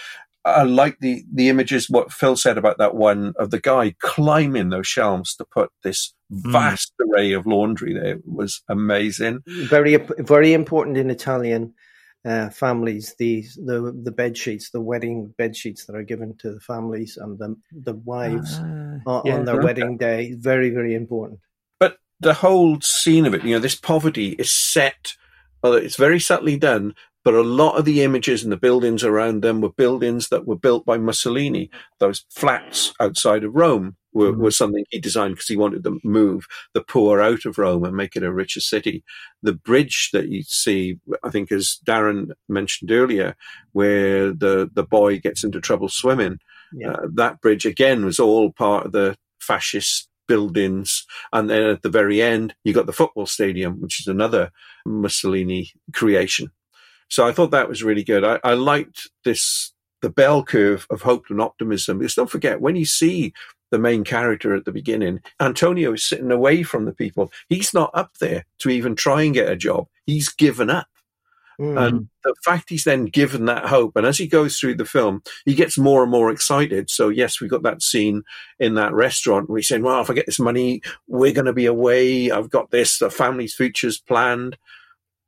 I 0.45 0.65
like 0.65 0.99
the 1.01 1.25
the 1.33 1.49
images. 1.49 1.89
What 1.89 2.13
Phil 2.13 2.37
said 2.37 2.59
about 2.59 2.79
that 2.79 2.95
one 2.95 3.35
of 3.39 3.51
the 3.51 3.61
guy 3.61 3.95
climbing 4.01 4.69
those 4.69 4.87
shelves 4.87 5.35
to 5.37 5.45
put 5.45 5.71
this 5.83 6.13
hmm. 6.31 6.53
vast 6.53 6.93
mm. 7.01 7.09
array 7.09 7.33
of 7.33 7.47
laundry 7.47 7.95
there 7.95 8.19
was 8.25 8.63
amazing. 8.69 9.41
Very 9.47 9.97
very 10.19 10.53
important 10.53 10.97
in 10.97 11.11
Italian 11.11 11.73
uh, 12.25 12.49
families 12.51 13.15
the 13.19 13.45
the 13.65 13.93
the 14.03 14.11
bed 14.11 14.37
sheets, 14.37 14.71
the 14.71 14.81
wedding 14.81 15.35
bed 15.37 15.57
sheets 15.57 15.85
that 15.87 15.95
are 15.95 16.03
given 16.03 16.37
to 16.39 16.53
the 16.53 16.61
families 16.61 17.17
and 17.17 17.39
the 17.39 17.57
the 17.73 17.95
wives 17.95 18.59
uh, 18.59 18.99
on, 19.07 19.23
yeah, 19.25 19.35
on 19.35 19.45
their 19.45 19.57
right. 19.57 19.65
wedding 19.65 19.97
day. 19.97 20.35
Very 20.35 20.71
very 20.71 20.95
important. 20.95 21.41
But 21.79 21.99
the 22.21 22.35
whole 22.35 22.81
scene 22.81 23.27
of 23.27 23.35
it, 23.35 23.45
you 23.45 23.55
know, 23.55 23.61
this 23.61 23.75
poverty 23.75 24.31
is 24.39 24.53
set. 24.53 25.15
Well, 25.63 25.75
it's 25.75 25.97
very 25.97 26.21
subtly 26.21 26.59
done, 26.59 26.95
but 27.25 27.35
a 27.35 27.43
lot 27.43 27.79
of 27.79 27.85
the 27.85 28.03
images 28.03 28.43
and 28.43 28.53
the 28.53 28.57
buildings 28.57 29.03
around 29.03 29.43
them 29.43 29.61
were 29.61 29.73
buildings 29.73 30.29
that 30.29 30.47
were 30.47 30.59
built 30.59 30.85
by 30.85 30.99
Mussolini. 30.99 31.71
Those 31.99 32.25
flats 32.31 32.93
outside 33.01 33.45
of 33.45 33.55
Rome 33.55 33.97
were, 34.15 34.33
mm. 34.33 34.37
were 34.39 34.51
something 34.51 34.85
he 34.91 34.99
designed 34.99 35.35
because 35.35 35.49
he 35.49 35.57
wanted 35.57 35.85
to 35.85 36.01
move 36.03 36.47
the 36.73 36.81
poor 36.81 37.21
out 37.21 37.45
of 37.45 37.59
Rome 37.59 37.85
and 37.85 37.97
make 37.97 38.17
it 38.17 38.23
a 38.23 38.33
richer 38.33 38.61
city. 38.61 39.05
The 39.43 39.53
bridge 39.53 40.11
that 40.13 40.29
you 40.29 40.43
see, 40.45 40.99
I 41.23 41.31
think, 41.31 41.53
as 41.53 41.79
Darren 41.85 42.31
mentioned 42.49 42.91
earlier, 42.91 43.37
where 43.73 44.33
the, 44.33 44.71
the 44.73 44.85
boy 44.85 45.19
gets 45.19 45.45
into 45.45 45.61
trouble 45.61 45.89
swimming, 45.89 46.39
yeah. 46.73 46.93
uh, 46.93 47.07
that 47.15 47.41
bridge 47.41 47.67
again 47.67 48.05
was 48.05 48.19
all 48.19 48.53
part 48.53 48.87
of 48.87 48.93
the 48.93 49.17
fascist 49.41 50.09
buildings. 50.27 51.05
And 51.33 51.51
then 51.51 51.63
at 51.65 51.83
the 51.83 51.91
very 51.91 52.23
end, 52.23 52.55
you 52.65 52.73
got 52.73 52.87
the 52.87 52.93
football 52.93 53.27
stadium, 53.27 53.81
which 53.81 54.01
is 54.01 54.07
another 54.07 54.51
Mussolini 54.87 55.73
creation. 55.93 56.51
So 57.09 57.27
I 57.27 57.33
thought 57.33 57.51
that 57.51 57.69
was 57.69 57.83
really 57.83 58.05
good. 58.05 58.25
I, 58.25 58.41
I 58.43 58.55
liked 58.55 59.11
this, 59.25 59.73
the 60.01 60.11
bell 60.11 60.43
curve 60.43 60.87
of 60.91 61.03
hope 61.03 61.27
and 61.29 61.41
optimism. 61.41 61.99
Because 61.99 62.15
don't 62.15 62.31
forget, 62.31 62.61
when 62.61 62.77
you 62.77 62.87
see 62.87 63.35
the 63.75 63.79
main 63.81 64.05
character 64.05 64.55
at 64.55 64.65
the 64.65 64.71
beginning, 64.71 65.21
Antonio 65.41 65.93
is 65.93 66.07
sitting 66.07 66.31
away 66.31 66.63
from 66.63 66.85
the 66.85 66.93
people. 66.93 67.33
He's 67.49 67.75
not 67.75 67.91
up 67.93 68.19
there 68.21 68.47
to 68.61 68.69
even 68.71 68.95
try 68.95 69.23
and 69.23 69.35
get 69.35 69.51
a 69.51 69.57
job. 69.57 69.89
He's 70.07 70.29
given 70.29 70.71
up. 70.71 70.87
Mm. 71.61 71.87
And 71.87 72.09
the 72.23 72.37
fact 72.45 72.71
he's 72.71 72.85
then 72.85 73.07
given 73.07 73.47
that 73.47 73.67
hope, 73.67 73.97
and 73.97 74.07
as 74.07 74.17
he 74.17 74.29
goes 74.29 74.59
through 74.59 74.77
the 74.77 74.85
film, 74.85 75.25
he 75.45 75.57
gets 75.57 75.77
more 75.77 76.03
and 76.03 76.11
more 76.13 76.31
excited. 76.31 76.89
So, 76.89 77.09
yes, 77.09 77.41
we 77.41 77.49
got 77.49 77.65
that 77.65 77.83
scene 77.83 78.23
in 78.61 78.75
that 78.75 78.93
restaurant 78.93 79.51
where 79.51 79.59
he's 79.59 79.67
saying, 79.67 79.83
Well, 79.83 80.01
if 80.01 80.09
I 80.09 80.15
get 80.15 80.27
this 80.27 80.39
money, 80.39 80.81
we're 81.09 81.33
going 81.33 81.47
to 81.47 81.53
be 81.53 81.67
away. 81.67 82.31
I've 82.31 82.51
got 82.51 82.71
this, 82.71 82.99
the 82.99 83.11
family's 83.11 83.55
future's 83.55 83.99
planned. 83.99 84.57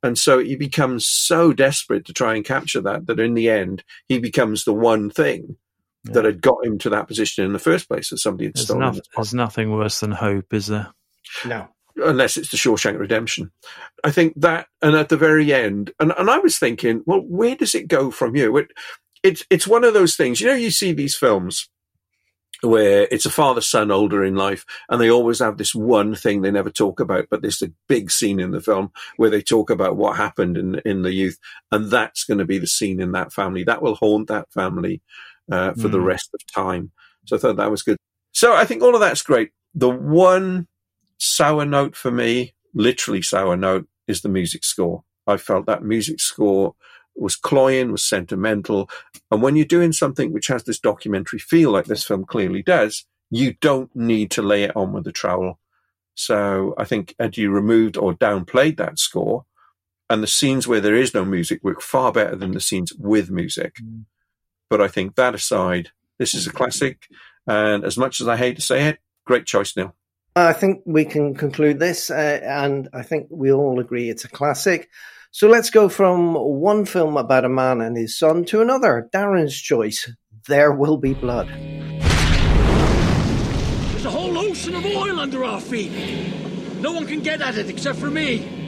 And 0.03 0.17
so 0.17 0.39
he 0.39 0.55
becomes 0.55 1.05
so 1.05 1.51
desperate 1.51 2.05
to 2.05 2.13
try 2.13 2.35
and 2.35 2.45
capture 2.45 2.81
that, 2.81 3.07
that 3.07 3.19
in 3.19 3.33
the 3.33 3.49
end, 3.49 3.83
he 4.07 4.19
becomes 4.19 4.63
the 4.63 4.73
one 4.73 5.09
thing 5.09 5.57
yeah. 6.07 6.13
that 6.13 6.25
had 6.25 6.41
got 6.41 6.65
him 6.65 6.77
to 6.79 6.89
that 6.89 7.07
position 7.07 7.45
in 7.45 7.53
the 7.53 7.59
first 7.59 7.87
place 7.87 8.09
that 8.09 8.17
somebody 8.17 8.45
had 8.45 8.55
there's 8.55 8.65
stolen. 8.65 8.95
No, 8.95 9.01
there's 9.15 9.33
nothing 9.33 9.71
worse 9.71 9.99
than 9.99 10.11
hope, 10.11 10.53
is 10.53 10.67
there? 10.67 10.87
No 11.45 11.67
unless 12.03 12.37
it's 12.37 12.51
the 12.51 12.57
Shawshank 12.57 12.99
Redemption. 12.99 13.51
I 14.03 14.11
think 14.11 14.33
that, 14.37 14.67
and 14.81 14.95
at 14.95 15.09
the 15.09 15.17
very 15.17 15.53
end, 15.53 15.91
and, 15.99 16.13
and 16.17 16.29
I 16.29 16.37
was 16.37 16.59
thinking, 16.59 17.03
well, 17.05 17.21
where 17.21 17.55
does 17.55 17.75
it 17.75 17.87
go 17.87 18.11
from 18.11 18.35
here? 18.35 18.55
It, 18.57 18.71
it's 19.23 19.43
it's 19.49 19.67
one 19.67 19.83
of 19.83 19.93
those 19.93 20.15
things. 20.15 20.39
You 20.39 20.47
know, 20.47 20.53
you 20.53 20.71
see 20.71 20.93
these 20.93 21.15
films 21.15 21.69
where 22.61 23.07
it's 23.11 23.25
a 23.25 23.31
father 23.31 23.61
son 23.61 23.91
older 23.91 24.23
in 24.23 24.35
life, 24.35 24.65
and 24.89 24.99
they 24.99 25.09
always 25.09 25.39
have 25.39 25.57
this 25.57 25.75
one 25.75 26.15
thing 26.15 26.41
they 26.41 26.51
never 26.51 26.69
talk 26.69 26.99
about, 26.99 27.27
but 27.29 27.41
there's 27.41 27.61
a 27.61 27.71
big 27.87 28.09
scene 28.09 28.39
in 28.39 28.51
the 28.51 28.61
film 28.61 28.91
where 29.17 29.29
they 29.29 29.41
talk 29.41 29.69
about 29.69 29.97
what 29.97 30.17
happened 30.17 30.57
in 30.57 30.75
in 30.85 31.01
the 31.01 31.13
youth, 31.13 31.37
and 31.71 31.91
that's 31.91 32.23
going 32.23 32.39
to 32.39 32.45
be 32.45 32.57
the 32.57 32.67
scene 32.67 33.01
in 33.01 33.11
that 33.11 33.33
family 33.33 33.63
that 33.63 33.81
will 33.81 33.95
haunt 33.95 34.27
that 34.27 34.51
family 34.51 35.01
uh, 35.51 35.73
for 35.73 35.87
mm. 35.87 35.91
the 35.91 36.01
rest 36.01 36.29
of 36.33 36.39
time. 36.53 36.91
So 37.25 37.35
I 37.35 37.39
thought 37.39 37.57
that 37.57 37.71
was 37.71 37.83
good. 37.83 37.97
So 38.31 38.53
I 38.53 38.65
think 38.65 38.83
all 38.83 38.95
of 38.95 39.01
that's 39.01 39.21
great. 39.21 39.51
The 39.73 39.89
one 39.89 40.67
sour 41.17 41.65
note 41.65 41.95
for 41.95 42.11
me, 42.11 42.53
literally 42.73 43.21
sour 43.21 43.57
note, 43.57 43.87
is 44.07 44.21
the 44.21 44.29
music 44.29 44.63
score. 44.63 45.03
I 45.25 45.37
felt 45.37 45.65
that 45.65 45.83
music 45.83 46.19
score 46.19 46.75
was 47.15 47.35
cloying, 47.35 47.91
was 47.91 48.03
sentimental. 48.03 48.89
And 49.31 49.41
when 49.41 49.55
you're 49.55 49.65
doing 49.65 49.91
something 49.91 50.31
which 50.31 50.47
has 50.47 50.63
this 50.63 50.79
documentary 50.79 51.39
feel 51.39 51.71
like 51.71 51.85
this 51.85 52.05
film 52.05 52.25
clearly 52.25 52.63
does, 52.63 53.05
you 53.29 53.55
don't 53.59 53.93
need 53.95 54.31
to 54.31 54.41
lay 54.41 54.63
it 54.63 54.75
on 54.75 54.93
with 54.93 55.07
a 55.07 55.11
trowel. 55.11 55.59
So 56.15 56.73
I 56.77 56.85
think 56.85 57.15
had 57.19 57.37
you 57.37 57.51
removed 57.51 57.97
or 57.97 58.13
downplayed 58.13 58.77
that 58.77 58.99
score, 58.99 59.45
and 60.09 60.23
the 60.23 60.27
scenes 60.27 60.67
where 60.67 60.79
there 60.79 60.95
is 60.95 61.13
no 61.13 61.25
music 61.25 61.63
work 61.63 61.81
far 61.81 62.11
better 62.11 62.35
than 62.35 62.51
the 62.51 62.61
scenes 62.61 62.93
with 62.93 63.29
music. 63.29 63.75
Mm. 63.83 64.05
But 64.69 64.81
I 64.81 64.87
think 64.87 65.15
that 65.15 65.35
aside, 65.35 65.91
this 66.17 66.33
is 66.33 66.47
a 66.47 66.51
classic. 66.51 67.07
And 67.45 67.85
as 67.85 67.97
much 67.97 68.19
as 68.21 68.27
I 68.27 68.35
hate 68.35 68.55
to 68.57 68.61
say 68.61 68.87
it, 68.87 68.99
great 69.25 69.45
choice, 69.45 69.75
Neil. 69.75 69.95
I 70.35 70.53
think 70.53 70.83
we 70.85 71.05
can 71.05 71.33
conclude 71.33 71.79
this, 71.79 72.11
uh, 72.11 72.39
and 72.43 72.89
I 72.93 73.01
think 73.01 73.27
we 73.31 73.51
all 73.51 73.79
agree 73.79 74.09
it's 74.09 74.25
a 74.25 74.29
classic. 74.29 74.89
So 75.31 75.47
let's 75.47 75.71
go 75.71 75.89
from 75.89 76.35
one 76.35 76.85
film 76.85 77.17
about 77.17 77.45
a 77.45 77.49
man 77.49 77.81
and 77.81 77.97
his 77.97 78.17
son 78.19 78.45
to 78.45 78.61
another. 78.61 79.09
Darren's 79.13 79.59
choice 79.59 80.11
There 80.47 80.71
Will 80.71 80.97
Be 80.97 81.13
Blood. 81.13 81.47
There's 83.91 84.05
a 84.05 84.11
whole 84.11 84.37
ocean 84.37 84.75
of 84.75 84.85
oil 84.85 85.19
under 85.19 85.43
our 85.43 85.59
feet. 85.59 85.91
No 86.81 86.91
one 86.91 87.07
can 87.07 87.21
get 87.21 87.41
at 87.41 87.57
it 87.57 87.69
except 87.69 87.97
for 87.97 88.11
me. 88.11 88.66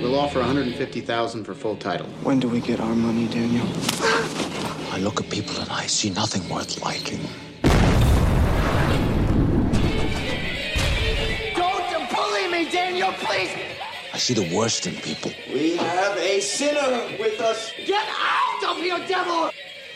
We'll 0.00 0.18
offer 0.18 0.38
150,000 0.38 1.44
for 1.44 1.54
full 1.54 1.74
title. 1.76 2.06
When 2.22 2.38
do 2.38 2.48
we 2.48 2.60
get 2.60 2.78
our 2.78 2.94
money, 2.94 3.26
Daniel? 3.26 3.66
I 4.92 4.98
look 5.00 5.20
at 5.20 5.28
people 5.28 5.56
and 5.60 5.68
I 5.70 5.86
see 5.86 6.10
nothing 6.10 6.48
worth 6.48 6.80
liking. 6.82 7.18
Don't 11.56 12.10
bully 12.14 12.48
me, 12.48 12.70
Daniel, 12.70 13.12
please. 13.14 13.50
I 14.14 14.18
see 14.18 14.34
the 14.34 14.54
worst 14.56 14.86
in 14.86 14.94
people. 14.94 15.32
We 15.52 15.76
have 15.76 16.16
a 16.16 16.40
sinner 16.40 17.08
with 17.18 17.40
us. 17.40 17.72
Get 17.84 18.06
out 18.08 18.70
of 18.70 18.76
here, 18.76 18.98
devil! 19.08 19.50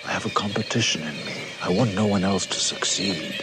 I 0.04 0.10
have 0.10 0.26
a 0.26 0.30
competition 0.30 1.02
in 1.02 1.14
me. 1.24 1.34
I 1.62 1.68
want 1.70 1.94
no 1.94 2.06
one 2.06 2.24
else 2.24 2.44
to 2.46 2.58
succeed. 2.58 3.40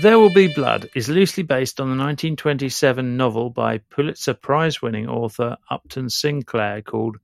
There 0.00 0.18
Will 0.18 0.32
Be 0.32 0.46
Blood 0.46 0.88
is 0.94 1.10
loosely 1.10 1.42
based 1.42 1.78
on 1.78 1.88
the 1.88 2.02
1927 2.02 3.18
novel 3.18 3.50
by 3.50 3.78
Pulitzer 3.90 4.32
Prize 4.32 4.80
winning 4.80 5.06
author 5.06 5.58
Upton 5.68 6.08
Sinclair 6.08 6.80
called 6.80 7.18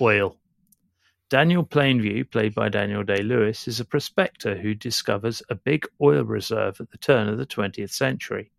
Oil. 0.00 0.38
Daniel 1.28 1.62
Plainview, 1.62 2.30
played 2.30 2.54
by 2.54 2.70
Daniel 2.70 3.02
Day-Lewis, 3.02 3.68
is 3.68 3.80
a 3.80 3.84
prospector 3.84 4.56
who 4.56 4.74
discovers 4.74 5.42
a 5.50 5.54
big 5.54 5.86
oil 6.00 6.24
reserve 6.24 6.80
at 6.80 6.90
the 6.90 6.96
turn 6.96 7.28
of 7.28 7.36
the 7.36 7.44
twentieth 7.44 7.90
century. 7.90 8.50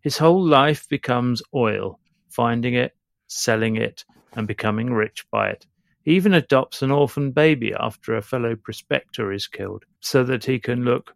His 0.00 0.18
whole 0.18 0.44
life 0.44 0.88
becomes 0.88 1.40
oil, 1.54 2.00
finding 2.30 2.74
it, 2.74 2.96
selling 3.28 3.76
it, 3.76 4.04
and 4.32 4.48
becoming 4.48 4.92
rich 4.92 5.24
by 5.30 5.50
it. 5.50 5.66
He 6.02 6.16
even 6.16 6.34
adopts 6.34 6.82
an 6.82 6.90
orphan 6.90 7.30
baby 7.30 7.74
after 7.78 8.16
a 8.16 8.22
fellow 8.22 8.56
prospector 8.56 9.30
is 9.30 9.46
killed, 9.46 9.84
so 10.00 10.24
that 10.24 10.46
he 10.46 10.58
can 10.58 10.84
look 10.84 11.14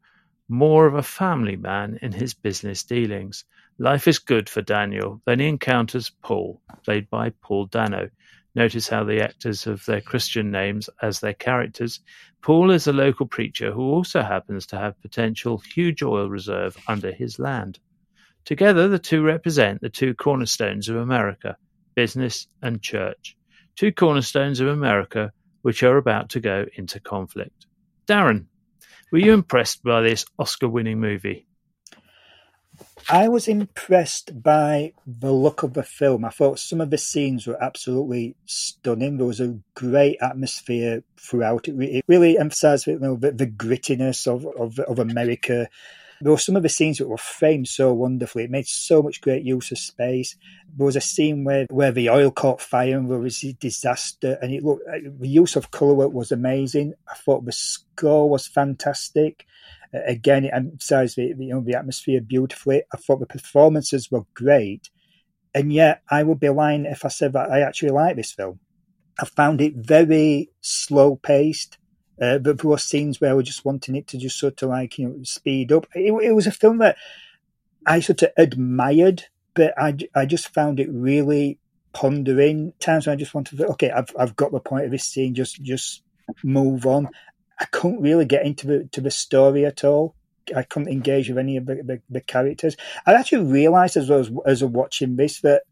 more 0.49 0.87
of 0.87 0.95
a 0.95 1.03
family 1.03 1.57
man 1.57 1.99
in 2.03 2.13
his 2.13 2.35
business 2.35 2.83
dealings. 2.83 3.45
Life 3.79 4.07
is 4.09 4.19
good 4.19 4.49
for 4.49 4.63
Daniel. 4.63 5.21
Then 5.25 5.41
he 5.41 5.49
encounters 5.49 6.11
Paul, 6.23 6.61
played 6.85 7.11
by 7.11 7.31
Paul 7.43 7.67
Dano, 7.67 8.11
Notice 8.57 8.87
how 8.87 9.03
the 9.03 9.21
actors 9.21 9.65
have 9.65 9.85
their 9.85 10.01
Christian 10.01 10.53
names 10.53 10.89
as 11.03 11.19
their 11.19 11.35
characters. 11.35 12.01
Paul 12.41 12.71
is 12.71 12.87
a 12.87 12.93
local 12.93 13.27
preacher 13.27 13.73
who 13.73 13.83
also 13.83 14.23
happens 14.23 14.67
to 14.67 14.79
have 14.79 15.01
potential 15.03 15.59
huge 15.75 16.05
oil 16.05 16.29
reserve 16.29 16.77
under 16.87 17.11
his 17.11 17.41
land. 17.41 17.81
Together, 18.45 18.87
the 18.87 18.99
two 18.99 19.23
represent 19.23 19.81
the 19.81 19.89
two 19.89 20.15
cornerstones 20.15 20.89
of 20.89 20.97
America 20.97 21.57
business 21.97 22.49
and 22.63 22.83
church. 22.83 23.37
Two 23.77 23.93
cornerstones 23.93 24.61
of 24.61 24.69
America 24.69 25.33
which 25.63 25.83
are 25.83 25.97
about 25.97 26.29
to 26.31 26.41
go 26.41 26.67
into 26.75 27.01
conflict. 27.01 27.67
Darren, 28.07 28.47
were 29.15 29.21
you 29.21 29.33
impressed 29.33 29.85
by 29.85 30.01
this 30.01 30.27
Oscar 30.41 30.69
winning 30.69 30.99
movie? 30.99 31.47
I 33.09 33.29
was 33.29 33.47
impressed 33.47 34.43
by 34.43 34.93
the 35.07 35.31
look 35.31 35.63
of 35.63 35.75
the 35.75 35.85
film. 35.85 36.25
I 36.25 36.31
thought 36.31 36.59
some 36.59 36.81
of 36.81 36.91
the 36.91 36.99
scenes 36.99 37.47
were 37.47 37.63
absolutely 37.63 38.35
stunning. 38.47 39.17
There 39.17 39.27
was 39.27 39.39
a 39.39 39.57
great 39.77 40.17
atmosphere 40.21 41.05
throughout. 41.17 41.69
It, 41.69 42.05
really 42.09 42.37
emphasised 42.37 42.89
you 42.89 42.99
know, 42.99 43.15
the, 43.15 43.31
the, 43.31 43.47
grittiness 43.47 44.27
of, 44.27 44.47
of, 44.59 44.81
of 44.81 44.99
America. 44.99 45.69
There 46.21 46.33
were 46.33 46.39
some 46.39 46.57
of 46.57 46.63
the 46.63 46.69
scenes 46.69 46.99
that 46.99 47.09
were 47.09 47.19
framed 47.19 47.69
so 47.69 47.93
wonderfully. 47.93 48.45
It 48.45 48.51
made 48.51 48.67
so 48.67 49.03
much 49.03 49.21
great 49.21 49.45
use 49.45 49.73
of 49.73 49.79
space. 49.79 50.37
There 50.77 50.87
was 50.87 50.97
a 50.97 51.01
scene 51.01 51.45
where, 51.45 51.67
where 51.71 51.93
the 51.93 52.11
oil 52.11 52.31
caught 52.31 52.61
fire 52.61 52.97
and 52.97 53.11
there 53.11 53.19
was 53.19 53.43
a 53.45 53.53
disaster, 53.53 54.39
and 54.41 54.53
it 54.53 54.65
looked 54.65 54.89
uh, 54.89 55.11
the 55.19 55.29
use 55.29 55.57
of 55.57 55.71
colour 55.71 55.95
work 55.95 56.13
was 56.13 56.33
amazing. 56.33 56.95
I 57.09 57.15
thought 57.15 57.45
the 57.45 57.53
score 57.53 58.29
was 58.29 58.47
fantastic. 58.47 59.47
Uh, 59.93 60.01
again, 60.07 60.45
it 60.45 60.55
emphasised 60.55 61.17
the, 61.17 61.35
you 61.39 61.55
know, 61.55 61.61
the 61.61 61.77
atmosphere 61.77 62.21
beautifully. 62.21 62.83
I 62.93 62.97
thought 62.97 63.21
the 63.21 63.27
performances 63.27 64.11
were 64.11 64.25
great. 64.35 64.91
And 65.55 65.73
yet, 65.73 66.03
I 66.11 66.23
would 66.23 66.41
be 66.41 66.49
lying 66.49 66.85
if 66.85 67.05
I 67.05 67.09
said 67.09 67.33
that 67.35 67.51
I 67.51 67.61
actually 67.61 67.91
like 67.91 68.17
this 68.17 68.33
film. 68.33 68.59
I 69.21 69.25
found 69.25 69.61
it 69.61 69.75
very 69.77 70.51
slow 70.61 71.17
paced. 71.17 71.79
Uh, 72.21 72.39
but 72.39 72.59
there 72.59 72.71
were 72.71 72.79
scenes 72.79 73.21
where 73.21 73.31
I 73.31 73.35
was 73.35 73.47
just 73.47 73.65
wanting 73.65 73.97
it 73.97 74.07
to 74.09 74.19
just 74.19 74.39
sort 74.39 74.63
of 74.63 74.69
like, 74.69 74.99
you 74.99 75.09
know, 75.09 75.23
speed 75.25 75.73
up. 75.73 75.87
It, 75.95 76.13
it 76.23 76.33
was 76.33 76.47
a 76.47 76.53
film 76.53 76.79
that 76.79 76.97
I 77.87 78.01
sort 78.01 78.23
of 78.23 78.31
admired, 78.37 79.25
but 79.55 79.75
I, 79.77 79.97
I 80.15 80.27
just 80.27 80.55
found 80.55 80.81
it 80.81 80.89
really 80.91 81.59
pondering. 81.93 82.73
Times 82.79 83.07
when 83.07 83.15
I 83.15 83.19
just 83.19 83.35
wanted 83.35 83.59
to, 83.59 83.67
okay, 83.69 83.91
I've, 83.91 84.15
I've 84.19 84.37
got 84.37 84.53
the 84.53 84.61
point 84.61 84.85
of 84.85 84.91
this 84.91 85.05
scene, 85.05 85.35
just, 85.35 85.63
just 85.63 86.03
move 86.43 86.87
on. 86.87 87.09
I 87.59 87.67
couldn't 87.67 88.01
really 88.01 88.25
get 88.25 88.45
into 88.45 88.67
the 88.67 88.89
to 88.93 89.01
the 89.01 89.11
story 89.11 89.65
at 89.65 89.85
all. 89.85 90.15
I 90.55 90.63
couldn't 90.63 90.93
engage 90.93 91.29
with 91.29 91.39
any 91.39 91.57
of 91.57 91.67
the, 91.67 91.77
the, 91.77 92.03
the 92.11 92.21
characters. 92.21 92.77
I 93.07 93.15
actually 93.15 93.45
realised 93.45 93.97
as 93.97 94.11
well 94.11 94.21
as, 94.21 94.31
as 94.45 94.63
I 94.63 94.67
was 94.67 94.73
watching 94.73 95.17
this 95.17 95.41
that 95.41 95.63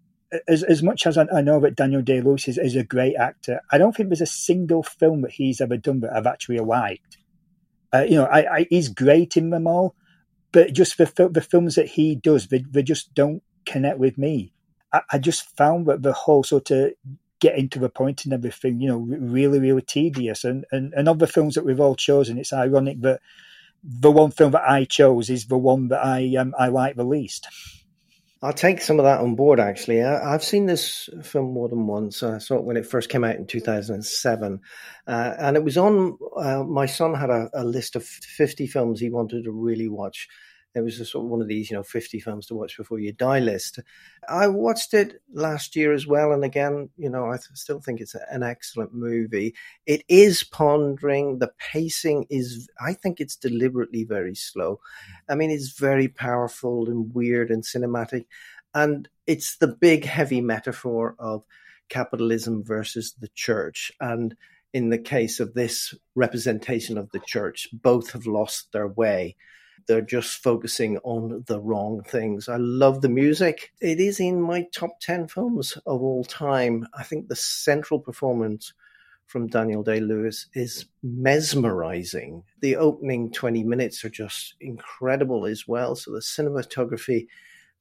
as, 0.48 0.62
as 0.62 0.82
much 0.82 1.06
as 1.06 1.18
I, 1.18 1.26
I 1.34 1.40
know 1.42 1.60
that 1.60 1.76
Daniel 1.76 2.02
Day 2.02 2.20
Lewis 2.20 2.48
is, 2.48 2.58
is, 2.58 2.76
a 2.76 2.84
great 2.84 3.16
actor, 3.16 3.60
I 3.70 3.78
don't 3.78 3.94
think 3.94 4.08
there's 4.08 4.20
a 4.20 4.26
single 4.26 4.82
film 4.82 5.22
that 5.22 5.32
he's 5.32 5.60
ever 5.60 5.76
done 5.76 6.00
that 6.00 6.14
I've 6.14 6.26
actually 6.26 6.58
liked. 6.58 7.18
Uh, 7.92 8.06
you 8.08 8.16
know, 8.16 8.24
I, 8.24 8.56
I, 8.56 8.66
he's 8.70 8.88
great 8.88 9.36
in 9.36 9.50
them 9.50 9.66
all, 9.66 9.94
but 10.50 10.72
just 10.72 10.96
the, 10.98 11.28
the 11.30 11.40
films 11.40 11.74
that 11.74 11.88
he 11.88 12.14
does, 12.14 12.48
they, 12.48 12.64
they 12.70 12.82
just 12.82 13.12
don't 13.14 13.42
connect 13.66 13.98
with 13.98 14.16
me. 14.16 14.52
I, 14.92 15.02
I 15.12 15.18
just 15.18 15.54
found 15.56 15.86
that 15.86 16.02
the 16.02 16.12
whole 16.12 16.42
sort 16.42 16.70
of 16.70 16.92
getting 17.40 17.68
to 17.70 17.78
the 17.78 17.90
point 17.90 18.24
and 18.24 18.32
everything, 18.32 18.80
you 18.80 18.88
know, 18.88 18.98
really, 18.98 19.58
really 19.58 19.82
tedious. 19.82 20.44
And, 20.44 20.64
and, 20.72 20.94
and 20.94 21.08
of 21.08 21.18
the 21.18 21.26
films 21.26 21.54
that 21.54 21.64
we've 21.64 21.80
all 21.80 21.96
chosen, 21.96 22.38
it's 22.38 22.52
ironic 22.52 23.00
that 23.02 23.20
the 23.82 24.10
one 24.10 24.30
film 24.30 24.52
that 24.52 24.68
I 24.68 24.84
chose 24.84 25.28
is 25.28 25.46
the 25.46 25.58
one 25.58 25.88
that 25.88 26.04
I 26.04 26.36
um, 26.38 26.54
I 26.58 26.68
like 26.68 26.94
the 26.94 27.04
least. 27.04 27.48
I'll 28.44 28.52
take 28.52 28.80
some 28.82 28.98
of 28.98 29.04
that 29.04 29.20
on 29.20 29.36
board. 29.36 29.60
Actually, 29.60 30.02
I, 30.02 30.32
have 30.32 30.42
seen 30.42 30.66
this 30.66 31.08
film 31.22 31.52
more 31.52 31.68
than 31.68 31.86
once. 31.86 32.24
I 32.24 32.38
saw 32.38 32.56
it 32.56 32.64
when 32.64 32.76
it 32.76 32.86
first 32.86 33.08
came 33.08 33.22
out 33.22 33.36
in 33.36 33.46
2007, 33.46 34.60
uh, 35.06 35.34
and 35.38 35.56
it 35.56 35.62
was 35.62 35.78
on. 35.78 36.18
Uh, 36.36 36.64
my 36.64 36.86
son 36.86 37.14
had 37.14 37.30
a, 37.30 37.48
a, 37.54 37.62
list 37.62 37.94
of 37.94 38.04
50 38.04 38.66
films 38.66 38.98
he 38.98 39.10
wanted 39.10 39.44
to 39.44 39.52
really 39.52 39.88
watch, 39.88 40.26
it 40.74 40.80
was 40.80 40.98
a 41.00 41.04
sort 41.04 41.24
of 41.24 41.30
one 41.30 41.42
of 41.42 41.48
these, 41.48 41.70
you 41.70 41.76
know, 41.76 41.82
50 41.82 42.20
films 42.20 42.46
to 42.46 42.54
watch 42.54 42.76
before 42.76 42.98
you 42.98 43.12
die 43.12 43.40
list. 43.40 43.78
I 44.28 44.46
watched 44.48 44.94
it 44.94 45.20
last 45.32 45.76
year 45.76 45.92
as 45.92 46.06
well. 46.06 46.32
And 46.32 46.44
again, 46.44 46.88
you 46.96 47.10
know, 47.10 47.26
I 47.26 47.36
still 47.54 47.80
think 47.80 48.00
it's 48.00 48.14
an 48.14 48.42
excellent 48.42 48.94
movie. 48.94 49.54
It 49.86 50.02
is 50.08 50.42
pondering. 50.42 51.38
The 51.38 51.52
pacing 51.58 52.26
is, 52.30 52.68
I 52.80 52.94
think 52.94 53.20
it's 53.20 53.36
deliberately 53.36 54.04
very 54.04 54.34
slow. 54.34 54.80
I 55.28 55.34
mean, 55.34 55.50
it's 55.50 55.78
very 55.78 56.08
powerful 56.08 56.88
and 56.88 57.14
weird 57.14 57.50
and 57.50 57.62
cinematic. 57.62 58.24
And 58.74 59.08
it's 59.26 59.58
the 59.58 59.68
big, 59.68 60.06
heavy 60.06 60.40
metaphor 60.40 61.14
of 61.18 61.44
capitalism 61.90 62.64
versus 62.64 63.14
the 63.20 63.28
church. 63.34 63.92
And 64.00 64.34
in 64.72 64.88
the 64.88 64.98
case 64.98 65.38
of 65.38 65.52
this 65.52 65.94
representation 66.14 66.96
of 66.96 67.10
the 67.10 67.20
church, 67.20 67.68
both 67.74 68.12
have 68.12 68.24
lost 68.24 68.72
their 68.72 68.88
way 68.88 69.36
they're 69.86 70.00
just 70.00 70.42
focusing 70.42 70.98
on 70.98 71.44
the 71.46 71.60
wrong 71.60 72.02
things. 72.02 72.48
I 72.48 72.56
love 72.56 73.00
the 73.00 73.08
music. 73.08 73.72
It 73.80 74.00
is 74.00 74.20
in 74.20 74.40
my 74.40 74.66
top 74.72 75.00
10 75.00 75.28
films 75.28 75.76
of 75.86 76.02
all 76.02 76.24
time. 76.24 76.86
I 76.94 77.02
think 77.02 77.28
the 77.28 77.36
central 77.36 78.00
performance 78.00 78.72
from 79.26 79.46
Daniel 79.46 79.82
Day 79.82 80.00
Lewis 80.00 80.46
is 80.54 80.86
mesmerizing. 81.02 82.42
The 82.60 82.76
opening 82.76 83.32
20 83.32 83.64
minutes 83.64 84.04
are 84.04 84.10
just 84.10 84.54
incredible 84.60 85.46
as 85.46 85.66
well. 85.66 85.96
So 85.96 86.12
the 86.12 86.20
cinematography 86.20 87.28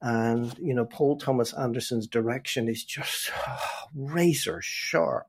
and, 0.02 0.58
you 0.60 0.74
know, 0.74 0.86
Paul 0.86 1.18
Thomas 1.18 1.54
Anderson's 1.54 2.08
direction 2.08 2.68
is 2.68 2.84
just 2.84 3.32
oh, 3.48 3.60
razor 3.96 4.60
sharp. 4.62 5.28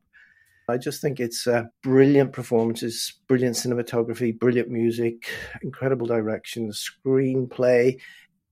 I 0.69 0.79
just 0.79 1.01
think 1.01 1.21
it's 1.21 1.47
uh, 1.47 1.65
brilliant 1.83 2.33
performances, 2.33 3.13
brilliant 3.29 3.57
cinematography, 3.57 4.39
brilliant 4.39 4.69
music, 4.69 5.29
incredible 5.63 6.07
direction, 6.07 6.71
screenplay. 6.71 8.01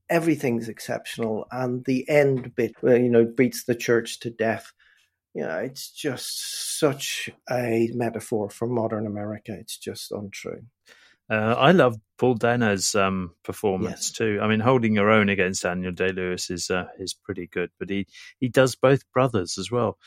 Everything's 0.09 0.67
exceptional, 0.67 1.47
and 1.51 1.85
the 1.85 2.07
end 2.09 2.53
bit, 2.55 2.75
where 2.81 2.97
you 2.97 3.09
know, 3.09 3.25
beats 3.25 3.63
the 3.63 3.75
church 3.75 4.19
to 4.21 4.29
death. 4.29 4.73
You 5.33 5.43
know, 5.43 5.59
it's 5.59 5.89
just 5.89 6.79
such 6.79 7.29
a 7.49 7.89
metaphor 7.93 8.49
for 8.49 8.67
modern 8.67 9.07
America. 9.07 9.55
It's 9.57 9.77
just 9.77 10.11
untrue. 10.11 10.63
Uh, 11.29 11.55
I 11.57 11.71
love 11.71 11.97
Paul 12.21 12.35
Dano's 12.35 12.93
um, 12.93 13.33
performance 13.43 14.09
yes. 14.09 14.11
too. 14.11 14.39
I 14.43 14.47
mean, 14.47 14.59
holding 14.59 14.93
your 14.93 15.09
own 15.09 15.27
against 15.27 15.63
Daniel 15.63 15.91
Day 15.91 16.11
Lewis 16.11 16.51
is 16.51 16.69
uh, 16.69 16.85
is 16.99 17.15
pretty 17.15 17.47
good, 17.47 17.71
but 17.79 17.89
he 17.89 18.05
he 18.39 18.47
does 18.47 18.75
both 18.75 19.11
brothers 19.11 19.57
as 19.57 19.71
well. 19.71 19.97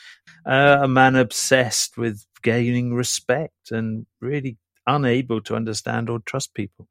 Uh, 0.45 0.77
a 0.83 0.87
man 0.87 1.17
obsessed 1.17 1.97
with 1.97 2.25
gaining 2.41 2.93
respect 2.93 3.69
and 3.69 4.05
really 4.21 4.55
unable 4.87 5.41
to 5.41 5.57
understand 5.57 6.09
or 6.09 6.19
trust 6.19 6.53
people. 6.53 6.87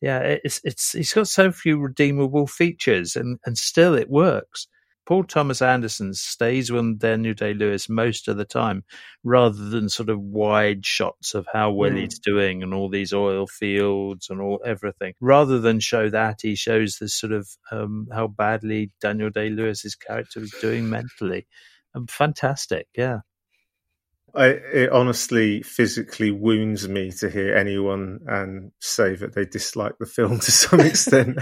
Yeah, 0.00 0.18
it's 0.18 0.60
it's 0.64 0.90
he's 0.90 1.12
got 1.12 1.28
so 1.28 1.52
few 1.52 1.78
redeemable 1.78 2.48
features, 2.48 3.14
and 3.14 3.38
and 3.46 3.56
still 3.56 3.94
it 3.94 4.10
works. 4.10 4.66
Paul 5.06 5.22
Thomas 5.24 5.62
Anderson 5.62 6.14
stays 6.14 6.72
with 6.72 6.98
Daniel 6.98 7.32
Day 7.32 7.54
Lewis 7.54 7.88
most 7.88 8.26
of 8.26 8.36
the 8.36 8.44
time, 8.44 8.84
rather 9.22 9.70
than 9.70 9.88
sort 9.88 10.08
of 10.08 10.20
wide 10.20 10.84
shots 10.84 11.34
of 11.34 11.46
how 11.52 11.70
well 11.70 11.92
mm. 11.92 12.00
he's 12.00 12.18
doing 12.18 12.62
and 12.62 12.74
all 12.74 12.88
these 12.88 13.12
oil 13.12 13.46
fields 13.46 14.28
and 14.28 14.40
all 14.40 14.60
everything. 14.66 15.14
Rather 15.20 15.60
than 15.60 15.78
show 15.78 16.10
that, 16.10 16.40
he 16.42 16.56
shows 16.56 16.98
this 16.98 17.14
sort 17.14 17.32
of 17.32 17.48
um, 17.70 18.08
how 18.12 18.26
badly 18.26 18.90
Daniel 19.00 19.30
Day 19.30 19.48
Lewis's 19.48 19.94
character 19.94 20.40
is 20.40 20.54
doing 20.60 20.90
mentally. 20.90 21.46
Um, 21.94 22.06
fantastic, 22.08 22.88
yeah. 22.96 23.20
I, 24.36 24.46
it 24.48 24.92
honestly 24.92 25.62
physically 25.62 26.30
wounds 26.30 26.86
me 26.88 27.10
to 27.20 27.30
hear 27.30 27.56
anyone 27.56 28.20
and 28.26 28.70
say 28.80 29.14
that 29.14 29.34
they 29.34 29.46
dislike 29.46 29.94
the 29.98 30.06
film 30.06 30.38
to 30.40 30.52
some 30.52 30.80
extent. 30.82 31.38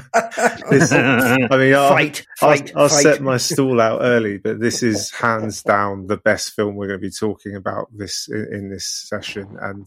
this, 0.70 0.92
I 0.92 1.48
mean, 1.50 1.74
I'll, 1.74 1.88
fight, 1.88 2.24
fight, 2.38 2.72
I'll, 2.76 2.82
I'll 2.82 2.88
fight. 2.88 3.02
set 3.02 3.20
my 3.20 3.36
stall 3.36 3.80
out 3.80 4.00
early, 4.02 4.38
but 4.38 4.60
this 4.60 4.82
is 4.82 5.10
hands 5.20 5.62
down 5.62 6.06
the 6.06 6.16
best 6.16 6.52
film 6.52 6.76
we're 6.76 6.86
going 6.86 7.00
to 7.00 7.06
be 7.06 7.10
talking 7.10 7.56
about 7.56 7.88
this 7.92 8.28
in, 8.28 8.48
in 8.52 8.70
this 8.70 8.86
session, 8.86 9.56
and 9.60 9.86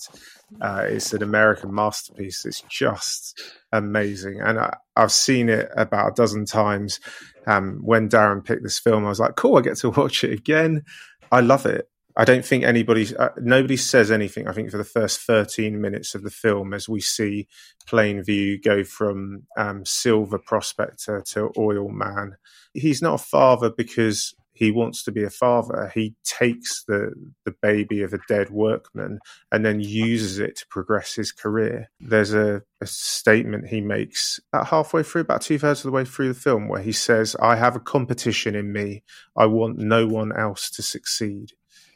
uh, 0.61 0.83
it's 0.87 1.13
an 1.13 1.23
American 1.23 1.73
masterpiece. 1.73 2.45
It's 2.45 2.61
just 2.69 3.41
amazing, 3.71 4.41
and 4.41 4.59
I, 4.59 4.75
have 4.97 5.11
seen 5.11 5.47
it 5.47 5.69
about 5.77 6.09
a 6.09 6.15
dozen 6.15 6.45
times. 6.45 6.99
Um, 7.45 7.79
when 7.81 8.09
Darren 8.09 8.43
picked 8.43 8.63
this 8.63 8.79
film, 8.79 9.05
I 9.05 9.09
was 9.09 9.19
like, 9.19 9.37
"Cool, 9.37 9.57
I 9.57 9.61
get 9.61 9.77
to 9.77 9.91
watch 9.91 10.25
it 10.25 10.33
again." 10.33 10.83
I 11.31 11.41
love 11.41 11.65
it. 11.65 11.89
I 12.19 12.25
don't 12.25 12.43
think 12.43 12.63
anybody, 12.63 13.15
uh, 13.15 13.29
nobody 13.37 13.77
says 13.77 14.09
anything. 14.09 14.47
I 14.47 14.51
think 14.51 14.71
for 14.71 14.77
the 14.77 14.83
first 14.83 15.21
13 15.21 15.79
minutes 15.79 16.15
of 16.15 16.23
the 16.23 16.31
film, 16.31 16.73
as 16.73 16.89
we 16.89 16.99
see 16.99 17.47
Plainview 17.87 18.63
go 18.63 18.83
from 18.83 19.43
um, 19.55 19.85
silver 19.85 20.39
prospector 20.39 21.21
to 21.27 21.51
oil 21.59 21.89
man, 21.89 22.37
he's 22.73 23.03
not 23.03 23.21
a 23.21 23.23
father 23.23 23.69
because 23.69 24.33
he 24.51 24.71
wants 24.71 25.03
to 25.03 25.11
be 25.11 25.23
a 25.23 25.29
father. 25.29 25.91
He 25.93 26.15
takes 26.23 26.83
the 26.85 27.13
the 27.45 27.53
baby 27.61 28.01
of 28.01 28.13
a 28.13 28.19
dead 28.27 28.49
workman 28.49 29.19
and 29.51 29.63
then 29.63 29.79
uses 29.79 30.39
it 30.39 30.55
to 30.55 30.67
progress 30.71 31.13
his 31.13 31.31
career. 31.31 31.91
There's 31.99 32.33
a, 32.33 32.63
a 32.81 32.87
statement 32.87 33.67
he 33.67 33.81
makes 33.81 34.39
about 34.51 34.69
halfway 34.69 35.03
through, 35.03 35.21
about 35.21 35.41
two 35.41 35.59
thirds 35.59 35.81
of 35.81 35.83
the 35.83 35.95
way 35.95 36.05
through 36.05 36.29
the 36.29 36.39
film, 36.39 36.67
where 36.67 36.81
he 36.81 36.91
says, 36.91 37.35
"I 37.39 37.57
have 37.57 37.75
a 37.75 37.79
competition 37.79 38.55
in 38.55 38.73
me. 38.73 39.03
I 39.35 39.45
want 39.45 39.77
no 39.77 40.07
one 40.07 40.35
else 40.35 40.71
to 40.71 40.81
succeed." 40.81 41.51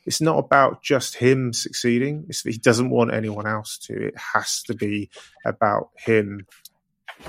It's 0.06 0.22
not 0.22 0.40
about 0.40 0.82
just 0.82 1.16
him 1.16 1.54
succeeding. 1.54 2.26
It's, 2.28 2.42
he 2.42 2.58
doesn't 2.58 2.90
want 2.90 3.14
anyone 3.14 3.48
else 3.48 3.78
to. 3.84 4.08
It 4.08 4.16
has 4.34 4.64
to 4.64 4.74
be 4.74 5.10
about 5.46 5.90
him, 5.96 6.48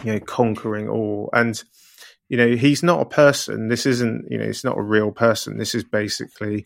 you 0.04 0.12
know, 0.12 0.20
conquering 0.20 0.88
all. 0.88 1.30
And 1.32 1.62
you 2.28 2.38
know, 2.38 2.56
he's 2.56 2.82
not 2.82 3.02
a 3.02 3.04
person. 3.04 3.68
This 3.68 3.84
isn't, 3.84 4.30
you 4.30 4.38
know, 4.38 4.44
it's 4.44 4.64
not 4.64 4.78
a 4.78 4.82
real 4.82 5.12
person. 5.12 5.58
This 5.58 5.74
is 5.74 5.84
basically 5.84 6.64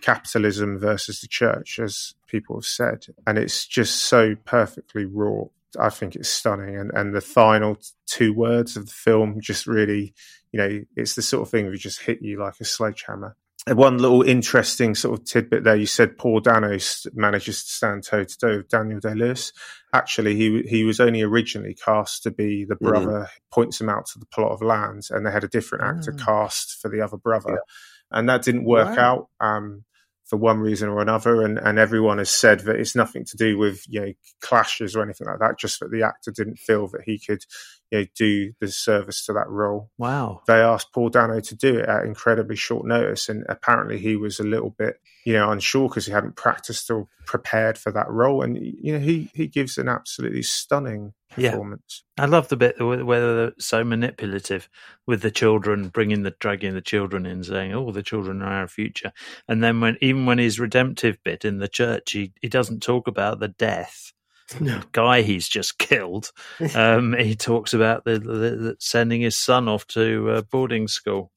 capitalism 0.00 0.78
versus 0.78 1.20
the 1.20 1.26
church, 1.26 1.80
as 1.80 2.14
people 2.28 2.56
have 2.56 2.64
said, 2.64 3.06
and 3.26 3.36
it's 3.36 3.66
just 3.66 3.96
so 3.96 4.36
perfectly 4.44 5.04
wrought. 5.04 5.50
I 5.78 5.90
think 5.90 6.14
it's 6.14 6.28
stunning, 6.28 6.76
and 6.76 6.92
and 6.94 7.14
the 7.14 7.20
final 7.20 7.78
two 8.06 8.32
words 8.32 8.76
of 8.76 8.86
the 8.86 8.92
film 8.92 9.40
just 9.40 9.66
really, 9.66 10.14
you 10.52 10.58
know, 10.60 10.84
it's 10.96 11.14
the 11.14 11.22
sort 11.22 11.42
of 11.42 11.50
thing 11.50 11.68
that 11.68 11.76
just 11.78 12.02
hit 12.02 12.22
you 12.22 12.38
like 12.38 12.60
a 12.60 12.64
sledgehammer 12.64 13.36
one 13.76 13.98
little 13.98 14.22
interesting 14.22 14.94
sort 14.94 15.18
of 15.18 15.24
tidbit 15.24 15.64
there. 15.64 15.76
You 15.76 15.86
said 15.86 16.18
Paul 16.18 16.40
Danos 16.40 17.06
manages 17.14 17.64
to 17.64 17.70
stand 17.70 18.04
toe 18.04 18.24
to 18.24 18.38
toe 18.38 18.56
with 18.58 18.68
Daniel 18.68 19.00
Day 19.00 19.14
Lewis. 19.14 19.52
Actually, 19.92 20.36
he 20.36 20.62
he 20.62 20.84
was 20.84 21.00
only 21.00 21.22
originally 21.22 21.74
cast 21.74 22.22
to 22.24 22.30
be 22.30 22.64
the 22.64 22.74
mm-hmm. 22.74 22.88
brother. 22.88 23.06
Mm. 23.06 23.28
Points 23.50 23.80
him 23.80 23.88
out 23.88 24.06
to 24.06 24.18
the 24.18 24.26
plot 24.26 24.52
of 24.52 24.62
land, 24.62 25.08
and 25.10 25.26
they 25.26 25.30
had 25.30 25.44
a 25.44 25.48
different 25.48 25.84
actor 25.84 26.12
mm. 26.12 26.24
cast 26.24 26.80
for 26.80 26.88
the 26.88 27.00
other 27.00 27.16
brother, 27.16 27.52
yeah. 27.52 28.18
and 28.18 28.28
that 28.28 28.42
didn't 28.42 28.64
work 28.64 28.96
wow. 28.96 29.28
out. 29.40 29.46
Um, 29.46 29.84
for 30.28 30.36
one 30.36 30.58
reason 30.58 30.90
or 30.90 31.00
another, 31.00 31.42
and, 31.42 31.58
and 31.58 31.78
everyone 31.78 32.18
has 32.18 32.28
said 32.28 32.60
that 32.60 32.76
it's 32.76 32.94
nothing 32.94 33.24
to 33.24 33.36
do 33.38 33.56
with 33.56 33.82
you 33.88 34.00
know 34.00 34.12
clashes 34.42 34.94
or 34.94 35.02
anything 35.02 35.26
like 35.26 35.38
that. 35.38 35.58
Just 35.58 35.80
that 35.80 35.90
the 35.90 36.02
actor 36.02 36.30
didn't 36.30 36.58
feel 36.58 36.86
that 36.88 37.00
he 37.06 37.18
could 37.18 37.42
you 37.90 37.98
know 37.98 38.06
do 38.14 38.52
the 38.60 38.68
service 38.68 39.24
to 39.26 39.32
that 39.32 39.48
role. 39.48 39.90
Wow! 39.98 40.42
They 40.46 40.60
asked 40.60 40.92
Paul 40.92 41.10
Dano 41.10 41.40
to 41.40 41.54
do 41.54 41.78
it 41.78 41.88
at 41.88 42.04
incredibly 42.04 42.56
short 42.56 42.86
notice, 42.86 43.28
and 43.28 43.44
apparently 43.48 43.98
he 43.98 44.16
was 44.16 44.40
a 44.40 44.44
little 44.44 44.70
bit 44.70 45.00
you 45.24 45.34
know 45.34 45.50
unsure 45.50 45.88
because 45.88 46.06
he 46.06 46.12
hadn't 46.12 46.36
practiced 46.36 46.90
or 46.90 47.06
prepared 47.26 47.76
for 47.76 47.92
that 47.92 48.08
role. 48.08 48.42
And 48.42 48.56
you 48.56 48.92
know 48.92 48.98
he 48.98 49.30
he 49.34 49.46
gives 49.46 49.78
an 49.78 49.88
absolutely 49.88 50.42
stunning 50.42 51.12
performance. 51.30 52.04
Yeah. 52.16 52.24
I 52.24 52.26
love 52.26 52.48
the 52.48 52.56
bit 52.56 52.80
where 52.80 53.36
they're 53.36 53.52
so 53.58 53.84
manipulative 53.84 54.68
with 55.06 55.22
the 55.22 55.30
children, 55.30 55.88
bringing 55.88 56.22
the 56.22 56.34
dragging 56.38 56.74
the 56.74 56.80
children 56.80 57.26
in, 57.26 57.44
saying, 57.44 57.74
"Oh, 57.74 57.92
the 57.92 58.02
children 58.02 58.42
are 58.42 58.60
our 58.60 58.68
future," 58.68 59.12
and 59.46 59.62
then 59.62 59.80
when 59.80 59.98
even 60.00 60.26
when 60.26 60.38
his 60.38 60.60
redemptive 60.60 61.18
bit 61.24 61.44
in 61.44 61.58
the 61.58 61.68
church, 61.68 62.12
he 62.12 62.32
he 62.40 62.48
doesn't 62.48 62.82
talk 62.82 63.06
about 63.06 63.40
the 63.40 63.48
death. 63.48 64.12
No. 64.60 64.80
guy 64.92 65.22
he's 65.22 65.48
just 65.48 65.78
killed. 65.78 66.30
Um, 66.74 67.14
he 67.18 67.34
talks 67.34 67.74
about 67.74 68.04
the, 68.04 68.18
the, 68.18 68.32
the, 68.32 68.76
sending 68.80 69.20
his 69.20 69.36
son 69.36 69.68
off 69.68 69.86
to 69.88 70.30
uh, 70.30 70.42
boarding 70.42 70.88
school. 70.88 71.32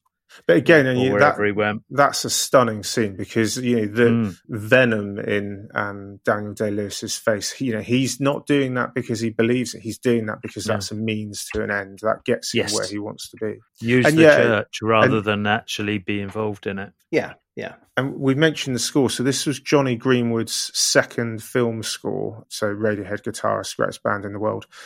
But 0.46 0.56
again, 0.56 0.86
and 0.86 1.00
you, 1.00 1.18
that, 1.18 1.80
that's 1.90 2.24
a 2.24 2.30
stunning 2.30 2.82
scene 2.82 3.16
because 3.16 3.58
you 3.58 3.76
know 3.76 3.86
the 3.86 4.04
mm. 4.04 4.36
venom 4.48 5.18
in 5.18 5.68
um, 5.74 6.20
Daniel 6.24 6.54
Day 6.54 6.70
Lewis's 6.70 7.16
face. 7.16 7.60
You 7.60 7.74
know, 7.74 7.80
he's 7.82 8.20
not 8.20 8.46
doing 8.46 8.74
that 8.74 8.94
because 8.94 9.20
he 9.20 9.30
believes 9.30 9.74
it. 9.74 9.82
He's 9.82 9.98
doing 9.98 10.26
that 10.26 10.40
because 10.42 10.64
that's 10.64 10.90
a 10.90 10.94
means 10.94 11.46
to 11.52 11.62
an 11.62 11.70
end 11.70 12.00
that 12.02 12.24
gets 12.24 12.54
him 12.54 12.60
yes. 12.60 12.74
where 12.74 12.86
he 12.86 12.98
wants 12.98 13.30
to 13.30 13.36
be. 13.40 13.58
Use 13.86 14.06
and 14.06 14.16
the 14.16 14.22
church 14.22 14.78
rather 14.82 15.18
and, 15.18 15.24
than 15.24 15.46
actually 15.46 15.98
be 15.98 16.20
involved 16.20 16.66
in 16.66 16.78
it. 16.78 16.92
Yeah, 17.10 17.34
Yeah. 17.54 17.74
And 17.98 18.18
we 18.18 18.34
mentioned 18.34 18.74
the 18.74 18.80
score. 18.80 19.10
So 19.10 19.22
this 19.22 19.44
was 19.44 19.60
Jonny 19.60 19.94
Greenwood's 19.94 20.70
second 20.72 21.42
film 21.42 21.82
score. 21.82 22.46
So 22.48 22.66
Radiohead 22.68 23.22
guitarist, 23.22 23.76
greatest 23.76 24.02
band 24.02 24.24
in 24.24 24.32
the 24.32 24.38
world. 24.38 24.66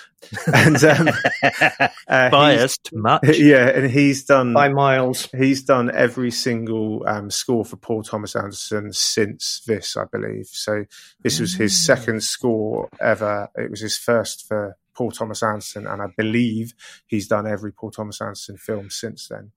And 0.53 0.83
um, 0.83 1.09
uh, 2.09 2.31
biased 2.31 2.91
much. 2.93 3.23
Yeah, 3.39 3.69
and 3.69 3.89
he's 3.89 4.25
done 4.25 4.53
by 4.55 4.69
miles. 4.71 5.29
He's 5.37 5.63
done 5.63 5.89
every 5.95 6.33
single 6.33 7.05
um, 7.07 7.31
score 7.31 7.65
for 7.65 7.77
Paul 7.77 8.03
Thomas 8.03 8.35
Anderson 8.35 8.93
since 8.93 9.63
this, 9.67 9.97
I 9.97 10.05
believe. 10.11 10.47
So 10.51 10.85
this 11.23 11.39
was 11.39 11.55
his 11.55 11.73
Mm. 11.75 11.85
second 11.85 12.23
score 12.25 12.89
ever. 13.01 13.49
It 13.55 13.71
was 13.71 13.81
his 13.81 13.97
first 13.97 14.49
for 14.49 14.77
Paul 14.97 15.13
Thomas 15.13 15.43
Anderson, 15.45 15.87
and 15.87 16.03
I 16.03 16.07
believe 16.17 16.73
he's 17.07 17.29
done 17.29 17.47
every 17.47 17.71
Paul 17.73 17.93
Thomas 17.93 18.21
Anderson 18.21 18.57
film 18.57 18.91
since 18.91 19.29
then. 19.29 19.53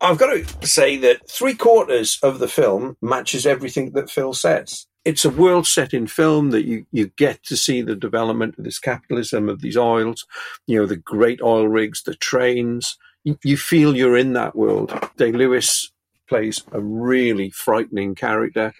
I've 0.00 0.18
got 0.18 0.32
to 0.32 0.66
say 0.66 0.96
that 0.98 1.28
three 1.28 1.54
quarters 1.54 2.18
of 2.22 2.38
the 2.38 2.48
film 2.48 2.96
matches 3.02 3.46
everything 3.46 3.92
that 3.92 4.10
Phil 4.10 4.32
says. 4.32 4.86
It's 5.04 5.24
a 5.24 5.30
world 5.30 5.66
set 5.66 5.94
in 5.94 6.06
film 6.06 6.50
that 6.50 6.64
you, 6.64 6.86
you 6.90 7.08
get 7.16 7.42
to 7.44 7.56
see 7.56 7.82
the 7.82 7.96
development 7.96 8.56
of 8.58 8.64
this 8.64 8.78
capitalism, 8.78 9.48
of 9.48 9.60
these 9.60 9.76
oils, 9.76 10.26
you 10.66 10.78
know, 10.78 10.86
the 10.86 10.96
great 10.96 11.40
oil 11.42 11.68
rigs, 11.68 12.02
the 12.02 12.14
trains. 12.14 12.98
You, 13.24 13.38
you 13.44 13.56
feel 13.56 13.96
you're 13.96 14.16
in 14.16 14.34
that 14.34 14.56
world. 14.56 14.92
Day 15.16 15.32
Lewis 15.32 15.90
plays 16.28 16.62
a 16.72 16.80
really 16.80 17.50
frightening 17.50 18.14
character. 18.14 18.72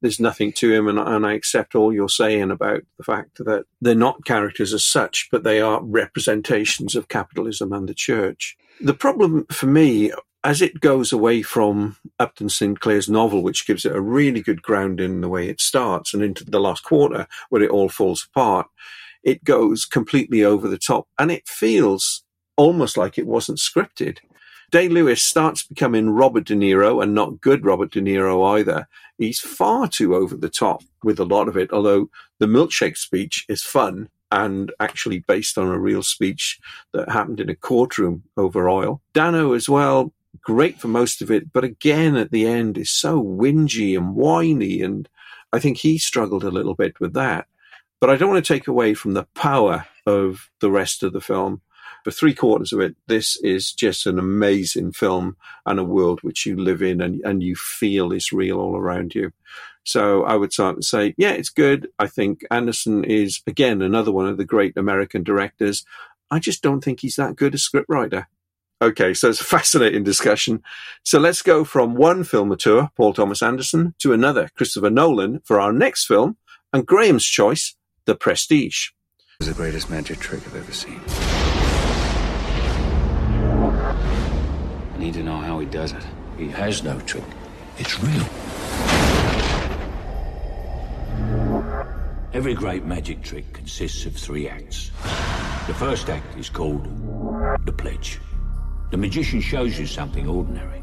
There's 0.00 0.20
nothing 0.20 0.52
to 0.54 0.72
him, 0.72 0.86
and, 0.86 0.98
and 0.98 1.26
I 1.26 1.32
accept 1.32 1.74
all 1.74 1.92
you're 1.92 2.08
saying 2.08 2.52
about 2.52 2.82
the 2.98 3.04
fact 3.04 3.38
that 3.38 3.64
they're 3.80 3.96
not 3.96 4.24
characters 4.24 4.72
as 4.72 4.84
such, 4.84 5.28
but 5.32 5.42
they 5.42 5.60
are 5.60 5.82
representations 5.82 6.94
of 6.94 7.08
capitalism 7.08 7.72
and 7.72 7.88
the 7.88 7.94
church. 7.94 8.56
The 8.80 8.94
problem 8.94 9.46
for 9.50 9.66
me 9.66 10.12
as 10.44 10.62
it 10.62 10.80
goes 10.80 11.12
away 11.12 11.42
from 11.42 11.96
Upton 12.18 12.48
Sinclair's 12.48 13.08
novel, 13.08 13.42
which 13.42 13.66
gives 13.66 13.84
it 13.84 13.94
a 13.94 14.00
really 14.00 14.40
good 14.40 14.62
ground 14.62 15.00
in 15.00 15.20
the 15.20 15.28
way 15.28 15.48
it 15.48 15.60
starts, 15.60 16.14
and 16.14 16.22
into 16.22 16.44
the 16.44 16.60
last 16.60 16.84
quarter 16.84 17.26
where 17.48 17.62
it 17.62 17.70
all 17.70 17.88
falls 17.88 18.26
apart, 18.28 18.66
it 19.22 19.44
goes 19.44 19.84
completely 19.84 20.44
over 20.44 20.68
the 20.68 20.78
top 20.78 21.08
and 21.18 21.30
it 21.30 21.48
feels 21.48 22.22
almost 22.56 22.96
like 22.96 23.18
it 23.18 23.26
wasn't 23.26 23.58
scripted. 23.58 24.18
Day 24.70 24.88
Lewis 24.88 25.22
starts 25.22 25.62
becoming 25.62 26.10
Robert 26.10 26.44
De 26.44 26.54
Niro 26.54 27.02
and 27.02 27.14
not 27.14 27.40
good 27.40 27.64
Robert 27.64 27.90
De 27.90 28.02
Niro 28.02 28.58
either. 28.58 28.86
He's 29.16 29.40
far 29.40 29.88
too 29.88 30.14
over 30.14 30.36
the 30.36 30.50
top 30.50 30.82
with 31.02 31.18
a 31.18 31.24
lot 31.24 31.48
of 31.48 31.56
it, 31.56 31.72
although 31.72 32.10
the 32.38 32.46
milkshake 32.46 32.96
speech 32.96 33.46
is 33.48 33.62
fun 33.62 34.10
and 34.30 34.70
actually 34.78 35.20
based 35.20 35.56
on 35.56 35.68
a 35.68 35.78
real 35.78 36.02
speech 36.02 36.60
that 36.92 37.08
happened 37.08 37.40
in 37.40 37.48
a 37.48 37.54
courtroom 37.54 38.24
over 38.36 38.68
oil. 38.68 39.00
Dano 39.14 39.54
as 39.54 39.70
well, 39.70 40.12
great 40.48 40.80
for 40.80 40.88
most 40.88 41.20
of 41.20 41.30
it, 41.30 41.52
but 41.52 41.62
again 41.62 42.16
at 42.16 42.30
the 42.30 42.46
end 42.46 42.78
is 42.78 42.90
so 42.90 43.22
whingy 43.22 43.94
and 43.94 44.14
whiny, 44.14 44.80
and 44.80 45.06
I 45.52 45.58
think 45.58 45.76
he 45.76 45.98
struggled 45.98 46.42
a 46.42 46.50
little 46.50 46.74
bit 46.74 46.98
with 47.00 47.12
that. 47.12 47.48
But 48.00 48.08
I 48.08 48.16
don't 48.16 48.30
want 48.30 48.42
to 48.42 48.54
take 48.54 48.66
away 48.66 48.94
from 48.94 49.12
the 49.12 49.26
power 49.34 49.86
of 50.06 50.48
the 50.60 50.70
rest 50.70 51.02
of 51.02 51.12
the 51.12 51.20
film. 51.20 51.60
For 52.02 52.10
three 52.10 52.32
quarters 52.32 52.72
of 52.72 52.80
it, 52.80 52.96
this 53.08 53.36
is 53.42 53.74
just 53.74 54.06
an 54.06 54.18
amazing 54.18 54.92
film 54.92 55.36
and 55.66 55.78
a 55.78 55.84
world 55.84 56.20
which 56.22 56.46
you 56.46 56.56
live 56.56 56.80
in 56.80 57.02
and, 57.02 57.20
and 57.26 57.42
you 57.42 57.54
feel 57.54 58.10
is 58.10 58.32
real 58.32 58.58
all 58.58 58.74
around 58.74 59.14
you. 59.14 59.32
So 59.84 60.24
I 60.24 60.36
would 60.36 60.54
start 60.54 60.76
to 60.76 60.82
say, 60.82 61.14
yeah, 61.18 61.32
it's 61.32 61.50
good. 61.50 61.88
I 61.98 62.06
think 62.06 62.40
Anderson 62.50 63.04
is, 63.04 63.42
again, 63.46 63.82
another 63.82 64.12
one 64.12 64.26
of 64.26 64.38
the 64.38 64.46
great 64.46 64.78
American 64.78 65.22
directors. 65.22 65.84
I 66.30 66.38
just 66.38 66.62
don't 66.62 66.82
think 66.82 67.00
he's 67.00 67.16
that 67.16 67.36
good 67.36 67.54
a 67.54 67.58
scriptwriter. 67.58 68.24
Okay, 68.80 69.12
so 69.12 69.28
it's 69.28 69.40
a 69.40 69.44
fascinating 69.44 70.04
discussion. 70.04 70.62
So 71.02 71.18
let's 71.18 71.42
go 71.42 71.64
from 71.64 71.96
one 71.96 72.22
film 72.22 72.56
tour, 72.56 72.90
Paul 72.96 73.12
Thomas 73.12 73.42
Anderson, 73.42 73.96
to 73.98 74.12
another, 74.12 74.50
Christopher 74.56 74.88
Nolan, 74.88 75.40
for 75.44 75.58
our 75.58 75.72
next 75.72 76.06
film, 76.06 76.36
and 76.72 76.86
Graham's 76.86 77.24
choice, 77.24 77.74
The 78.04 78.14
Prestige. 78.14 78.90
It 79.18 79.24
was 79.40 79.48
the 79.48 79.54
greatest 79.54 79.90
magic 79.90 80.20
trick 80.20 80.46
I've 80.46 80.54
ever 80.54 80.72
seen. 80.72 81.00
I 84.94 84.98
need 84.98 85.14
to 85.14 85.24
know 85.24 85.38
how 85.38 85.58
he 85.58 85.66
does 85.66 85.90
it. 85.90 86.04
He 86.36 86.46
has 86.48 86.84
no 86.84 87.00
trick. 87.00 87.24
It's 87.78 87.98
real. 88.00 88.24
Every 92.32 92.54
great 92.54 92.84
magic 92.84 93.22
trick 93.22 93.52
consists 93.52 94.06
of 94.06 94.14
three 94.14 94.48
acts. 94.48 94.92
The 95.66 95.74
first 95.74 96.08
act 96.08 96.38
is 96.38 96.48
called 96.48 96.84
the 97.66 97.72
pledge. 97.72 98.20
The 98.90 98.96
magician 98.96 99.40
shows 99.42 99.78
you 99.78 99.86
something 99.86 100.26
ordinary. 100.26 100.82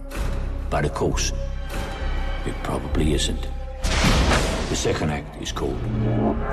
But 0.70 0.86
of 0.86 0.94
course, 0.94 1.32
it 2.46 2.54
probably 2.62 3.16
isn't. 3.16 3.48
The 4.70 4.76
second 4.76 5.10
act 5.10 5.42
is 5.42 5.52
called 5.52 5.82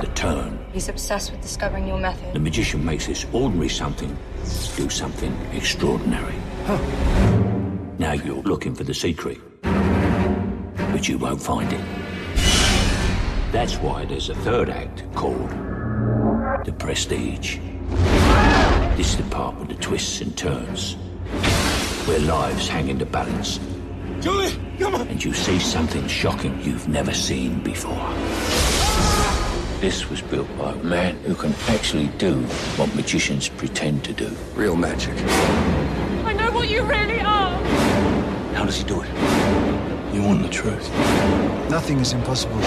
the 0.00 0.10
turn. 0.14 0.58
He's 0.72 0.88
obsessed 0.88 1.30
with 1.30 1.42
discovering 1.42 1.86
your 1.86 1.98
method. 1.98 2.32
The 2.32 2.38
magician 2.38 2.82
makes 2.82 3.06
this 3.06 3.26
ordinary 3.32 3.68
something 3.68 4.16
do 4.76 4.88
something 4.88 5.36
extraordinary. 5.52 6.34
Now 7.98 8.12
you're 8.12 8.42
looking 8.42 8.74
for 8.74 8.84
the 8.84 8.94
secret, 8.94 9.38
but 9.62 11.06
you 11.06 11.18
won't 11.18 11.42
find 11.42 11.70
it. 11.70 11.84
That's 13.52 13.76
why 13.76 14.06
there's 14.06 14.30
a 14.30 14.34
third 14.36 14.70
act 14.70 15.04
called 15.14 15.50
the 16.64 16.74
prestige. 16.78 17.58
This 18.96 19.10
is 19.10 19.16
the 19.18 19.24
part 19.24 19.56
with 19.56 19.68
the 19.68 19.74
twists 19.74 20.22
and 20.22 20.36
turns, 20.36 20.96
where 22.06 22.20
lives 22.20 22.68
hang 22.68 22.88
in 22.88 22.98
the 22.98 23.06
balance. 23.06 23.58
Julie, 24.20 24.52
come 24.78 24.94
on! 24.94 25.08
And 25.08 25.22
you 25.22 25.32
see 25.32 25.58
something 25.58 26.06
shocking 26.06 26.60
you've 26.62 26.88
never 26.88 27.12
seen 27.12 27.60
before. 27.60 28.14
This 29.80 30.08
was 30.08 30.20
built 30.22 30.46
by 30.56 30.72
a 30.72 30.76
man 30.84 31.16
who 31.24 31.34
can 31.34 31.52
actually 31.68 32.06
do 32.18 32.34
what 32.76 32.94
magicians 32.94 33.48
pretend 33.48 34.04
to 34.04 34.12
do. 34.12 34.30
Real 34.54 34.76
magic. 34.76 35.14
I 36.24 36.32
know 36.34 36.52
what 36.52 36.68
you 36.68 36.82
really 36.82 37.20
are. 37.20 37.60
How 38.54 38.64
does 38.64 38.76
he 38.76 38.84
do 38.84 39.00
it? 39.02 39.08
You 40.14 40.22
want 40.22 40.42
the 40.42 40.48
truth? 40.48 40.88
Nothing 41.68 41.98
is 41.98 42.12
impossible. 42.12 42.60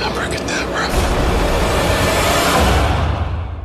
Abracadabra. 0.00 0.88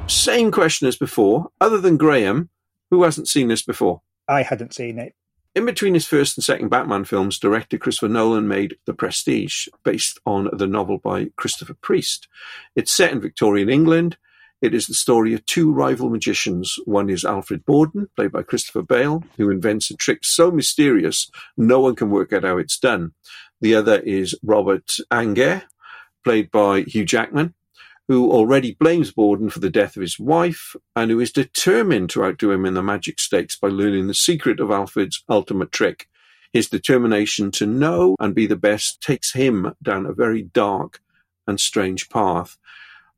Same 0.10 0.52
question 0.52 0.88
as 0.88 0.98
before, 0.98 1.48
other 1.62 1.80
than 1.80 1.96
Graham, 1.96 2.50
who 2.94 3.04
hasn't 3.04 3.28
seen 3.28 3.48
this 3.48 3.62
before. 3.62 4.02
I 4.28 4.44
hadn't 4.44 4.74
seen 4.74 5.00
it. 5.00 5.16
In 5.56 5.66
between 5.66 5.94
his 5.94 6.06
first 6.06 6.38
and 6.38 6.44
second 6.44 6.70
Batman 6.70 7.06
films, 7.06 7.38
director 7.38 7.78
Christopher 7.78 8.10
Nolan 8.10 8.48
made 8.48 8.78
The 8.86 8.94
Prestige, 8.94 9.68
based 9.84 10.20
on 10.26 10.50
the 10.52 10.66
novel 10.66 10.98
by 10.98 11.28
Christopher 11.36 11.76
Priest. 11.76 12.28
It's 12.76 12.92
set 12.92 13.12
in 13.12 13.22
Victorian 13.22 13.70
England. 13.70 14.18
It 14.62 14.74
is 14.74 14.88
the 14.88 14.94
story 14.94 15.34
of 15.34 15.46
two 15.46 15.72
rival 15.72 16.10
magicians. 16.10 16.80
One 16.86 17.10
is 17.10 17.26
Alfred 17.26 17.66
Borden, 17.66 18.10
played 18.16 18.32
by 18.32 18.44
Christopher 18.44 18.82
Bale, 18.82 19.24
who 19.38 19.52
invents 19.52 19.92
a 19.92 19.96
trick 19.96 20.24
so 20.24 20.50
mysterious 20.50 21.30
no 21.58 21.80
one 21.80 21.96
can 21.96 22.10
work 22.10 22.34
out 22.34 22.44
how 22.44 22.58
it's 22.58 22.80
done. 22.80 23.14
The 23.62 23.76
other 23.76 24.00
is 24.00 24.36
Robert 24.42 24.98
Angier, 25.12 25.64
played 26.24 26.50
by 26.50 26.82
Hugh 26.82 27.06
Jackman, 27.06 27.54
who 28.08 28.32
already 28.32 28.76
blames 28.80 29.12
Borden 29.12 29.50
for 29.50 29.60
the 29.60 29.70
death 29.70 29.96
of 29.96 30.02
his 30.02 30.20
wife 30.20 30.76
and 30.96 31.10
who 31.10 31.20
is 31.20 31.32
determined 31.32 32.10
to 32.12 32.24
outdo 32.24 32.52
him 32.52 32.66
in 32.66 32.74
the 32.74 32.84
magic 32.84 33.20
stakes 33.20 33.58
by 33.58 33.70
learning 33.70 34.08
the 34.08 34.14
secret 34.14 34.60
of 34.60 34.72
Alfred's 34.72 35.24
ultimate 35.30 35.72
trick. 35.72 36.08
His 36.52 36.70
determination 36.70 37.50
to 37.52 37.66
know 37.66 38.16
and 38.20 38.36
be 38.36 38.46
the 38.46 38.56
best 38.56 39.02
takes 39.02 39.34
him 39.34 39.74
down 39.82 40.06
a 40.06 40.14
very 40.14 40.44
dark 40.44 41.02
and 41.48 41.60
strange 41.60 42.10
path. 42.10 42.58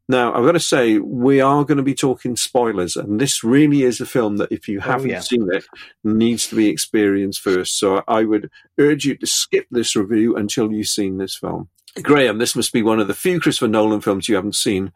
Now, 0.08 0.34
I've 0.36 0.46
got 0.46 0.52
to 0.52 0.60
say, 0.60 1.00
we 1.00 1.42
are 1.42 1.66
going 1.66 1.78
to 1.78 1.84
be 1.84 1.96
talking 1.96 2.36
spoilers, 2.36 2.96
and 2.96 3.20
this 3.20 3.44
really 3.44 3.82
is 3.82 4.00
a 4.00 4.06
film 4.06 4.38
that, 4.38 4.52
if 4.52 4.68
you 4.68 4.78
oh, 4.78 4.84
haven't 4.84 5.10
yeah. 5.10 5.20
seen 5.20 5.50
it, 5.52 5.66
needs 6.04 6.48
to 6.50 6.56
be 6.56 6.70
experienced 6.70 7.42
first. 7.42 7.80
So 7.80 8.04
I 8.08 8.24
would 8.24 8.52
urge 8.78 9.06
you 9.06 9.18
to 9.18 9.26
skip 9.26 9.66
this 9.72 9.96
review 9.96 10.36
until 10.36 10.72
you've 10.72 10.88
seen 10.88 11.18
this 11.18 11.36
film. 11.36 11.70
Graham, 12.02 12.38
this 12.38 12.56
must 12.56 12.74
be 12.74 12.82
one 12.84 13.00
of 13.00 13.08
the 13.08 13.14
few 13.14 13.40
Christopher 13.40 13.68
Nolan 13.68 14.02
films 14.02 14.28
you 14.28 14.36
haven't 14.36 14.56
seen. 14.56 14.92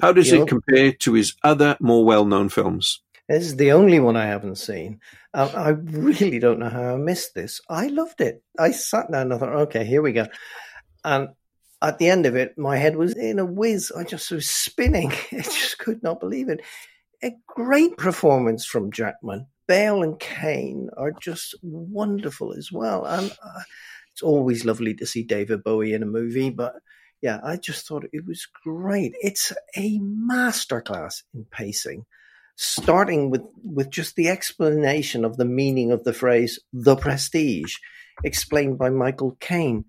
How 0.00 0.12
does 0.12 0.30
Yep. 0.30 0.42
it 0.42 0.48
compare 0.48 0.92
to 0.92 1.12
his 1.12 1.34
other 1.42 1.76
more 1.80 2.04
well-known 2.04 2.48
films? 2.48 3.00
This 3.28 3.44
is 3.44 3.56
the 3.56 3.72
only 3.72 4.00
one 4.00 4.16
I 4.16 4.26
haven't 4.26 4.56
seen. 4.58 5.00
Um, 5.32 5.50
I 5.54 5.68
really 5.70 6.38
don't 6.38 6.58
know 6.58 6.68
how 6.68 6.94
I 6.94 6.96
missed 6.96 7.34
this. 7.34 7.60
I 7.68 7.86
loved 7.86 8.20
it. 8.20 8.42
I 8.58 8.70
sat 8.70 9.10
down 9.10 9.32
and 9.32 9.34
I 9.34 9.38
thought, 9.38 9.54
okay, 9.62 9.84
here 9.84 10.02
we 10.02 10.12
go. 10.12 10.26
And 11.04 11.28
at 11.80 11.98
the 11.98 12.08
end 12.08 12.26
of 12.26 12.36
it, 12.36 12.56
my 12.58 12.76
head 12.76 12.96
was 12.96 13.14
in 13.16 13.38
a 13.38 13.44
whiz. 13.44 13.92
I 13.96 14.04
just 14.04 14.30
was 14.30 14.48
spinning. 14.48 15.10
I 15.32 15.40
just 15.42 15.78
could 15.78 16.02
not 16.02 16.20
believe 16.20 16.48
it. 16.48 16.60
A 17.22 17.32
great 17.46 17.96
performance 17.96 18.66
from 18.66 18.92
Jackman. 18.92 19.46
Bale 19.66 20.02
and 20.02 20.20
Caine 20.20 20.90
are 20.96 21.12
just 21.12 21.54
wonderful 21.62 22.52
as 22.52 22.70
well. 22.70 23.06
And 23.06 23.30
uh, 23.42 23.60
it's 24.14 24.22
always 24.22 24.64
lovely 24.64 24.94
to 24.94 25.06
see 25.06 25.22
David 25.22 25.62
Bowie 25.62 25.92
in 25.92 26.02
a 26.02 26.06
movie, 26.06 26.50
but 26.50 26.74
yeah, 27.20 27.40
I 27.42 27.56
just 27.56 27.86
thought 27.86 28.04
it 28.12 28.26
was 28.26 28.46
great. 28.64 29.12
It's 29.20 29.52
a 29.76 29.98
masterclass 29.98 31.22
in 31.34 31.46
pacing 31.50 32.06
starting 32.56 33.30
with 33.30 33.42
with 33.64 33.90
just 33.90 34.14
the 34.16 34.28
explanation 34.28 35.24
of 35.24 35.36
the 35.36 35.44
meaning 35.44 35.90
of 35.90 36.04
the 36.04 36.12
phrase 36.12 36.60
the 36.72 36.96
prestige 36.96 37.76
explained 38.22 38.78
by 38.78 38.90
Michael 38.90 39.36
Caine. 39.40 39.84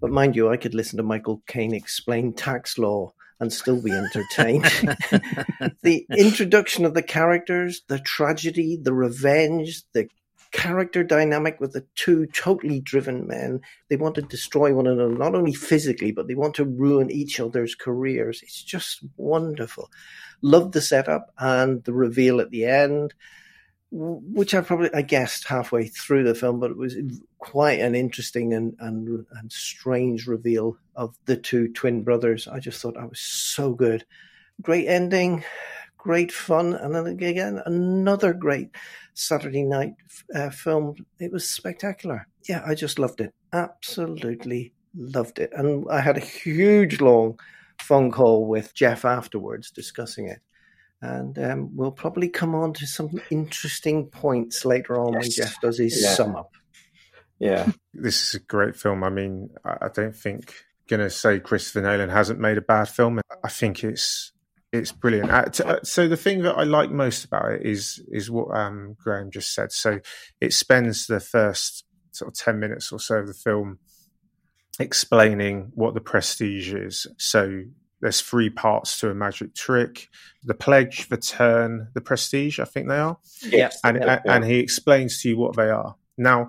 But 0.00 0.10
mind 0.10 0.36
you, 0.36 0.48
I 0.48 0.56
could 0.56 0.74
listen 0.74 0.96
to 0.96 1.02
Michael 1.02 1.42
Caine 1.46 1.74
explain 1.74 2.32
tax 2.32 2.78
law 2.78 3.12
and 3.40 3.52
still 3.52 3.80
be 3.80 3.92
entertained. 3.92 4.64
the 5.82 6.06
introduction 6.16 6.84
of 6.84 6.94
the 6.94 7.02
characters, 7.02 7.82
the 7.88 8.00
tragedy, 8.00 8.76
the 8.80 8.92
revenge, 8.92 9.82
the 9.92 10.08
character 10.52 11.04
dynamic 11.04 11.60
with 11.60 11.72
the 11.72 11.84
two 11.94 12.26
totally 12.26 12.80
driven 12.80 13.26
men. 13.26 13.60
They 13.88 13.96
want 13.96 14.14
to 14.16 14.22
destroy 14.22 14.74
one 14.74 14.86
another, 14.86 15.12
not 15.12 15.34
only 15.34 15.52
physically, 15.52 16.12
but 16.12 16.26
they 16.26 16.34
want 16.34 16.54
to 16.56 16.64
ruin 16.64 17.10
each 17.10 17.40
other's 17.40 17.74
careers. 17.74 18.42
It's 18.42 18.62
just 18.62 19.00
wonderful. 19.16 19.90
Love 20.42 20.72
the 20.72 20.80
setup 20.80 21.32
and 21.38 21.84
the 21.84 21.92
reveal 21.92 22.40
at 22.40 22.50
the 22.50 22.64
end, 22.64 23.14
which 23.90 24.54
I 24.54 24.60
probably 24.60 24.92
I 24.94 25.02
guessed 25.02 25.44
halfway 25.44 25.88
through 25.88 26.24
the 26.24 26.34
film, 26.34 26.60
but 26.60 26.70
it 26.70 26.76
was 26.76 26.96
quite 27.38 27.80
an 27.80 27.94
interesting 27.94 28.52
and, 28.52 28.76
and 28.80 29.26
and 29.32 29.52
strange 29.52 30.26
reveal 30.26 30.76
of 30.94 31.16
the 31.24 31.36
two 31.36 31.72
twin 31.72 32.02
brothers. 32.02 32.48
I 32.48 32.60
just 32.60 32.80
thought 32.80 32.96
I 32.96 33.06
was 33.06 33.20
so 33.20 33.72
good. 33.72 34.04
Great 34.60 34.88
ending, 34.88 35.44
great 36.08 36.32
fun, 36.32 36.72
and 36.72 36.94
then 36.94 37.06
again 37.06 37.60
another 37.66 38.32
great 38.32 38.70
Saturday 39.12 39.62
night 39.62 39.92
uh, 40.34 40.48
film. 40.48 40.94
It 41.20 41.30
was 41.30 41.46
spectacular. 41.46 42.26
Yeah, 42.48 42.62
I 42.66 42.74
just 42.74 42.98
loved 42.98 43.20
it. 43.20 43.34
Absolutely 43.52 44.72
loved 44.96 45.38
it, 45.38 45.50
and 45.52 45.84
I 45.90 46.00
had 46.00 46.16
a 46.16 46.20
huge 46.20 47.02
long 47.02 47.38
phone 47.78 48.10
call 48.10 48.46
with 48.46 48.72
Jeff 48.72 49.04
afterwards 49.04 49.70
discussing 49.70 50.28
it. 50.28 50.40
And 51.02 51.38
um, 51.38 51.76
we'll 51.76 51.92
probably 51.92 52.30
come 52.30 52.54
on 52.54 52.72
to 52.72 52.86
some 52.86 53.20
interesting 53.30 54.06
points 54.06 54.64
later 54.64 54.98
on 54.98 55.12
yes. 55.12 55.20
when 55.20 55.30
Jeff 55.30 55.60
does 55.60 55.78
his 55.78 56.02
yeah. 56.02 56.14
sum 56.14 56.36
up. 56.36 56.52
Yeah. 57.38 57.70
This 58.00 58.28
is 58.28 58.34
a 58.34 58.44
great 58.44 58.76
film. 58.76 59.02
I 59.02 59.10
mean, 59.10 59.50
I 59.64 59.88
don't 59.92 60.14
think 60.14 60.54
going 60.88 61.00
to 61.00 61.10
say 61.10 61.40
Christopher 61.40 61.82
Nolan 61.82 62.10
hasn't 62.10 62.38
made 62.38 62.58
a 62.58 62.62
bad 62.62 62.88
film. 62.88 63.20
I 63.42 63.48
think 63.48 63.82
it's 63.82 64.32
it's 64.72 64.92
brilliant. 64.92 65.30
Uh, 65.30 65.64
uh, 65.64 65.78
so 65.82 66.08
the 66.08 66.16
thing 66.16 66.42
that 66.42 66.56
I 66.56 66.64
like 66.64 66.90
most 66.90 67.24
about 67.24 67.52
it 67.52 67.64
is 67.64 68.02
is 68.08 68.30
what 68.30 68.54
um, 68.56 68.96
Graham 68.98 69.30
just 69.30 69.54
said. 69.54 69.72
So 69.72 70.00
it 70.40 70.52
spends 70.52 71.06
the 71.06 71.20
first 71.20 71.84
sort 72.10 72.30
of 72.30 72.34
ten 72.34 72.58
minutes 72.58 72.92
or 72.92 72.98
so 72.98 73.16
of 73.16 73.26
the 73.26 73.34
film 73.34 73.78
explaining 74.78 75.72
what 75.74 75.94
the 75.94 76.00
prestige 76.00 76.72
is. 76.72 77.06
So 77.16 77.62
there's 78.00 78.20
three 78.20 78.50
parts 78.50 79.00
to 79.00 79.10
a 79.10 79.14
magic 79.14 79.54
trick: 79.54 80.08
the 80.44 80.54
pledge, 80.54 81.08
the 81.08 81.16
turn, 81.16 81.88
the 81.94 82.00
prestige. 82.00 82.58
I 82.60 82.64
think 82.64 82.88
they 82.88 82.98
are. 82.98 83.18
Yes, 83.42 83.80
and 83.82 83.96
yeah, 83.96 84.20
yeah. 84.24 84.34
and 84.34 84.44
he 84.44 84.58
explains 84.58 85.22
to 85.22 85.30
you 85.30 85.38
what 85.38 85.56
they 85.56 85.70
are. 85.70 85.96
Now, 86.18 86.48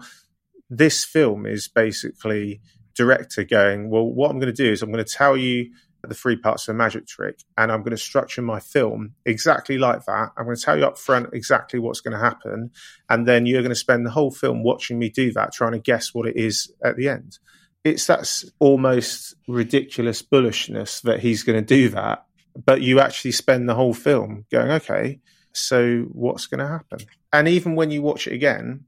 this 0.70 1.05
film 1.05 1.45
is 1.45 1.67
basically 1.67 2.61
director 2.95 3.45
going, 3.45 3.89
well, 3.89 4.05
what 4.05 4.30
I'm 4.30 4.39
going 4.39 4.53
to 4.53 4.63
do 4.63 4.70
is 4.70 4.82
I'm 4.82 4.91
going 4.91 5.03
to 5.03 5.09
tell 5.09 5.38
you 5.38 5.72
the 6.08 6.16
three 6.16 6.38
parts 6.38 6.68
of 6.68 6.76
a 6.76 6.78
magic 6.78 7.08
trick, 7.08 7.39
and 7.58 7.72
I'm 7.72 7.82
going 7.82 7.91
to 7.91 7.97
structure 7.97 8.41
my 8.41 8.60
film 8.60 9.16
exactly 9.26 9.78
like 9.78 10.06
that. 10.06 10.32
I'm 10.38 10.45
going 10.45 10.56
to 10.56 10.62
tell 10.62 10.78
you 10.78 10.86
up 10.86 10.97
front 10.97 11.34
exactly 11.34 11.80
what's 11.80 12.02
going 12.02 12.18
to 12.18 12.24
happen, 12.24 12.72
and 13.10 13.28
then 13.28 13.45
you're 13.45 13.62
going 13.62 13.70
to 13.70 13.76
spend 13.76 14.06
the 14.06 14.12
whole 14.12 14.32
film 14.32 14.64
watching 14.64 14.97
me 14.97 15.10
do 15.10 15.32
that, 15.34 15.54
trying 15.54 15.74
to 15.74 15.80
guess 15.80 16.14
what 16.14 16.28
it 16.28 16.38
is 16.38 16.72
at 16.84 16.95
the 16.95 17.10
end. 17.10 17.39
It's 17.84 18.08
that 18.08 18.43
almost 18.60 19.36
ridiculous 19.47 20.22
bullishness 20.22 21.02
that 21.04 21.20
he's 21.20 21.43
going 21.43 21.60
to 21.60 21.66
do 21.66 21.89
that, 21.89 22.26
but 22.66 22.82
you 22.82 23.00
actually 23.00 23.32
spend 23.32 23.68
the 23.68 23.76
whole 23.76 23.93
film 23.93 24.45
going, 24.52 24.72
okay, 24.72 25.20
so 25.54 26.06
what's 26.12 26.45
going 26.47 26.60
to 26.60 26.68
happen? 26.68 27.00
And 27.32 27.47
even 27.47 27.76
when 27.76 27.91
you 27.91 28.02
watch 28.02 28.28
it 28.28 28.34
again, 28.34 28.86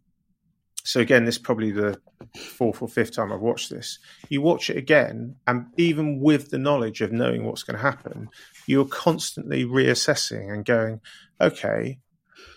so 0.83 0.99
again, 0.99 1.25
this 1.25 1.35
is 1.35 1.41
probably 1.41 1.71
the 1.71 1.99
fourth 2.35 2.81
or 2.81 2.87
fifth 2.87 3.15
time 3.15 3.31
I've 3.31 3.39
watched 3.39 3.69
this. 3.69 3.99
You 4.29 4.41
watch 4.41 4.69
it 4.69 4.77
again, 4.77 5.35
and 5.47 5.67
even 5.77 6.19
with 6.19 6.49
the 6.49 6.57
knowledge 6.57 7.01
of 7.01 7.11
knowing 7.11 7.45
what's 7.45 7.63
going 7.63 7.77
to 7.77 7.83
happen, 7.83 8.29
you're 8.67 8.85
constantly 8.85 9.65
reassessing 9.65 10.51
and 10.51 10.65
going, 10.65 11.01
okay, 11.39 11.99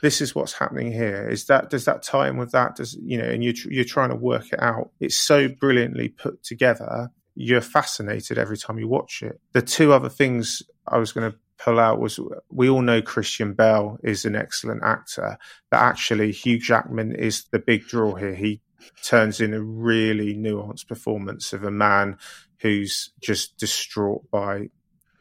this 0.03 0.21
is 0.21 0.35
what's 0.35 0.55
happening 0.55 0.93
here. 0.93 1.29
Is 1.29 1.47
that 1.47 1.71
does 1.71 1.85
that 1.85 2.03
tie 2.03 2.29
in 2.29 2.37
with 2.37 2.53
that? 2.53 2.77
Does 2.77 2.95
you 2.95 3.19
know? 3.19 3.29
And 3.29 3.43
you 3.43 3.53
you're 3.71 3.85
trying 3.85 4.11
to 4.11 4.17
work 4.17 4.53
it 4.53 4.63
out. 4.63 4.91
It's 5.01 5.17
so 5.17 5.49
brilliantly 5.49 6.09
put 6.09 6.43
together. 6.43 7.11
You're 7.35 7.61
fascinated 7.61 8.39
every 8.39 8.57
time 8.57 8.79
you 8.79 8.89
watch 8.89 9.23
it. 9.23 9.41
The 9.53 9.63
two 9.63 9.93
other 9.93 10.09
things 10.09 10.63
I 10.87 10.99
was 10.99 11.13
going 11.13 11.31
to 11.31 11.39
pull 11.59 11.79
out 11.79 12.01
was 12.01 12.19
we 12.51 12.69
all 12.69 12.83
know 12.83 13.03
Christian 13.03 13.55
Bale 13.55 13.99
is 14.03 14.25
an 14.25 14.37
excellent 14.37 14.83
actor, 14.83 15.39
but 15.71 15.79
actually 15.79 16.33
Hugh 16.33 16.59
Jackman 16.59 17.15
is 17.15 17.45
the 17.51 17.59
big 17.59 17.87
draw 17.87 18.15
here. 18.15 18.35
He 18.35 18.61
turns 19.03 19.41
in 19.41 19.55
a 19.55 19.63
really 19.63 20.35
nuanced 20.35 20.89
performance 20.89 21.53
of 21.53 21.65
a 21.65 21.71
man 21.71 22.19
who's 22.59 23.13
just 23.21 23.57
distraught 23.57 24.31
by 24.31 24.69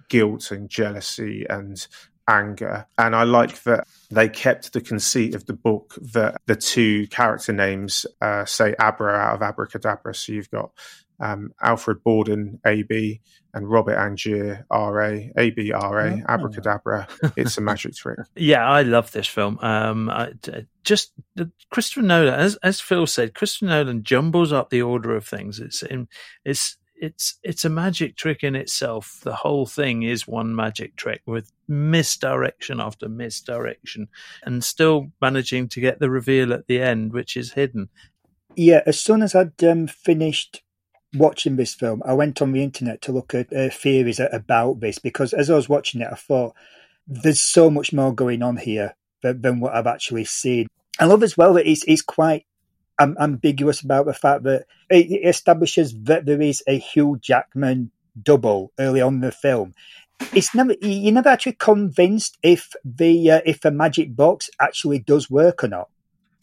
guilt 0.09 0.51
and 0.51 0.69
jealousy 0.69 1.45
and 1.49 1.87
anger. 2.27 2.87
And 2.97 3.15
I 3.15 3.23
like 3.23 3.63
that 3.63 3.87
they 4.09 4.29
kept 4.29 4.73
the 4.73 4.81
conceit 4.81 5.35
of 5.35 5.45
the 5.45 5.53
book 5.53 5.95
that 6.13 6.41
the 6.45 6.55
two 6.55 7.07
character 7.07 7.53
names 7.53 8.05
uh, 8.21 8.45
say 8.45 8.75
Abra 8.79 9.13
out 9.13 9.35
of 9.35 9.41
abracadabra. 9.41 10.15
So 10.15 10.31
you've 10.31 10.49
got 10.49 10.71
um, 11.19 11.51
Alfred 11.61 12.03
Borden, 12.03 12.59
AB, 12.65 13.21
and 13.53 13.69
Robert 13.69 13.97
Angier, 13.97 14.65
RA, 14.71 15.19
ABRA, 15.37 16.21
oh. 16.21 16.33
Abracadabra. 16.33 17.07
it's 17.35 17.57
a 17.57 17.61
magic 17.61 17.95
trick. 17.95 18.19
Yeah, 18.35 18.67
I 18.67 18.81
love 18.81 19.11
this 19.11 19.27
film. 19.27 19.59
Um, 19.61 20.09
I, 20.09 20.33
just 20.83 21.13
Christopher 21.69 22.01
Nolan, 22.01 22.33
as, 22.33 22.55
as 22.57 22.81
Phil 22.81 23.07
said, 23.07 23.33
Christopher 23.33 23.65
Nolan 23.65 24.03
jumbles 24.03 24.51
up 24.51 24.69
the 24.69 24.81
order 24.81 25.15
of 25.15 25.25
things. 25.25 25.59
It's 25.59 25.83
in, 25.83 26.07
it's 26.43 26.77
it's 26.95 27.37
it's 27.43 27.65
a 27.65 27.69
magic 27.69 28.15
trick 28.15 28.43
in 28.43 28.55
itself. 28.55 29.19
The 29.23 29.35
whole 29.35 29.65
thing 29.65 30.03
is 30.03 30.27
one 30.27 30.55
magic 30.55 30.95
trick 30.95 31.21
with 31.25 31.51
misdirection 31.67 32.79
after 32.79 33.09
misdirection, 33.09 34.07
and 34.43 34.63
still 34.63 35.11
managing 35.21 35.67
to 35.69 35.81
get 35.81 35.99
the 35.99 36.09
reveal 36.09 36.53
at 36.53 36.67
the 36.67 36.81
end, 36.81 37.13
which 37.13 37.35
is 37.35 37.53
hidden. 37.53 37.89
Yeah, 38.55 38.81
as 38.85 39.01
soon 39.01 39.21
as 39.21 39.35
I'd 39.35 39.63
um, 39.63 39.87
finished 39.87 40.62
watching 41.13 41.55
this 41.55 41.73
film, 41.73 42.01
I 42.05 42.13
went 42.13 42.41
on 42.41 42.51
the 42.51 42.63
internet 42.63 43.01
to 43.03 43.11
look 43.11 43.33
at 43.33 43.53
uh, 43.53 43.69
theories 43.69 44.19
about 44.19 44.79
this 44.79 44.99
because 44.99 45.33
as 45.33 45.49
I 45.49 45.55
was 45.55 45.69
watching 45.69 46.01
it, 46.01 46.09
I 46.11 46.15
thought 46.15 46.55
there's 47.07 47.41
so 47.41 47.69
much 47.69 47.93
more 47.93 48.13
going 48.13 48.41
on 48.41 48.57
here 48.57 48.95
than, 49.21 49.41
than 49.41 49.59
what 49.59 49.75
I've 49.75 49.87
actually 49.87 50.25
seen. 50.25 50.67
I 50.99 51.05
love 51.05 51.23
as 51.23 51.37
well 51.37 51.53
that 51.55 51.69
it's, 51.69 51.83
it's 51.85 52.01
quite 52.01 52.45
um, 52.99 53.15
ambiguous 53.19 53.81
about 53.81 54.05
the 54.05 54.13
fact 54.13 54.43
that 54.43 54.65
it 54.89 55.27
establishes 55.27 55.93
that 56.03 56.25
there 56.25 56.41
is 56.41 56.63
a 56.67 56.77
Hugh 56.77 57.17
Jackman 57.21 57.91
double 58.21 58.71
early 58.79 59.01
on 59.01 59.15
in 59.15 59.21
the 59.21 59.31
film. 59.31 59.73
It's 60.33 60.53
never 60.53 60.75
you're 60.81 61.11
never 61.11 61.29
actually 61.29 61.53
convinced 61.53 62.37
if 62.43 62.73
the 62.85 63.31
uh, 63.31 63.41
if 63.45 63.61
the 63.61 63.71
magic 63.71 64.15
box 64.15 64.49
actually 64.59 64.99
does 64.99 65.29
work 65.29 65.63
or 65.63 65.67
not. 65.67 65.89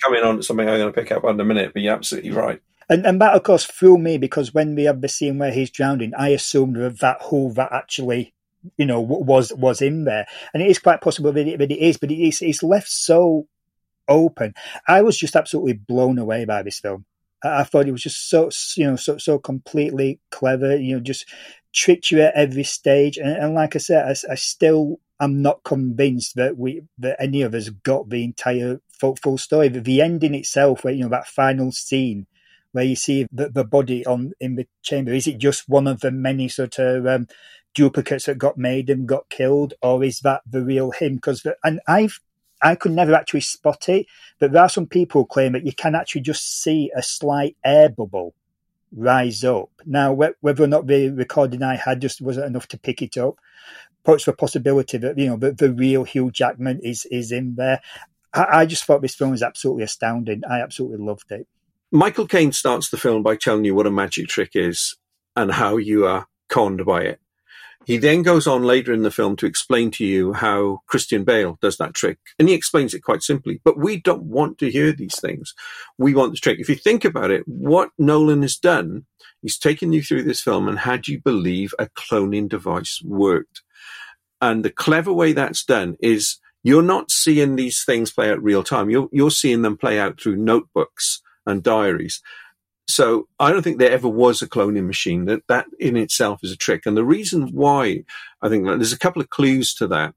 Coming 0.02 0.22
on 0.22 0.36
to 0.36 0.42
something 0.42 0.68
I'm 0.68 0.78
going 0.78 0.92
to 0.92 1.00
pick 1.00 1.12
up 1.12 1.24
in 1.24 1.38
a 1.38 1.44
minute, 1.44 1.72
but 1.72 1.82
you're 1.82 1.94
absolutely 1.94 2.30
right. 2.30 2.60
And, 2.90 3.06
and 3.06 3.20
that, 3.20 3.34
of 3.34 3.44
course, 3.44 3.64
threw 3.64 3.96
me 3.98 4.18
because 4.18 4.52
when 4.52 4.74
we 4.74 4.82
have 4.84 5.00
the 5.00 5.08
scene 5.08 5.38
where 5.38 5.52
he's 5.52 5.70
drowning, 5.70 6.12
I 6.18 6.30
assumed 6.30 6.74
that 6.74 6.98
that 6.98 7.22
who 7.22 7.52
that 7.52 7.72
actually, 7.72 8.34
you 8.76 8.84
know, 8.84 9.00
was 9.00 9.52
was 9.54 9.80
in 9.80 10.04
there. 10.04 10.26
And 10.52 10.60
it 10.60 10.68
is 10.68 10.80
quite 10.80 11.00
possible 11.00 11.30
that 11.32 11.46
it, 11.46 11.60
that 11.60 11.70
it 11.70 11.78
is, 11.78 11.96
but 11.96 12.10
it's, 12.10 12.42
it's 12.42 12.64
left 12.64 12.88
so 12.88 13.46
open. 14.08 14.54
I 14.88 15.02
was 15.02 15.16
just 15.16 15.36
absolutely 15.36 15.74
blown 15.74 16.18
away 16.18 16.44
by 16.44 16.64
this 16.64 16.80
film. 16.80 17.04
I, 17.44 17.62
thought 17.62 17.86
it 17.86 17.92
was 17.92 18.02
just 18.02 18.28
so, 18.28 18.50
you 18.76 18.90
know, 18.90 18.96
so 18.96 19.18
so 19.18 19.38
completely 19.38 20.18
clever. 20.30 20.76
You 20.76 20.96
know, 20.96 21.00
just 21.00 21.26
tricked 21.72 22.10
you 22.10 22.20
at 22.22 22.34
every 22.34 22.64
stage. 22.64 23.18
And, 23.18 23.30
and 23.30 23.54
like 23.54 23.76
I 23.76 23.78
said, 23.78 24.04
I, 24.04 24.32
I 24.32 24.34
still 24.34 24.98
am 25.20 25.42
not 25.42 25.62
convinced 25.62 26.34
that 26.34 26.58
we 26.58 26.82
that 26.98 27.22
any 27.22 27.42
of 27.42 27.54
us 27.54 27.68
got 27.68 28.10
the 28.10 28.24
entire 28.24 28.80
full, 28.98 29.14
full 29.14 29.38
story. 29.38 29.68
The 29.68 30.02
ending 30.02 30.34
itself, 30.34 30.82
where 30.82 30.92
you 30.92 31.04
know 31.04 31.08
that 31.10 31.28
final 31.28 31.70
scene 31.70 32.26
where 32.72 32.84
you 32.84 32.96
see 32.96 33.26
the, 33.32 33.48
the 33.48 33.64
body 33.64 34.04
on 34.06 34.32
in 34.40 34.56
the 34.56 34.66
chamber? 34.82 35.12
Is 35.12 35.26
it 35.26 35.38
just 35.38 35.68
one 35.68 35.86
of 35.86 36.00
the 36.00 36.10
many 36.10 36.48
sort 36.48 36.78
of 36.78 37.06
um, 37.06 37.26
duplicates 37.74 38.26
that 38.26 38.38
got 38.38 38.58
made 38.58 38.90
and 38.90 39.08
got 39.08 39.28
killed, 39.28 39.74
or 39.82 40.04
is 40.04 40.20
that 40.20 40.42
the 40.48 40.62
real 40.62 40.90
him? 40.90 41.16
Because 41.16 41.46
and 41.64 41.80
I've 41.86 42.20
I 42.62 42.74
could 42.74 42.92
never 42.92 43.14
actually 43.14 43.40
spot 43.40 43.88
it, 43.88 44.06
but 44.38 44.52
there 44.52 44.62
are 44.62 44.68
some 44.68 44.86
people 44.86 45.22
who 45.22 45.26
claim 45.26 45.52
that 45.52 45.64
you 45.64 45.72
can 45.72 45.94
actually 45.94 46.20
just 46.22 46.62
see 46.62 46.90
a 46.94 47.02
slight 47.02 47.56
air 47.64 47.88
bubble 47.88 48.34
rise 48.94 49.44
up. 49.44 49.70
Now, 49.86 50.12
whether 50.12 50.64
or 50.64 50.66
not 50.66 50.86
the 50.86 51.10
recording 51.10 51.62
I 51.62 51.76
had 51.76 52.00
just 52.00 52.20
wasn't 52.20 52.46
enough 52.46 52.68
to 52.68 52.78
pick 52.78 53.02
it 53.02 53.16
up, 53.16 53.36
puts 54.04 54.24
the 54.24 54.32
possibility 54.32 54.98
that 54.98 55.18
you 55.18 55.28
know 55.28 55.36
that 55.36 55.58
the 55.58 55.72
real 55.72 56.04
Hugh 56.04 56.30
Jackman 56.30 56.80
is 56.82 57.06
is 57.06 57.32
in 57.32 57.54
there. 57.56 57.80
I, 58.32 58.60
I 58.60 58.66
just 58.66 58.84
thought 58.84 59.02
this 59.02 59.14
film 59.14 59.30
was 59.30 59.42
absolutely 59.42 59.84
astounding. 59.84 60.42
I 60.48 60.60
absolutely 60.60 61.04
loved 61.04 61.30
it. 61.30 61.46
Michael 61.92 62.28
Caine 62.28 62.52
starts 62.52 62.88
the 62.88 62.96
film 62.96 63.24
by 63.24 63.34
telling 63.34 63.64
you 63.64 63.74
what 63.74 63.86
a 63.86 63.90
magic 63.90 64.28
trick 64.28 64.50
is 64.54 64.96
and 65.34 65.50
how 65.50 65.76
you 65.76 66.06
are 66.06 66.28
conned 66.48 66.84
by 66.84 67.02
it. 67.02 67.20
He 67.84 67.96
then 67.96 68.22
goes 68.22 68.46
on 68.46 68.62
later 68.62 68.92
in 68.92 69.02
the 69.02 69.10
film 69.10 69.34
to 69.36 69.46
explain 69.46 69.90
to 69.92 70.04
you 70.04 70.32
how 70.32 70.82
Christian 70.86 71.24
Bale 71.24 71.58
does 71.60 71.78
that 71.78 71.94
trick. 71.94 72.18
And 72.38 72.48
he 72.48 72.54
explains 72.54 72.94
it 72.94 73.02
quite 73.02 73.22
simply. 73.22 73.60
But 73.64 73.76
we 73.76 73.98
don't 73.98 74.22
want 74.22 74.58
to 74.58 74.70
hear 74.70 74.92
these 74.92 75.18
things. 75.18 75.52
We 75.98 76.14
want 76.14 76.32
the 76.32 76.38
trick. 76.38 76.60
If 76.60 76.68
you 76.68 76.76
think 76.76 77.04
about 77.04 77.32
it, 77.32 77.42
what 77.48 77.90
Nolan 77.98 78.42
has 78.42 78.56
done, 78.56 79.06
he's 79.42 79.58
taken 79.58 79.92
you 79.92 80.00
through 80.00 80.22
this 80.24 80.42
film 80.42 80.68
and 80.68 80.78
had 80.78 81.08
you 81.08 81.20
believe 81.20 81.74
a 81.76 81.86
cloning 81.86 82.48
device 82.48 83.00
worked. 83.04 83.62
And 84.40 84.64
the 84.64 84.70
clever 84.70 85.12
way 85.12 85.32
that's 85.32 85.64
done 85.64 85.96
is 86.00 86.38
you're 86.62 86.82
not 86.82 87.10
seeing 87.10 87.56
these 87.56 87.82
things 87.82 88.12
play 88.12 88.30
out 88.30 88.42
real 88.42 88.62
time. 88.62 88.90
You're, 88.90 89.08
you're 89.10 89.32
seeing 89.32 89.62
them 89.62 89.76
play 89.76 89.98
out 89.98 90.20
through 90.20 90.36
notebooks 90.36 91.22
and 91.46 91.62
diaries. 91.62 92.22
So 92.88 93.28
I 93.38 93.52
don't 93.52 93.62
think 93.62 93.78
there 93.78 93.92
ever 93.92 94.08
was 94.08 94.42
a 94.42 94.48
cloning 94.48 94.86
machine. 94.86 95.26
That 95.26 95.42
that 95.48 95.66
in 95.78 95.96
itself 95.96 96.40
is 96.42 96.50
a 96.50 96.56
trick. 96.56 96.86
And 96.86 96.96
the 96.96 97.04
reason 97.04 97.48
why 97.52 98.04
I 98.42 98.48
think 98.48 98.64
there's 98.64 98.92
a 98.92 98.98
couple 98.98 99.22
of 99.22 99.30
clues 99.30 99.74
to 99.74 99.86
that. 99.88 100.14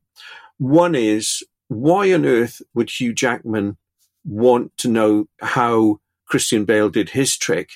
One 0.57 0.95
is 0.95 1.43
why 1.67 2.11
on 2.13 2.25
earth 2.25 2.61
would 2.73 2.89
Hugh 2.89 3.13
Jackman 3.13 3.77
want 4.25 4.75
to 4.77 4.87
know 4.87 5.27
how 5.41 5.99
Christian 6.25 6.65
Bale 6.65 6.89
did 6.89 7.11
his 7.11 7.37
trick 7.37 7.73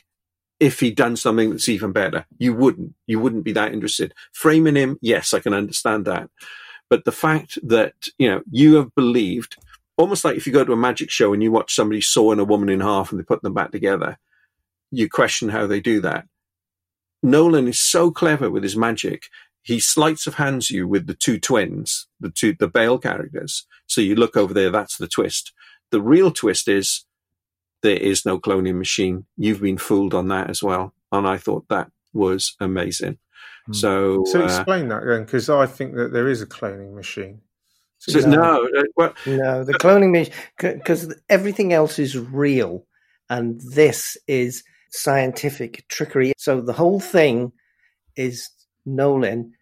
if 0.59 0.79
he'd 0.79 0.95
done 0.95 1.15
something 1.15 1.51
that's 1.51 1.69
even 1.69 1.91
better? 1.91 2.25
You 2.39 2.55
wouldn't. 2.55 2.95
You 3.05 3.19
wouldn't 3.19 3.43
be 3.43 3.51
that 3.53 3.73
interested. 3.73 4.13
Framing 4.31 4.75
him, 4.75 4.97
yes, 5.01 5.33
I 5.33 5.39
can 5.39 5.53
understand 5.53 6.05
that. 6.05 6.29
But 6.89 7.05
the 7.05 7.11
fact 7.11 7.59
that, 7.63 7.93
you 8.17 8.29
know, 8.29 8.41
you 8.49 8.75
have 8.75 8.95
believed 8.95 9.57
almost 9.97 10.23
like 10.23 10.37
if 10.37 10.47
you 10.47 10.53
go 10.53 10.63
to 10.63 10.73
a 10.73 10.77
magic 10.77 11.09
show 11.09 11.33
and 11.33 11.43
you 11.43 11.51
watch 11.51 11.75
somebody 11.75 12.01
sawing 12.01 12.39
a 12.39 12.45
woman 12.45 12.69
in 12.69 12.79
half 12.79 13.11
and 13.11 13.19
they 13.19 13.23
put 13.23 13.41
them 13.41 13.53
back 13.53 13.71
together, 13.71 14.17
you 14.91 15.09
question 15.09 15.49
how 15.49 15.67
they 15.67 15.81
do 15.81 15.99
that. 16.01 16.25
Nolan 17.23 17.67
is 17.67 17.79
so 17.79 18.11
clever 18.11 18.49
with 18.49 18.63
his 18.63 18.77
magic. 18.77 19.23
He 19.63 19.79
sleights 19.79 20.27
of 20.27 20.35
hands 20.35 20.69
you 20.71 20.87
with 20.87 21.07
the 21.07 21.13
two 21.13 21.39
twins, 21.39 22.07
the 22.19 22.29
two, 22.29 22.55
the 22.57 22.69
Bale 22.69 22.97
characters. 22.97 23.65
So 23.87 24.01
you 24.01 24.15
look 24.15 24.37
over 24.37 24.53
there, 24.53 24.69
that's 24.69 24.97
the 24.97 25.07
twist. 25.07 25.51
The 25.91 26.01
real 26.01 26.31
twist 26.31 26.67
is 26.67 27.05
there 27.81 27.97
is 27.97 28.25
no 28.25 28.39
cloning 28.39 28.77
machine. 28.77 29.25
You've 29.35 29.61
been 29.61 29.77
fooled 29.77 30.13
on 30.13 30.27
that 30.29 30.49
as 30.49 30.63
well. 30.63 30.93
And 31.11 31.27
I 31.27 31.37
thought 31.37 31.65
that 31.69 31.91
was 32.13 32.55
amazing. 32.59 33.17
Hmm. 33.65 33.73
So, 33.73 34.25
so 34.25 34.41
uh, 34.41 34.45
explain 34.45 34.91
uh, 34.91 34.99
that 34.99 35.05
then, 35.05 35.25
because 35.25 35.49
I 35.49 35.65
think 35.65 35.95
that 35.95 36.13
there 36.13 36.27
is 36.27 36.41
a 36.41 36.47
cloning 36.47 36.93
machine. 36.93 37.41
So 37.99 38.19
no, 38.19 38.27
no, 38.29 38.69
uh, 38.79 38.83
well, 38.95 39.13
no, 39.25 39.63
the 39.63 39.73
cloning 39.73 40.11
machine 40.11 40.33
because 40.57 41.13
everything 41.29 41.73
else 41.73 41.97
is 41.97 42.17
real, 42.17 42.85
and 43.29 43.59
this 43.61 44.17
is 44.27 44.63
scientific 44.91 45.87
trickery. 45.87 46.33
So 46.37 46.61
the 46.61 46.73
whole 46.73 46.99
thing 46.99 47.51
is 48.15 48.49
Nolan 48.85 49.53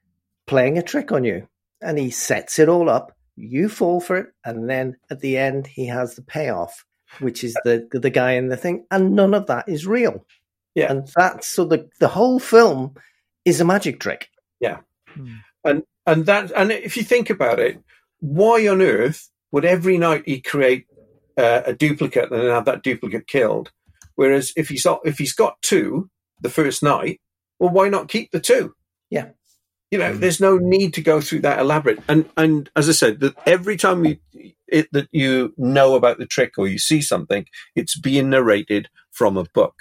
playing 0.47 0.77
a 0.77 0.83
trick 0.83 1.11
on 1.11 1.23
you, 1.23 1.47
and 1.81 1.97
he 1.97 2.11
sets 2.11 2.59
it 2.59 2.69
all 2.69 2.89
up. 2.89 3.15
You 3.37 3.69
fall 3.69 4.01
for 4.01 4.17
it, 4.17 4.27
and 4.43 4.69
then 4.69 4.97
at 5.09 5.21
the 5.21 5.37
end, 5.37 5.67
he 5.67 5.87
has 5.87 6.15
the 6.15 6.21
payoff, 6.21 6.85
which 7.19 7.43
is 7.43 7.53
the 7.63 7.87
the 7.91 8.09
guy 8.09 8.33
in 8.33 8.49
the 8.49 8.57
thing, 8.57 8.85
and 8.91 9.15
none 9.15 9.33
of 9.33 9.47
that 9.47 9.67
is 9.67 9.87
real. 9.87 10.25
Yeah, 10.73 10.91
and 10.91 11.07
that's 11.15 11.47
so 11.47 11.65
the 11.65 11.89
the 11.99 12.09
whole 12.09 12.39
film 12.39 12.95
is 13.45 13.61
a 13.61 13.65
magic 13.65 13.99
trick. 13.99 14.29
Yeah, 14.59 14.79
hmm. 15.09 15.35
and 15.63 15.83
and 16.05 16.25
that 16.25 16.51
and 16.55 16.71
if 16.71 16.97
you 16.97 17.03
think 17.03 17.29
about 17.29 17.59
it, 17.59 17.81
why 18.25 18.67
on 18.67 18.81
earth 18.81 19.29
would 19.51 19.65
every 19.65 19.97
night 19.97 20.23
he 20.25 20.41
create 20.41 20.87
uh, 21.37 21.61
a 21.65 21.73
duplicate 21.73 22.31
and 22.31 22.41
then 22.41 22.49
have 22.49 22.65
that 22.65 22.83
duplicate 22.83 23.27
killed? 23.27 23.71
Whereas 24.15 24.53
if 24.55 24.69
he's 24.69 24.83
got, 24.83 25.01
if 25.05 25.17
he's 25.17 25.33
got 25.33 25.61
two 25.61 26.09
the 26.41 26.49
first 26.49 26.81
night, 26.81 27.21
well, 27.59 27.69
why 27.69 27.89
not 27.89 28.09
keep 28.09 28.31
the 28.31 28.39
two? 28.39 28.73
Yeah. 29.09 29.29
You 29.91 29.99
know, 29.99 30.13
there's 30.13 30.41
no 30.41 30.57
need 30.57 30.93
to 30.95 31.01
go 31.01 31.21
through 31.21 31.41
that 31.41 31.59
elaborate. 31.59 31.99
And 32.07 32.27
and 32.35 32.69
as 32.75 32.89
I 32.89 32.91
said, 32.91 33.19
that 33.19 33.35
every 33.45 33.77
time 33.77 34.03
you 34.03 34.17
it, 34.67 34.87
that 34.91 35.07
you 35.11 35.53
know 35.57 35.95
about 35.95 36.17
the 36.17 36.25
trick 36.25 36.53
or 36.57 36.67
you 36.67 36.79
see 36.79 37.01
something, 37.01 37.45
it's 37.75 37.97
being 37.97 38.29
narrated 38.29 38.89
from 39.11 39.37
a 39.37 39.45
book. 39.53 39.75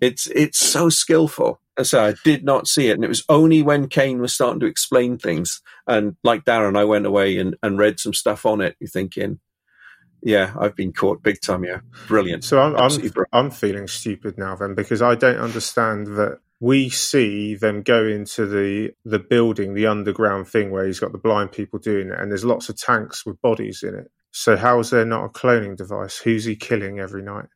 It's 0.00 0.26
it's 0.28 0.58
so 0.58 0.88
skillful. 0.88 1.60
So 1.82 2.04
I 2.04 2.14
did 2.24 2.44
not 2.44 2.66
see 2.66 2.88
it, 2.88 2.94
and 2.94 3.04
it 3.04 3.08
was 3.08 3.24
only 3.28 3.62
when 3.62 3.88
Caine 3.88 4.20
was 4.20 4.34
starting 4.34 4.60
to 4.60 4.66
explain 4.66 5.18
things, 5.18 5.62
and 5.86 6.16
like 6.22 6.44
Darren, 6.44 6.76
I 6.76 6.84
went 6.84 7.06
away 7.06 7.38
and, 7.38 7.56
and 7.62 7.78
read 7.78 7.98
some 8.00 8.12
stuff 8.12 8.44
on 8.44 8.60
it. 8.60 8.76
You're 8.80 8.88
thinking, 8.88 9.40
yeah, 10.22 10.52
I've 10.58 10.76
been 10.76 10.92
caught 10.92 11.22
big 11.22 11.40
time. 11.40 11.64
Yeah, 11.64 11.80
brilliant. 12.06 12.44
So 12.44 12.60
I'm 12.60 12.76
I'm, 12.76 13.12
I'm, 13.32 13.50
feeling 13.50 13.86
stupid 13.88 14.36
now 14.36 14.56
then 14.56 14.74
because 14.74 15.00
I 15.00 15.14
don't 15.14 15.38
understand 15.38 16.06
that 16.18 16.38
we 16.60 16.90
see 16.90 17.54
them 17.54 17.82
go 17.82 18.06
into 18.06 18.46
the 18.46 18.90
the 19.04 19.18
building, 19.18 19.74
the 19.74 19.86
underground 19.86 20.48
thing 20.48 20.70
where 20.70 20.86
he's 20.86 21.00
got 21.00 21.12
the 21.12 21.18
blind 21.18 21.52
people 21.52 21.78
doing 21.78 22.08
it, 22.08 22.18
and 22.18 22.30
there's 22.30 22.44
lots 22.44 22.68
of 22.68 22.76
tanks 22.76 23.24
with 23.24 23.40
bodies 23.40 23.82
in 23.82 23.94
it. 23.94 24.10
So 24.32 24.56
how 24.56 24.78
is 24.78 24.90
there 24.90 25.04
not 25.04 25.24
a 25.24 25.28
cloning 25.28 25.76
device? 25.76 26.18
Who's 26.18 26.44
he 26.44 26.56
killing 26.56 27.00
every 27.00 27.22
night? 27.22 27.46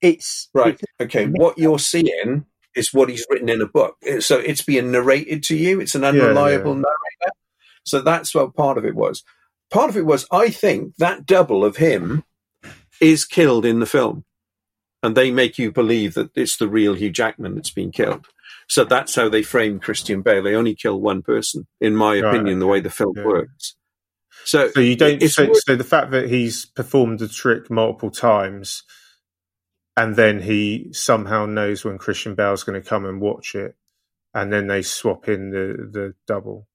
It's 0.00 0.48
right. 0.54 0.80
Okay, 1.00 1.26
what 1.26 1.58
you're 1.58 1.78
seeing 1.78 2.44
is 2.74 2.92
what 2.92 3.08
he's 3.08 3.26
written 3.30 3.48
in 3.48 3.62
a 3.62 3.66
book. 3.66 3.96
So 4.20 4.38
it's 4.38 4.62
being 4.62 4.90
narrated 4.90 5.42
to 5.44 5.56
you. 5.56 5.80
It's 5.80 5.94
an 5.94 6.04
unreliable 6.04 6.72
yeah, 6.72 6.76
yeah. 6.76 6.82
narrator. 6.82 7.36
So 7.84 8.00
that's 8.00 8.34
what 8.34 8.54
part 8.54 8.78
of 8.78 8.84
it 8.84 8.94
was 8.94 9.22
part 9.74 9.90
of 9.90 9.96
it 9.96 10.06
was 10.06 10.26
I 10.30 10.50
think 10.50 10.96
that 10.96 11.26
double 11.26 11.64
of 11.64 11.76
him 11.76 12.24
is 13.00 13.24
killed 13.24 13.66
in 13.66 13.80
the 13.80 13.86
film, 13.86 14.24
and 15.02 15.16
they 15.16 15.30
make 15.30 15.58
you 15.58 15.72
believe 15.72 16.14
that 16.14 16.30
it's 16.36 16.56
the 16.56 16.68
real 16.68 16.94
Hugh 16.94 17.10
Jackman 17.10 17.56
that's 17.56 17.72
been 17.72 17.90
killed. 17.90 18.26
So 18.68 18.84
that's 18.84 19.14
how 19.14 19.28
they 19.28 19.42
frame 19.42 19.80
Christian 19.80 20.22
Bale. 20.22 20.42
They 20.42 20.54
only 20.54 20.74
kill 20.74 21.00
one 21.00 21.22
person, 21.22 21.66
in 21.80 21.96
my 21.96 22.20
right. 22.20 22.34
opinion, 22.34 22.60
the 22.60 22.66
way 22.66 22.80
the 22.80 22.88
film 22.88 23.14
yeah. 23.16 23.24
works. 23.24 23.74
So, 24.44 24.70
so 24.70 24.80
you 24.80 24.96
don't. 24.96 25.20
So, 25.28 25.50
so 25.52 25.76
the 25.76 25.84
fact 25.84 26.12
that 26.12 26.30
he's 26.30 26.66
performed 26.66 27.18
the 27.18 27.28
trick 27.28 27.70
multiple 27.70 28.10
times, 28.10 28.84
and 29.96 30.16
then 30.16 30.40
he 30.40 30.88
somehow 30.92 31.46
knows 31.46 31.84
when 31.84 31.98
Christian 31.98 32.34
Bale's 32.34 32.64
going 32.64 32.80
to 32.80 32.88
come 32.88 33.04
and 33.04 33.20
watch 33.20 33.54
it, 33.54 33.76
and 34.32 34.52
then 34.52 34.66
they 34.66 34.82
swap 34.82 35.28
in 35.28 35.50
the 35.50 35.88
the 35.90 36.14
double. 36.26 36.68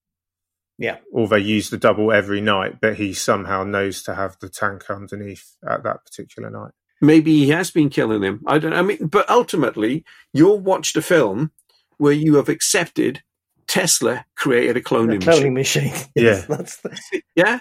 Yeah. 0.77 0.97
Or 1.11 1.27
they 1.27 1.39
use 1.39 1.69
the 1.69 1.77
double 1.77 2.13
every 2.13 2.39
night, 2.39 2.79
but 2.79 2.95
he 2.95 3.13
somehow 3.13 3.65
knows 3.65 4.01
to 4.03 4.15
have 4.15 4.37
the 4.39 4.47
tank 4.47 4.89
underneath 4.89 5.57
at 5.67 5.83
that 5.83 6.05
particular 6.05 6.49
night. 6.49 6.71
Maybe 7.01 7.37
he 7.39 7.49
has 7.49 7.69
been 7.69 7.89
killing 7.89 8.23
him. 8.23 8.41
I 8.47 8.59
don't 8.59 8.73
I 8.73 8.81
mean, 8.81 9.07
but 9.07 9.29
ultimately, 9.29 10.05
you'll 10.33 10.59
watch 10.59 10.93
the 10.93 11.01
film 11.01 11.51
where 11.97 12.13
you 12.13 12.35
have 12.35 12.47
accepted 12.47 13.21
Tesla 13.67 14.25
created 14.35 14.77
a 14.77 14.81
cloning, 14.81 15.15
a 15.15 15.19
cloning 15.19 15.53
machine. 15.53 15.91
machine. 15.91 16.07
yes, 16.15 16.45
yeah. 16.49 16.55
That's 16.55 16.77
the... 16.77 17.21
Yeah. 17.35 17.59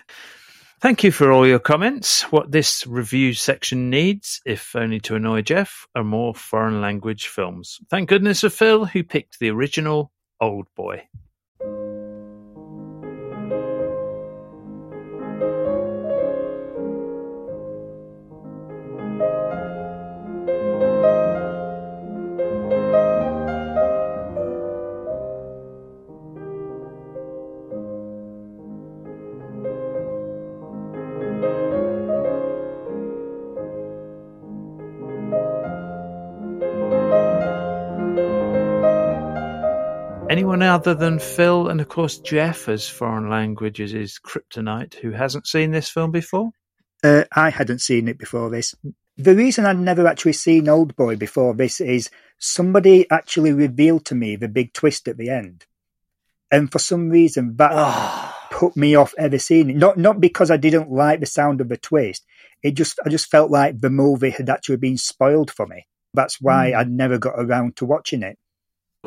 Thank 0.81 1.03
you 1.03 1.11
for 1.11 1.33
all 1.33 1.45
your 1.45 1.59
comments. 1.59 2.23
What 2.31 2.53
this 2.53 2.87
review 2.87 3.35
section 3.35 3.91
needs, 3.91 4.41
if 4.47 4.77
only 4.77 5.01
to 5.01 5.17
annoy 5.17 5.43
Jeff, 5.43 5.89
are 5.97 6.05
more 6.05 6.37
foreign 6.37 6.81
language 6.81 7.27
films. 7.27 7.81
Thank 7.91 8.09
goodness 8.09 8.43
for 8.43 8.49
Phil, 8.49 8.85
who 8.85 9.03
picked 9.03 9.41
the 9.41 9.51
original 9.51 10.13
Old 10.41 10.69
Boy. 10.77 11.09
Other 40.69 40.95
than 40.95 41.19
Phil 41.19 41.69
and, 41.69 41.81
of 41.81 41.89
course, 41.89 42.19
Jeff, 42.19 42.69
as 42.69 42.89
foreign 42.89 43.29
languages 43.29 43.95
is 43.95 44.21
kryptonite, 44.25 44.95
who 44.95 45.11
hasn't 45.11 45.47
seen 45.47 45.73
this 45.73 45.89
film 45.89 46.11
before? 46.11 46.51
Uh, 47.03 47.25
I 47.33 47.51
hadn't 47.51 47.81
seen 47.81 48.09
it 48.09 48.19
before 48.19 48.51
this. 48.51 48.75
The 49.17 49.35
reason 49.35 49.67
I'd 49.67 49.79
never 49.79 50.07
actually 50.07 50.35
seen 50.35 50.69
Old 50.69 50.95
Boy 50.95 51.17
before 51.17 51.55
this 51.55 51.81
is 51.81 52.11
somebody 52.39 53.11
actually 53.11 53.53
revealed 53.53 54.05
to 54.07 54.15
me 54.15 54.37
the 54.37 54.49
big 54.49 54.73
twist 54.73 55.09
at 55.09 55.17
the 55.17 55.31
end. 55.31 55.67
And 56.51 56.71
for 56.71 56.79
some 56.79 57.11
reason, 57.11 57.57
that 57.57 57.73
ah. 57.73 58.49
put 58.51 58.77
me 58.77 58.95
off 58.95 59.15
ever 59.19 59.39
seeing 59.39 59.71
it. 59.71 59.77
Not 59.77 59.99
not 59.99 60.21
because 60.21 60.51
I 60.51 60.57
didn't 60.57 60.91
like 60.91 61.21
the 61.21 61.27
sound 61.27 61.61
of 61.61 61.69
the 61.69 61.77
twist. 61.77 62.25
It 62.63 62.73
just 62.73 62.99
I 63.05 63.11
just 63.11 63.31
felt 63.31 63.51
like 63.51 63.81
the 63.81 63.91
movie 63.91 64.31
had 64.31 64.49
actually 64.49 64.77
been 64.77 64.97
spoiled 64.97 65.51
for 65.51 65.67
me. 65.67 65.87
That's 66.15 66.41
why 66.41 66.71
mm. 66.71 66.77
I'd 66.77 66.91
never 66.91 67.19
got 67.19 67.35
around 67.37 67.77
to 67.77 67.85
watching 67.85 68.23
it 68.23 68.39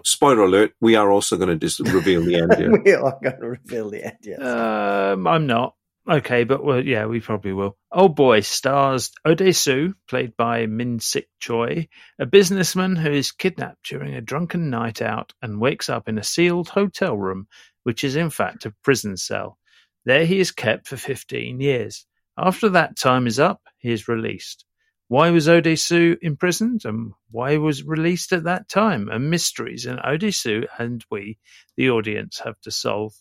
spoiler 0.03 0.43
alert, 0.43 0.73
we 0.79 0.95
are 0.95 1.11
also 1.11 1.37
going 1.37 1.49
to 1.49 1.55
dis- 1.55 1.79
reveal 1.79 2.23
the 2.23 2.35
end. 2.35 2.83
we 2.85 2.93
are 2.93 3.19
going 3.21 3.39
to 3.39 3.47
reveal 3.47 3.89
the 3.89 4.05
end, 4.05 4.17
yes. 4.23 4.41
Um, 4.41 5.27
I'm 5.27 5.47
not. 5.47 5.75
Okay, 6.09 6.45
but 6.45 6.63
well, 6.63 6.83
yeah, 6.83 7.05
we 7.05 7.19
probably 7.19 7.53
will. 7.53 7.77
Old 7.91 8.15
Boy 8.15 8.39
stars 8.39 9.11
Odesu, 9.25 9.93
played 10.09 10.35
by 10.35 10.65
Min 10.65 10.99
Sik 10.99 11.27
Choi, 11.39 11.87
a 12.17 12.25
businessman 12.25 12.95
who 12.95 13.11
is 13.11 13.31
kidnapped 13.31 13.87
during 13.87 14.15
a 14.15 14.21
drunken 14.21 14.71
night 14.71 15.01
out 15.01 15.33
and 15.43 15.61
wakes 15.61 15.89
up 15.89 16.09
in 16.09 16.17
a 16.17 16.23
sealed 16.23 16.69
hotel 16.69 17.15
room, 17.15 17.47
which 17.83 18.03
is 18.03 18.15
in 18.15 18.31
fact 18.31 18.65
a 18.65 18.73
prison 18.83 19.15
cell. 19.15 19.59
There 20.05 20.25
he 20.25 20.39
is 20.39 20.51
kept 20.51 20.87
for 20.87 20.97
15 20.97 21.61
years. 21.61 22.07
After 22.35 22.69
that 22.69 22.97
time 22.97 23.27
is 23.27 23.39
up, 23.39 23.61
he 23.77 23.91
is 23.91 24.07
released. 24.07 24.65
Why 25.11 25.29
was 25.31 25.49
Odesu 25.49 26.17
imprisoned 26.21 26.85
and 26.85 27.11
why 27.31 27.57
was 27.57 27.83
released 27.83 28.31
at 28.31 28.45
that 28.45 28.69
time? 28.69 29.09
and 29.09 29.29
mysteries 29.29 29.85
and 29.85 29.99
Odesu 29.99 30.67
and 30.77 31.03
we, 31.11 31.37
the 31.75 31.89
audience, 31.89 32.39
have 32.45 32.57
to 32.61 32.71
solve. 32.71 33.13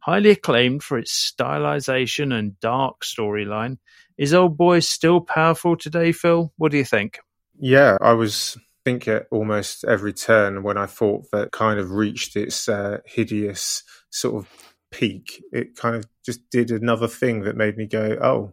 Highly 0.00 0.28
acclaimed 0.28 0.82
for 0.82 0.98
its 0.98 1.10
stylization 1.10 2.38
and 2.38 2.60
dark 2.60 3.02
storyline, 3.02 3.78
is 4.18 4.34
Old 4.34 4.58
Boy 4.58 4.80
still 4.80 5.22
powerful 5.22 5.74
today, 5.74 6.12
Phil? 6.12 6.52
What 6.58 6.70
do 6.70 6.76
you 6.76 6.84
think? 6.84 7.18
Yeah, 7.58 7.96
I 7.98 8.12
was 8.12 8.58
thinking 8.84 9.14
at 9.14 9.26
almost 9.30 9.84
every 9.84 10.12
turn 10.12 10.62
when 10.62 10.76
I 10.76 10.84
thought 10.84 11.30
that 11.32 11.50
kind 11.50 11.80
of 11.80 11.92
reached 11.92 12.36
its 12.36 12.68
uh, 12.68 12.98
hideous 13.06 13.84
sort 14.10 14.44
of 14.44 14.74
peak. 14.90 15.42
It 15.50 15.76
kind 15.76 15.96
of 15.96 16.04
just 16.26 16.40
did 16.50 16.70
another 16.70 17.08
thing 17.08 17.44
that 17.44 17.56
made 17.56 17.78
me 17.78 17.86
go, 17.86 18.18
"Oh, 18.20 18.52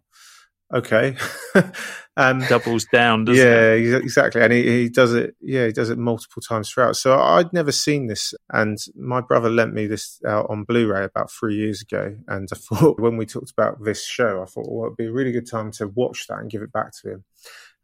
okay." 0.73 1.15
um, 2.17 2.39
Doubles 2.47 2.85
down, 2.91 3.25
doesn't 3.25 3.45
yeah, 3.45 3.73
it? 3.73 4.03
exactly. 4.03 4.41
And 4.41 4.53
he, 4.53 4.63
he 4.83 4.89
does 4.89 5.13
it. 5.13 5.35
Yeah, 5.41 5.65
he 5.67 5.71
does 5.71 5.89
it 5.89 5.97
multiple 5.97 6.41
times 6.41 6.69
throughout. 6.69 6.95
So 6.95 7.17
I'd 7.17 7.51
never 7.53 7.71
seen 7.71 8.07
this, 8.07 8.33
and 8.51 8.77
my 8.95 9.21
brother 9.21 9.49
lent 9.49 9.73
me 9.73 9.87
this 9.87 10.19
out 10.25 10.47
on 10.49 10.63
Blu-ray 10.63 11.03
about 11.03 11.31
three 11.31 11.55
years 11.55 11.81
ago. 11.81 12.15
And 12.27 12.47
I 12.51 12.55
thought 12.75 12.99
when 12.99 13.17
we 13.17 13.25
talked 13.25 13.51
about 13.51 13.83
this 13.83 14.05
show, 14.05 14.41
I 14.41 14.45
thought, 14.45 14.67
well, 14.69 14.85
it'd 14.87 14.97
be 14.97 15.05
a 15.05 15.11
really 15.11 15.31
good 15.31 15.49
time 15.49 15.71
to 15.73 15.87
watch 15.87 16.27
that 16.27 16.39
and 16.39 16.49
give 16.49 16.61
it 16.61 16.71
back 16.71 16.91
to 17.01 17.11
him. 17.11 17.23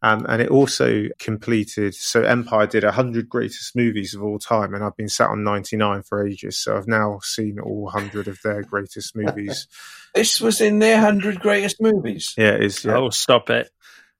Um, 0.03 0.25
and 0.27 0.41
it 0.41 0.49
also 0.49 1.09
completed. 1.19 1.93
So 1.93 2.23
Empire 2.23 2.65
did 2.65 2.83
hundred 2.83 3.29
greatest 3.29 3.75
movies 3.75 4.15
of 4.15 4.23
all 4.23 4.39
time, 4.39 4.73
and 4.73 4.83
I've 4.83 4.97
been 4.97 5.09
sat 5.09 5.29
on 5.29 5.43
ninety 5.43 5.77
nine 5.77 6.01
for 6.01 6.25
ages. 6.25 6.57
So 6.57 6.75
I've 6.75 6.87
now 6.87 7.19
seen 7.21 7.59
all 7.59 7.89
hundred 7.89 8.27
of 8.27 8.41
their 8.43 8.63
greatest 8.63 9.15
movies. 9.15 9.67
This 10.13 10.41
was 10.41 10.59
in 10.59 10.79
their 10.79 10.99
hundred 10.99 11.39
greatest 11.39 11.79
movies. 11.79 12.33
Yeah, 12.37 12.55
it 12.55 12.65
is. 12.65 12.83
Yeah. 12.83 12.97
Oh, 12.97 13.11
stop 13.11 13.49
it! 13.49 13.71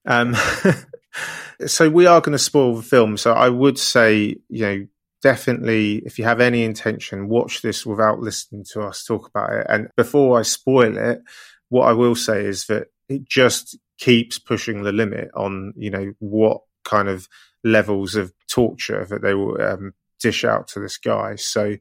Um, 0.06 0.34
so 1.66 1.90
we 1.90 2.06
are 2.06 2.22
going 2.22 2.32
to 2.32 2.38
spoil 2.38 2.76
the 2.76 2.82
film. 2.82 3.18
So 3.18 3.34
I 3.34 3.50
would 3.50 3.78
say, 3.78 4.36
you 4.48 4.62
know, 4.62 4.86
definitely, 5.22 5.96
if 6.06 6.18
you 6.18 6.24
have 6.24 6.40
any 6.40 6.64
intention, 6.64 7.28
watch 7.28 7.60
this 7.60 7.84
without 7.84 8.20
listening 8.20 8.64
to 8.72 8.82
us 8.82 9.04
talk 9.04 9.28
about 9.28 9.52
it. 9.52 9.66
And 9.68 9.90
before 9.96 10.38
I 10.38 10.42
spoil 10.42 10.96
it, 10.96 11.22
what 11.68 11.88
I 11.88 11.92
will 11.92 12.16
say 12.16 12.44
is 12.44 12.66
that 12.66 12.88
it 13.08 13.24
just 13.28 13.78
keeps 13.98 14.38
pushing 14.38 14.82
the 14.82 14.92
limit 14.92 15.30
on 15.34 15.72
you 15.76 15.90
know 15.90 16.12
what 16.18 16.62
kind 16.84 17.08
of 17.08 17.28
levels 17.64 18.14
of 18.14 18.32
torture 18.48 19.04
that 19.04 19.22
they 19.22 19.34
will 19.34 19.60
um, 19.60 19.92
dish 20.20 20.44
out 20.44 20.68
to 20.68 20.80
this 20.80 20.96
guy. 20.96 21.36
So 21.36 21.76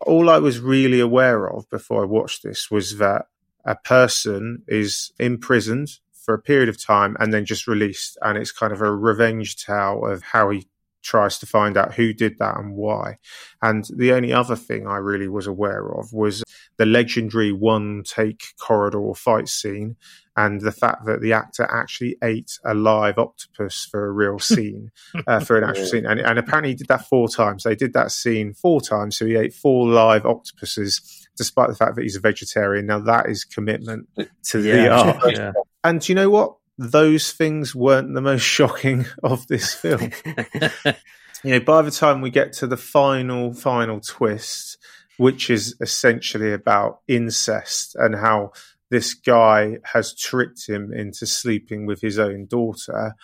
all 0.00 0.30
I 0.30 0.38
was 0.38 0.60
really 0.60 1.00
aware 1.00 1.48
of 1.48 1.68
before 1.70 2.02
I 2.02 2.06
watched 2.06 2.42
this 2.42 2.70
was 2.70 2.98
that 2.98 3.26
a 3.64 3.76
person 3.76 4.62
is 4.66 5.12
imprisoned 5.18 5.88
for 6.12 6.34
a 6.34 6.42
period 6.42 6.68
of 6.68 6.82
time 6.82 7.16
and 7.18 7.32
then 7.32 7.44
just 7.44 7.66
released, 7.66 8.16
and 8.22 8.38
it's 8.38 8.52
kind 8.52 8.72
of 8.72 8.80
a 8.80 8.90
revenge 8.90 9.56
tale 9.56 10.06
of 10.06 10.22
how 10.22 10.50
he 10.50 10.66
tries 11.02 11.38
to 11.38 11.46
find 11.46 11.76
out 11.76 11.94
who 11.94 12.12
did 12.12 12.38
that 12.38 12.56
and 12.58 12.76
why. 12.76 13.18
And 13.60 13.86
the 13.96 14.12
only 14.12 14.32
other 14.32 14.56
thing 14.56 14.86
I 14.86 14.96
really 14.96 15.28
was 15.28 15.46
aware 15.46 15.86
of 15.88 16.12
was 16.12 16.42
the 16.78 16.86
legendary 16.86 17.52
one 17.52 18.02
take 18.04 18.42
corridor 18.60 19.12
fight 19.14 19.48
scene 19.48 19.96
and 20.36 20.60
the 20.62 20.72
fact 20.72 21.04
that 21.04 21.20
the 21.20 21.32
actor 21.32 21.64
actually 21.70 22.16
ate 22.22 22.58
a 22.64 22.74
live 22.74 23.18
octopus 23.18 23.86
for 23.90 24.06
a 24.06 24.12
real 24.12 24.38
scene, 24.38 24.90
uh, 25.26 25.40
for 25.40 25.58
an 25.58 25.64
actual 25.64 25.86
scene. 25.86 26.06
And, 26.06 26.20
and 26.20 26.38
apparently 26.38 26.70
he 26.70 26.76
did 26.76 26.88
that 26.88 27.06
four 27.06 27.28
times. 27.28 27.64
They 27.64 27.74
did 27.74 27.92
that 27.92 28.10
scene 28.10 28.54
four 28.54 28.80
times. 28.80 29.18
So 29.18 29.26
he 29.26 29.36
ate 29.36 29.54
four 29.54 29.86
live 29.88 30.24
octopuses, 30.24 31.28
despite 31.36 31.68
the 31.68 31.76
fact 31.76 31.96
that 31.96 32.02
he's 32.02 32.16
a 32.16 32.20
vegetarian. 32.20 32.86
Now 32.86 33.00
that 33.00 33.28
is 33.28 33.44
commitment 33.44 34.08
to 34.44 34.60
Yeah, 34.60 34.76
the 34.76 34.88
art. 34.88 35.16
yeah. 35.36 35.52
And 35.84 36.00
do 36.00 36.12
you 36.12 36.14
know 36.14 36.30
what? 36.30 36.56
Those 36.78 37.32
things 37.32 37.74
weren't 37.74 38.14
the 38.14 38.20
most 38.20 38.42
shocking 38.42 39.06
of 39.22 39.46
this 39.46 39.72
film. 39.74 40.10
you 41.44 41.50
know, 41.50 41.60
by 41.60 41.82
the 41.82 41.90
time 41.90 42.20
we 42.20 42.30
get 42.30 42.52
to 42.54 42.66
the 42.66 42.76
final, 42.76 43.52
final 43.52 44.00
twist, 44.00 44.78
which 45.16 45.50
is 45.50 45.76
essentially 45.80 46.52
about 46.52 47.00
incest 47.06 47.94
and 47.96 48.14
how 48.14 48.52
this 48.90 49.14
guy 49.14 49.78
has 49.84 50.14
tricked 50.14 50.68
him 50.68 50.92
into 50.92 51.26
sleeping 51.26 51.86
with 51.86 52.00
his 52.00 52.18
own 52.18 52.46
daughter, 52.46 53.14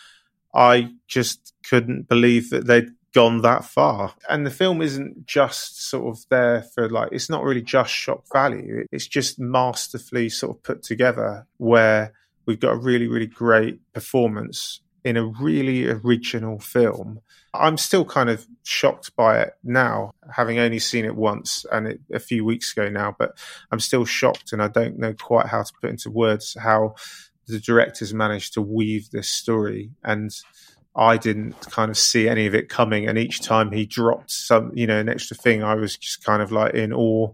I 0.55 0.91
just 1.07 1.55
couldn't 1.63 2.09
believe 2.09 2.51
that 2.51 2.67
they'd 2.67 2.91
gone 3.13 3.43
that 3.43 3.65
far. 3.65 4.15
And 4.29 4.47
the 4.47 4.51
film 4.51 4.83
isn't 4.83 5.27
just 5.27 5.83
sort 5.89 6.17
of 6.17 6.25
there 6.31 6.63
for 6.75 6.89
like, 6.89 7.11
it's 7.13 7.31
not 7.31 7.45
really 7.45 7.63
just 7.63 7.93
shock 7.93 8.25
value. 8.33 8.87
It's 8.93 9.07
just 9.07 9.39
masterfully 9.39 10.29
sort 10.29 10.57
of 10.57 10.63
put 10.63 10.83
together 10.83 11.47
where 11.57 12.13
we've 12.49 12.59
got 12.59 12.73
a 12.73 12.79
really, 12.79 13.07
really 13.07 13.27
great 13.27 13.79
performance 13.93 14.81
in 15.05 15.19
a 15.19 15.25
really 15.25 15.87
original 15.87 16.59
film. 16.59 17.21
I'm 17.53 17.77
still 17.77 18.07
kind 18.07 18.31
of 18.31 18.47
shocked 18.65 19.15
by 19.17 19.41
it 19.41 19.53
now, 19.63 20.13
having 20.35 20.59
only 20.59 20.79
seen 20.79 21.05
it 21.05 21.15
once 21.15 21.67
and 21.71 21.87
it, 21.87 22.01
a 22.11 22.19
few 22.19 22.47
weeks 22.47 22.73
ago 22.73 22.89
now, 22.89 23.15
but 23.19 23.39
I'm 23.71 23.81
still 23.81 24.07
shocked 24.07 24.55
and 24.55 24.63
I 24.63 24.69
don't 24.69 24.99
know 24.99 25.13
quite 25.13 25.47
how 25.47 25.63
to 25.63 25.73
put 25.79 25.91
into 25.91 26.11
words 26.11 26.57
how 26.59 26.95
the 27.47 27.61
directors 27.61 28.15
managed 28.15 28.55
to 28.55 28.63
weave 28.63 29.11
this 29.11 29.29
story. 29.29 29.91
And 30.03 30.31
I 30.97 31.19
didn't 31.19 31.61
kind 31.71 31.91
of 31.91 31.99
see 31.99 32.31
any 32.31 32.47
of 32.47 32.55
it 32.55 32.71
coming. 32.71 33.07
And 33.07 33.19
each 33.19 33.43
time 33.43 33.73
he 33.73 33.85
dropped 33.85 34.31
some, 34.31 34.73
you 34.75 34.87
know, 34.87 34.99
an 34.99 35.11
extra 35.11 35.37
thing, 35.37 35.63
I 35.63 35.75
was 35.75 35.99
just 35.99 36.25
kind 36.25 36.41
of 36.41 36.51
like 36.51 36.73
in 36.73 36.95
awe 36.95 37.31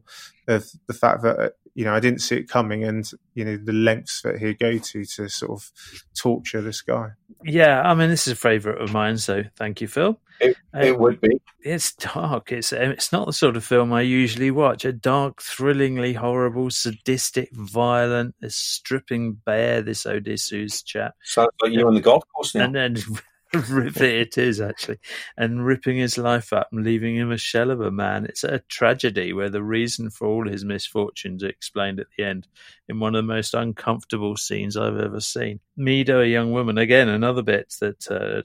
of 0.49 0.67
the 0.89 0.93
fact 0.93 1.23
that, 1.23 1.55
you 1.75 1.85
know, 1.85 1.93
I 1.93 2.01
didn't 2.01 2.21
see 2.21 2.37
it 2.37 2.49
coming 2.49 2.85
and, 2.85 3.09
you 3.35 3.45
know, 3.45 3.57
the 3.57 3.73
lengths 3.73 4.23
that 4.23 4.39
he'd 4.39 4.59
go 4.59 4.79
to 4.79 5.05
to 5.05 5.29
sort 5.29 5.51
of 5.51 5.73
torture 6.17 6.61
this 6.61 6.83
guy. 6.83 7.11
Yeah, 7.43 7.83
I 7.83 7.95
mean, 7.95 8.11
this 8.11 8.27
is 8.27 8.33
a 8.35 8.37
favourite 8.37 8.81
of 8.81 8.93
mine, 8.93 9.19
so 9.19 9.43
thank 9.57 9.81
you, 9.81 9.89
Phil. 9.89 10.19
It, 10.41 10.57
it 10.75 10.99
would 10.99 11.21
be. 11.21 11.41
It's 11.61 11.95
dark. 11.95 12.51
It's 12.51 12.73
um, 12.73 12.91
it's 12.91 13.13
not 13.13 13.27
the 13.27 13.33
sort 13.33 13.57
of 13.57 13.65
film 13.65 13.93
I 13.93 14.01
usually 14.01 14.51
watch. 14.51 14.85
A 14.85 14.93
dark, 14.93 15.41
thrillingly 15.41 16.13
horrible, 16.13 16.71
sadistic, 16.71 17.51
violent, 17.53 18.35
a 18.43 18.51
stripping 18.51 19.35
bare 19.35 19.81
this 19.81 20.07
Odysseus 20.07 20.83
chap. 20.83 21.15
Sounds 21.23 21.51
like 21.63 21.73
you're 21.73 21.87
on 21.87 21.95
the 21.95 22.01
golf 22.01 22.25
course 22.35 22.55
now. 22.55 22.65
And 22.65 22.75
then 22.75 22.95
rip 22.95 23.25
it 23.97 24.37
is 24.39 24.61
actually, 24.61 24.99
and 25.37 25.65
ripping 25.65 25.97
his 25.97 26.19
life 26.19 26.53
up 26.53 26.69
and 26.73 26.85
leaving 26.85 27.17
him 27.17 27.31
a 27.31 27.39
shell 27.39 27.71
of 27.71 27.81
a 27.81 27.91
man. 27.91 28.25
It's 28.25 28.45
a 28.45 28.61
tragedy 28.69 29.33
where 29.33 29.51
the 29.51 29.63
reason 29.63 30.11
for 30.11 30.27
all 30.27 30.49
his 30.49 30.65
misfortunes 30.65 31.45
are 31.45 31.49
explained 31.49 32.01
at 32.01 32.09
the 32.17 32.25
end 32.25 32.49
in 32.89 33.01
one 33.01 33.15
of 33.15 33.25
the 33.25 33.33
most 33.33 33.55
uncomfortable 33.55 34.37
scenes 34.37 34.77
I've 34.77 34.99
ever 34.99 35.21
seen. 35.21 35.61
Mido, 35.79 36.23
a 36.23 36.29
young 36.29 36.53
woman, 36.53 36.79
again 36.79 37.09
another 37.09 37.43
bit 37.43 37.75
that 37.81 38.11
uh, 38.11 38.43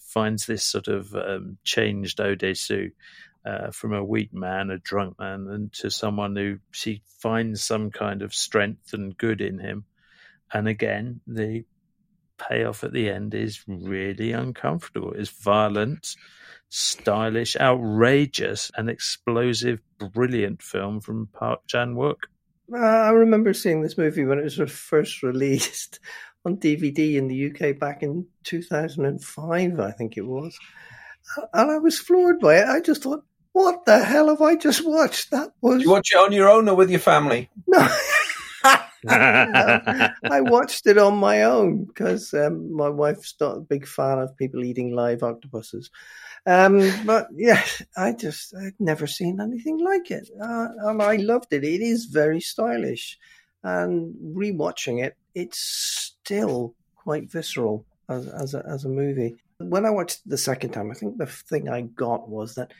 finds 0.00 0.46
this 0.46 0.64
sort 0.64 0.88
of 0.88 1.14
um, 1.14 1.58
changed 1.64 2.18
Odesu. 2.18 2.90
Uh, 3.46 3.70
from 3.70 3.92
a 3.92 4.02
weak 4.02 4.32
man, 4.32 4.70
a 4.70 4.78
drunk 4.78 5.18
man, 5.18 5.46
and 5.50 5.70
to 5.70 5.90
someone 5.90 6.34
who 6.34 6.58
she 6.70 7.02
finds 7.18 7.62
some 7.62 7.90
kind 7.90 8.22
of 8.22 8.34
strength 8.34 8.94
and 8.94 9.18
good 9.18 9.42
in 9.42 9.58
him. 9.58 9.84
And 10.50 10.66
again, 10.66 11.20
the 11.26 11.66
payoff 12.38 12.84
at 12.84 12.92
the 12.92 13.10
end 13.10 13.34
is 13.34 13.64
really 13.66 14.32
uncomfortable. 14.32 15.12
It's 15.12 15.30
violent, 15.30 16.16
stylish, 16.68 17.56
outrageous, 17.56 18.70
and 18.76 18.88
explosive, 18.88 19.80
brilliant 19.98 20.62
film 20.62 21.00
from 21.00 21.28
Park 21.32 21.60
Chan 21.66 21.94
Wook. 21.94 22.16
Uh, 22.72 22.78
I 22.78 23.10
remember 23.10 23.52
seeing 23.52 23.82
this 23.82 23.98
movie 23.98 24.24
when 24.24 24.38
it 24.38 24.44
was 24.44 24.72
first 24.72 25.22
released 25.22 26.00
on 26.44 26.56
DVD 26.56 27.16
in 27.16 27.28
the 27.28 27.50
UK 27.50 27.78
back 27.78 28.02
in 28.02 28.26
2005, 28.44 29.80
I 29.80 29.90
think 29.92 30.16
it 30.16 30.26
was. 30.26 30.58
And 31.52 31.70
I 31.70 31.78
was 31.78 31.98
floored 31.98 32.40
by 32.40 32.58
it. 32.58 32.68
I 32.68 32.80
just 32.80 33.02
thought, 33.02 33.24
what 33.52 33.86
the 33.86 34.04
hell 34.04 34.28
have 34.28 34.42
I 34.42 34.56
just 34.56 34.84
watched? 34.84 35.30
That 35.30 35.52
was. 35.60 35.82
You 35.82 35.90
watch 35.90 36.12
it 36.12 36.18
on 36.18 36.32
your 36.32 36.50
own 36.50 36.68
or 36.68 36.74
with 36.74 36.90
your 36.90 37.00
family? 37.00 37.48
No. 37.66 37.78
I 39.08 40.40
watched 40.40 40.86
it 40.86 40.98
on 40.98 41.16
my 41.16 41.42
own 41.42 41.84
because 41.84 42.32
um, 42.34 42.74
my 42.74 42.88
wife's 42.88 43.34
not 43.40 43.56
a 43.56 43.60
big 43.60 43.86
fan 43.86 44.18
of 44.18 44.36
people 44.36 44.64
eating 44.64 44.94
live 44.94 45.22
octopuses. 45.22 45.90
Um, 46.46 46.90
but 47.06 47.28
yeah, 47.34 47.62
I 47.96 48.12
just 48.12 48.54
I'd 48.54 48.78
never 48.78 49.06
seen 49.06 49.40
anything 49.40 49.78
like 49.78 50.10
it, 50.10 50.28
uh, 50.40 50.68
and 50.82 51.02
I 51.02 51.16
loved 51.16 51.52
it. 51.52 51.64
It 51.64 51.80
is 51.80 52.04
very 52.04 52.40
stylish, 52.40 53.18
and 53.62 54.14
rewatching 54.36 55.02
it, 55.02 55.16
it's 55.34 55.58
still 55.58 56.74
quite 56.96 57.30
visceral 57.30 57.86
as 58.10 58.28
as 58.28 58.54
a, 58.54 58.62
as 58.68 58.84
a 58.84 58.90
movie. 58.90 59.36
When 59.58 59.86
I 59.86 59.90
watched 59.90 60.28
the 60.28 60.36
second 60.36 60.72
time, 60.72 60.90
I 60.90 60.94
think 60.94 61.16
the 61.16 61.26
thing 61.26 61.70
I 61.70 61.82
got 61.82 62.28
was 62.28 62.56
that 62.56 62.72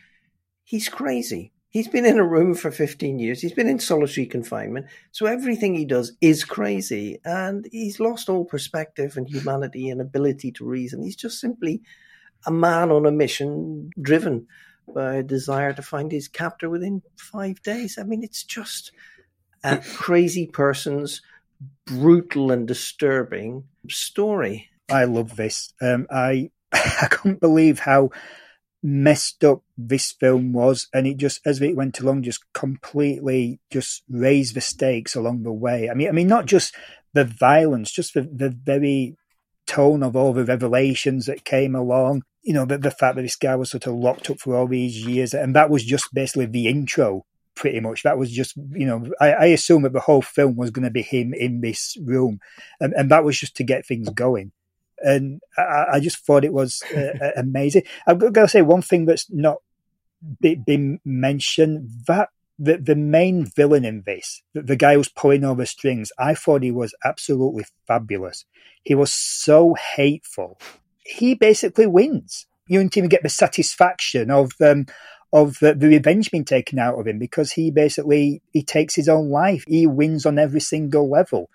he's 0.65 0.89
crazy. 0.91 1.53
He's 1.75 1.89
been 1.89 2.07
in 2.07 2.21
a 2.21 2.25
room 2.25 2.55
for 2.55 2.71
15 2.71 3.19
years. 3.19 3.41
He's 3.41 3.53
been 3.53 3.69
in 3.69 3.81
solitary 3.81 4.29
confinement. 4.29 4.87
So 5.11 5.27
everything 5.27 5.75
he 5.75 5.85
does 5.85 6.13
is 6.21 6.45
crazy. 6.45 7.19
And 7.25 7.67
he's 7.73 7.99
lost 7.99 8.29
all 8.29 8.45
perspective 8.45 9.17
and 9.17 9.29
humanity 9.29 9.89
and 9.89 10.01
ability 10.01 10.53
to 10.53 10.65
reason. 10.65 11.03
He's 11.03 11.17
just 11.17 11.41
simply 11.41 11.83
a 12.47 12.53
man 12.53 12.93
on 12.93 13.07
a 13.07 13.11
mission 13.11 13.91
driven 14.01 14.47
by 14.87 15.17
a 15.17 15.23
desire 15.25 15.73
to 15.73 15.83
find 15.83 16.13
his 16.13 16.29
captor 16.29 16.71
within 16.71 17.03
five 17.17 17.61
days. 17.65 17.99
I 17.99 18.05
mean, 18.05 18.23
it's 18.23 18.45
just 18.45 18.93
a 19.65 19.79
crazy 19.79 20.47
person's 20.47 21.23
brutal 21.87 22.53
and 22.53 22.69
disturbing 22.69 23.65
story. 23.91 24.71
I 24.89 25.07
love 25.07 25.35
this. 25.35 25.73
Um, 25.83 26.07
I 26.09 26.51
I 26.73 27.09
couldn't 27.11 27.41
believe 27.41 27.81
how 27.81 28.11
messed 28.85 29.43
up 29.43 29.63
this 29.79 30.13
film 30.13 30.53
was, 30.53 30.89
and 30.93 31.07
it 31.07 31.17
just 31.17 31.41
as 31.47 31.61
it 31.63 31.75
went 31.75 31.99
along, 32.01 32.23
just 32.23 32.45
completely 32.53 33.59
just 33.71 34.03
raised 34.11 34.55
the 34.55 34.61
stakes 34.61 35.17
along 35.17 35.43
the 35.43 35.53
way. 35.53 35.89
I 35.89 35.95
mean, 35.95 36.09
I 36.09 36.13
mean, 36.13 36.29
not 36.29 36.45
just 36.45 36.77
the 37.15 37.25
violence, 37.25 37.91
just 37.91 38.13
the 38.13 38.23
the 38.23 38.51
very 38.51 39.17
tone 39.67 40.03
of 40.03 40.15
all 40.15 40.35
the 40.35 40.45
revelations 40.45 41.25
that 41.27 41.47
came 41.47 41.75
along. 41.75 42.23
You 42.43 42.53
know, 42.53 42.67
the, 42.67 42.77
the 42.77 42.91
fact 42.91 43.17
that 43.17 43.23
this 43.23 43.37
guy 43.37 43.57
was 43.57 43.71
sort 43.71 43.87
of 43.87 43.95
locked 43.95 44.29
up 44.29 44.39
for 44.39 44.55
all 44.55 44.69
these 44.69 45.07
years, 45.07 45.33
and 45.33 45.57
that 45.57 45.71
was 45.71 45.83
just 45.83 46.13
basically 46.13 46.47
the 46.47 46.69
intro 46.69 47.25
pretty 47.55 47.81
much. 47.81 48.03
That 48.03 48.19
was 48.19 48.31
just, 48.31 48.55
you 48.73 48.85
know, 48.85 49.07
I, 49.21 49.33
I 49.33 49.45
assume 49.47 49.83
that 49.83 49.95
the 49.95 50.01
whole 50.01 50.23
film 50.23 50.57
was 50.57 50.71
going 50.71 50.85
to 50.85 50.91
be 50.91 51.03
him 51.03 51.33
in 51.33 51.63
this 51.63 51.97
room, 52.03 52.41
and, 52.81 52.93
and 52.93 53.11
that 53.11 53.25
was 53.25 53.39
just 53.39 53.57
to 53.57 53.65
get 53.65 53.87
things 53.87 54.11
going. 54.11 54.53
And 55.05 55.41
I, 55.57 55.85
I 55.93 56.01
just 56.01 56.25
thought 56.25 56.45
it 56.45 56.53
was 56.53 56.83
uh, 56.97 57.31
amazing. 57.37 57.83
I've 58.07 58.19
got 58.19 58.33
to 58.43 58.49
say 58.49 58.63
one 58.63 58.83
thing 58.83 59.05
that's 59.05 59.31
not 59.31 59.59
been 60.41 61.01
mentioned 61.05 61.91
that 62.07 62.31
the, 62.59 62.77
the 62.77 62.97
main 62.97 63.47
villain 63.47 63.85
in 63.85 64.03
this, 64.07 64.43
the, 64.55 64.63
the 64.63 64.77
guy 64.77 64.95
who's 64.95 65.09
pulling 65.09 65.45
all 65.45 65.55
the 65.55 65.67
strings, 65.67 66.13
I 66.19 66.35
thought 66.35 66.63
he 66.63 66.71
was 66.71 66.95
absolutely 67.05 67.65
fabulous. 67.87 68.45
He 68.85 68.95
was 68.95 69.13
so 69.13 69.75
hateful. 69.75 70.59
He 71.05 71.35
basically 71.35 71.87
wins. 71.87 72.47
You 72.69 72.81
don't 72.81 72.97
even 72.97 73.11
get 73.11 73.23
the 73.23 73.29
satisfaction 73.29 74.31
of 74.31 74.53
um, 74.61 74.87
of 75.33 75.59
the, 75.59 75.75
the 75.75 75.89
revenge 75.89 76.31
being 76.31 76.45
taken 76.45 76.79
out 76.79 76.99
of 76.99 77.07
him 77.07 77.19
because 77.19 77.53
he 77.53 77.71
basically 77.71 78.41
he 78.53 78.63
takes 78.63 78.95
his 78.95 79.09
own 79.09 79.31
life. 79.31 79.65
He 79.67 79.87
wins 79.87 80.25
on 80.25 80.39
every 80.39 80.61
single 80.61 81.11
level. 81.11 81.51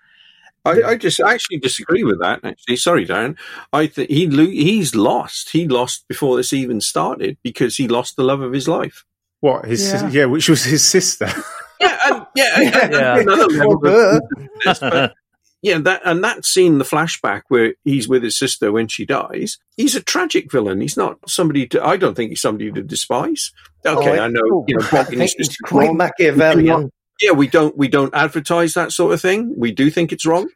I, 0.64 0.82
I 0.82 0.96
just 0.96 1.20
actually 1.20 1.58
disagree 1.58 2.04
with 2.04 2.20
that. 2.20 2.44
Actually, 2.44 2.76
sorry, 2.76 3.06
Darren. 3.06 3.38
I 3.72 3.86
think 3.86 4.10
he 4.10 4.26
he's 4.28 4.94
lost. 4.94 5.50
He 5.50 5.66
lost 5.66 6.06
before 6.08 6.36
this 6.36 6.52
even 6.52 6.80
started 6.80 7.38
because 7.42 7.76
he 7.76 7.88
lost 7.88 8.16
the 8.16 8.24
love 8.24 8.40
of 8.40 8.52
his 8.52 8.68
life. 8.68 9.04
What 9.40 9.64
his 9.64 9.86
yeah, 9.86 9.98
sis- 9.98 10.14
yeah 10.14 10.24
which 10.26 10.48
was 10.48 10.64
his 10.64 10.86
sister. 10.86 11.28
yeah, 11.80 11.98
and, 12.06 12.26
yeah, 12.34 12.60
yeah. 12.60 13.18
Another 13.18 13.46
level 13.46 13.78
this, 13.78 14.78
but, 14.80 15.14
yeah, 15.62 15.78
that 15.78 16.02
and 16.04 16.24
that 16.24 16.44
scene, 16.44 16.78
the 16.78 16.84
flashback 16.84 17.42
where 17.48 17.74
he's 17.84 18.08
with 18.08 18.22
his 18.22 18.38
sister 18.38 18.72
when 18.72 18.88
she 18.88 19.04
dies. 19.04 19.58
He's 19.76 19.94
a 19.94 20.02
tragic 20.02 20.50
villain. 20.50 20.80
He's 20.80 20.96
not 20.96 21.18
somebody 21.28 21.66
to. 21.68 21.84
I 21.84 21.96
don't 21.96 22.14
think 22.14 22.30
he's 22.30 22.40
somebody 22.40 22.70
to 22.72 22.82
despise. 22.82 23.50
Okay, 23.84 24.18
oh, 24.18 24.24
I 24.24 24.28
know. 24.28 24.64
You 24.68 24.78
know, 24.78 24.86
I 24.92 25.04
think 25.04 25.22
it's 25.22 25.56
quite 25.58 25.94
Machiavellian. 25.94 26.90
Yeah, 27.20 27.32
we 27.32 27.48
don't 27.48 27.76
we 27.76 27.88
don't 27.88 28.14
advertise 28.14 28.74
that 28.74 28.92
sort 28.92 29.12
of 29.12 29.20
thing. 29.20 29.54
We 29.56 29.72
do 29.72 29.90
think 29.90 30.12
it's 30.12 30.26
wrong, 30.26 30.48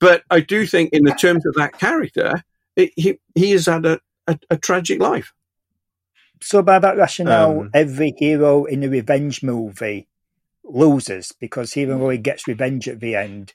but 0.00 0.22
I 0.30 0.40
do 0.40 0.66
think, 0.66 0.92
in 0.92 1.04
the 1.04 1.12
terms 1.12 1.46
of 1.46 1.54
that 1.54 1.78
character, 1.78 2.42
it, 2.74 2.90
he 2.96 3.18
he 3.34 3.52
has 3.52 3.66
had 3.66 3.86
a, 3.86 4.00
a, 4.26 4.38
a, 4.50 4.56
tragic 4.56 5.00
life. 5.00 5.32
So, 6.40 6.62
by 6.62 6.80
that 6.80 6.96
rationale, 6.96 7.60
um, 7.60 7.70
every 7.72 8.14
hero 8.16 8.64
in 8.64 8.82
a 8.82 8.88
revenge 8.88 9.42
movie 9.42 10.08
loses 10.64 11.32
because 11.38 11.76
even 11.76 11.98
though 11.98 12.10
he 12.10 12.18
gets 12.18 12.48
revenge 12.48 12.88
at 12.88 13.00
the 13.00 13.14
end, 13.14 13.54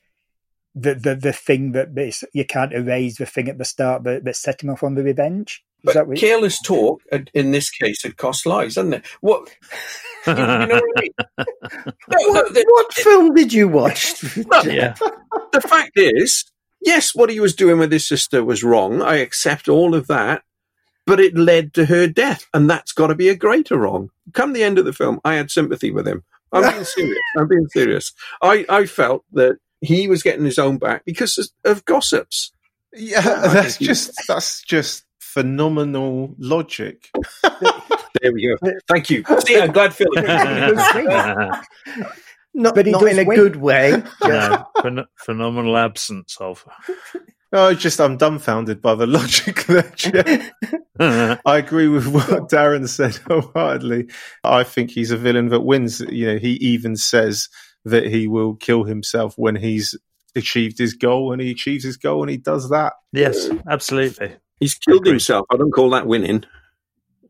the 0.74 0.96
the, 0.96 1.16
the 1.16 1.34
thing 1.34 1.74
that 1.74 2.30
you 2.34 2.46
can't 2.46 2.74
erase 2.74 3.18
the 3.18 3.26
thing 3.26 3.50
at 3.50 3.58
the 3.58 3.66
start 3.66 4.04
that, 4.04 4.24
that 4.24 4.36
set 4.36 4.64
him 4.64 4.70
off 4.70 4.84
on 4.84 4.96
the 4.96 5.04
revenge. 5.04 5.64
Is 5.86 5.94
but 5.94 6.16
careless 6.16 6.62
talk 6.62 7.02
uh, 7.12 7.20
in 7.34 7.52
this 7.52 7.70
case 7.70 8.04
had 8.04 8.18
cost 8.18 8.46
lives, 8.46 8.76
doesn't 8.76 8.94
it? 8.94 9.06
What 9.22 9.50
you, 10.28 10.34
know 10.34 10.46
what 10.46 10.72
I 10.98 11.02
mean? 11.02 11.12
No, 11.38 12.18
what, 12.30 12.34
no, 12.34 12.50
the, 12.50 12.66
what 12.68 12.94
film 12.94 13.34
did 13.34 13.52
you 13.52 13.68
watch? 13.68 14.24
yeah. 14.64 14.96
The 15.52 15.62
fact 15.62 15.92
is, 15.96 16.46
yes, 16.82 17.14
what 17.14 17.30
he 17.30 17.40
was 17.40 17.56
doing 17.56 17.80
with 17.80 17.92
his 17.92 18.08
sister 18.08 18.44
was 18.44 18.64
wrong. 18.64 19.02
I 19.02 19.16
accept 19.18 19.68
all 19.68 19.94
of 19.94 20.08
that, 20.08 20.44
but 21.06 21.20
it 21.20 21.38
led 21.38 21.74
to 21.74 21.86
her 21.86 22.08
death, 22.08 22.48
and 22.54 22.70
that's 22.70 22.94
got 22.94 23.08
to 23.08 23.16
be 23.16 23.30
a 23.30 23.36
greater 23.36 23.78
wrong. 23.78 24.10
Come 24.34 24.54
the 24.54 24.64
end 24.64 24.80
of 24.80 24.86
the 24.86 24.94
film, 24.94 25.20
I 25.26 25.36
had 25.36 25.52
sympathy 25.52 25.92
with 25.92 26.08
him. 26.08 26.24
I'm 26.54 26.72
being 26.72 26.86
serious. 26.86 27.20
I'm 27.36 27.48
being 27.48 27.68
serious. 27.70 28.14
I, 28.42 28.66
I 28.70 28.86
felt 28.86 29.26
that 29.34 29.58
he 29.82 30.08
was 30.08 30.24
getting 30.24 30.46
his 30.46 30.60
own 30.60 30.78
back 30.78 31.04
because 31.04 31.52
of 31.66 31.84
gossips. 31.84 32.54
Yeah, 32.94 33.22
that's 33.22 33.78
just 33.80 34.12
that's 34.28 34.62
just 34.62 35.04
phenomenal 35.34 36.36
logic. 36.38 37.10
there 38.22 38.32
we 38.32 38.48
go. 38.48 38.56
Thank 38.88 39.10
you. 39.10 39.24
See, 39.46 39.60
I'm 39.60 39.72
glad 39.72 39.94
Phil. 39.94 40.08
not, 42.54 42.76
but 42.76 42.86
not 42.86 43.04
in 43.08 43.20
a 43.20 43.26
win. 43.26 43.36
good 43.36 43.56
way. 43.56 44.04
no, 44.24 44.68
phen- 44.78 45.06
phenomenal 45.18 45.76
absence 45.76 46.38
of. 46.40 46.64
Oh, 47.52 47.74
just 47.74 48.00
I'm 48.00 48.18
dumbfounded 48.18 48.82
by 48.82 48.96
the 48.96 49.08
logic 49.08 49.66
there. 49.66 51.42
I 51.46 51.58
agree 51.58 51.88
with 51.88 52.08
what 52.08 52.50
Darren 52.50 52.88
said 52.88 53.16
wholeheartedly. 53.16 54.10
I 54.44 54.64
think 54.64 54.92
he's 54.92 55.12
a 55.12 55.18
villain 55.18 55.50
that 55.50 55.62
wins. 55.62 56.00
You 56.00 56.28
know, 56.28 56.38
he 56.38 56.54
even 56.54 56.96
says 56.96 57.50
that 57.86 58.06
he 58.06 58.28
will 58.28 58.56
kill 58.56 58.84
himself 58.84 59.34
when 59.38 59.56
he's 59.56 59.98
achieved 60.36 60.78
his 60.78 60.94
goal, 60.94 61.32
and 61.32 61.42
he 61.42 61.52
achieves 61.52 61.84
his 61.84 61.98
goal, 61.98 62.22
and 62.22 62.30
he 62.30 62.38
does 62.38 62.70
that. 62.70 62.94
Yes, 63.12 63.50
absolutely. 63.70 64.36
He's 64.64 64.76
killed 64.76 65.06
himself. 65.06 65.46
I 65.52 65.58
don't 65.58 65.72
call 65.72 65.90
that 65.90 66.08
winning. 66.08 66.46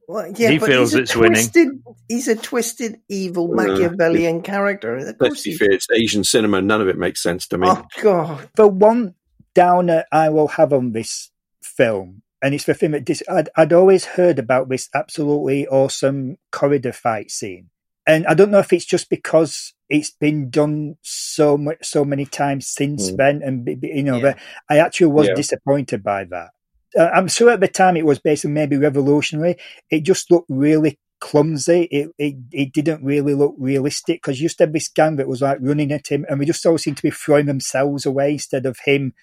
Well, 0.08 0.32
yeah, 0.36 0.52
he 0.52 0.60
feels 0.60 0.94
it's 0.94 1.14
twisted, 1.14 1.56
winning. 1.56 1.84
He's 2.08 2.28
a 2.28 2.36
twisted, 2.36 3.00
evil 3.10 3.48
Machiavellian 3.48 4.40
uh, 4.40 4.42
character. 4.42 4.98
Of 4.98 5.16
let's 5.20 5.42
be 5.42 5.56
fair, 5.56 5.72
it's 5.72 5.88
Asian 5.92 6.24
cinema. 6.24 6.62
None 6.62 6.80
of 6.80 6.88
it 6.88 6.98
makes 6.98 7.24
sense 7.24 7.48
to 7.48 7.58
me. 7.58 7.68
Oh 7.68 7.84
God! 8.04 8.50
The 8.56 8.68
one 8.68 9.16
downer 9.56 10.06
I 10.12 10.30
will 10.30 10.50
have 10.50 10.74
on 10.74 10.92
this 10.92 11.32
film, 11.64 12.22
and 12.44 12.54
it's 12.54 12.66
the 12.66 12.76
thing 12.76 12.92
that 12.92 13.06
dis- 13.06 13.24
I'd, 13.28 13.50
I'd 13.56 13.74
always 13.74 14.06
heard 14.06 14.38
about 14.38 14.70
this 14.70 14.90
absolutely 14.94 15.66
awesome 15.68 16.38
corridor 16.52 16.92
fight 16.92 17.32
scene, 17.32 17.72
and 18.06 18.28
I 18.28 18.36
don't 18.36 18.52
know 18.52 18.60
if 18.60 18.74
it's 18.74 18.86
just 18.86 19.10
because 19.10 19.74
it's 19.90 20.12
been 20.12 20.52
done 20.52 20.98
so 21.02 21.58
much, 21.58 21.84
so 21.84 22.06
many 22.06 22.26
times 22.26 22.68
since 22.68 23.10
mm. 23.10 23.18
then, 23.18 23.42
and 23.42 23.68
you 23.82 24.04
know, 24.04 24.18
yeah. 24.18 24.36
I 24.70 24.78
actually 24.78 25.08
was 25.08 25.30
yeah. 25.30 25.34
disappointed 25.34 26.04
by 26.04 26.26
that 26.26 26.38
uh, 26.38 26.50
Uh, 26.98 27.10
I'm 27.14 27.28
sure 27.28 27.50
at 27.52 27.60
the 27.60 27.68
time 27.68 27.98
it 27.98 28.06
was 28.06 28.20
basically 28.20 28.52
maybe 28.52 28.78
revolutionary. 28.78 29.58
It 29.90 30.02
just 30.04 30.32
looked 30.32 30.50
really 30.50 31.00
clumsy. 31.20 31.84
It 31.84 32.12
it, 32.18 32.36
it 32.52 32.74
didn't 32.74 33.04
really 33.04 33.34
look 33.34 33.56
realistic 33.58 34.22
because 34.22 34.40
you 34.40 34.44
used 34.44 34.58
to 34.58 34.66
have 34.66 34.74
this 34.74 34.90
gang 34.90 35.16
that 35.18 35.28
was 35.28 35.42
like 35.42 35.58
running 35.62 35.92
at 35.92 36.12
him, 36.12 36.26
and 36.30 36.40
we 36.40 36.46
just 36.46 36.66
all 36.66 36.78
seemed 36.78 36.98
to 36.98 37.04
be 37.04 37.12
throwing 37.12 37.46
themselves 37.46 38.06
away 38.06 38.34
instead 38.34 38.66
of 38.66 38.80
him 38.86 39.14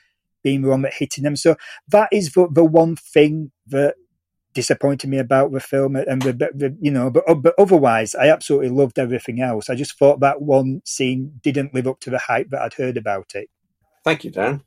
being 0.42 0.62
the 0.62 0.68
one 0.68 0.82
that 0.82 0.94
hitting 0.94 1.24
them. 1.24 1.36
So 1.36 1.56
that 1.88 2.08
is 2.12 2.32
the, 2.32 2.48
the 2.50 2.64
one 2.64 2.96
thing 2.96 3.52
that 3.66 3.96
disappointed 4.54 5.08
me 5.08 5.18
about 5.18 5.52
the 5.52 5.60
film 5.60 5.96
and 5.96 6.22
the, 6.22 6.32
the, 6.32 6.76
you 6.80 6.90
know 6.90 7.08
but 7.08 7.24
but 7.40 7.54
otherwise 7.56 8.14
I 8.14 8.28
absolutely 8.28 8.70
loved 8.70 8.98
everything 8.98 9.40
else 9.40 9.70
I 9.70 9.76
just 9.76 9.96
thought 9.96 10.20
that 10.20 10.42
one 10.42 10.82
scene 10.84 11.38
didn't 11.40 11.72
live 11.72 11.86
up 11.86 12.00
to 12.00 12.10
the 12.10 12.18
hype 12.18 12.50
that 12.50 12.62
I'd 12.62 12.74
heard 12.74 12.96
about 12.96 13.32
it 13.34 13.48
thank 14.04 14.24
you 14.24 14.30
Dan 14.30 14.62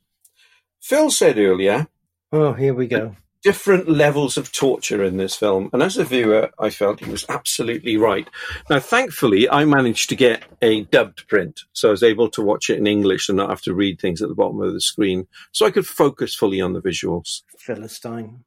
Phil 0.80 1.10
said 1.10 1.36
earlier 1.36 1.86
Oh, 2.34 2.52
here 2.52 2.74
we 2.74 2.88
go. 2.88 3.14
Different 3.44 3.88
levels 3.88 4.36
of 4.36 4.50
torture 4.50 5.04
in 5.04 5.18
this 5.18 5.36
film. 5.36 5.70
And 5.72 5.84
as 5.84 5.96
a 5.96 6.04
viewer, 6.04 6.50
I 6.58 6.68
felt 6.68 6.98
he 6.98 7.08
was 7.08 7.24
absolutely 7.28 7.96
right. 7.96 8.28
Now, 8.68 8.80
thankfully, 8.80 9.48
I 9.48 9.64
managed 9.64 10.08
to 10.08 10.16
get 10.16 10.42
a 10.60 10.82
dubbed 10.82 11.28
print. 11.28 11.60
So 11.74 11.88
I 11.88 11.90
was 11.92 12.02
able 12.02 12.28
to 12.30 12.42
watch 12.42 12.70
it 12.70 12.78
in 12.78 12.88
English 12.88 13.28
and 13.28 13.36
not 13.36 13.50
have 13.50 13.60
to 13.62 13.74
read 13.74 14.00
things 14.00 14.20
at 14.20 14.28
the 14.28 14.34
bottom 14.34 14.60
of 14.60 14.72
the 14.72 14.80
screen. 14.80 15.28
So 15.52 15.64
I 15.64 15.70
could 15.70 15.86
focus 15.86 16.34
fully 16.34 16.60
on 16.60 16.72
the 16.72 16.82
visuals. 16.82 17.42
Philistine. 17.56 18.42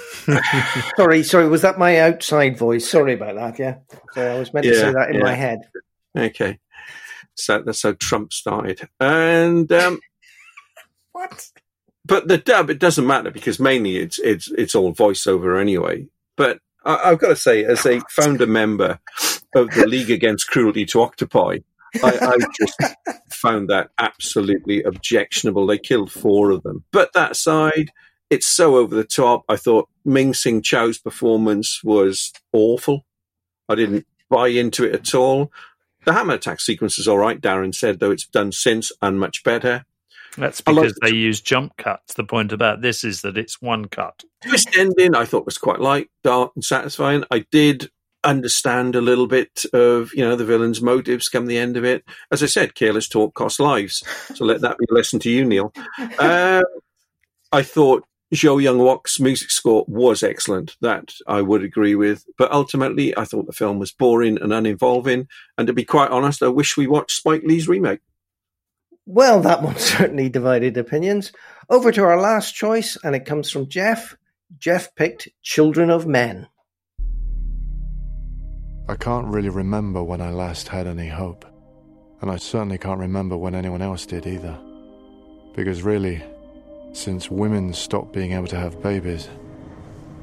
sorry, 0.97 1.23
sorry, 1.23 1.49
was 1.49 1.63
that 1.63 1.79
my 1.79 1.99
outside 2.01 2.59
voice? 2.59 2.91
Sorry 2.91 3.15
about 3.15 3.37
that. 3.37 3.59
Yeah, 3.59 3.77
so 4.15 4.35
I 4.35 4.39
was 4.39 4.53
meant 4.53 4.67
yeah, 4.67 4.73
to 4.73 4.79
say 4.79 4.93
that 4.93 5.11
in 5.11 5.17
yeah. 5.17 5.23
my 5.23 5.33
head. 5.33 5.61
Okay, 6.17 6.59
so 7.35 7.63
that's 7.63 7.83
how 7.83 7.93
Trump 7.93 8.33
started, 8.33 8.87
and 9.01 9.71
um, 9.73 10.01
what? 11.13 11.51
But 12.05 12.29
the 12.29 12.39
dub 12.39 12.71
it 12.71 12.79
doesn't 12.79 13.07
matter 13.07 13.31
because 13.31 13.59
mainly 13.59 13.97
it's 13.97 14.19
it's 14.19 14.51
it's 14.51 14.75
all 14.75 14.95
voiceover 14.95 15.61
anyway. 15.61 16.07
But 16.37 16.61
I, 16.85 17.09
have 17.11 17.19
got 17.19 17.29
to 17.29 17.37
say, 17.37 17.65
as 17.65 17.87
a 17.87 18.01
founder 18.11 18.47
member 18.47 18.99
of 19.55 19.71
the 19.71 19.87
League 19.87 20.11
Against 20.11 20.49
Cruelty 20.49 20.85
to 20.87 21.01
Octopi, 21.03 21.59
I, 22.03 22.09
I 22.09 22.37
just 22.59 22.83
found 23.31 23.71
that 23.71 23.91
absolutely 23.99 24.83
objectionable. 24.83 25.67
They 25.67 25.79
killed 25.79 26.13
four 26.13 26.51
of 26.51 26.63
them. 26.63 26.85
But 26.93 27.13
that 27.15 27.33
aside, 27.33 27.91
it's 28.31 28.47
so 28.47 28.77
over 28.77 28.95
the 28.95 29.05
top. 29.05 29.45
I 29.49 29.57
thought 29.57 29.89
Ming 30.05 30.35
Sing 30.35 30.61
Chow's 30.61 30.99
performance 30.99 31.83
was 31.83 32.33
awful. 32.53 33.07
I 33.69 33.77
didn't 33.77 34.07
buy 34.29 34.49
into 34.49 34.85
it 34.85 34.95
at 34.95 35.15
all. 35.15 35.51
The 36.05 36.13
hammer 36.13 36.35
attack 36.35 36.61
sequence 36.61 36.99
is 36.99 37.09
all 37.09 37.19
right, 37.19 37.41
Darren 37.41 37.75
said, 37.75 37.99
though 37.99 38.11
it's 38.11 38.27
done 38.27 38.53
since 38.53 38.93
and 39.01 39.19
much 39.19 39.43
better. 39.43 39.87
That's 40.37 40.61
because 40.61 40.95
they 41.03 41.11
use 41.11 41.41
jump 41.41 41.77
cuts. 41.77 42.15
The 42.15 42.25
point 42.25 42.53
about 42.53 42.81
this 42.81 43.05
is 43.05 43.23
that 43.23 43.39
it's 43.39 43.63
one 43.63 43.87
cut. 43.87 44.25
Twist 44.43 44.77
ending 44.77 45.15
I 45.15 45.25
thought 45.25 45.47
was 45.47 45.59
quite 45.59 45.81
light, 45.81 46.11
dark, 46.23 46.53
and 46.55 46.65
satisfying. 46.65 47.25
I 47.31 47.47
did 47.51 47.91
understand 48.25 48.97
a 48.97 49.01
little 49.01 49.27
bit 49.27 49.65
of 49.75 50.11
you 50.15 50.25
know 50.25 50.35
the 50.35 50.45
villain's 50.45 50.81
motives 50.81 51.29
come 51.29 51.47
the 51.47 51.59
end 51.59 51.77
of 51.77 51.85
it. 51.85 52.05
As 52.31 52.43
I 52.43 52.47
said, 52.47 52.75
careless 52.75 53.09
talk 53.09 53.35
costs 53.35 53.61
lives. 53.61 54.03
So 54.35 54.45
let 54.45 54.61
that 54.63 54.79
be 54.79 54.87
a 54.91 54.95
lesson 54.95 55.21
to 55.21 55.31
you, 55.31 55.45
Neil. 55.45 55.73
Uh, 56.19 56.63
I 57.53 57.63
thought 57.63 58.05
Jo 58.33 58.57
Yeong-wook's 58.57 59.21
music 59.21 59.51
score 59.51 59.85
was 59.87 60.23
excellent. 60.23 60.77
That 60.81 61.15
I 61.27 61.41
would 61.43 61.63
agree 61.63 61.95
with. 61.95 62.25
But 62.37 62.51
ultimately, 62.51 63.17
I 63.17 63.25
thought 63.25 63.47
the 63.47 63.53
film 63.53 63.79
was 63.79 63.93
boring 63.93 64.41
and 64.41 64.53
uninvolving. 64.53 65.29
And 65.57 65.67
to 65.69 65.73
be 65.73 65.85
quite 65.85 66.11
honest, 66.11 66.43
I 66.43 66.49
wish 66.49 66.77
we 66.77 66.89
watched 66.89 67.19
Spike 67.19 67.43
Lee's 67.45 67.69
remake. 67.69 68.01
Well, 69.07 69.41
that 69.41 69.63
one 69.63 69.77
certainly 69.79 70.29
divided 70.29 70.77
opinions. 70.77 71.33
Over 71.69 71.93
to 71.93 72.05
our 72.05 72.21
last 72.21 72.55
choice, 72.55 72.97
and 73.03 73.15
it 73.15 73.25
comes 73.25 73.51
from 73.51 73.69
Jeff. 73.69 74.17
Jeff 74.59 74.95
picked 74.95 75.29
Children 75.43 75.91
of 75.91 76.07
Men. 76.07 76.49
I 78.89 78.97
can't 78.97 79.27
really 79.29 79.49
remember 79.49 80.03
when 80.03 80.21
I 80.21 80.31
last 80.31 80.69
had 80.69 80.87
any 80.87 81.09
hope. 81.09 81.45
And 82.21 82.31
I 82.31 82.37
certainly 82.37 82.79
can't 82.79 83.01
remember 83.01 83.37
when 83.37 83.55
anyone 83.55 83.83
else 83.83 84.07
did 84.07 84.27
either. 84.27 84.59
Because 85.55 85.83
really, 85.83 86.23
since 86.93 87.31
women 87.31 87.73
stopped 87.73 88.13
being 88.13 88.33
able 88.33 88.47
to 88.49 88.57
have 88.57 88.83
babies, 88.83 89.29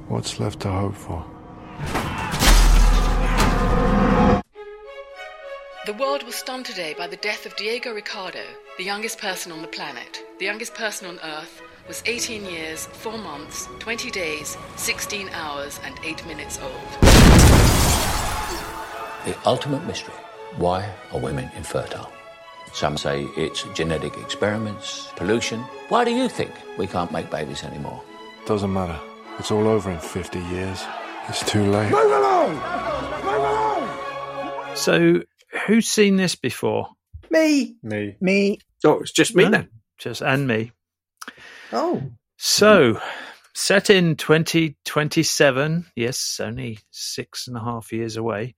what's 0.08 0.40
left 0.40 0.62
to 0.62 0.72
hope 0.72 0.96
for? 0.96 2.11
The 5.92 5.98
world 5.98 6.24
was 6.24 6.36
stunned 6.36 6.66
today 6.66 6.96
by 6.98 7.08
the 7.08 7.18
death 7.18 7.46
of 7.46 7.54
Diego 7.58 7.94
Ricardo, 7.94 8.40
the 8.78 8.84
youngest 8.86 9.18
person 9.18 9.52
on 9.52 9.62
the 9.62 9.68
planet. 9.68 10.24
The 10.40 10.46
youngest 10.46 10.74
person 10.74 11.06
on 11.06 11.20
Earth 11.22 11.62
was 11.86 12.02
18 12.06 12.46
years, 12.46 12.86
4 12.86 13.18
months, 13.18 13.68
20 13.80 14.10
days, 14.10 14.56
16 14.78 15.28
hours, 15.34 15.82
and 15.84 16.00
8 16.02 16.26
minutes 16.28 16.62
old. 16.62 17.02
The 19.26 19.36
ultimate 19.46 19.84
mystery. 19.84 20.14
Why 20.56 20.90
are 21.12 21.20
women 21.20 21.52
infertile? 21.58 22.10
Some 22.72 22.96
say 22.96 23.28
it's 23.36 23.64
genetic 23.74 24.16
experiments, 24.16 25.10
pollution. 25.18 25.60
Why 25.90 26.06
do 26.06 26.12
you 26.12 26.30
think 26.30 26.52
we 26.78 26.88
can't 26.88 27.12
make 27.12 27.30
babies 27.30 27.66
anymore? 27.66 28.02
Doesn't 28.46 28.72
matter. 28.72 28.98
It's 29.40 29.52
all 29.52 29.68
over 29.68 29.92
in 29.92 30.00
50 30.00 30.40
years. 30.40 30.86
It's 31.28 31.44
too 31.44 31.70
late. 31.70 31.92
Move 31.92 32.12
along! 32.14 32.54
Move 33.26 33.36
along! 33.36 33.90
So, 34.74 35.22
who's 35.68 35.88
seen 35.88 36.16
this 36.16 36.36
before? 36.36 36.90
Me. 37.30 37.76
Me. 37.84 38.16
Me. 38.20 38.60
Oh, 38.84 39.00
it's 39.00 39.12
just 39.12 39.36
me 39.36 39.46
No, 39.46 39.52
then. 39.52 39.70
Just 39.98 40.22
and 40.22 40.48
me. 40.48 40.72
Oh. 41.72 42.02
So, 42.38 43.00
set 43.54 43.90
in 43.90 44.16
2027, 44.16 45.86
yes, 45.96 46.40
only 46.42 46.80
six 46.90 47.48
and 47.48 47.56
a 47.56 47.62
half 47.62 47.94
years 47.94 48.18
away, 48.18 48.56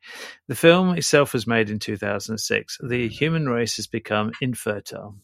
the 0.48 0.56
film 0.56 0.95
itself 0.98 1.34
was 1.34 1.45
made 1.45 1.70
in 1.70 1.80
2006. 1.80 2.78
The 2.82 3.07
human 3.10 3.48
race 3.48 3.76
has 3.76 3.88
become 3.88 4.32
infertile. 4.41 5.18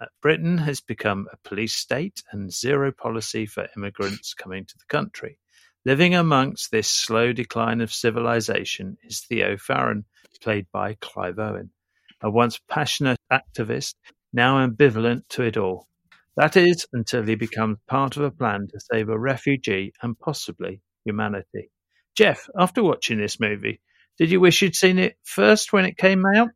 Uh, 0.00 0.06
Britain 0.20 0.58
has 0.58 0.80
become 0.80 1.26
a 1.32 1.48
police 1.48 1.74
state 1.74 2.22
and 2.30 2.52
zero 2.52 2.92
policy 2.92 3.46
for 3.46 3.68
immigrants 3.76 4.34
coming 4.34 4.64
to 4.66 4.74
the 4.76 4.84
country. 4.88 5.38
Living 5.86 6.14
amongst 6.14 6.70
this 6.70 6.88
slow 6.88 7.32
decline 7.32 7.80
of 7.80 7.92
civilization 7.92 8.96
is 9.04 9.20
Theo 9.20 9.56
Faron, 9.56 10.04
played 10.44 10.66
by 10.72 10.94
Clive 11.00 11.38
Owen, 11.38 11.70
a 12.22 12.30
once 12.30 12.60
passionate 12.68 13.18
activist, 13.32 13.94
now 14.32 14.64
ambivalent 14.64 15.22
to 15.30 15.42
it 15.42 15.56
all. 15.56 15.88
That 16.36 16.56
is, 16.56 16.86
until 16.92 17.22
he 17.22 17.34
becomes 17.34 17.78
part 17.88 18.16
of 18.16 18.24
a 18.24 18.30
plan 18.30 18.68
to 18.70 18.80
save 18.92 19.08
a 19.08 19.18
refugee 19.18 19.92
and 20.02 20.18
possibly 20.18 20.82
humanity. 21.04 21.70
Jeff, 22.14 22.48
after 22.58 22.82
watching 22.82 23.18
this 23.18 23.40
movie, 23.40 23.80
did 24.18 24.30
you 24.30 24.38
wish 24.38 24.60
you'd 24.60 24.76
seen 24.76 24.98
it 24.98 25.16
first 25.24 25.72
when 25.72 25.86
it 25.86 25.96
came 25.96 26.24
out? 26.36 26.50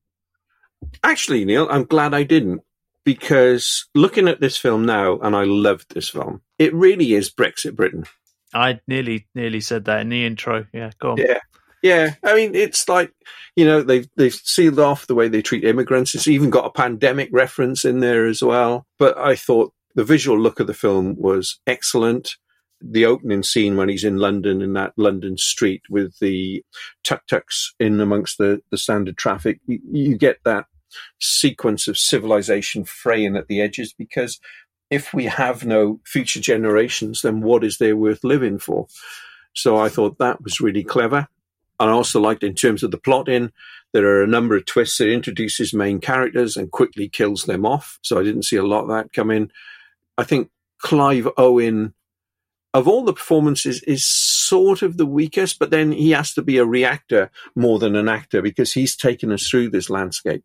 Actually, 1.02 1.44
Neil, 1.44 1.66
I'm 1.70 1.84
glad 1.84 2.14
I 2.14 2.24
didn't 2.24 2.60
because 3.04 3.88
looking 3.94 4.28
at 4.28 4.40
this 4.40 4.58
film 4.58 4.84
now, 4.84 5.18
and 5.18 5.34
I 5.34 5.44
loved 5.44 5.94
this 5.94 6.10
film, 6.10 6.42
it 6.58 6.74
really 6.74 7.14
is 7.14 7.32
Brexit 7.32 7.74
Britain. 7.74 8.04
I 8.52 8.80
nearly 8.86 9.26
nearly 9.34 9.60
said 9.60 9.86
that 9.86 10.00
in 10.00 10.10
the 10.10 10.24
intro. 10.24 10.66
Yeah, 10.72 10.90
go 11.00 11.12
on. 11.12 11.16
Yeah. 11.18 11.40
Yeah, 11.82 12.14
I 12.24 12.34
mean, 12.34 12.54
it's 12.54 12.88
like 12.88 13.12
you 13.56 13.64
know 13.64 13.82
they've 13.82 14.08
they've 14.16 14.34
sealed 14.34 14.78
off 14.78 15.06
the 15.06 15.14
way 15.14 15.28
they 15.28 15.42
treat 15.42 15.64
immigrants. 15.64 16.14
It's 16.14 16.28
even 16.28 16.50
got 16.50 16.66
a 16.66 16.70
pandemic 16.70 17.28
reference 17.32 17.84
in 17.84 18.00
there 18.00 18.26
as 18.26 18.42
well. 18.42 18.86
But 18.98 19.16
I 19.18 19.36
thought 19.36 19.72
the 19.94 20.04
visual 20.04 20.38
look 20.38 20.60
of 20.60 20.66
the 20.66 20.74
film 20.74 21.16
was 21.18 21.60
excellent. 21.66 22.36
The 22.80 23.06
opening 23.06 23.42
scene 23.42 23.76
when 23.76 23.88
he's 23.88 24.04
in 24.04 24.18
London 24.18 24.62
in 24.62 24.72
that 24.74 24.92
London 24.96 25.36
street 25.36 25.82
with 25.90 26.18
the 26.20 26.64
tuk 27.04 27.26
tuks 27.26 27.74
in 27.80 28.00
amongst 28.00 28.38
the 28.38 28.62
the 28.70 28.78
standard 28.78 29.16
traffic, 29.16 29.60
you, 29.66 29.80
you 29.90 30.16
get 30.16 30.38
that 30.44 30.66
sequence 31.20 31.86
of 31.86 31.98
civilization 31.98 32.84
fraying 32.84 33.36
at 33.36 33.46
the 33.46 33.60
edges 33.60 33.92
because 33.92 34.40
if 34.90 35.12
we 35.12 35.24
have 35.26 35.66
no 35.66 36.00
future 36.04 36.40
generations, 36.40 37.22
then 37.22 37.40
what 37.40 37.62
is 37.62 37.78
there 37.78 37.96
worth 37.96 38.24
living 38.24 38.58
for? 38.58 38.86
So 39.54 39.76
I 39.76 39.88
thought 39.88 40.18
that 40.18 40.42
was 40.42 40.60
really 40.60 40.84
clever. 40.84 41.28
And 41.80 41.90
I 41.90 41.92
also 41.92 42.20
liked 42.20 42.42
in 42.42 42.54
terms 42.54 42.82
of 42.82 42.90
the 42.90 42.98
plotting, 42.98 43.52
there 43.92 44.06
are 44.06 44.22
a 44.22 44.28
number 44.28 44.56
of 44.56 44.66
twists 44.66 44.98
that 44.98 45.10
introduces 45.10 45.72
main 45.72 46.00
characters 46.00 46.56
and 46.56 46.70
quickly 46.70 47.08
kills 47.08 47.44
them 47.44 47.64
off. 47.64 47.98
So 48.02 48.18
I 48.18 48.22
didn't 48.22 48.44
see 48.44 48.56
a 48.56 48.64
lot 48.64 48.82
of 48.82 48.88
that 48.88 49.12
come 49.12 49.30
in. 49.30 49.50
I 50.16 50.24
think 50.24 50.50
Clive 50.80 51.28
Owen, 51.36 51.94
of 52.74 52.86
all 52.86 53.04
the 53.04 53.12
performances, 53.12 53.82
is 53.84 54.04
sort 54.04 54.82
of 54.82 54.96
the 54.96 55.06
weakest, 55.06 55.58
but 55.58 55.70
then 55.70 55.92
he 55.92 56.10
has 56.10 56.34
to 56.34 56.42
be 56.42 56.58
a 56.58 56.66
reactor 56.66 57.30
more 57.54 57.78
than 57.78 57.96
an 57.96 58.08
actor 58.08 58.42
because 58.42 58.72
he's 58.72 58.96
taken 58.96 59.32
us 59.32 59.48
through 59.48 59.70
this 59.70 59.88
landscape 59.88 60.44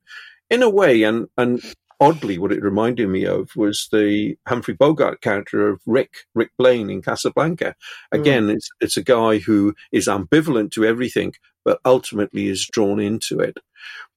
in 0.49 0.61
a 0.61 0.69
way. 0.69 1.03
And, 1.03 1.27
and 1.37 1.61
oddly, 2.03 2.37
what 2.37 2.51
it 2.51 2.61
reminded 2.61 3.07
me 3.07 3.25
of 3.25 3.55
was 3.55 3.87
the 3.91 4.37
Humphrey 4.45 4.73
Bogart 4.73 5.21
character 5.21 5.69
of 5.69 5.81
Rick, 5.85 6.25
Rick 6.35 6.51
Blaine 6.57 6.89
in 6.89 7.01
Casablanca. 7.01 7.75
Hmm. 8.11 8.19
Again, 8.19 8.49
it's, 8.49 8.69
it's 8.81 8.97
a 8.97 9.03
guy 9.03 9.37
who 9.37 9.73
is 9.91 10.07
ambivalent 10.07 10.71
to 10.71 10.85
everything, 10.85 11.33
but 11.63 11.79
ultimately 11.85 12.49
is 12.49 12.67
drawn 12.67 12.99
into 12.99 13.39
it. 13.39 13.57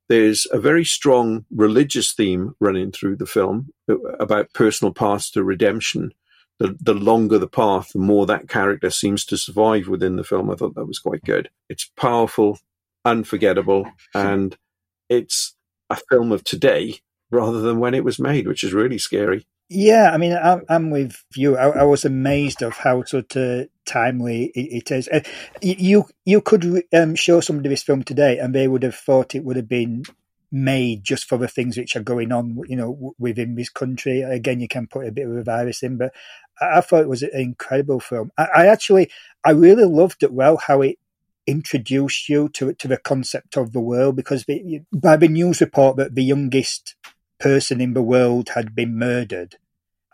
There's 0.08 0.46
a 0.52 0.58
very 0.58 0.84
strong 0.84 1.46
religious 1.50 2.12
theme 2.12 2.54
running 2.60 2.90
through 2.90 3.16
the 3.16 3.26
film 3.26 3.70
uh, 3.88 3.98
about 4.18 4.52
personal 4.52 4.92
paths 4.92 5.30
to 5.32 5.44
redemption. 5.44 6.12
The, 6.58 6.76
the 6.80 6.94
longer 6.94 7.38
the 7.38 7.48
path, 7.48 7.92
the 7.92 7.98
more 7.98 8.24
that 8.26 8.48
character 8.48 8.90
seems 8.90 9.24
to 9.26 9.36
survive 9.36 9.88
within 9.88 10.16
the 10.16 10.24
film. 10.24 10.50
I 10.50 10.54
thought 10.54 10.74
that 10.74 10.86
was 10.86 10.98
quite 10.98 11.22
good. 11.22 11.50
It's 11.68 11.90
powerful, 11.96 12.58
unforgettable, 13.04 13.90
and 14.14 14.56
it's 15.10 15.54
a 15.90 15.96
film 16.08 16.32
of 16.32 16.44
today 16.44 17.00
rather 17.31 17.61
than 17.61 17.78
when 17.78 17.94
it 17.94 18.05
was 18.05 18.19
made, 18.19 18.47
which 18.47 18.65
is 18.65 18.73
really 18.73 18.98
scary. 18.98 19.47
Yeah, 19.69 20.11
I 20.12 20.16
mean, 20.16 20.32
I'm, 20.32 20.62
I'm 20.69 20.90
with 20.90 21.24
you. 21.35 21.57
I, 21.57 21.81
I, 21.81 21.82
was 21.82 22.05
amazed 22.05 22.62
of 22.62 22.74
how 22.74 23.03
sort 23.03 23.35
of 23.35 23.66
timely 23.85 24.53
it, 24.55 24.85
it 24.85 24.90
is. 24.93 25.09
Uh, 25.09 25.23
you 25.61 26.05
you 26.24 26.40
could 26.40 26.85
um, 26.93 27.16
show 27.16 27.40
somebody 27.40 27.70
this 27.70 27.82
film 27.82 28.05
today, 28.05 28.39
and 28.39 28.55
they 28.55 28.69
would 28.69 28.85
have 28.85 28.94
thought 28.94 29.35
it 29.35 29.43
would 29.43 29.57
have 29.57 29.69
been 29.69 30.05
made 30.53 31.03
just 31.03 31.24
for 31.28 31.36
the 31.36 31.48
things 31.48 31.77
which 31.77 31.97
are 31.97 32.03
going 32.03 32.31
on, 32.31 32.62
you 32.69 32.77
know, 32.77 33.15
within 33.19 33.57
this 33.57 33.69
country. 33.69 34.23
Again, 34.23 34.61
you 34.61 34.69
can 34.69 34.86
put 34.86 35.09
a 35.09 35.11
bit 35.11 35.27
of 35.27 35.36
a 35.36 35.43
virus 35.43 35.82
in, 35.82 35.98
but 35.98 36.15
I, 36.61 36.78
I 36.78 36.81
thought 36.81 37.03
it 37.03 37.09
was 37.09 37.24
an 37.24 37.31
incredible 37.35 37.98
film. 37.98 38.31
I, 38.39 38.44
I 38.44 38.66
actually, 38.66 39.11
I 39.44 39.51
really 39.51 39.85
loved 39.85 40.23
it. 40.23 40.32
Well, 40.32 40.59
how 40.59 40.82
it 40.82 40.97
introduced 41.44 42.28
you 42.28 42.48
to 42.51 42.73
to 42.74 42.89
the 42.89 42.97
concept 42.97 43.57
of 43.57 43.73
the 43.73 43.81
world 43.81 44.16
because 44.16 44.44
the, 44.44 44.81
by 44.93 45.16
the 45.16 45.28
news 45.28 45.61
report 45.61 45.97
that 45.97 46.15
the 46.15 46.24
youngest 46.24 46.97
person 47.38 47.80
in 47.80 47.94
the 47.94 48.02
world 48.02 48.50
had 48.50 48.74
been 48.74 48.98
murdered 48.98 49.56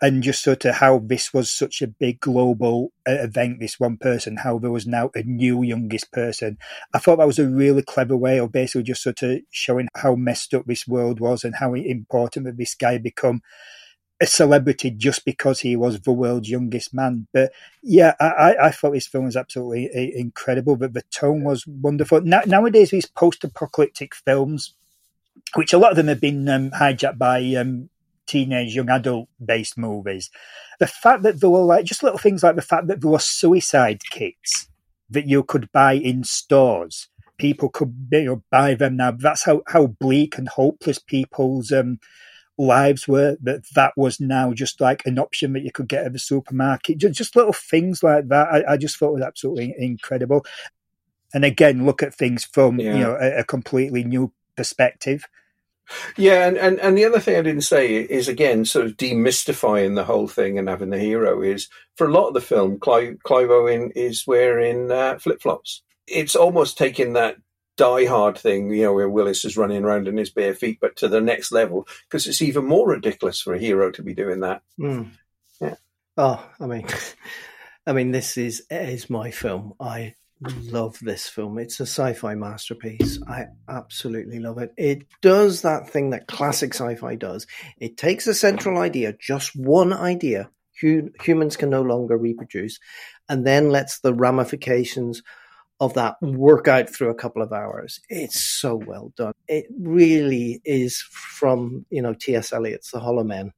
and 0.01 0.23
just 0.23 0.43
sort 0.43 0.65
of 0.65 0.75
how 0.75 0.99
this 0.99 1.33
was 1.33 1.49
such 1.49 1.81
a 1.81 1.87
big 1.87 2.19
global 2.19 2.91
uh, 3.07 3.13
event 3.13 3.59
this 3.59 3.79
one 3.79 3.97
person 3.97 4.37
how 4.37 4.59
there 4.59 4.71
was 4.71 4.85
now 4.85 5.09
a 5.15 5.23
new 5.23 5.63
youngest 5.63 6.11
person 6.11 6.57
i 6.93 6.99
thought 6.99 7.17
that 7.17 7.27
was 7.27 7.39
a 7.39 7.47
really 7.47 7.81
clever 7.81 8.17
way 8.17 8.37
of 8.39 8.51
basically 8.51 8.83
just 8.83 9.03
sort 9.03 9.21
of 9.23 9.39
showing 9.49 9.87
how 9.95 10.15
messed 10.15 10.53
up 10.53 10.65
this 10.65 10.87
world 10.87 11.19
was 11.19 11.43
and 11.43 11.55
how 11.55 11.73
important 11.73 12.45
that 12.45 12.57
this 12.57 12.75
guy 12.75 12.97
become 12.97 13.41
a 14.23 14.25
celebrity 14.25 14.89
just 14.89 15.25
because 15.25 15.59
he 15.59 15.75
was 15.75 15.99
the 15.99 16.11
world's 16.11 16.49
youngest 16.49 16.93
man. 16.93 17.27
But 17.33 17.51
yeah, 17.81 18.13
I, 18.21 18.55
I 18.61 18.71
thought 18.71 18.93
this 18.93 19.07
film 19.07 19.25
was 19.25 19.35
absolutely 19.35 19.89
uh, 19.93 20.17
incredible. 20.17 20.77
But 20.77 20.93
the 20.93 21.01
tone 21.11 21.43
was 21.43 21.67
wonderful. 21.67 22.21
Now, 22.21 22.41
nowadays, 22.45 22.91
these 22.91 23.05
post-apocalyptic 23.05 24.15
films, 24.15 24.75
which 25.55 25.73
a 25.73 25.77
lot 25.77 25.91
of 25.91 25.97
them 25.97 26.07
have 26.07 26.21
been 26.21 26.47
um, 26.49 26.71
hijacked 26.71 27.17
by 27.17 27.41
um, 27.55 27.89
teenage 28.25 28.75
young 28.75 28.89
adult 28.89 29.29
based 29.43 29.77
movies. 29.77 30.29
The 30.79 30.87
fact 30.87 31.23
that 31.23 31.39
there 31.39 31.49
were 31.49 31.63
like 31.63 31.85
just 31.85 32.03
little 32.03 32.17
things 32.17 32.43
like 32.43 32.55
the 32.55 32.61
fact 32.61 32.87
that 32.87 33.01
there 33.01 33.11
were 33.11 33.19
suicide 33.19 34.01
kits 34.09 34.67
that 35.09 35.27
you 35.27 35.43
could 35.43 35.71
buy 35.71 35.93
in 35.93 36.23
stores 36.23 37.09
people 37.37 37.69
could 37.69 37.93
you 38.11 38.23
know, 38.23 38.43
buy 38.49 38.73
them 38.73 38.97
now. 38.97 39.11
That's 39.11 39.43
how, 39.43 39.63
how 39.67 39.87
bleak 39.87 40.37
and 40.37 40.47
hopeless 40.47 40.99
people's 40.99 41.71
um, 41.71 41.99
lives 42.57 43.07
were. 43.07 43.37
That 43.41 43.65
that 43.75 43.93
was 43.97 44.19
now 44.19 44.53
just 44.53 44.79
like 44.79 45.05
an 45.05 45.19
option 45.19 45.53
that 45.53 45.63
you 45.63 45.71
could 45.71 45.87
get 45.87 46.05
at 46.05 46.13
the 46.13 46.19
supermarket. 46.19 46.99
Just, 46.99 47.17
just 47.17 47.35
little 47.35 47.53
things 47.53 48.03
like 48.03 48.27
that. 48.29 48.47
I, 48.47 48.73
I 48.73 48.77
just 48.77 48.97
thought 48.97 49.13
was 49.13 49.23
absolutely 49.23 49.75
incredible. 49.77 50.45
And 51.33 51.43
again, 51.43 51.85
look 51.85 52.03
at 52.03 52.13
things 52.13 52.43
from 52.43 52.79
yeah. 52.79 52.93
you 52.93 53.03
know 53.03 53.17
a, 53.19 53.39
a 53.39 53.43
completely 53.43 54.03
new 54.03 54.31
perspective. 54.55 55.25
Yeah, 56.17 56.47
and, 56.47 56.57
and, 56.57 56.79
and 56.79 56.97
the 56.97 57.05
other 57.05 57.19
thing 57.19 57.37
I 57.37 57.41
didn't 57.41 57.61
say 57.61 57.95
is 57.95 58.27
again 58.27 58.65
sort 58.65 58.85
of 58.85 58.97
demystifying 58.97 59.95
the 59.95 60.03
whole 60.03 60.27
thing 60.27 60.57
and 60.57 60.67
having 60.67 60.89
the 60.89 60.99
hero 60.99 61.41
is 61.41 61.69
for 61.95 62.07
a 62.07 62.11
lot 62.11 62.27
of 62.27 62.33
the 62.33 62.41
film, 62.41 62.79
Clive, 62.79 63.17
Clive 63.23 63.49
Owen 63.49 63.91
is 63.95 64.25
wearing 64.25 64.91
uh, 64.91 65.17
flip 65.19 65.41
flops. 65.41 65.83
It's 66.07 66.35
almost 66.35 66.77
taking 66.77 67.13
that 67.13 67.37
Die 67.75 68.05
Hard 68.05 68.37
thing, 68.37 68.71
you 68.71 68.83
know, 68.83 68.93
where 68.93 69.09
Willis 69.09 69.45
is 69.45 69.57
running 69.57 69.83
around 69.83 70.07
in 70.07 70.17
his 70.17 70.29
bare 70.29 70.53
feet, 70.53 70.77
but 70.79 70.95
to 70.97 71.07
the 71.07 71.21
next 71.21 71.51
level 71.51 71.87
because 72.07 72.27
it's 72.27 72.41
even 72.41 72.65
more 72.65 72.87
ridiculous 72.87 73.41
for 73.41 73.53
a 73.53 73.59
hero 73.59 73.91
to 73.91 74.03
be 74.03 74.13
doing 74.13 74.41
that. 74.41 74.61
Mm. 74.79 75.11
Yeah. 75.59 75.75
Oh, 76.17 76.47
I 76.59 76.65
mean, 76.65 76.87
I 77.87 77.93
mean, 77.93 78.11
this 78.11 78.37
is 78.37 78.65
is 78.69 79.09
my 79.09 79.31
film. 79.31 79.73
I 79.79 80.15
love 80.71 80.97
this 81.01 81.27
film. 81.27 81.57
It's 81.57 81.79
a 81.79 81.83
sci-fi 81.83 82.35
masterpiece. 82.35 83.19
I 83.27 83.45
absolutely 83.69 84.39
love 84.39 84.57
it. 84.57 84.73
It 84.77 85.07
does 85.21 85.61
that 85.61 85.89
thing 85.89 86.09
that 86.11 86.27
classic 86.27 86.73
sci-fi 86.73 87.15
does. 87.15 87.47
It 87.79 87.97
takes 87.97 88.27
a 88.27 88.33
central 88.33 88.77
idea, 88.77 89.13
just 89.19 89.55
one 89.55 89.93
idea, 89.93 90.49
humans 90.73 91.55
can 91.55 91.69
no 91.69 91.81
longer 91.81 92.17
reproduce, 92.17 92.79
and 93.29 93.45
then 93.45 93.69
lets 93.69 93.99
the 93.99 94.13
ramifications 94.13 95.21
of 95.79 95.93
that 95.95 96.15
work 96.21 96.67
out 96.67 96.89
through 96.89 97.09
a 97.09 97.15
couple 97.15 97.41
of 97.41 97.51
hours. 97.51 97.99
It's 98.09 98.39
so 98.39 98.75
well 98.75 99.11
done. 99.15 99.33
It 99.47 99.65
really 99.77 100.61
is 100.63 101.01
from, 101.09 101.85
you 101.89 102.01
know, 102.01 102.13
T.S. 102.13 102.53
Eliot's 102.53 102.91
The 102.91 102.99
Hollow 102.99 103.23
Men 103.23 103.51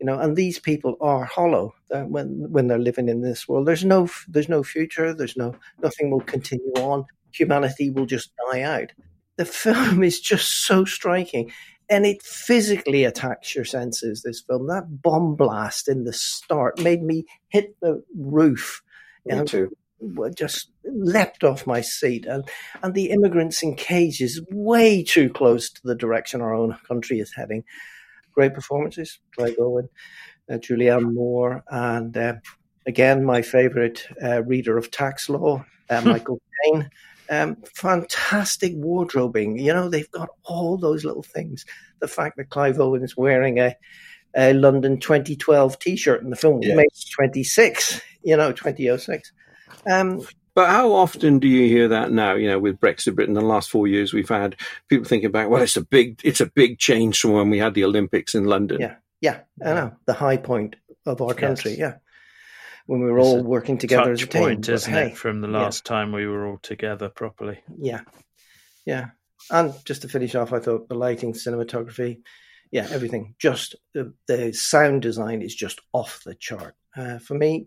you 0.00 0.06
know 0.06 0.18
and 0.18 0.36
these 0.36 0.58
people 0.58 0.96
are 1.00 1.24
hollow 1.24 1.74
uh, 1.90 2.02
when 2.02 2.50
when 2.50 2.66
they're 2.66 2.78
living 2.78 3.08
in 3.08 3.22
this 3.22 3.48
world. 3.48 3.66
There's 3.66 3.84
no 3.84 4.08
there's 4.28 4.48
no 4.48 4.62
future 4.62 5.14
there's 5.14 5.36
no 5.36 5.54
nothing 5.82 6.10
will 6.10 6.20
continue 6.20 6.72
on. 6.76 7.04
Humanity 7.32 7.90
will 7.90 8.06
just 8.06 8.30
die 8.50 8.62
out. 8.62 8.92
The 9.36 9.44
film 9.44 10.02
is 10.02 10.20
just 10.20 10.66
so 10.66 10.84
striking 10.84 11.52
and 11.88 12.04
it 12.04 12.22
physically 12.22 13.04
attacks 13.04 13.54
your 13.54 13.64
senses 13.64 14.22
this 14.22 14.40
film. 14.40 14.66
That 14.66 15.02
bomb 15.02 15.36
blast 15.36 15.88
in 15.88 16.04
the 16.04 16.12
start 16.12 16.80
made 16.80 17.02
me 17.02 17.24
hit 17.48 17.76
the 17.80 18.02
roof. 18.16 18.82
Me 19.24 19.44
too. 19.44 19.70
just 20.36 20.70
leapt 20.84 21.42
off 21.42 21.66
my 21.66 21.80
seat 21.80 22.26
and 22.26 22.44
and 22.82 22.94
the 22.94 23.10
immigrants 23.10 23.62
in 23.62 23.74
cages 23.74 24.40
way 24.50 25.02
too 25.02 25.28
close 25.30 25.70
to 25.70 25.80
the 25.84 25.96
direction 25.96 26.40
our 26.40 26.54
own 26.54 26.76
country 26.86 27.18
is 27.18 27.32
heading 27.34 27.64
great 28.36 28.54
performances. 28.54 29.18
Clive 29.34 29.56
Owen, 29.58 29.88
uh, 30.48 30.54
Julianne 30.54 31.12
Moore, 31.12 31.64
and 31.68 32.16
uh, 32.16 32.34
again, 32.86 33.24
my 33.24 33.42
favourite 33.42 34.06
uh, 34.22 34.44
reader 34.44 34.78
of 34.78 34.90
tax 34.90 35.28
law, 35.28 35.64
uh, 35.90 36.00
Michael 36.02 36.40
Caine. 36.64 36.90
Um, 37.28 37.56
fantastic 37.74 38.72
wardrobing. 38.76 39.58
You 39.58 39.72
know, 39.72 39.88
they've 39.88 40.10
got 40.12 40.28
all 40.44 40.76
those 40.76 41.04
little 41.04 41.24
things. 41.24 41.64
The 41.98 42.06
fact 42.06 42.36
that 42.36 42.50
Clive 42.50 42.78
Owen 42.78 43.02
is 43.02 43.16
wearing 43.16 43.58
a, 43.58 43.74
a 44.36 44.52
London 44.52 45.00
2012 45.00 45.78
t 45.80 45.96
shirt 45.96 46.22
in 46.22 46.30
the 46.30 46.36
film 46.36 46.60
yes. 46.62 46.76
made 46.76 46.86
26, 47.16 48.00
you 48.22 48.36
know, 48.36 48.52
2006. 48.52 49.32
Um, 49.90 50.20
but 50.56 50.70
how 50.70 50.92
often 50.92 51.38
do 51.38 51.46
you 51.46 51.68
hear 51.68 51.88
that 51.88 52.10
now? 52.10 52.34
You 52.34 52.48
know, 52.48 52.58
with 52.58 52.80
Brexit 52.80 53.14
Britain, 53.14 53.34
the 53.34 53.42
last 53.42 53.70
four 53.70 53.86
years 53.86 54.12
we've 54.12 54.28
had 54.28 54.56
people 54.88 55.04
thinking 55.04 55.28
about, 55.28 55.50
well, 55.50 55.62
it's 55.62 55.76
a 55.76 55.84
big, 55.84 56.20
it's 56.24 56.40
a 56.40 56.46
big 56.46 56.78
change 56.78 57.20
from 57.20 57.32
when 57.32 57.50
we 57.50 57.58
had 57.58 57.74
the 57.74 57.84
Olympics 57.84 58.34
in 58.34 58.44
London. 58.44 58.80
Yeah, 58.80 58.94
yeah, 59.20 59.40
I 59.64 59.74
know 59.74 59.96
the 60.06 60.14
high 60.14 60.38
point 60.38 60.74
of 61.04 61.20
our 61.20 61.34
country. 61.34 61.72
Yes. 61.72 61.78
Yeah, 61.78 61.94
when 62.86 63.00
we 63.00 63.12
were 63.12 63.18
it's 63.18 63.28
all 63.28 63.42
working 63.44 63.76
together 63.76 64.12
as 64.12 64.22
a 64.22 64.26
team. 64.26 64.42
Point, 64.42 64.68
isn't 64.68 64.92
hey, 64.92 65.08
it, 65.08 65.16
from 65.16 65.42
the 65.42 65.48
last 65.48 65.82
yeah. 65.84 65.94
time 65.94 66.12
we 66.12 66.26
were 66.26 66.46
all 66.46 66.58
together 66.62 67.10
properly? 67.10 67.60
Yeah, 67.78 68.00
yeah. 68.84 69.10
And 69.50 69.74
just 69.84 70.02
to 70.02 70.08
finish 70.08 70.34
off, 70.34 70.52
I 70.52 70.58
thought 70.58 70.88
the 70.88 70.94
lighting, 70.94 71.34
cinematography, 71.34 72.22
yeah, 72.72 72.88
everything. 72.90 73.34
Just 73.38 73.76
the, 73.92 74.14
the 74.26 74.52
sound 74.52 75.02
design 75.02 75.42
is 75.42 75.54
just 75.54 75.80
off 75.92 76.22
the 76.24 76.34
chart. 76.34 76.74
Uh, 76.96 77.18
for 77.18 77.34
me, 77.34 77.66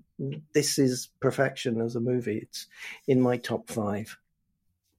this 0.54 0.80
is 0.80 1.10
perfection 1.20 1.82
as 1.82 1.96
a 1.96 2.00
movie. 2.00 2.40
It's 2.40 2.68
in 3.08 3.22
my 3.22 3.38
top 3.38 3.70
five. 3.70 4.18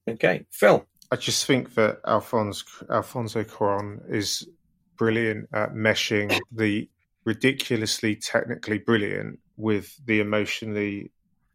Okay, 0.09 0.47
Phil. 0.51 0.87
I 1.11 1.17
just 1.17 1.47
think 1.47 1.75
that 1.75 2.01
Alfonso 2.07 2.65
Alfonso 2.89 3.43
Cuarón 3.43 4.01
is 4.09 4.49
brilliant 4.97 5.49
at 5.53 5.75
meshing 5.75 6.39
the 6.53 6.89
ridiculously 7.25 8.17
technically 8.17 8.79
brilliant 8.79 9.41
with 9.57 9.95
the 10.07 10.21
emotionally 10.21 11.11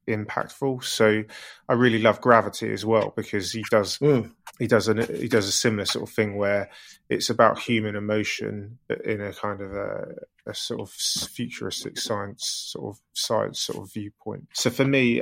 impactful. 0.07 0.83
So 0.83 1.23
I 1.67 1.73
really 1.73 1.99
love 1.99 2.21
Gravity 2.21 2.71
as 2.71 2.85
well 2.85 3.13
because 3.15 3.51
he 3.51 3.63
does 3.69 3.97
mm. 3.99 4.31
he 4.59 4.67
does 4.67 4.87
an 4.87 5.05
he 5.15 5.27
does 5.27 5.47
a 5.47 5.51
similar 5.51 5.85
sort 5.85 6.07
of 6.07 6.15
thing 6.15 6.37
where 6.37 6.69
it's 7.09 7.29
about 7.29 7.59
human 7.59 7.95
emotion 7.95 8.79
in 9.03 9.21
a 9.21 9.33
kind 9.33 9.61
of 9.61 9.73
a, 9.73 10.15
a 10.47 10.53
sort 10.53 10.81
of 10.81 10.89
futuristic 10.89 11.97
science 11.97 12.71
sort 12.71 12.95
of 12.95 13.01
science 13.13 13.59
sort 13.59 13.83
of 13.83 13.93
viewpoint. 13.93 14.47
So 14.53 14.69
for 14.69 14.85
me, 14.85 15.21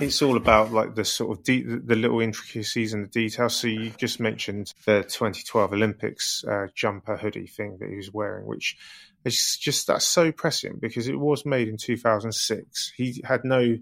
it's 0.00 0.20
all 0.22 0.36
about 0.36 0.72
like 0.72 0.94
the 0.94 1.04
sort 1.04 1.36
of 1.36 1.44
de- 1.44 1.62
the 1.62 1.96
little 1.96 2.20
intricacies 2.20 2.92
and 2.92 3.04
the 3.04 3.10
details. 3.10 3.56
So 3.56 3.68
you 3.68 3.90
just 3.90 4.20
mentioned 4.20 4.74
the 4.84 5.02
2012 5.02 5.72
Olympics 5.72 6.44
uh, 6.44 6.66
jumper 6.74 7.16
hoodie 7.16 7.46
thing 7.46 7.78
that 7.80 7.88
he 7.88 7.96
was 7.96 8.12
wearing, 8.12 8.46
which 8.46 8.76
it's 9.24 9.56
just 9.56 9.86
that's 9.86 10.06
so 10.06 10.32
prescient 10.32 10.80
because 10.80 11.08
it 11.08 11.18
was 11.18 11.46
made 11.46 11.68
in 11.68 11.76
2006. 11.76 12.92
He 12.96 13.22
had 13.24 13.44
no, 13.44 13.76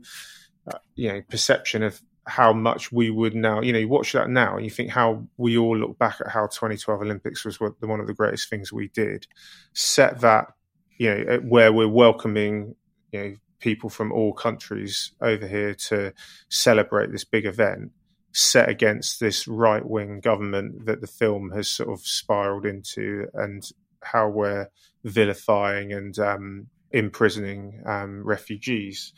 uh, 0.67 0.79
you 0.95 1.13
know, 1.13 1.23
perception 1.29 1.83
of 1.83 2.01
how 2.27 2.53
much 2.53 2.91
we 2.93 3.11
would 3.11 3.35
now. 3.35 3.61
You 3.61 3.73
know, 3.73 3.79
you 3.79 3.89
watch 3.89 4.13
that 4.13 4.31
now 4.31 4.57
and 4.57 4.65
you 4.65 4.71
think 4.71 4.91
how 4.91 5.27
we 5.37 5.59
all 5.59 5.77
look 5.77 5.99
back 5.99 6.21
at 6.21 6.29
how 6.29 6.47
2012 6.47 7.03
Olympics 7.03 7.45
was 7.45 7.61
one 7.61 8.01
of 8.01 8.07
the 8.07 8.15
greatest 8.15 8.49
things 8.49 8.73
we 8.73 8.89
did. 8.89 9.27
Set 9.73 10.21
that, 10.21 10.53
you 10.97 11.15
know, 11.15 11.37
where 11.39 11.73
we're 11.73 11.89
welcoming, 11.89 12.75
you 13.13 13.19
know, 13.19 13.37
people 13.65 13.89
from 13.89 14.13
all 14.13 14.35
countries 14.35 15.13
over 15.23 15.47
here 15.47 15.75
to 15.75 16.13
celebrate 16.51 17.11
this 17.11 17.25
big 17.25 17.47
event 17.47 17.91
set 18.33 18.69
against 18.69 19.21
this 19.21 19.49
right 19.49 19.89
wing 19.89 20.21
government 20.21 20.85
that 20.85 21.01
the 21.01 21.07
film 21.07 21.51
has 21.51 21.67
sort 21.67 21.89
of 21.89 22.01
spiraled 22.01 22.67
into 22.67 23.27
and 23.33 23.71
how 24.03 24.29
we're 24.29 24.69
vilifying 25.03 25.95
and 25.95 26.19
um, 26.19 26.67
imprisoning 26.91 27.83
um, 27.87 28.23
refugees. 28.23 29.15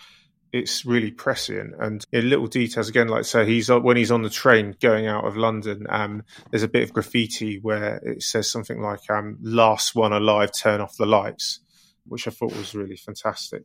It's 0.53 0.87
really 0.87 1.11
prescient, 1.11 1.75
and 1.81 2.05
in 2.13 2.31
little 2.31 2.47
details 2.47 2.89
again, 2.89 3.09
like 3.09 3.25
so, 3.25 3.45
he's 3.45 3.69
when 3.69 3.97
he's 3.97 4.13
on 4.13 4.23
the 4.23 4.31
train 4.31 4.77
going 4.81 5.07
out 5.09 5.25
of 5.25 5.37
London. 5.37 5.87
Um, 5.91 6.23
there's 6.51 6.63
a 6.63 6.69
bit 6.69 6.85
of 6.85 6.93
graffiti 6.93 7.59
where 7.61 7.97
it 7.97 8.23
says 8.23 8.49
something 8.49 8.81
like 8.81 9.11
um, 9.11 9.39
"Last 9.43 9.97
one 9.97 10.13
alive, 10.13 10.51
turn 10.57 10.81
off 10.81 10.97
the 10.97 11.05
lights," 11.05 11.61
which 12.07 12.29
I 12.29 12.31
thought 12.31 12.57
was 12.57 12.77
really 12.77 12.97
fantastic. 12.97 13.65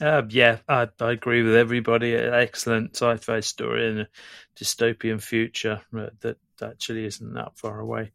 Uh, 0.00 0.22
yeah, 0.30 0.58
I, 0.68 0.88
I, 0.98 1.12
agree 1.12 1.42
with 1.42 1.54
everybody. 1.54 2.14
Excellent 2.14 2.96
sci-fi 2.96 3.40
story 3.40 3.88
in 3.88 4.00
a 4.00 4.08
dystopian 4.58 5.20
future 5.20 5.82
that 5.92 6.36
actually 6.62 7.04
isn't 7.04 7.34
that 7.34 7.58
far 7.58 7.80
away. 7.80 8.12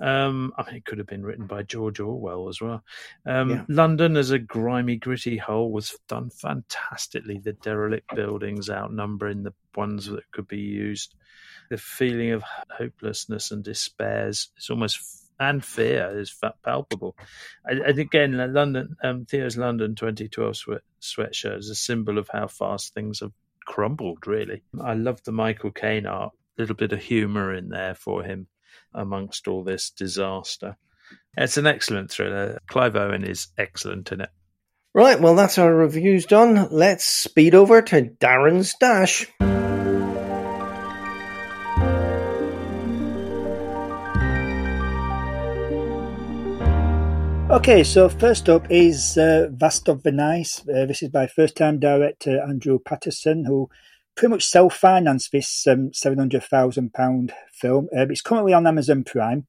Um, 0.00 0.52
I 0.56 0.64
mean, 0.64 0.76
it 0.76 0.84
could 0.84 0.98
have 0.98 1.06
been 1.06 1.24
written 1.24 1.46
by 1.46 1.62
George 1.62 2.00
Orwell 2.00 2.48
as 2.48 2.60
well. 2.60 2.82
Um, 3.26 3.50
yeah. 3.50 3.64
London 3.68 4.16
as 4.16 4.30
a 4.30 4.38
grimy, 4.38 4.96
gritty 4.96 5.36
hole 5.36 5.72
was 5.72 5.96
done 6.08 6.30
fantastically. 6.30 7.38
The 7.38 7.52
derelict 7.52 8.14
buildings 8.14 8.70
outnumbering 8.70 9.42
the 9.42 9.54
ones 9.76 10.06
that 10.06 10.30
could 10.30 10.46
be 10.46 10.58
used. 10.58 11.14
The 11.70 11.78
feeling 11.78 12.30
of 12.30 12.44
hopelessness 12.70 13.50
and 13.50 13.62
despair 13.62 14.28
is 14.28 14.48
almost 14.70 15.17
and 15.38 15.64
fear 15.64 16.18
is 16.18 16.34
palpable. 16.64 17.16
And 17.64 17.98
again, 17.98 18.36
London, 18.52 18.96
um, 19.02 19.24
Theo's 19.26 19.56
London 19.56 19.94
2012 19.94 20.56
sweat, 20.56 20.80
sweatshirt 21.00 21.58
is 21.58 21.70
a 21.70 21.74
symbol 21.74 22.18
of 22.18 22.28
how 22.32 22.48
fast 22.48 22.94
things 22.94 23.20
have 23.20 23.32
crumbled. 23.64 24.26
Really, 24.26 24.62
I 24.80 24.94
love 24.94 25.22
the 25.24 25.32
Michael 25.32 25.70
Caine 25.70 26.06
art. 26.06 26.32
A 26.58 26.62
little 26.62 26.76
bit 26.76 26.92
of 26.92 27.00
humour 27.00 27.54
in 27.54 27.68
there 27.68 27.94
for 27.94 28.24
him 28.24 28.48
amongst 28.92 29.46
all 29.46 29.62
this 29.62 29.90
disaster. 29.90 30.76
It's 31.36 31.56
an 31.56 31.66
excellent 31.66 32.10
thriller. 32.10 32.58
Clive 32.66 32.96
Owen 32.96 33.24
is 33.24 33.48
excellent 33.56 34.10
in 34.10 34.22
it. 34.22 34.30
Right, 34.92 35.20
well, 35.20 35.36
that's 35.36 35.58
our 35.58 35.72
reviews 35.72 36.26
done. 36.26 36.68
Let's 36.72 37.04
speed 37.04 37.54
over 37.54 37.80
to 37.82 38.02
Darren's 38.02 38.74
Dash. 38.74 39.26
Okay, 47.58 47.82
so 47.82 48.08
first 48.08 48.48
up 48.48 48.70
is 48.70 49.18
uh, 49.18 49.48
Vast 49.50 49.88
of 49.88 50.04
the 50.04 50.12
Night. 50.12 50.62
Uh, 50.62 50.86
this 50.86 51.02
is 51.02 51.08
by 51.08 51.26
first 51.26 51.56
time 51.56 51.80
director 51.80 52.40
Andrew 52.40 52.78
Patterson, 52.78 53.44
who 53.44 53.68
pretty 54.14 54.30
much 54.30 54.44
self-financed 54.44 55.32
this 55.32 55.66
um, 55.66 55.90
£700,000 55.90 57.32
film. 57.52 57.88
Uh, 57.92 58.06
it's 58.08 58.20
currently 58.20 58.52
on 58.52 58.68
Amazon 58.68 59.02
Prime. 59.02 59.48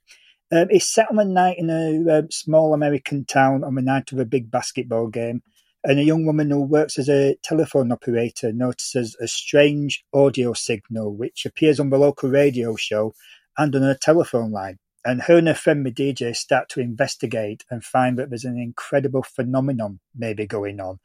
Um, 0.52 0.65
it's 0.72 0.91
set 0.91 1.11
on 1.11 1.19
a 1.19 1.23
night 1.23 1.60
in 1.60 1.69
a 1.69 2.11
uh, 2.11 2.22
small 2.31 2.73
American 2.73 3.26
town 3.26 3.64
on 3.64 3.76
the 3.76 3.84
night 3.84 4.11
of 4.11 4.18
a 4.18 4.26
big 4.26 4.49
basketball 4.49 5.10
game. 5.10 5.44
And 5.84 5.99
a 5.99 6.03
young 6.03 6.26
woman 6.26 6.49
who 6.49 6.64
works 6.64 6.98
as 6.98 7.10
a 7.10 7.36
telephone 7.44 7.91
operator 7.91 8.52
notices 8.52 9.15
a 9.22 9.27
strange 9.27 10.03
audio 10.11 10.53
signal 10.53 11.15
which 11.15 11.45
appears 11.45 11.80
on 11.80 11.91
the 11.91 11.99
local 11.99 12.31
radio 12.31 12.76
show 12.76 13.14
and 13.56 13.76
on 13.76 13.84
her 13.84 13.95
telephone 13.95 14.52
line. 14.52 14.80
And 15.05 15.21
her 15.23 15.38
and 15.38 15.47
her 15.47 15.53
friend, 15.53 15.88
start 16.34 16.69
to 16.69 16.81
investigate 16.81 17.63
and 17.69 17.84
find 17.84 18.17
that 18.17 18.30
there's 18.30 18.45
an 18.45 18.57
incredible 18.57 19.23
phenomenon 19.23 19.99
maybe 20.15 20.45
going 20.45 20.80
on. 20.80 20.99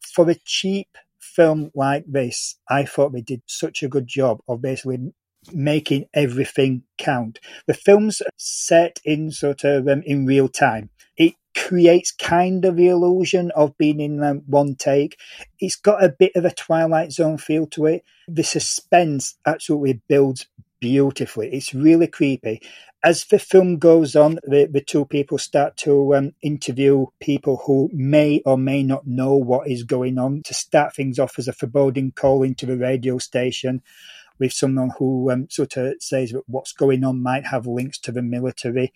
For 0.00 0.28
a 0.28 0.36
cheap 0.44 0.88
film 1.18 1.70
like 1.74 2.04
this, 2.06 2.56
I 2.68 2.84
thought 2.84 3.12
they 3.12 3.20
did 3.20 3.42
such 3.46 3.82
a 3.82 3.88
good 3.88 4.06
job 4.06 4.40
of 4.48 4.62
basically 4.62 5.12
making 5.52 6.06
everything 6.14 6.82
count. 6.98 7.38
The 7.66 7.74
film's 7.74 8.22
set 8.36 9.00
in 9.04 9.30
sort 9.30 9.64
of 9.64 9.88
um, 9.88 10.02
in 10.04 10.26
real 10.26 10.48
time. 10.48 10.90
It 11.16 11.34
creates 11.56 12.12
kind 12.12 12.64
of 12.64 12.76
the 12.76 12.88
illusion 12.88 13.50
of 13.52 13.76
being 13.78 14.00
in 14.00 14.22
um, 14.22 14.42
one 14.46 14.74
take. 14.74 15.18
It's 15.58 15.76
got 15.76 16.04
a 16.04 16.14
bit 16.16 16.32
of 16.34 16.44
a 16.44 16.50
Twilight 16.50 17.12
Zone 17.12 17.38
feel 17.38 17.66
to 17.68 17.86
it. 17.86 18.04
The 18.28 18.44
suspense 18.44 19.36
absolutely 19.46 20.00
builds 20.08 20.46
beautifully. 20.80 21.52
It's 21.52 21.74
really 21.74 22.06
creepy. 22.06 22.62
As 23.06 23.24
the 23.26 23.38
film 23.38 23.78
goes 23.78 24.16
on, 24.16 24.40
the, 24.42 24.68
the 24.68 24.80
two 24.80 25.04
people 25.04 25.38
start 25.38 25.76
to 25.76 26.16
um, 26.16 26.32
interview 26.42 27.06
people 27.20 27.62
who 27.64 27.88
may 27.92 28.42
or 28.44 28.58
may 28.58 28.82
not 28.82 29.06
know 29.06 29.36
what 29.36 29.68
is 29.70 29.84
going 29.84 30.18
on 30.18 30.42
to 30.44 30.52
start 30.52 30.92
things 30.92 31.20
off 31.20 31.38
as 31.38 31.46
a 31.46 31.52
foreboding 31.52 32.10
call 32.10 32.42
into 32.42 32.66
the 32.66 32.76
radio 32.76 33.18
station 33.18 33.80
with 34.40 34.52
someone 34.52 34.90
who 34.98 35.30
um, 35.30 35.46
sort 35.48 35.76
of 35.76 35.94
says 36.00 36.32
that 36.32 36.42
what's 36.48 36.72
going 36.72 37.04
on 37.04 37.22
might 37.22 37.46
have 37.46 37.68
links 37.68 38.00
to 38.00 38.10
the 38.10 38.22
military. 38.22 38.92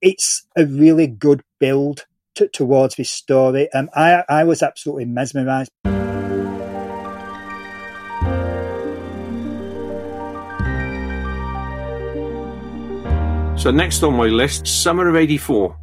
It's 0.00 0.44
a 0.56 0.66
really 0.66 1.06
good 1.06 1.44
build 1.60 2.06
to, 2.34 2.48
towards 2.48 2.96
this 2.96 3.12
story. 3.12 3.72
Um, 3.72 3.90
I, 3.94 4.24
I 4.28 4.42
was 4.42 4.64
absolutely 4.64 5.04
mesmerized. 5.04 5.70
So 13.62 13.70
next 13.70 14.02
on 14.02 14.16
my 14.16 14.26
list, 14.26 14.66
Summer 14.66 15.08
of 15.08 15.14
'84. 15.14 15.76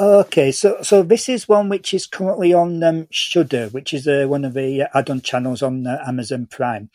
Okay, 0.00 0.50
so 0.50 0.78
so 0.82 1.04
this 1.04 1.28
is 1.28 1.48
one 1.48 1.68
which 1.68 1.94
is 1.94 2.08
currently 2.08 2.52
on 2.52 2.82
um, 2.82 3.06
Shudder, 3.08 3.68
which 3.68 3.94
is 3.94 4.08
uh, 4.08 4.26
one 4.26 4.44
of 4.44 4.54
the 4.54 4.82
uh, 4.82 4.88
add-on 4.92 5.20
channels 5.20 5.62
on 5.62 5.86
uh, 5.86 6.02
Amazon 6.04 6.48
Prime. 6.50 6.90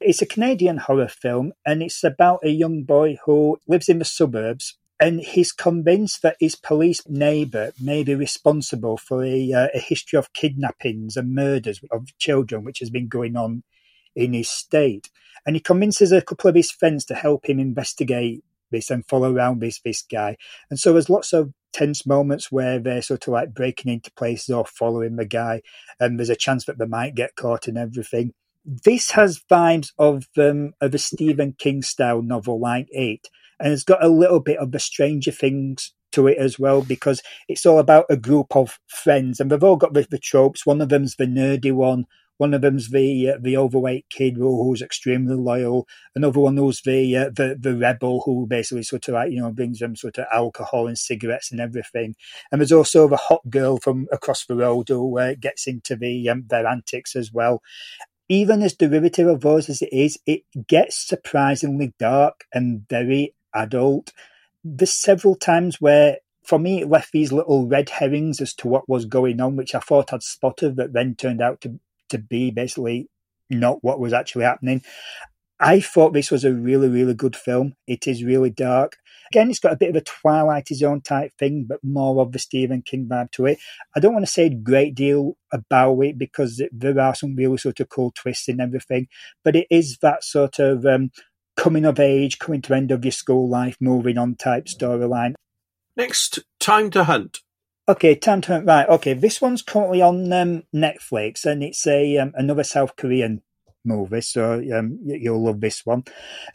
It's 0.00 0.22
a 0.22 0.26
Canadian 0.26 0.76
horror 0.76 1.08
film, 1.08 1.54
and 1.66 1.82
it's 1.82 2.04
about 2.04 2.38
a 2.44 2.50
young 2.50 2.84
boy 2.84 3.18
who 3.24 3.58
lives 3.66 3.88
in 3.88 3.98
the 3.98 4.04
suburbs, 4.04 4.78
and 5.00 5.18
he's 5.18 5.50
convinced 5.50 6.22
that 6.22 6.36
his 6.38 6.54
police 6.54 7.02
neighbour 7.08 7.72
may 7.82 8.04
be 8.04 8.14
responsible 8.14 8.96
for 8.96 9.24
a, 9.24 9.52
uh, 9.52 9.68
a 9.74 9.80
history 9.80 10.20
of 10.20 10.32
kidnappings 10.34 11.16
and 11.16 11.34
murders 11.34 11.80
of 11.90 12.16
children, 12.16 12.62
which 12.62 12.78
has 12.78 12.90
been 12.90 13.08
going 13.08 13.34
on 13.34 13.64
in 14.14 14.34
his 14.34 14.48
state. 14.48 15.10
And 15.44 15.56
he 15.56 15.60
convinces 15.60 16.12
a 16.12 16.22
couple 16.22 16.48
of 16.48 16.54
his 16.54 16.70
friends 16.70 17.04
to 17.06 17.16
help 17.16 17.46
him 17.48 17.58
investigate 17.58 18.44
this 18.70 18.90
and 18.90 19.06
follow 19.06 19.32
around 19.32 19.60
this 19.60 19.80
this 19.84 20.02
guy. 20.02 20.36
And 20.70 20.78
so 20.78 20.92
there's 20.92 21.10
lots 21.10 21.32
of 21.32 21.52
tense 21.72 22.06
moments 22.06 22.50
where 22.50 22.78
they're 22.78 23.02
sort 23.02 23.26
of 23.26 23.32
like 23.32 23.54
breaking 23.54 23.92
into 23.92 24.12
places 24.12 24.50
or 24.50 24.64
following 24.64 25.16
the 25.16 25.26
guy, 25.26 25.62
and 26.00 26.18
there's 26.18 26.30
a 26.30 26.36
chance 26.36 26.64
that 26.66 26.78
they 26.78 26.86
might 26.86 27.14
get 27.14 27.36
caught 27.36 27.68
and 27.68 27.78
everything. 27.78 28.32
This 28.64 29.12
has 29.12 29.42
vibes 29.50 29.92
of 29.98 30.26
um, 30.36 30.72
of 30.80 30.94
a 30.94 30.98
Stephen 30.98 31.54
King 31.58 31.82
style 31.82 32.22
novel 32.22 32.60
like 32.60 32.88
It, 32.90 33.28
and 33.60 33.72
it's 33.72 33.84
got 33.84 34.04
a 34.04 34.08
little 34.08 34.40
bit 34.40 34.58
of 34.58 34.72
the 34.72 34.80
Stranger 34.80 35.32
Things 35.32 35.92
to 36.12 36.26
it 36.26 36.38
as 36.38 36.58
well 36.58 36.82
because 36.82 37.22
it's 37.48 37.66
all 37.66 37.78
about 37.78 38.06
a 38.08 38.16
group 38.16 38.56
of 38.56 38.78
friends 38.86 39.40
and 39.40 39.50
they've 39.50 39.62
all 39.62 39.76
got 39.76 39.94
the, 39.94 40.06
the 40.10 40.18
tropes. 40.18 40.64
One 40.64 40.80
of 40.80 40.88
them's 40.88 41.16
the 41.16 41.26
nerdy 41.26 41.72
one, 41.72 42.06
one 42.38 42.54
of 42.54 42.62
them's 42.62 42.88
the 42.88 43.30
uh, 43.30 43.38
the 43.40 43.56
overweight 43.56 44.06
kid 44.08 44.36
who's 44.36 44.80
extremely 44.80 45.34
loyal. 45.34 45.86
Another 46.14 46.40
one 46.40 46.56
who's 46.56 46.80
the 46.82 47.16
uh, 47.16 47.30
the 47.30 47.56
the 47.60 47.76
rebel 47.76 48.22
who 48.24 48.46
basically 48.46 48.84
sort 48.84 49.08
of 49.08 49.14
like 49.14 49.30
you 49.30 49.40
know 49.40 49.50
brings 49.50 49.80
them 49.80 49.96
sort 49.96 50.18
of 50.18 50.26
alcohol 50.32 50.86
and 50.86 50.96
cigarettes 50.96 51.50
and 51.50 51.60
everything. 51.60 52.14
And 52.50 52.60
there's 52.60 52.72
also 52.72 53.08
the 53.08 53.16
hot 53.16 53.42
girl 53.50 53.78
from 53.78 54.06
across 54.12 54.46
the 54.46 54.56
road 54.56 54.88
who 54.88 55.18
uh, 55.18 55.34
gets 55.38 55.66
into 55.66 55.96
the 55.96 56.28
um, 56.30 56.44
their 56.48 56.66
antics 56.66 57.14
as 57.14 57.32
well. 57.32 57.60
Even 58.28 58.62
as 58.62 58.74
derivative 58.74 59.26
of 59.26 59.40
those 59.40 59.68
as 59.68 59.82
it 59.82 59.92
is, 59.92 60.18
it 60.26 60.42
gets 60.66 60.96
surprisingly 60.96 61.94
dark 61.98 62.44
and 62.52 62.86
very 62.88 63.34
adult. 63.54 64.12
There's 64.62 64.92
several 64.92 65.34
times 65.34 65.80
where 65.80 66.18
for 66.48 66.58
me, 66.58 66.80
it 66.80 66.88
left 66.88 67.12
these 67.12 67.30
little 67.30 67.66
red 67.66 67.90
herrings 67.90 68.40
as 68.40 68.54
to 68.54 68.68
what 68.68 68.88
was 68.88 69.04
going 69.04 69.38
on, 69.38 69.54
which 69.54 69.74
I 69.74 69.80
thought 69.80 70.14
I'd 70.14 70.22
spotted, 70.22 70.76
but 70.76 70.94
then 70.94 71.14
turned 71.14 71.42
out 71.42 71.60
to 71.60 71.78
to 72.10 72.18
be 72.18 72.50
basically 72.50 73.08
not 73.50 73.82
what 73.82 74.00
was 74.00 74.12
actually 74.12 74.44
happening. 74.44 74.82
I 75.60 75.80
thought 75.80 76.12
this 76.12 76.30
was 76.30 76.44
a 76.44 76.52
really, 76.52 76.88
really 76.88 77.14
good 77.14 77.34
film. 77.34 77.74
It 77.86 78.06
is 78.06 78.22
really 78.22 78.50
dark. 78.50 78.96
Again, 79.32 79.50
it's 79.50 79.58
got 79.58 79.72
a 79.72 79.76
bit 79.76 79.90
of 79.90 79.96
a 79.96 80.00
Twilight 80.00 80.68
Zone 80.68 81.00
type 81.00 81.32
thing, 81.38 81.66
but 81.68 81.80
more 81.82 82.22
of 82.22 82.32
the 82.32 82.38
Stephen 82.38 82.80
King 82.82 83.06
vibe 83.06 83.32
to 83.32 83.46
it. 83.46 83.58
I 83.94 84.00
don't 84.00 84.14
want 84.14 84.24
to 84.24 84.30
say 84.30 84.46
a 84.46 84.54
great 84.54 84.94
deal 84.94 85.36
about 85.52 86.00
it 86.00 86.16
because 86.16 86.62
there 86.72 86.98
are 87.00 87.14
some 87.14 87.34
really 87.34 87.58
sort 87.58 87.80
of 87.80 87.88
cool 87.88 88.12
twists 88.14 88.48
in 88.48 88.60
everything, 88.60 89.08
but 89.44 89.56
it 89.56 89.66
is 89.68 89.98
that 90.00 90.22
sort 90.22 90.60
of 90.60 90.86
um, 90.86 91.10
coming 91.56 91.84
of 91.84 91.98
age, 91.98 92.38
coming 92.38 92.62
to 92.62 92.74
end 92.74 92.90
of 92.90 93.04
your 93.04 93.12
school 93.12 93.48
life, 93.48 93.76
moving 93.80 94.16
on 94.16 94.36
type 94.36 94.66
storyline. 94.66 95.34
Next, 95.96 96.38
Time 96.60 96.90
to 96.92 97.04
Hunt. 97.04 97.40
Okay, 97.88 98.14
time 98.14 98.42
to 98.42 98.60
right. 98.60 98.86
Okay, 98.86 99.14
this 99.14 99.40
one's 99.40 99.62
currently 99.62 100.02
on 100.02 100.30
um, 100.30 100.62
Netflix, 100.74 101.46
and 101.46 101.62
it's 101.62 101.86
a 101.86 102.18
um, 102.18 102.32
another 102.34 102.62
South 102.62 102.96
Korean 102.96 103.40
movie. 103.82 104.20
So 104.20 104.62
um, 104.74 104.98
you'll 105.04 105.42
love 105.42 105.62
this 105.62 105.86
one. 105.86 106.04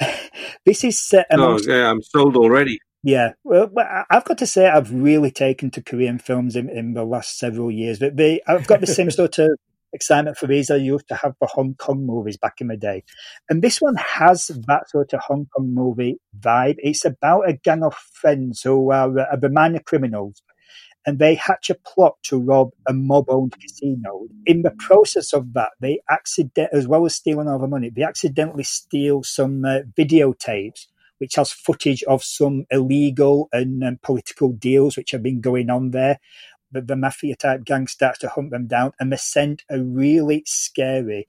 this 0.65 0.83
is 0.83 0.99
set. 0.99 1.25
Amongst, 1.31 1.67
oh 1.67 1.75
yeah, 1.75 1.89
I'm 1.89 2.03
sold 2.03 2.37
already. 2.37 2.79
Yeah, 3.01 3.33
well, 3.43 3.69
I've 4.11 4.25
got 4.25 4.37
to 4.37 4.47
say 4.47 4.69
I've 4.69 4.93
really 4.93 5.31
taken 5.31 5.71
to 5.71 5.81
Korean 5.81 6.19
films 6.19 6.55
in, 6.55 6.69
in 6.69 6.93
the 6.93 7.03
last 7.03 7.37
several 7.39 7.71
years. 7.71 7.99
But 7.99 8.15
they, 8.15 8.39
I've 8.47 8.67
got 8.67 8.79
the 8.79 8.87
same 8.87 9.09
sort 9.11 9.39
of 9.39 9.49
excitement 9.91 10.37
for 10.37 10.47
these 10.47 10.69
I 10.69 10.75
used 10.75 11.07
to 11.07 11.15
have 11.15 11.35
for 11.37 11.47
Hong 11.51 11.73
Kong 11.75 12.05
movies 12.05 12.37
back 12.37 12.61
in 12.61 12.67
the 12.67 12.77
day. 12.77 13.03
And 13.49 13.61
this 13.61 13.79
one 13.79 13.95
has 13.95 14.47
that 14.67 14.89
sort 14.89 15.13
of 15.13 15.21
Hong 15.21 15.47
Kong 15.47 15.73
movie 15.73 16.19
vibe. 16.39 16.75
It's 16.77 17.03
about 17.03 17.49
a 17.49 17.53
gang 17.53 17.83
of 17.83 17.95
friends 17.95 18.61
who 18.61 18.91
are, 18.91 19.19
are 19.19 19.37
the 19.37 19.49
minor 19.49 19.79
criminals 19.79 20.41
and 21.05 21.19
they 21.19 21.35
hatch 21.35 21.69
a 21.69 21.75
plot 21.75 22.15
to 22.23 22.39
rob 22.39 22.71
a 22.87 22.93
mob-owned 22.93 23.53
casino. 23.59 24.27
In 24.45 24.61
the 24.61 24.71
process 24.71 25.33
of 25.33 25.53
that, 25.53 25.71
they 25.79 25.99
accident, 26.09 26.69
as 26.71 26.87
well 26.87 27.05
as 27.05 27.15
stealing 27.15 27.47
all 27.47 27.59
the 27.59 27.67
money, 27.67 27.89
they 27.89 28.03
accidentally 28.03 28.63
steal 28.63 29.23
some 29.23 29.65
uh, 29.65 29.79
videotapes 29.97 30.87
which 31.19 31.35
has 31.35 31.51
footage 31.51 32.03
of 32.03 32.23
some 32.23 32.65
illegal 32.69 33.47
and 33.53 33.83
um, 33.83 33.97
political 34.01 34.51
deals 34.51 34.97
which 34.97 35.11
have 35.11 35.23
been 35.23 35.39
going 35.39 35.69
on 35.69 35.91
there. 35.91 36.19
The, 36.71 36.81
the 36.81 36.95
mafia 36.95 37.35
type 37.35 37.63
gang 37.63 37.87
starts 37.87 38.19
to 38.19 38.29
hunt 38.29 38.51
them 38.51 38.67
down, 38.67 38.93
and 38.99 39.11
they 39.11 39.17
send 39.17 39.63
a 39.69 39.81
really 39.81 40.43
scary, 40.45 41.27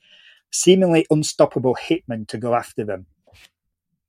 seemingly 0.51 1.07
unstoppable 1.11 1.77
hitman 1.77 2.27
to 2.29 2.39
go 2.39 2.55
after 2.55 2.85
them 2.85 3.07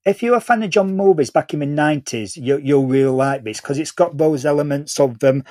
if 0.06 0.22
you're 0.22 0.38
a 0.38 0.42
fan 0.42 0.64
of 0.64 0.70
John 0.70 0.96
movies 0.96 1.30
back 1.30 1.54
in 1.54 1.60
the 1.60 1.66
nineties, 1.66 2.38
you, 2.38 2.62
will 2.64 2.86
really 2.86 3.12
like 3.12 3.44
this 3.44 3.60
because 3.60 3.80
it's 3.80 3.92
got 3.92 4.18
those 4.18 4.46
elements 4.46 5.00
of 5.00 5.20
them. 5.20 5.38
Um, 5.38 5.44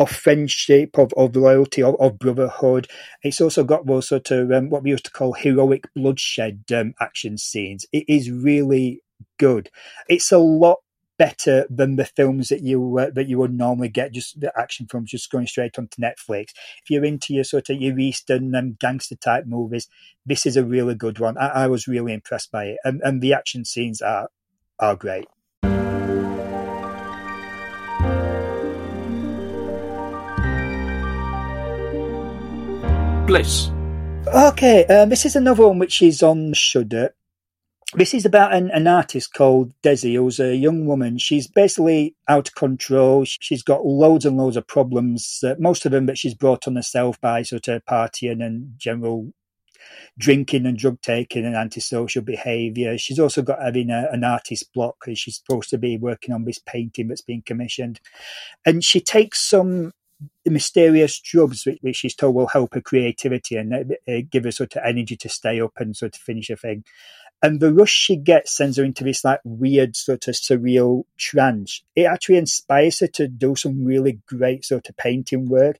of 0.00 0.10
friendship, 0.10 0.98
of, 0.98 1.12
of 1.12 1.36
loyalty, 1.36 1.82
of, 1.82 1.94
of 2.00 2.18
brotherhood. 2.18 2.88
It's 3.22 3.40
also 3.40 3.62
got 3.62 3.86
those 3.86 4.08
sort 4.08 4.30
of 4.30 4.50
um, 4.50 4.70
what 4.70 4.82
we 4.82 4.90
used 4.90 5.04
to 5.04 5.10
call 5.10 5.34
heroic 5.34 5.84
bloodshed 5.94 6.62
um, 6.74 6.94
action 7.00 7.36
scenes. 7.36 7.84
It 7.92 8.06
is 8.08 8.30
really 8.30 9.02
good. 9.38 9.68
It's 10.08 10.32
a 10.32 10.38
lot 10.38 10.78
better 11.20 11.66
than 11.68 11.96
the 11.96 12.06
films 12.06 12.48
that 12.48 12.62
you 12.62 12.98
uh, 12.98 13.10
that 13.10 13.28
you 13.28 13.36
would 13.36 13.52
normally 13.52 13.90
get, 13.90 14.10
just 14.10 14.40
the 14.40 14.50
action 14.58 14.86
films, 14.90 15.10
just 15.10 15.30
going 15.30 15.46
straight 15.46 15.78
onto 15.78 16.00
Netflix. 16.00 16.52
If 16.82 16.88
you're 16.88 17.04
into 17.04 17.34
your 17.34 17.44
sort 17.44 17.68
of 17.68 17.76
your 17.76 17.98
Eastern 17.98 18.54
um, 18.54 18.78
gangster 18.80 19.16
type 19.16 19.44
movies, 19.44 19.86
this 20.24 20.46
is 20.46 20.56
a 20.56 20.64
really 20.64 20.94
good 20.94 21.18
one. 21.18 21.36
I, 21.36 21.48
I 21.48 21.66
was 21.66 21.86
really 21.86 22.14
impressed 22.14 22.50
by 22.50 22.64
it, 22.68 22.78
and, 22.84 23.02
and 23.04 23.20
the 23.20 23.34
action 23.34 23.66
scenes 23.66 24.00
are 24.00 24.30
are 24.78 24.96
great. 24.96 25.28
Bliss. 33.26 33.70
Okay, 34.26 34.86
uh, 34.88 35.04
this 35.04 35.26
is 35.26 35.36
another 35.36 35.68
one 35.68 35.78
which 35.78 36.00
is 36.00 36.22
on 36.22 36.54
Shudder. 36.54 37.12
This 37.94 38.14
is 38.14 38.24
about 38.24 38.54
an, 38.54 38.70
an 38.70 38.86
artist 38.86 39.34
called 39.34 39.72
Desi, 39.82 40.14
who's 40.14 40.38
a 40.38 40.54
young 40.54 40.86
woman. 40.86 41.18
She's 41.18 41.48
basically 41.48 42.14
out 42.28 42.48
of 42.48 42.54
control. 42.54 43.24
She's 43.24 43.64
got 43.64 43.84
loads 43.84 44.24
and 44.24 44.36
loads 44.36 44.56
of 44.56 44.68
problems, 44.68 45.40
uh, 45.44 45.56
most 45.58 45.84
of 45.84 45.90
them 45.90 46.06
that 46.06 46.16
she's 46.16 46.34
brought 46.34 46.68
on 46.68 46.76
herself 46.76 47.20
by 47.20 47.42
sort 47.42 47.66
of 47.66 47.84
partying 47.84 48.44
and 48.44 48.74
general 48.78 49.32
drinking 50.18 50.66
and 50.66 50.78
drug 50.78 51.00
taking 51.00 51.44
and 51.44 51.56
antisocial 51.56 52.22
behaviour. 52.22 52.96
She's 52.96 53.18
also 53.18 53.42
got 53.42 53.62
having 53.62 53.90
a, 53.90 54.08
an 54.12 54.22
artist 54.22 54.72
block 54.72 54.96
because 55.00 55.18
she's 55.18 55.36
supposed 55.38 55.70
to 55.70 55.78
be 55.78 55.96
working 55.96 56.32
on 56.32 56.44
this 56.44 56.58
painting 56.58 57.08
that's 57.08 57.22
being 57.22 57.42
commissioned. 57.44 58.00
And 58.64 58.84
she 58.84 59.00
takes 59.00 59.40
some 59.40 59.92
mysterious 60.46 61.18
drugs 61.18 61.66
which, 61.66 61.96
she's 61.96 62.14
told 62.14 62.34
will 62.34 62.46
help 62.48 62.74
her 62.74 62.80
creativity 62.80 63.56
and 63.56 63.74
uh, 63.74 64.12
give 64.30 64.44
her 64.44 64.52
sort 64.52 64.76
of 64.76 64.82
energy 64.84 65.16
to 65.16 65.28
stay 65.28 65.60
up 65.60 65.72
and 65.78 65.96
sort 65.96 66.14
of 66.14 66.22
finish 66.22 66.50
a 66.50 66.56
thing. 66.56 66.84
And 67.42 67.60
the 67.60 67.72
rush 67.72 67.92
she 67.92 68.16
gets 68.16 68.54
sends 68.54 68.76
her 68.76 68.84
into 68.84 69.04
this 69.04 69.24
like 69.24 69.40
weird 69.44 69.96
sort 69.96 70.28
of 70.28 70.34
surreal 70.34 71.04
trance. 71.16 71.82
It 71.96 72.04
actually 72.04 72.36
inspires 72.36 73.00
her 73.00 73.06
to 73.08 73.28
do 73.28 73.56
some 73.56 73.84
really 73.84 74.20
great 74.26 74.64
sort 74.64 74.88
of 74.88 74.96
painting 74.96 75.48
work, 75.48 75.78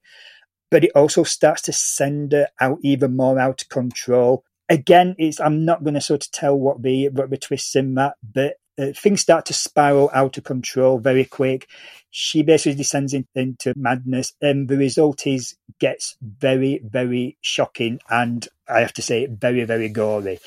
but 0.71 0.85
it 0.85 0.93
also 0.95 1.23
starts 1.23 1.63
to 1.63 1.73
send 1.73 2.33
her 2.33 2.49
out 2.61 2.79
even 2.83 3.17
more 3.17 3.39
out 3.39 3.63
of 3.63 3.69
control. 3.69 4.45
Again, 4.69 5.17
it's 5.19 5.41
I'm 5.41 5.65
not 5.65 5.85
going 5.85 5.95
to 5.95 6.01
sort 6.01 6.25
of 6.25 6.31
tell 6.31 6.59
what 6.59 6.83
the 6.83 7.09
what 7.11 7.29
the 7.29 7.37
twists 7.37 7.77
in 7.77 7.95
that, 7.95 8.15
but 8.23 8.55
uh, 8.79 8.93
things 8.97 9.21
start 9.21 9.45
to 9.47 9.53
spiral 9.53 10.11
out 10.15 10.39
of 10.39 10.45
control 10.45 10.99
very 10.99 11.25
quick. 11.25 11.69
She 12.13 12.43
basically 12.43 12.77
descends 12.77 13.13
in, 13.13 13.27
into 13.35 13.75
madness, 13.77 14.33
and 14.41 14.69
the 14.69 14.79
result 14.79 15.27
is 15.27 15.57
gets 15.79 16.17
very, 16.23 16.81
very 16.83 17.37
shocking, 17.41 18.01
and 18.09 18.49
I 18.69 18.81
have 18.81 18.95
to 18.95 19.03
say, 19.03 19.27
very, 19.27 19.65
very 19.65 19.89
gory 19.89 20.39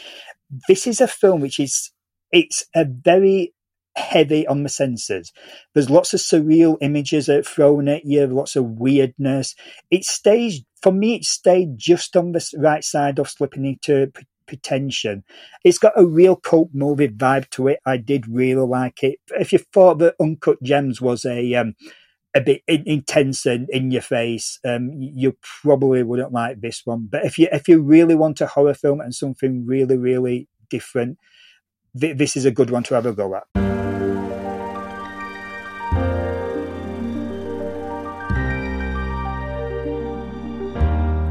this 0.67 0.87
is 0.87 1.01
a 1.01 1.07
film 1.07 1.41
which 1.41 1.59
is 1.59 1.91
it's 2.31 2.65
a 2.75 2.85
very 2.85 3.53
heavy 3.95 4.47
on 4.47 4.63
the 4.63 4.69
senses. 4.69 5.31
There's 5.73 5.89
lots 5.89 6.13
of 6.13 6.19
surreal 6.19 6.77
images 6.81 7.27
that 7.27 7.39
are 7.39 7.43
thrown 7.43 7.87
at 7.87 8.05
you, 8.05 8.25
lots 8.27 8.55
of 8.55 8.65
weirdness. 8.65 9.55
It 9.91 10.03
stays 10.03 10.63
for 10.81 10.91
me. 10.91 11.15
It 11.15 11.25
stayed 11.25 11.77
just 11.77 12.15
on 12.15 12.31
the 12.31 12.45
right 12.57 12.83
side 12.83 13.19
of 13.19 13.29
slipping 13.29 13.65
into 13.65 14.11
pretension. 14.47 15.23
It's 15.63 15.77
got 15.77 15.93
a 15.95 16.05
real 16.05 16.35
cult 16.35 16.69
movie 16.73 17.07
vibe 17.07 17.49
to 17.51 17.67
it. 17.67 17.79
I 17.85 17.97
did 17.97 18.27
really 18.27 18.65
like 18.65 19.03
it. 19.03 19.19
If 19.39 19.53
you 19.53 19.59
thought 19.59 19.99
that 19.99 20.15
Uncut 20.19 20.61
Gems 20.63 20.99
was 20.99 21.25
a 21.25 21.53
um, 21.55 21.75
a 22.35 22.41
bit 22.41 22.63
intense 22.67 23.45
and 23.45 23.69
in 23.69 23.91
your 23.91 24.01
face, 24.01 24.59
um, 24.65 24.91
you 24.93 25.37
probably 25.61 26.03
wouldn't 26.03 26.33
like 26.33 26.61
this 26.61 26.81
one. 26.85 27.07
But 27.09 27.25
if 27.25 27.37
you 27.37 27.47
if 27.51 27.67
you 27.67 27.81
really 27.81 28.15
want 28.15 28.41
a 28.41 28.47
horror 28.47 28.73
film 28.73 29.01
and 29.01 29.13
something 29.13 29.65
really 29.65 29.97
really 29.97 30.47
different, 30.69 31.17
th- 31.99 32.17
this 32.17 32.35
is 32.35 32.45
a 32.45 32.51
good 32.51 32.71
one 32.71 32.83
to 32.83 32.95
have 32.95 33.05
a 33.05 33.13
go 33.13 33.35
at. 33.35 33.43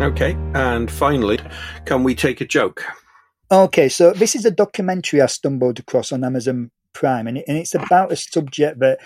Okay, 0.02 0.36
and 0.54 0.90
finally, 0.90 1.38
can 1.84 2.02
we 2.02 2.16
take 2.16 2.40
a 2.40 2.44
joke? 2.44 2.84
Okay, 3.52 3.88
so 3.88 4.12
this 4.12 4.34
is 4.34 4.44
a 4.44 4.50
documentary 4.50 5.20
I 5.20 5.26
stumbled 5.26 5.78
across 5.78 6.10
on 6.10 6.24
Amazon 6.24 6.72
Prime, 6.92 7.28
and, 7.28 7.38
it, 7.38 7.44
and 7.46 7.56
it's 7.56 7.74
about 7.74 8.10
a 8.10 8.16
subject 8.16 8.80
that 8.80 8.98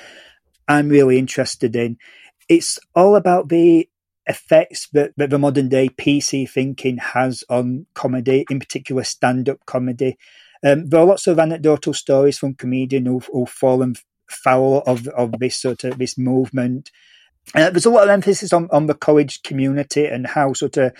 I'm 0.68 0.88
really 0.88 1.18
interested 1.18 1.76
in. 1.76 1.98
It's 2.48 2.78
all 2.94 3.16
about 3.16 3.48
the 3.48 3.88
effects 4.26 4.88
that, 4.93 5.12
that 5.16 5.30
the 5.30 5.38
modern 5.38 5.68
day 5.68 5.88
PC 5.88 6.48
thinking 6.48 6.98
has 6.98 7.44
on 7.48 7.86
comedy, 7.94 8.44
in 8.51 8.59
particular 8.59 9.05
stand 9.05 9.48
up 9.48 9.64
comedy. 9.66 10.16
Um, 10.64 10.88
there 10.88 11.01
are 11.01 11.06
lots 11.06 11.26
of 11.26 11.38
anecdotal 11.38 11.94
stories 11.94 12.38
from 12.38 12.55
comedians 12.55 13.06
who've, 13.06 13.28
who've 13.32 13.48
fallen 13.48 13.94
foul 14.28 14.82
of, 14.86 15.06
of 15.09 15.32
this 15.38 15.56
sort 15.56 15.84
of 15.84 15.98
this 15.98 16.18
movement. 16.18 16.90
Uh, 17.55 17.70
there's 17.70 17.86
a 17.86 17.90
lot 17.90 18.05
of 18.05 18.10
emphasis 18.10 18.52
on, 18.52 18.68
on 18.72 18.86
the 18.86 18.94
college 18.94 19.43
community 19.43 20.06
and 20.06 20.26
how 20.26 20.52
sort 20.52 20.76
of 20.76 20.93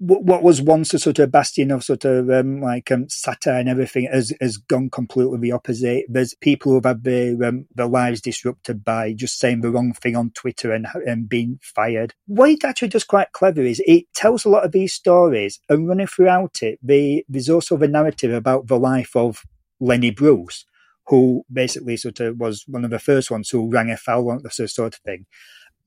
what 0.00 0.42
was 0.42 0.62
once 0.62 0.94
a 0.94 0.98
sort 0.98 1.18
of 1.18 1.30
bastion 1.30 1.70
of 1.70 1.84
sort 1.84 2.06
of 2.06 2.30
um, 2.30 2.62
like 2.62 2.90
um, 2.90 3.06
satire 3.10 3.60
and 3.60 3.68
everything 3.68 4.08
has 4.10 4.32
has 4.40 4.56
gone 4.56 4.88
completely 4.88 5.38
the 5.38 5.52
opposite. 5.52 6.06
There's 6.08 6.34
people 6.34 6.72
who've 6.72 6.84
had 6.84 7.04
their 7.04 7.44
um, 7.44 7.66
their 7.74 7.86
lives 7.86 8.22
disrupted 8.22 8.82
by 8.82 9.12
just 9.12 9.38
saying 9.38 9.60
the 9.60 9.70
wrong 9.70 9.92
thing 9.92 10.16
on 10.16 10.30
Twitter 10.30 10.72
and 10.72 10.86
and 11.06 11.28
being 11.28 11.58
fired. 11.62 12.14
What 12.26 12.48
it 12.48 12.64
actually 12.64 12.88
does 12.88 13.04
quite 13.04 13.32
clever 13.32 13.60
is 13.60 13.82
it 13.86 14.06
tells 14.14 14.46
a 14.46 14.48
lot 14.48 14.64
of 14.64 14.72
these 14.72 14.94
stories 14.94 15.60
and 15.68 15.86
running 15.86 16.06
throughout 16.06 16.62
it, 16.62 16.78
the, 16.82 17.24
there's 17.28 17.50
also 17.50 17.76
the 17.76 17.86
narrative 17.86 18.32
about 18.32 18.68
the 18.68 18.78
life 18.78 19.14
of 19.14 19.42
Lenny 19.80 20.10
Bruce, 20.10 20.64
who 21.08 21.44
basically 21.52 21.98
sort 21.98 22.20
of 22.20 22.38
was 22.38 22.64
one 22.66 22.84
of 22.84 22.90
the 22.90 22.98
first 22.98 23.30
ones 23.30 23.50
who 23.50 23.70
rang 23.70 23.90
a 23.90 23.98
foul 23.98 24.30
on 24.30 24.40
this 24.42 24.56
sort 24.72 24.94
of 24.94 25.00
thing 25.00 25.26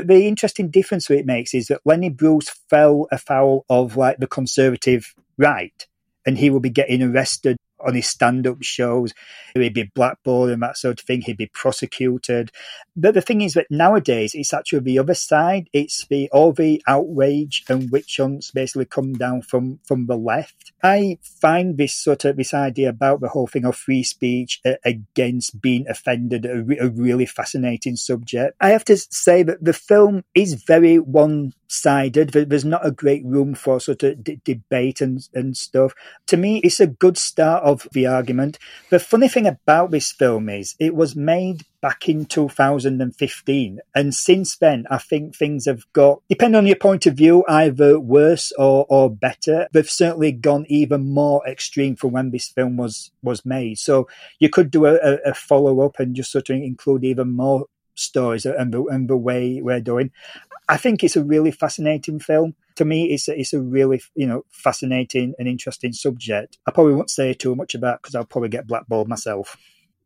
the 0.07 0.27
interesting 0.27 0.69
difference 0.69 1.09
it 1.09 1.25
makes 1.25 1.53
is 1.53 1.67
that 1.67 1.81
Lenny 1.85 2.09
Bruce 2.09 2.49
fell 2.69 3.07
afoul 3.11 3.65
of 3.69 3.97
like 3.97 4.17
the 4.17 4.27
conservative 4.27 5.13
right, 5.37 5.87
and 6.25 6.37
he 6.37 6.49
will 6.49 6.59
be 6.59 6.69
getting 6.69 7.01
arrested 7.01 7.57
on 7.85 7.95
his 7.95 8.07
stand-up 8.07 8.61
shows. 8.61 9.13
He'd 9.53 9.73
be 9.73 9.91
blackballed 9.93 10.49
and 10.49 10.61
that 10.63 10.77
sort 10.77 10.99
of 10.99 11.05
thing. 11.05 11.21
He'd 11.21 11.37
be 11.37 11.51
prosecuted. 11.53 12.51
But 12.95 13.13
the 13.13 13.21
thing 13.21 13.41
is 13.41 13.53
that 13.53 13.67
nowadays 13.69 14.33
it's 14.33 14.53
actually 14.53 14.79
the 14.79 14.99
other 14.99 15.13
side. 15.13 15.69
It's 15.73 16.05
the 16.07 16.29
all 16.31 16.53
the 16.53 16.81
outrage 16.87 17.63
and 17.67 17.91
witch 17.91 18.17
hunts 18.17 18.51
basically 18.51 18.85
come 18.85 19.13
down 19.13 19.41
from 19.41 19.79
from 19.83 20.05
the 20.05 20.17
left. 20.17 20.71
I 20.83 21.17
find 21.41 21.77
this 21.77 21.95
sort 21.95 22.25
of 22.25 22.37
this 22.37 22.53
idea 22.53 22.89
about 22.89 23.21
the 23.21 23.29
whole 23.29 23.47
thing 23.47 23.65
of 23.65 23.75
free 23.75 24.03
speech 24.03 24.59
uh, 24.65 24.73
against 24.85 25.61
being 25.61 25.85
offended 25.87 26.45
a, 26.45 26.85
a 26.85 26.89
really 26.89 27.25
fascinating 27.25 27.95
subject. 27.95 28.55
I 28.59 28.69
have 28.69 28.85
to 28.85 28.97
say 28.97 29.43
that 29.43 29.63
the 29.63 29.73
film 29.73 30.23
is 30.35 30.53
very 30.53 30.99
one 30.99 31.53
sided. 31.73 32.29
There's 32.29 32.65
not 32.65 32.85
a 32.85 32.91
great 32.91 33.25
room 33.25 33.55
for 33.55 33.79
sort 33.79 34.03
of 34.03 34.23
d- 34.23 34.39
debate 34.45 35.01
and, 35.01 35.27
and 35.33 35.57
stuff. 35.57 35.93
To 36.27 36.37
me, 36.37 36.57
it's 36.57 36.79
a 36.79 36.87
good 36.87 37.17
start 37.17 37.63
of 37.63 37.87
the 37.91 38.05
argument. 38.05 38.59
The 38.89 38.99
funny 38.99 39.27
thing 39.27 39.47
about 39.47 39.91
this 39.91 40.11
film 40.11 40.49
is 40.49 40.75
it 40.79 40.95
was 40.95 41.15
made 41.15 41.63
back 41.81 42.07
in 42.07 42.25
2015. 42.25 43.79
And 43.93 44.15
since 44.15 44.55
then, 44.57 44.85
I 44.89 44.99
think 44.99 45.35
things 45.35 45.65
have 45.65 45.91
got, 45.93 46.21
depending 46.29 46.57
on 46.57 46.67
your 46.67 46.77
point 46.77 47.05
of 47.07 47.15
view, 47.15 47.43
either 47.49 47.99
worse 47.99 48.53
or, 48.53 48.85
or 48.87 49.09
better. 49.09 49.67
They've 49.73 49.89
certainly 49.89 50.31
gone 50.31 50.65
even 50.69 51.09
more 51.09 51.45
extreme 51.47 51.95
from 51.95 52.11
when 52.11 52.31
this 52.31 52.47
film 52.47 52.77
was, 52.77 53.11
was 53.21 53.45
made. 53.45 53.79
So 53.79 54.07
you 54.39 54.49
could 54.49 54.71
do 54.71 54.85
a, 54.85 54.95
a 55.25 55.33
follow 55.33 55.81
up 55.81 55.99
and 55.99 56.15
just 56.15 56.31
sort 56.31 56.49
of 56.49 56.55
include 56.57 57.03
even 57.03 57.31
more 57.31 57.65
stories 57.95 58.45
and 58.45 58.73
the, 58.73 58.83
and 58.85 59.09
the 59.09 59.17
way 59.17 59.61
we're 59.61 59.81
doing. 59.81 60.11
I 60.69 60.77
think 60.77 61.03
it's 61.03 61.15
a 61.15 61.23
really 61.23 61.51
fascinating 61.51 62.19
film. 62.19 62.55
To 62.75 62.85
me, 62.85 63.11
it's 63.11 63.27
a, 63.27 63.39
it's 63.39 63.53
a 63.53 63.61
really 63.61 64.01
you 64.15 64.27
know 64.27 64.43
fascinating 64.51 65.33
and 65.37 65.47
interesting 65.47 65.93
subject. 65.93 66.57
I 66.67 66.71
probably 66.71 66.93
won't 66.93 67.09
say 67.09 67.33
too 67.33 67.55
much 67.55 67.75
about 67.75 68.01
because 68.01 68.15
I'll 68.15 68.25
probably 68.25 68.49
get 68.49 68.67
blackballed 68.67 69.07
myself. 69.07 69.57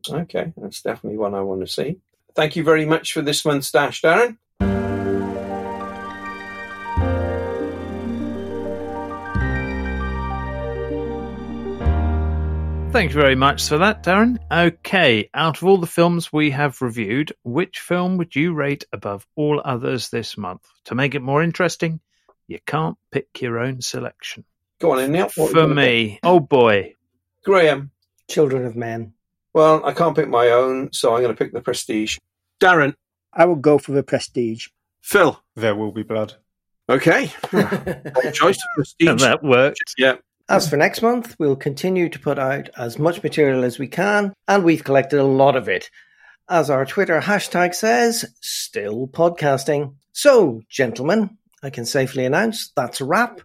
Okay, 0.09 0.53
that's 0.57 0.81
definitely 0.81 1.17
one 1.17 1.33
I 1.33 1.41
want 1.41 1.61
to 1.61 1.67
see. 1.67 1.97
Thank 2.35 2.55
you 2.55 2.63
very 2.63 2.85
much 2.85 3.13
for 3.13 3.21
this 3.21 3.43
month's 3.43 3.71
dash, 3.71 4.01
Darren. 4.01 4.37
Thank 12.97 13.13
you 13.13 13.21
very 13.21 13.35
much 13.35 13.69
for 13.69 13.77
that, 13.77 14.01
Darren. 14.01 14.39
Okay, 14.51 15.29
out 15.31 15.57
of 15.57 15.67
all 15.67 15.77
the 15.77 15.85
films 15.85 16.33
we 16.33 16.49
have 16.49 16.81
reviewed, 16.81 17.31
which 17.43 17.79
film 17.79 18.17
would 18.17 18.35
you 18.35 18.55
rate 18.55 18.85
above 18.91 19.27
all 19.35 19.61
others 19.63 20.09
this 20.09 20.35
month? 20.35 20.63
To 20.85 20.95
make 20.95 21.13
it 21.13 21.21
more 21.21 21.43
interesting, 21.43 21.99
you 22.47 22.57
can't 22.65 22.97
pick 23.11 23.27
your 23.39 23.59
own 23.59 23.81
selection. 23.81 24.45
Go 24.79 24.93
on, 24.93 24.99
in 24.99 25.11
Neil. 25.11 25.29
For 25.29 25.67
me, 25.67 26.19
oh 26.23 26.39
boy. 26.39 26.95
Graham. 27.45 27.91
Children 28.31 28.65
of 28.65 28.75
Men. 28.75 29.13
Well, 29.53 29.85
I 29.85 29.93
can't 29.93 30.15
pick 30.15 30.27
my 30.27 30.47
own, 30.47 30.91
so 30.91 31.13
I'm 31.13 31.21
going 31.21 31.35
to 31.35 31.37
pick 31.37 31.53
the 31.53 31.61
Prestige. 31.61 32.17
Darren. 32.59 32.95
I 33.31 33.45
will 33.45 33.57
go 33.57 33.77
for 33.77 33.91
the 33.91 34.01
Prestige. 34.01 34.69
Phil. 35.01 35.39
There 35.55 35.75
will 35.75 35.91
be 35.91 36.01
blood. 36.01 36.33
Okay. 36.89 37.31
choice. 38.33 38.57
Prestige. 38.75 39.07
And 39.07 39.19
that 39.19 39.43
worked. 39.43 39.93
Yeah. 39.99 40.15
As 40.49 40.69
for 40.69 40.77
next 40.77 41.01
month, 41.01 41.35
we'll 41.37 41.57
continue 41.57 42.07
to 42.07 42.19
put 42.19 42.39
out 42.39 42.69
as 42.77 42.97
much 42.97 43.21
material 43.21 43.65
as 43.65 43.77
we 43.77 43.87
can, 43.87 44.33
and 44.47 44.63
we've 44.63 44.83
collected 44.83 45.19
a 45.19 45.25
lot 45.25 45.57
of 45.57 45.67
it. 45.67 45.89
As 46.47 46.69
our 46.69 46.85
Twitter 46.85 47.19
hashtag 47.19 47.75
says, 47.75 48.23
still 48.39 49.07
podcasting. 49.07 49.95
So, 50.13 50.61
gentlemen, 50.69 51.37
I 51.61 51.69
can 51.69 51.85
safely 51.85 52.23
announce 52.23 52.71
that's 52.77 53.01
a 53.01 53.05
wrap, 53.05 53.41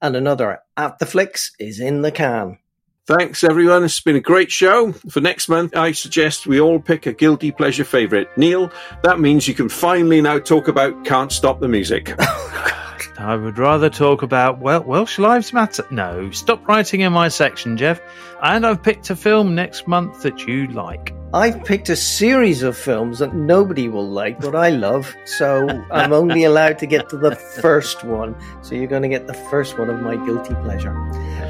and 0.00 0.14
another 0.14 0.60
At 0.76 1.00
the 1.00 1.06
Flicks 1.06 1.50
is 1.58 1.80
in 1.80 2.02
the 2.02 2.12
can. 2.12 2.58
Thanks, 3.06 3.42
everyone. 3.42 3.82
It's 3.82 4.00
been 4.00 4.14
a 4.14 4.20
great 4.20 4.52
show. 4.52 4.92
For 4.92 5.20
next 5.20 5.48
month, 5.48 5.76
I 5.76 5.90
suggest 5.90 6.46
we 6.46 6.60
all 6.60 6.78
pick 6.78 7.04
a 7.06 7.12
guilty 7.12 7.50
pleasure 7.50 7.84
favourite. 7.84 8.28
Neil, 8.38 8.70
that 9.02 9.18
means 9.18 9.48
you 9.48 9.54
can 9.54 9.68
finally 9.68 10.20
now 10.20 10.38
talk 10.38 10.68
about 10.68 11.04
Can't 11.04 11.32
Stop 11.32 11.60
the 11.60 11.68
Music. 11.68 12.14
I 13.18 13.36
would 13.36 13.58
rather 13.58 13.90
talk 13.90 14.22
about, 14.22 14.58
well, 14.58 14.82
Welsh 14.82 15.18
Lives 15.18 15.52
Matter. 15.52 15.86
No, 15.90 16.30
stop 16.30 16.66
writing 16.66 17.00
in 17.00 17.12
my 17.12 17.28
section, 17.28 17.76
Jeff. 17.76 18.00
And 18.42 18.66
I've 18.66 18.82
picked 18.82 19.10
a 19.10 19.16
film 19.16 19.54
next 19.54 19.86
month 19.86 20.22
that 20.22 20.46
you 20.46 20.66
like. 20.68 21.14
I've 21.32 21.64
picked 21.64 21.88
a 21.88 21.96
series 21.96 22.62
of 22.62 22.76
films 22.76 23.18
that 23.18 23.34
nobody 23.34 23.88
will 23.88 24.08
like, 24.08 24.40
but 24.40 24.54
I 24.54 24.68
love. 24.68 25.14
So 25.24 25.68
I'm 25.90 26.12
only 26.12 26.44
allowed 26.44 26.78
to 26.78 26.86
get 26.86 27.08
to 27.08 27.16
the 27.16 27.34
first 27.34 28.04
one. 28.04 28.36
So 28.62 28.74
you're 28.74 28.86
going 28.86 29.02
to 29.02 29.08
get 29.08 29.26
the 29.26 29.34
first 29.34 29.78
one 29.78 29.90
of 29.90 30.00
my 30.00 30.16
guilty 30.24 30.54
pleasure. 30.62 30.96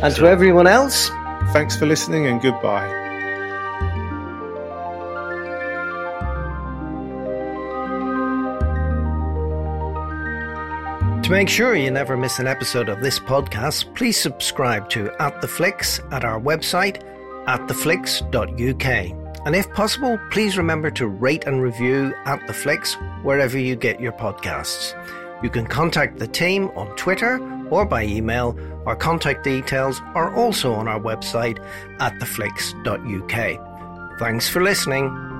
And 0.03 0.15
to 0.17 0.27
everyone 0.27 0.67
else, 0.67 1.09
thanks 1.53 1.77
for 1.77 1.87
listening 1.87 2.27
and 2.27 2.41
goodbye. 2.41 3.04
To 11.25 11.31
make 11.31 11.49
sure 11.49 11.75
you 11.75 11.91
never 11.91 12.19
miss 12.19 12.39
an 12.39 12.47
episode 12.47 12.91
of 12.91 13.01
this 13.01 13.19
podcast, 13.19 13.95
please 13.95 14.21
subscribe 14.21 14.91
to 14.91 15.11
At 15.23 15.41
the 15.41 15.49
Flicks 15.49 15.99
at 16.11 16.23
our 16.23 16.39
website, 16.39 17.01
attheflix.uk. 17.47 19.47
And 19.47 19.57
if 19.57 19.73
possible, 19.73 20.21
please 20.31 20.59
remember 20.59 20.91
to 20.91 21.07
rate 21.07 21.47
and 21.47 21.63
review 21.63 22.13
At 22.27 22.47
the 22.47 22.53
Flicks 22.53 22.99
wherever 23.23 23.59
you 23.59 23.75
get 23.75 24.03
your 24.03 24.13
podcasts. 24.13 24.93
You 25.43 25.49
can 25.49 25.67
contact 25.67 26.19
the 26.19 26.29
team 26.29 26.71
on 26.77 26.95
Twitter 26.97 27.41
or 27.71 27.87
by 27.87 28.05
email. 28.05 28.55
Our 28.85 28.95
contact 28.95 29.45
details 29.45 30.03
are 30.15 30.31
also 30.35 30.75
on 30.75 30.89
our 30.89 31.01
website, 31.01 31.57
attheflix.uk. 32.01 34.19
Thanks 34.19 34.47
for 34.47 34.63
listening. 34.63 35.34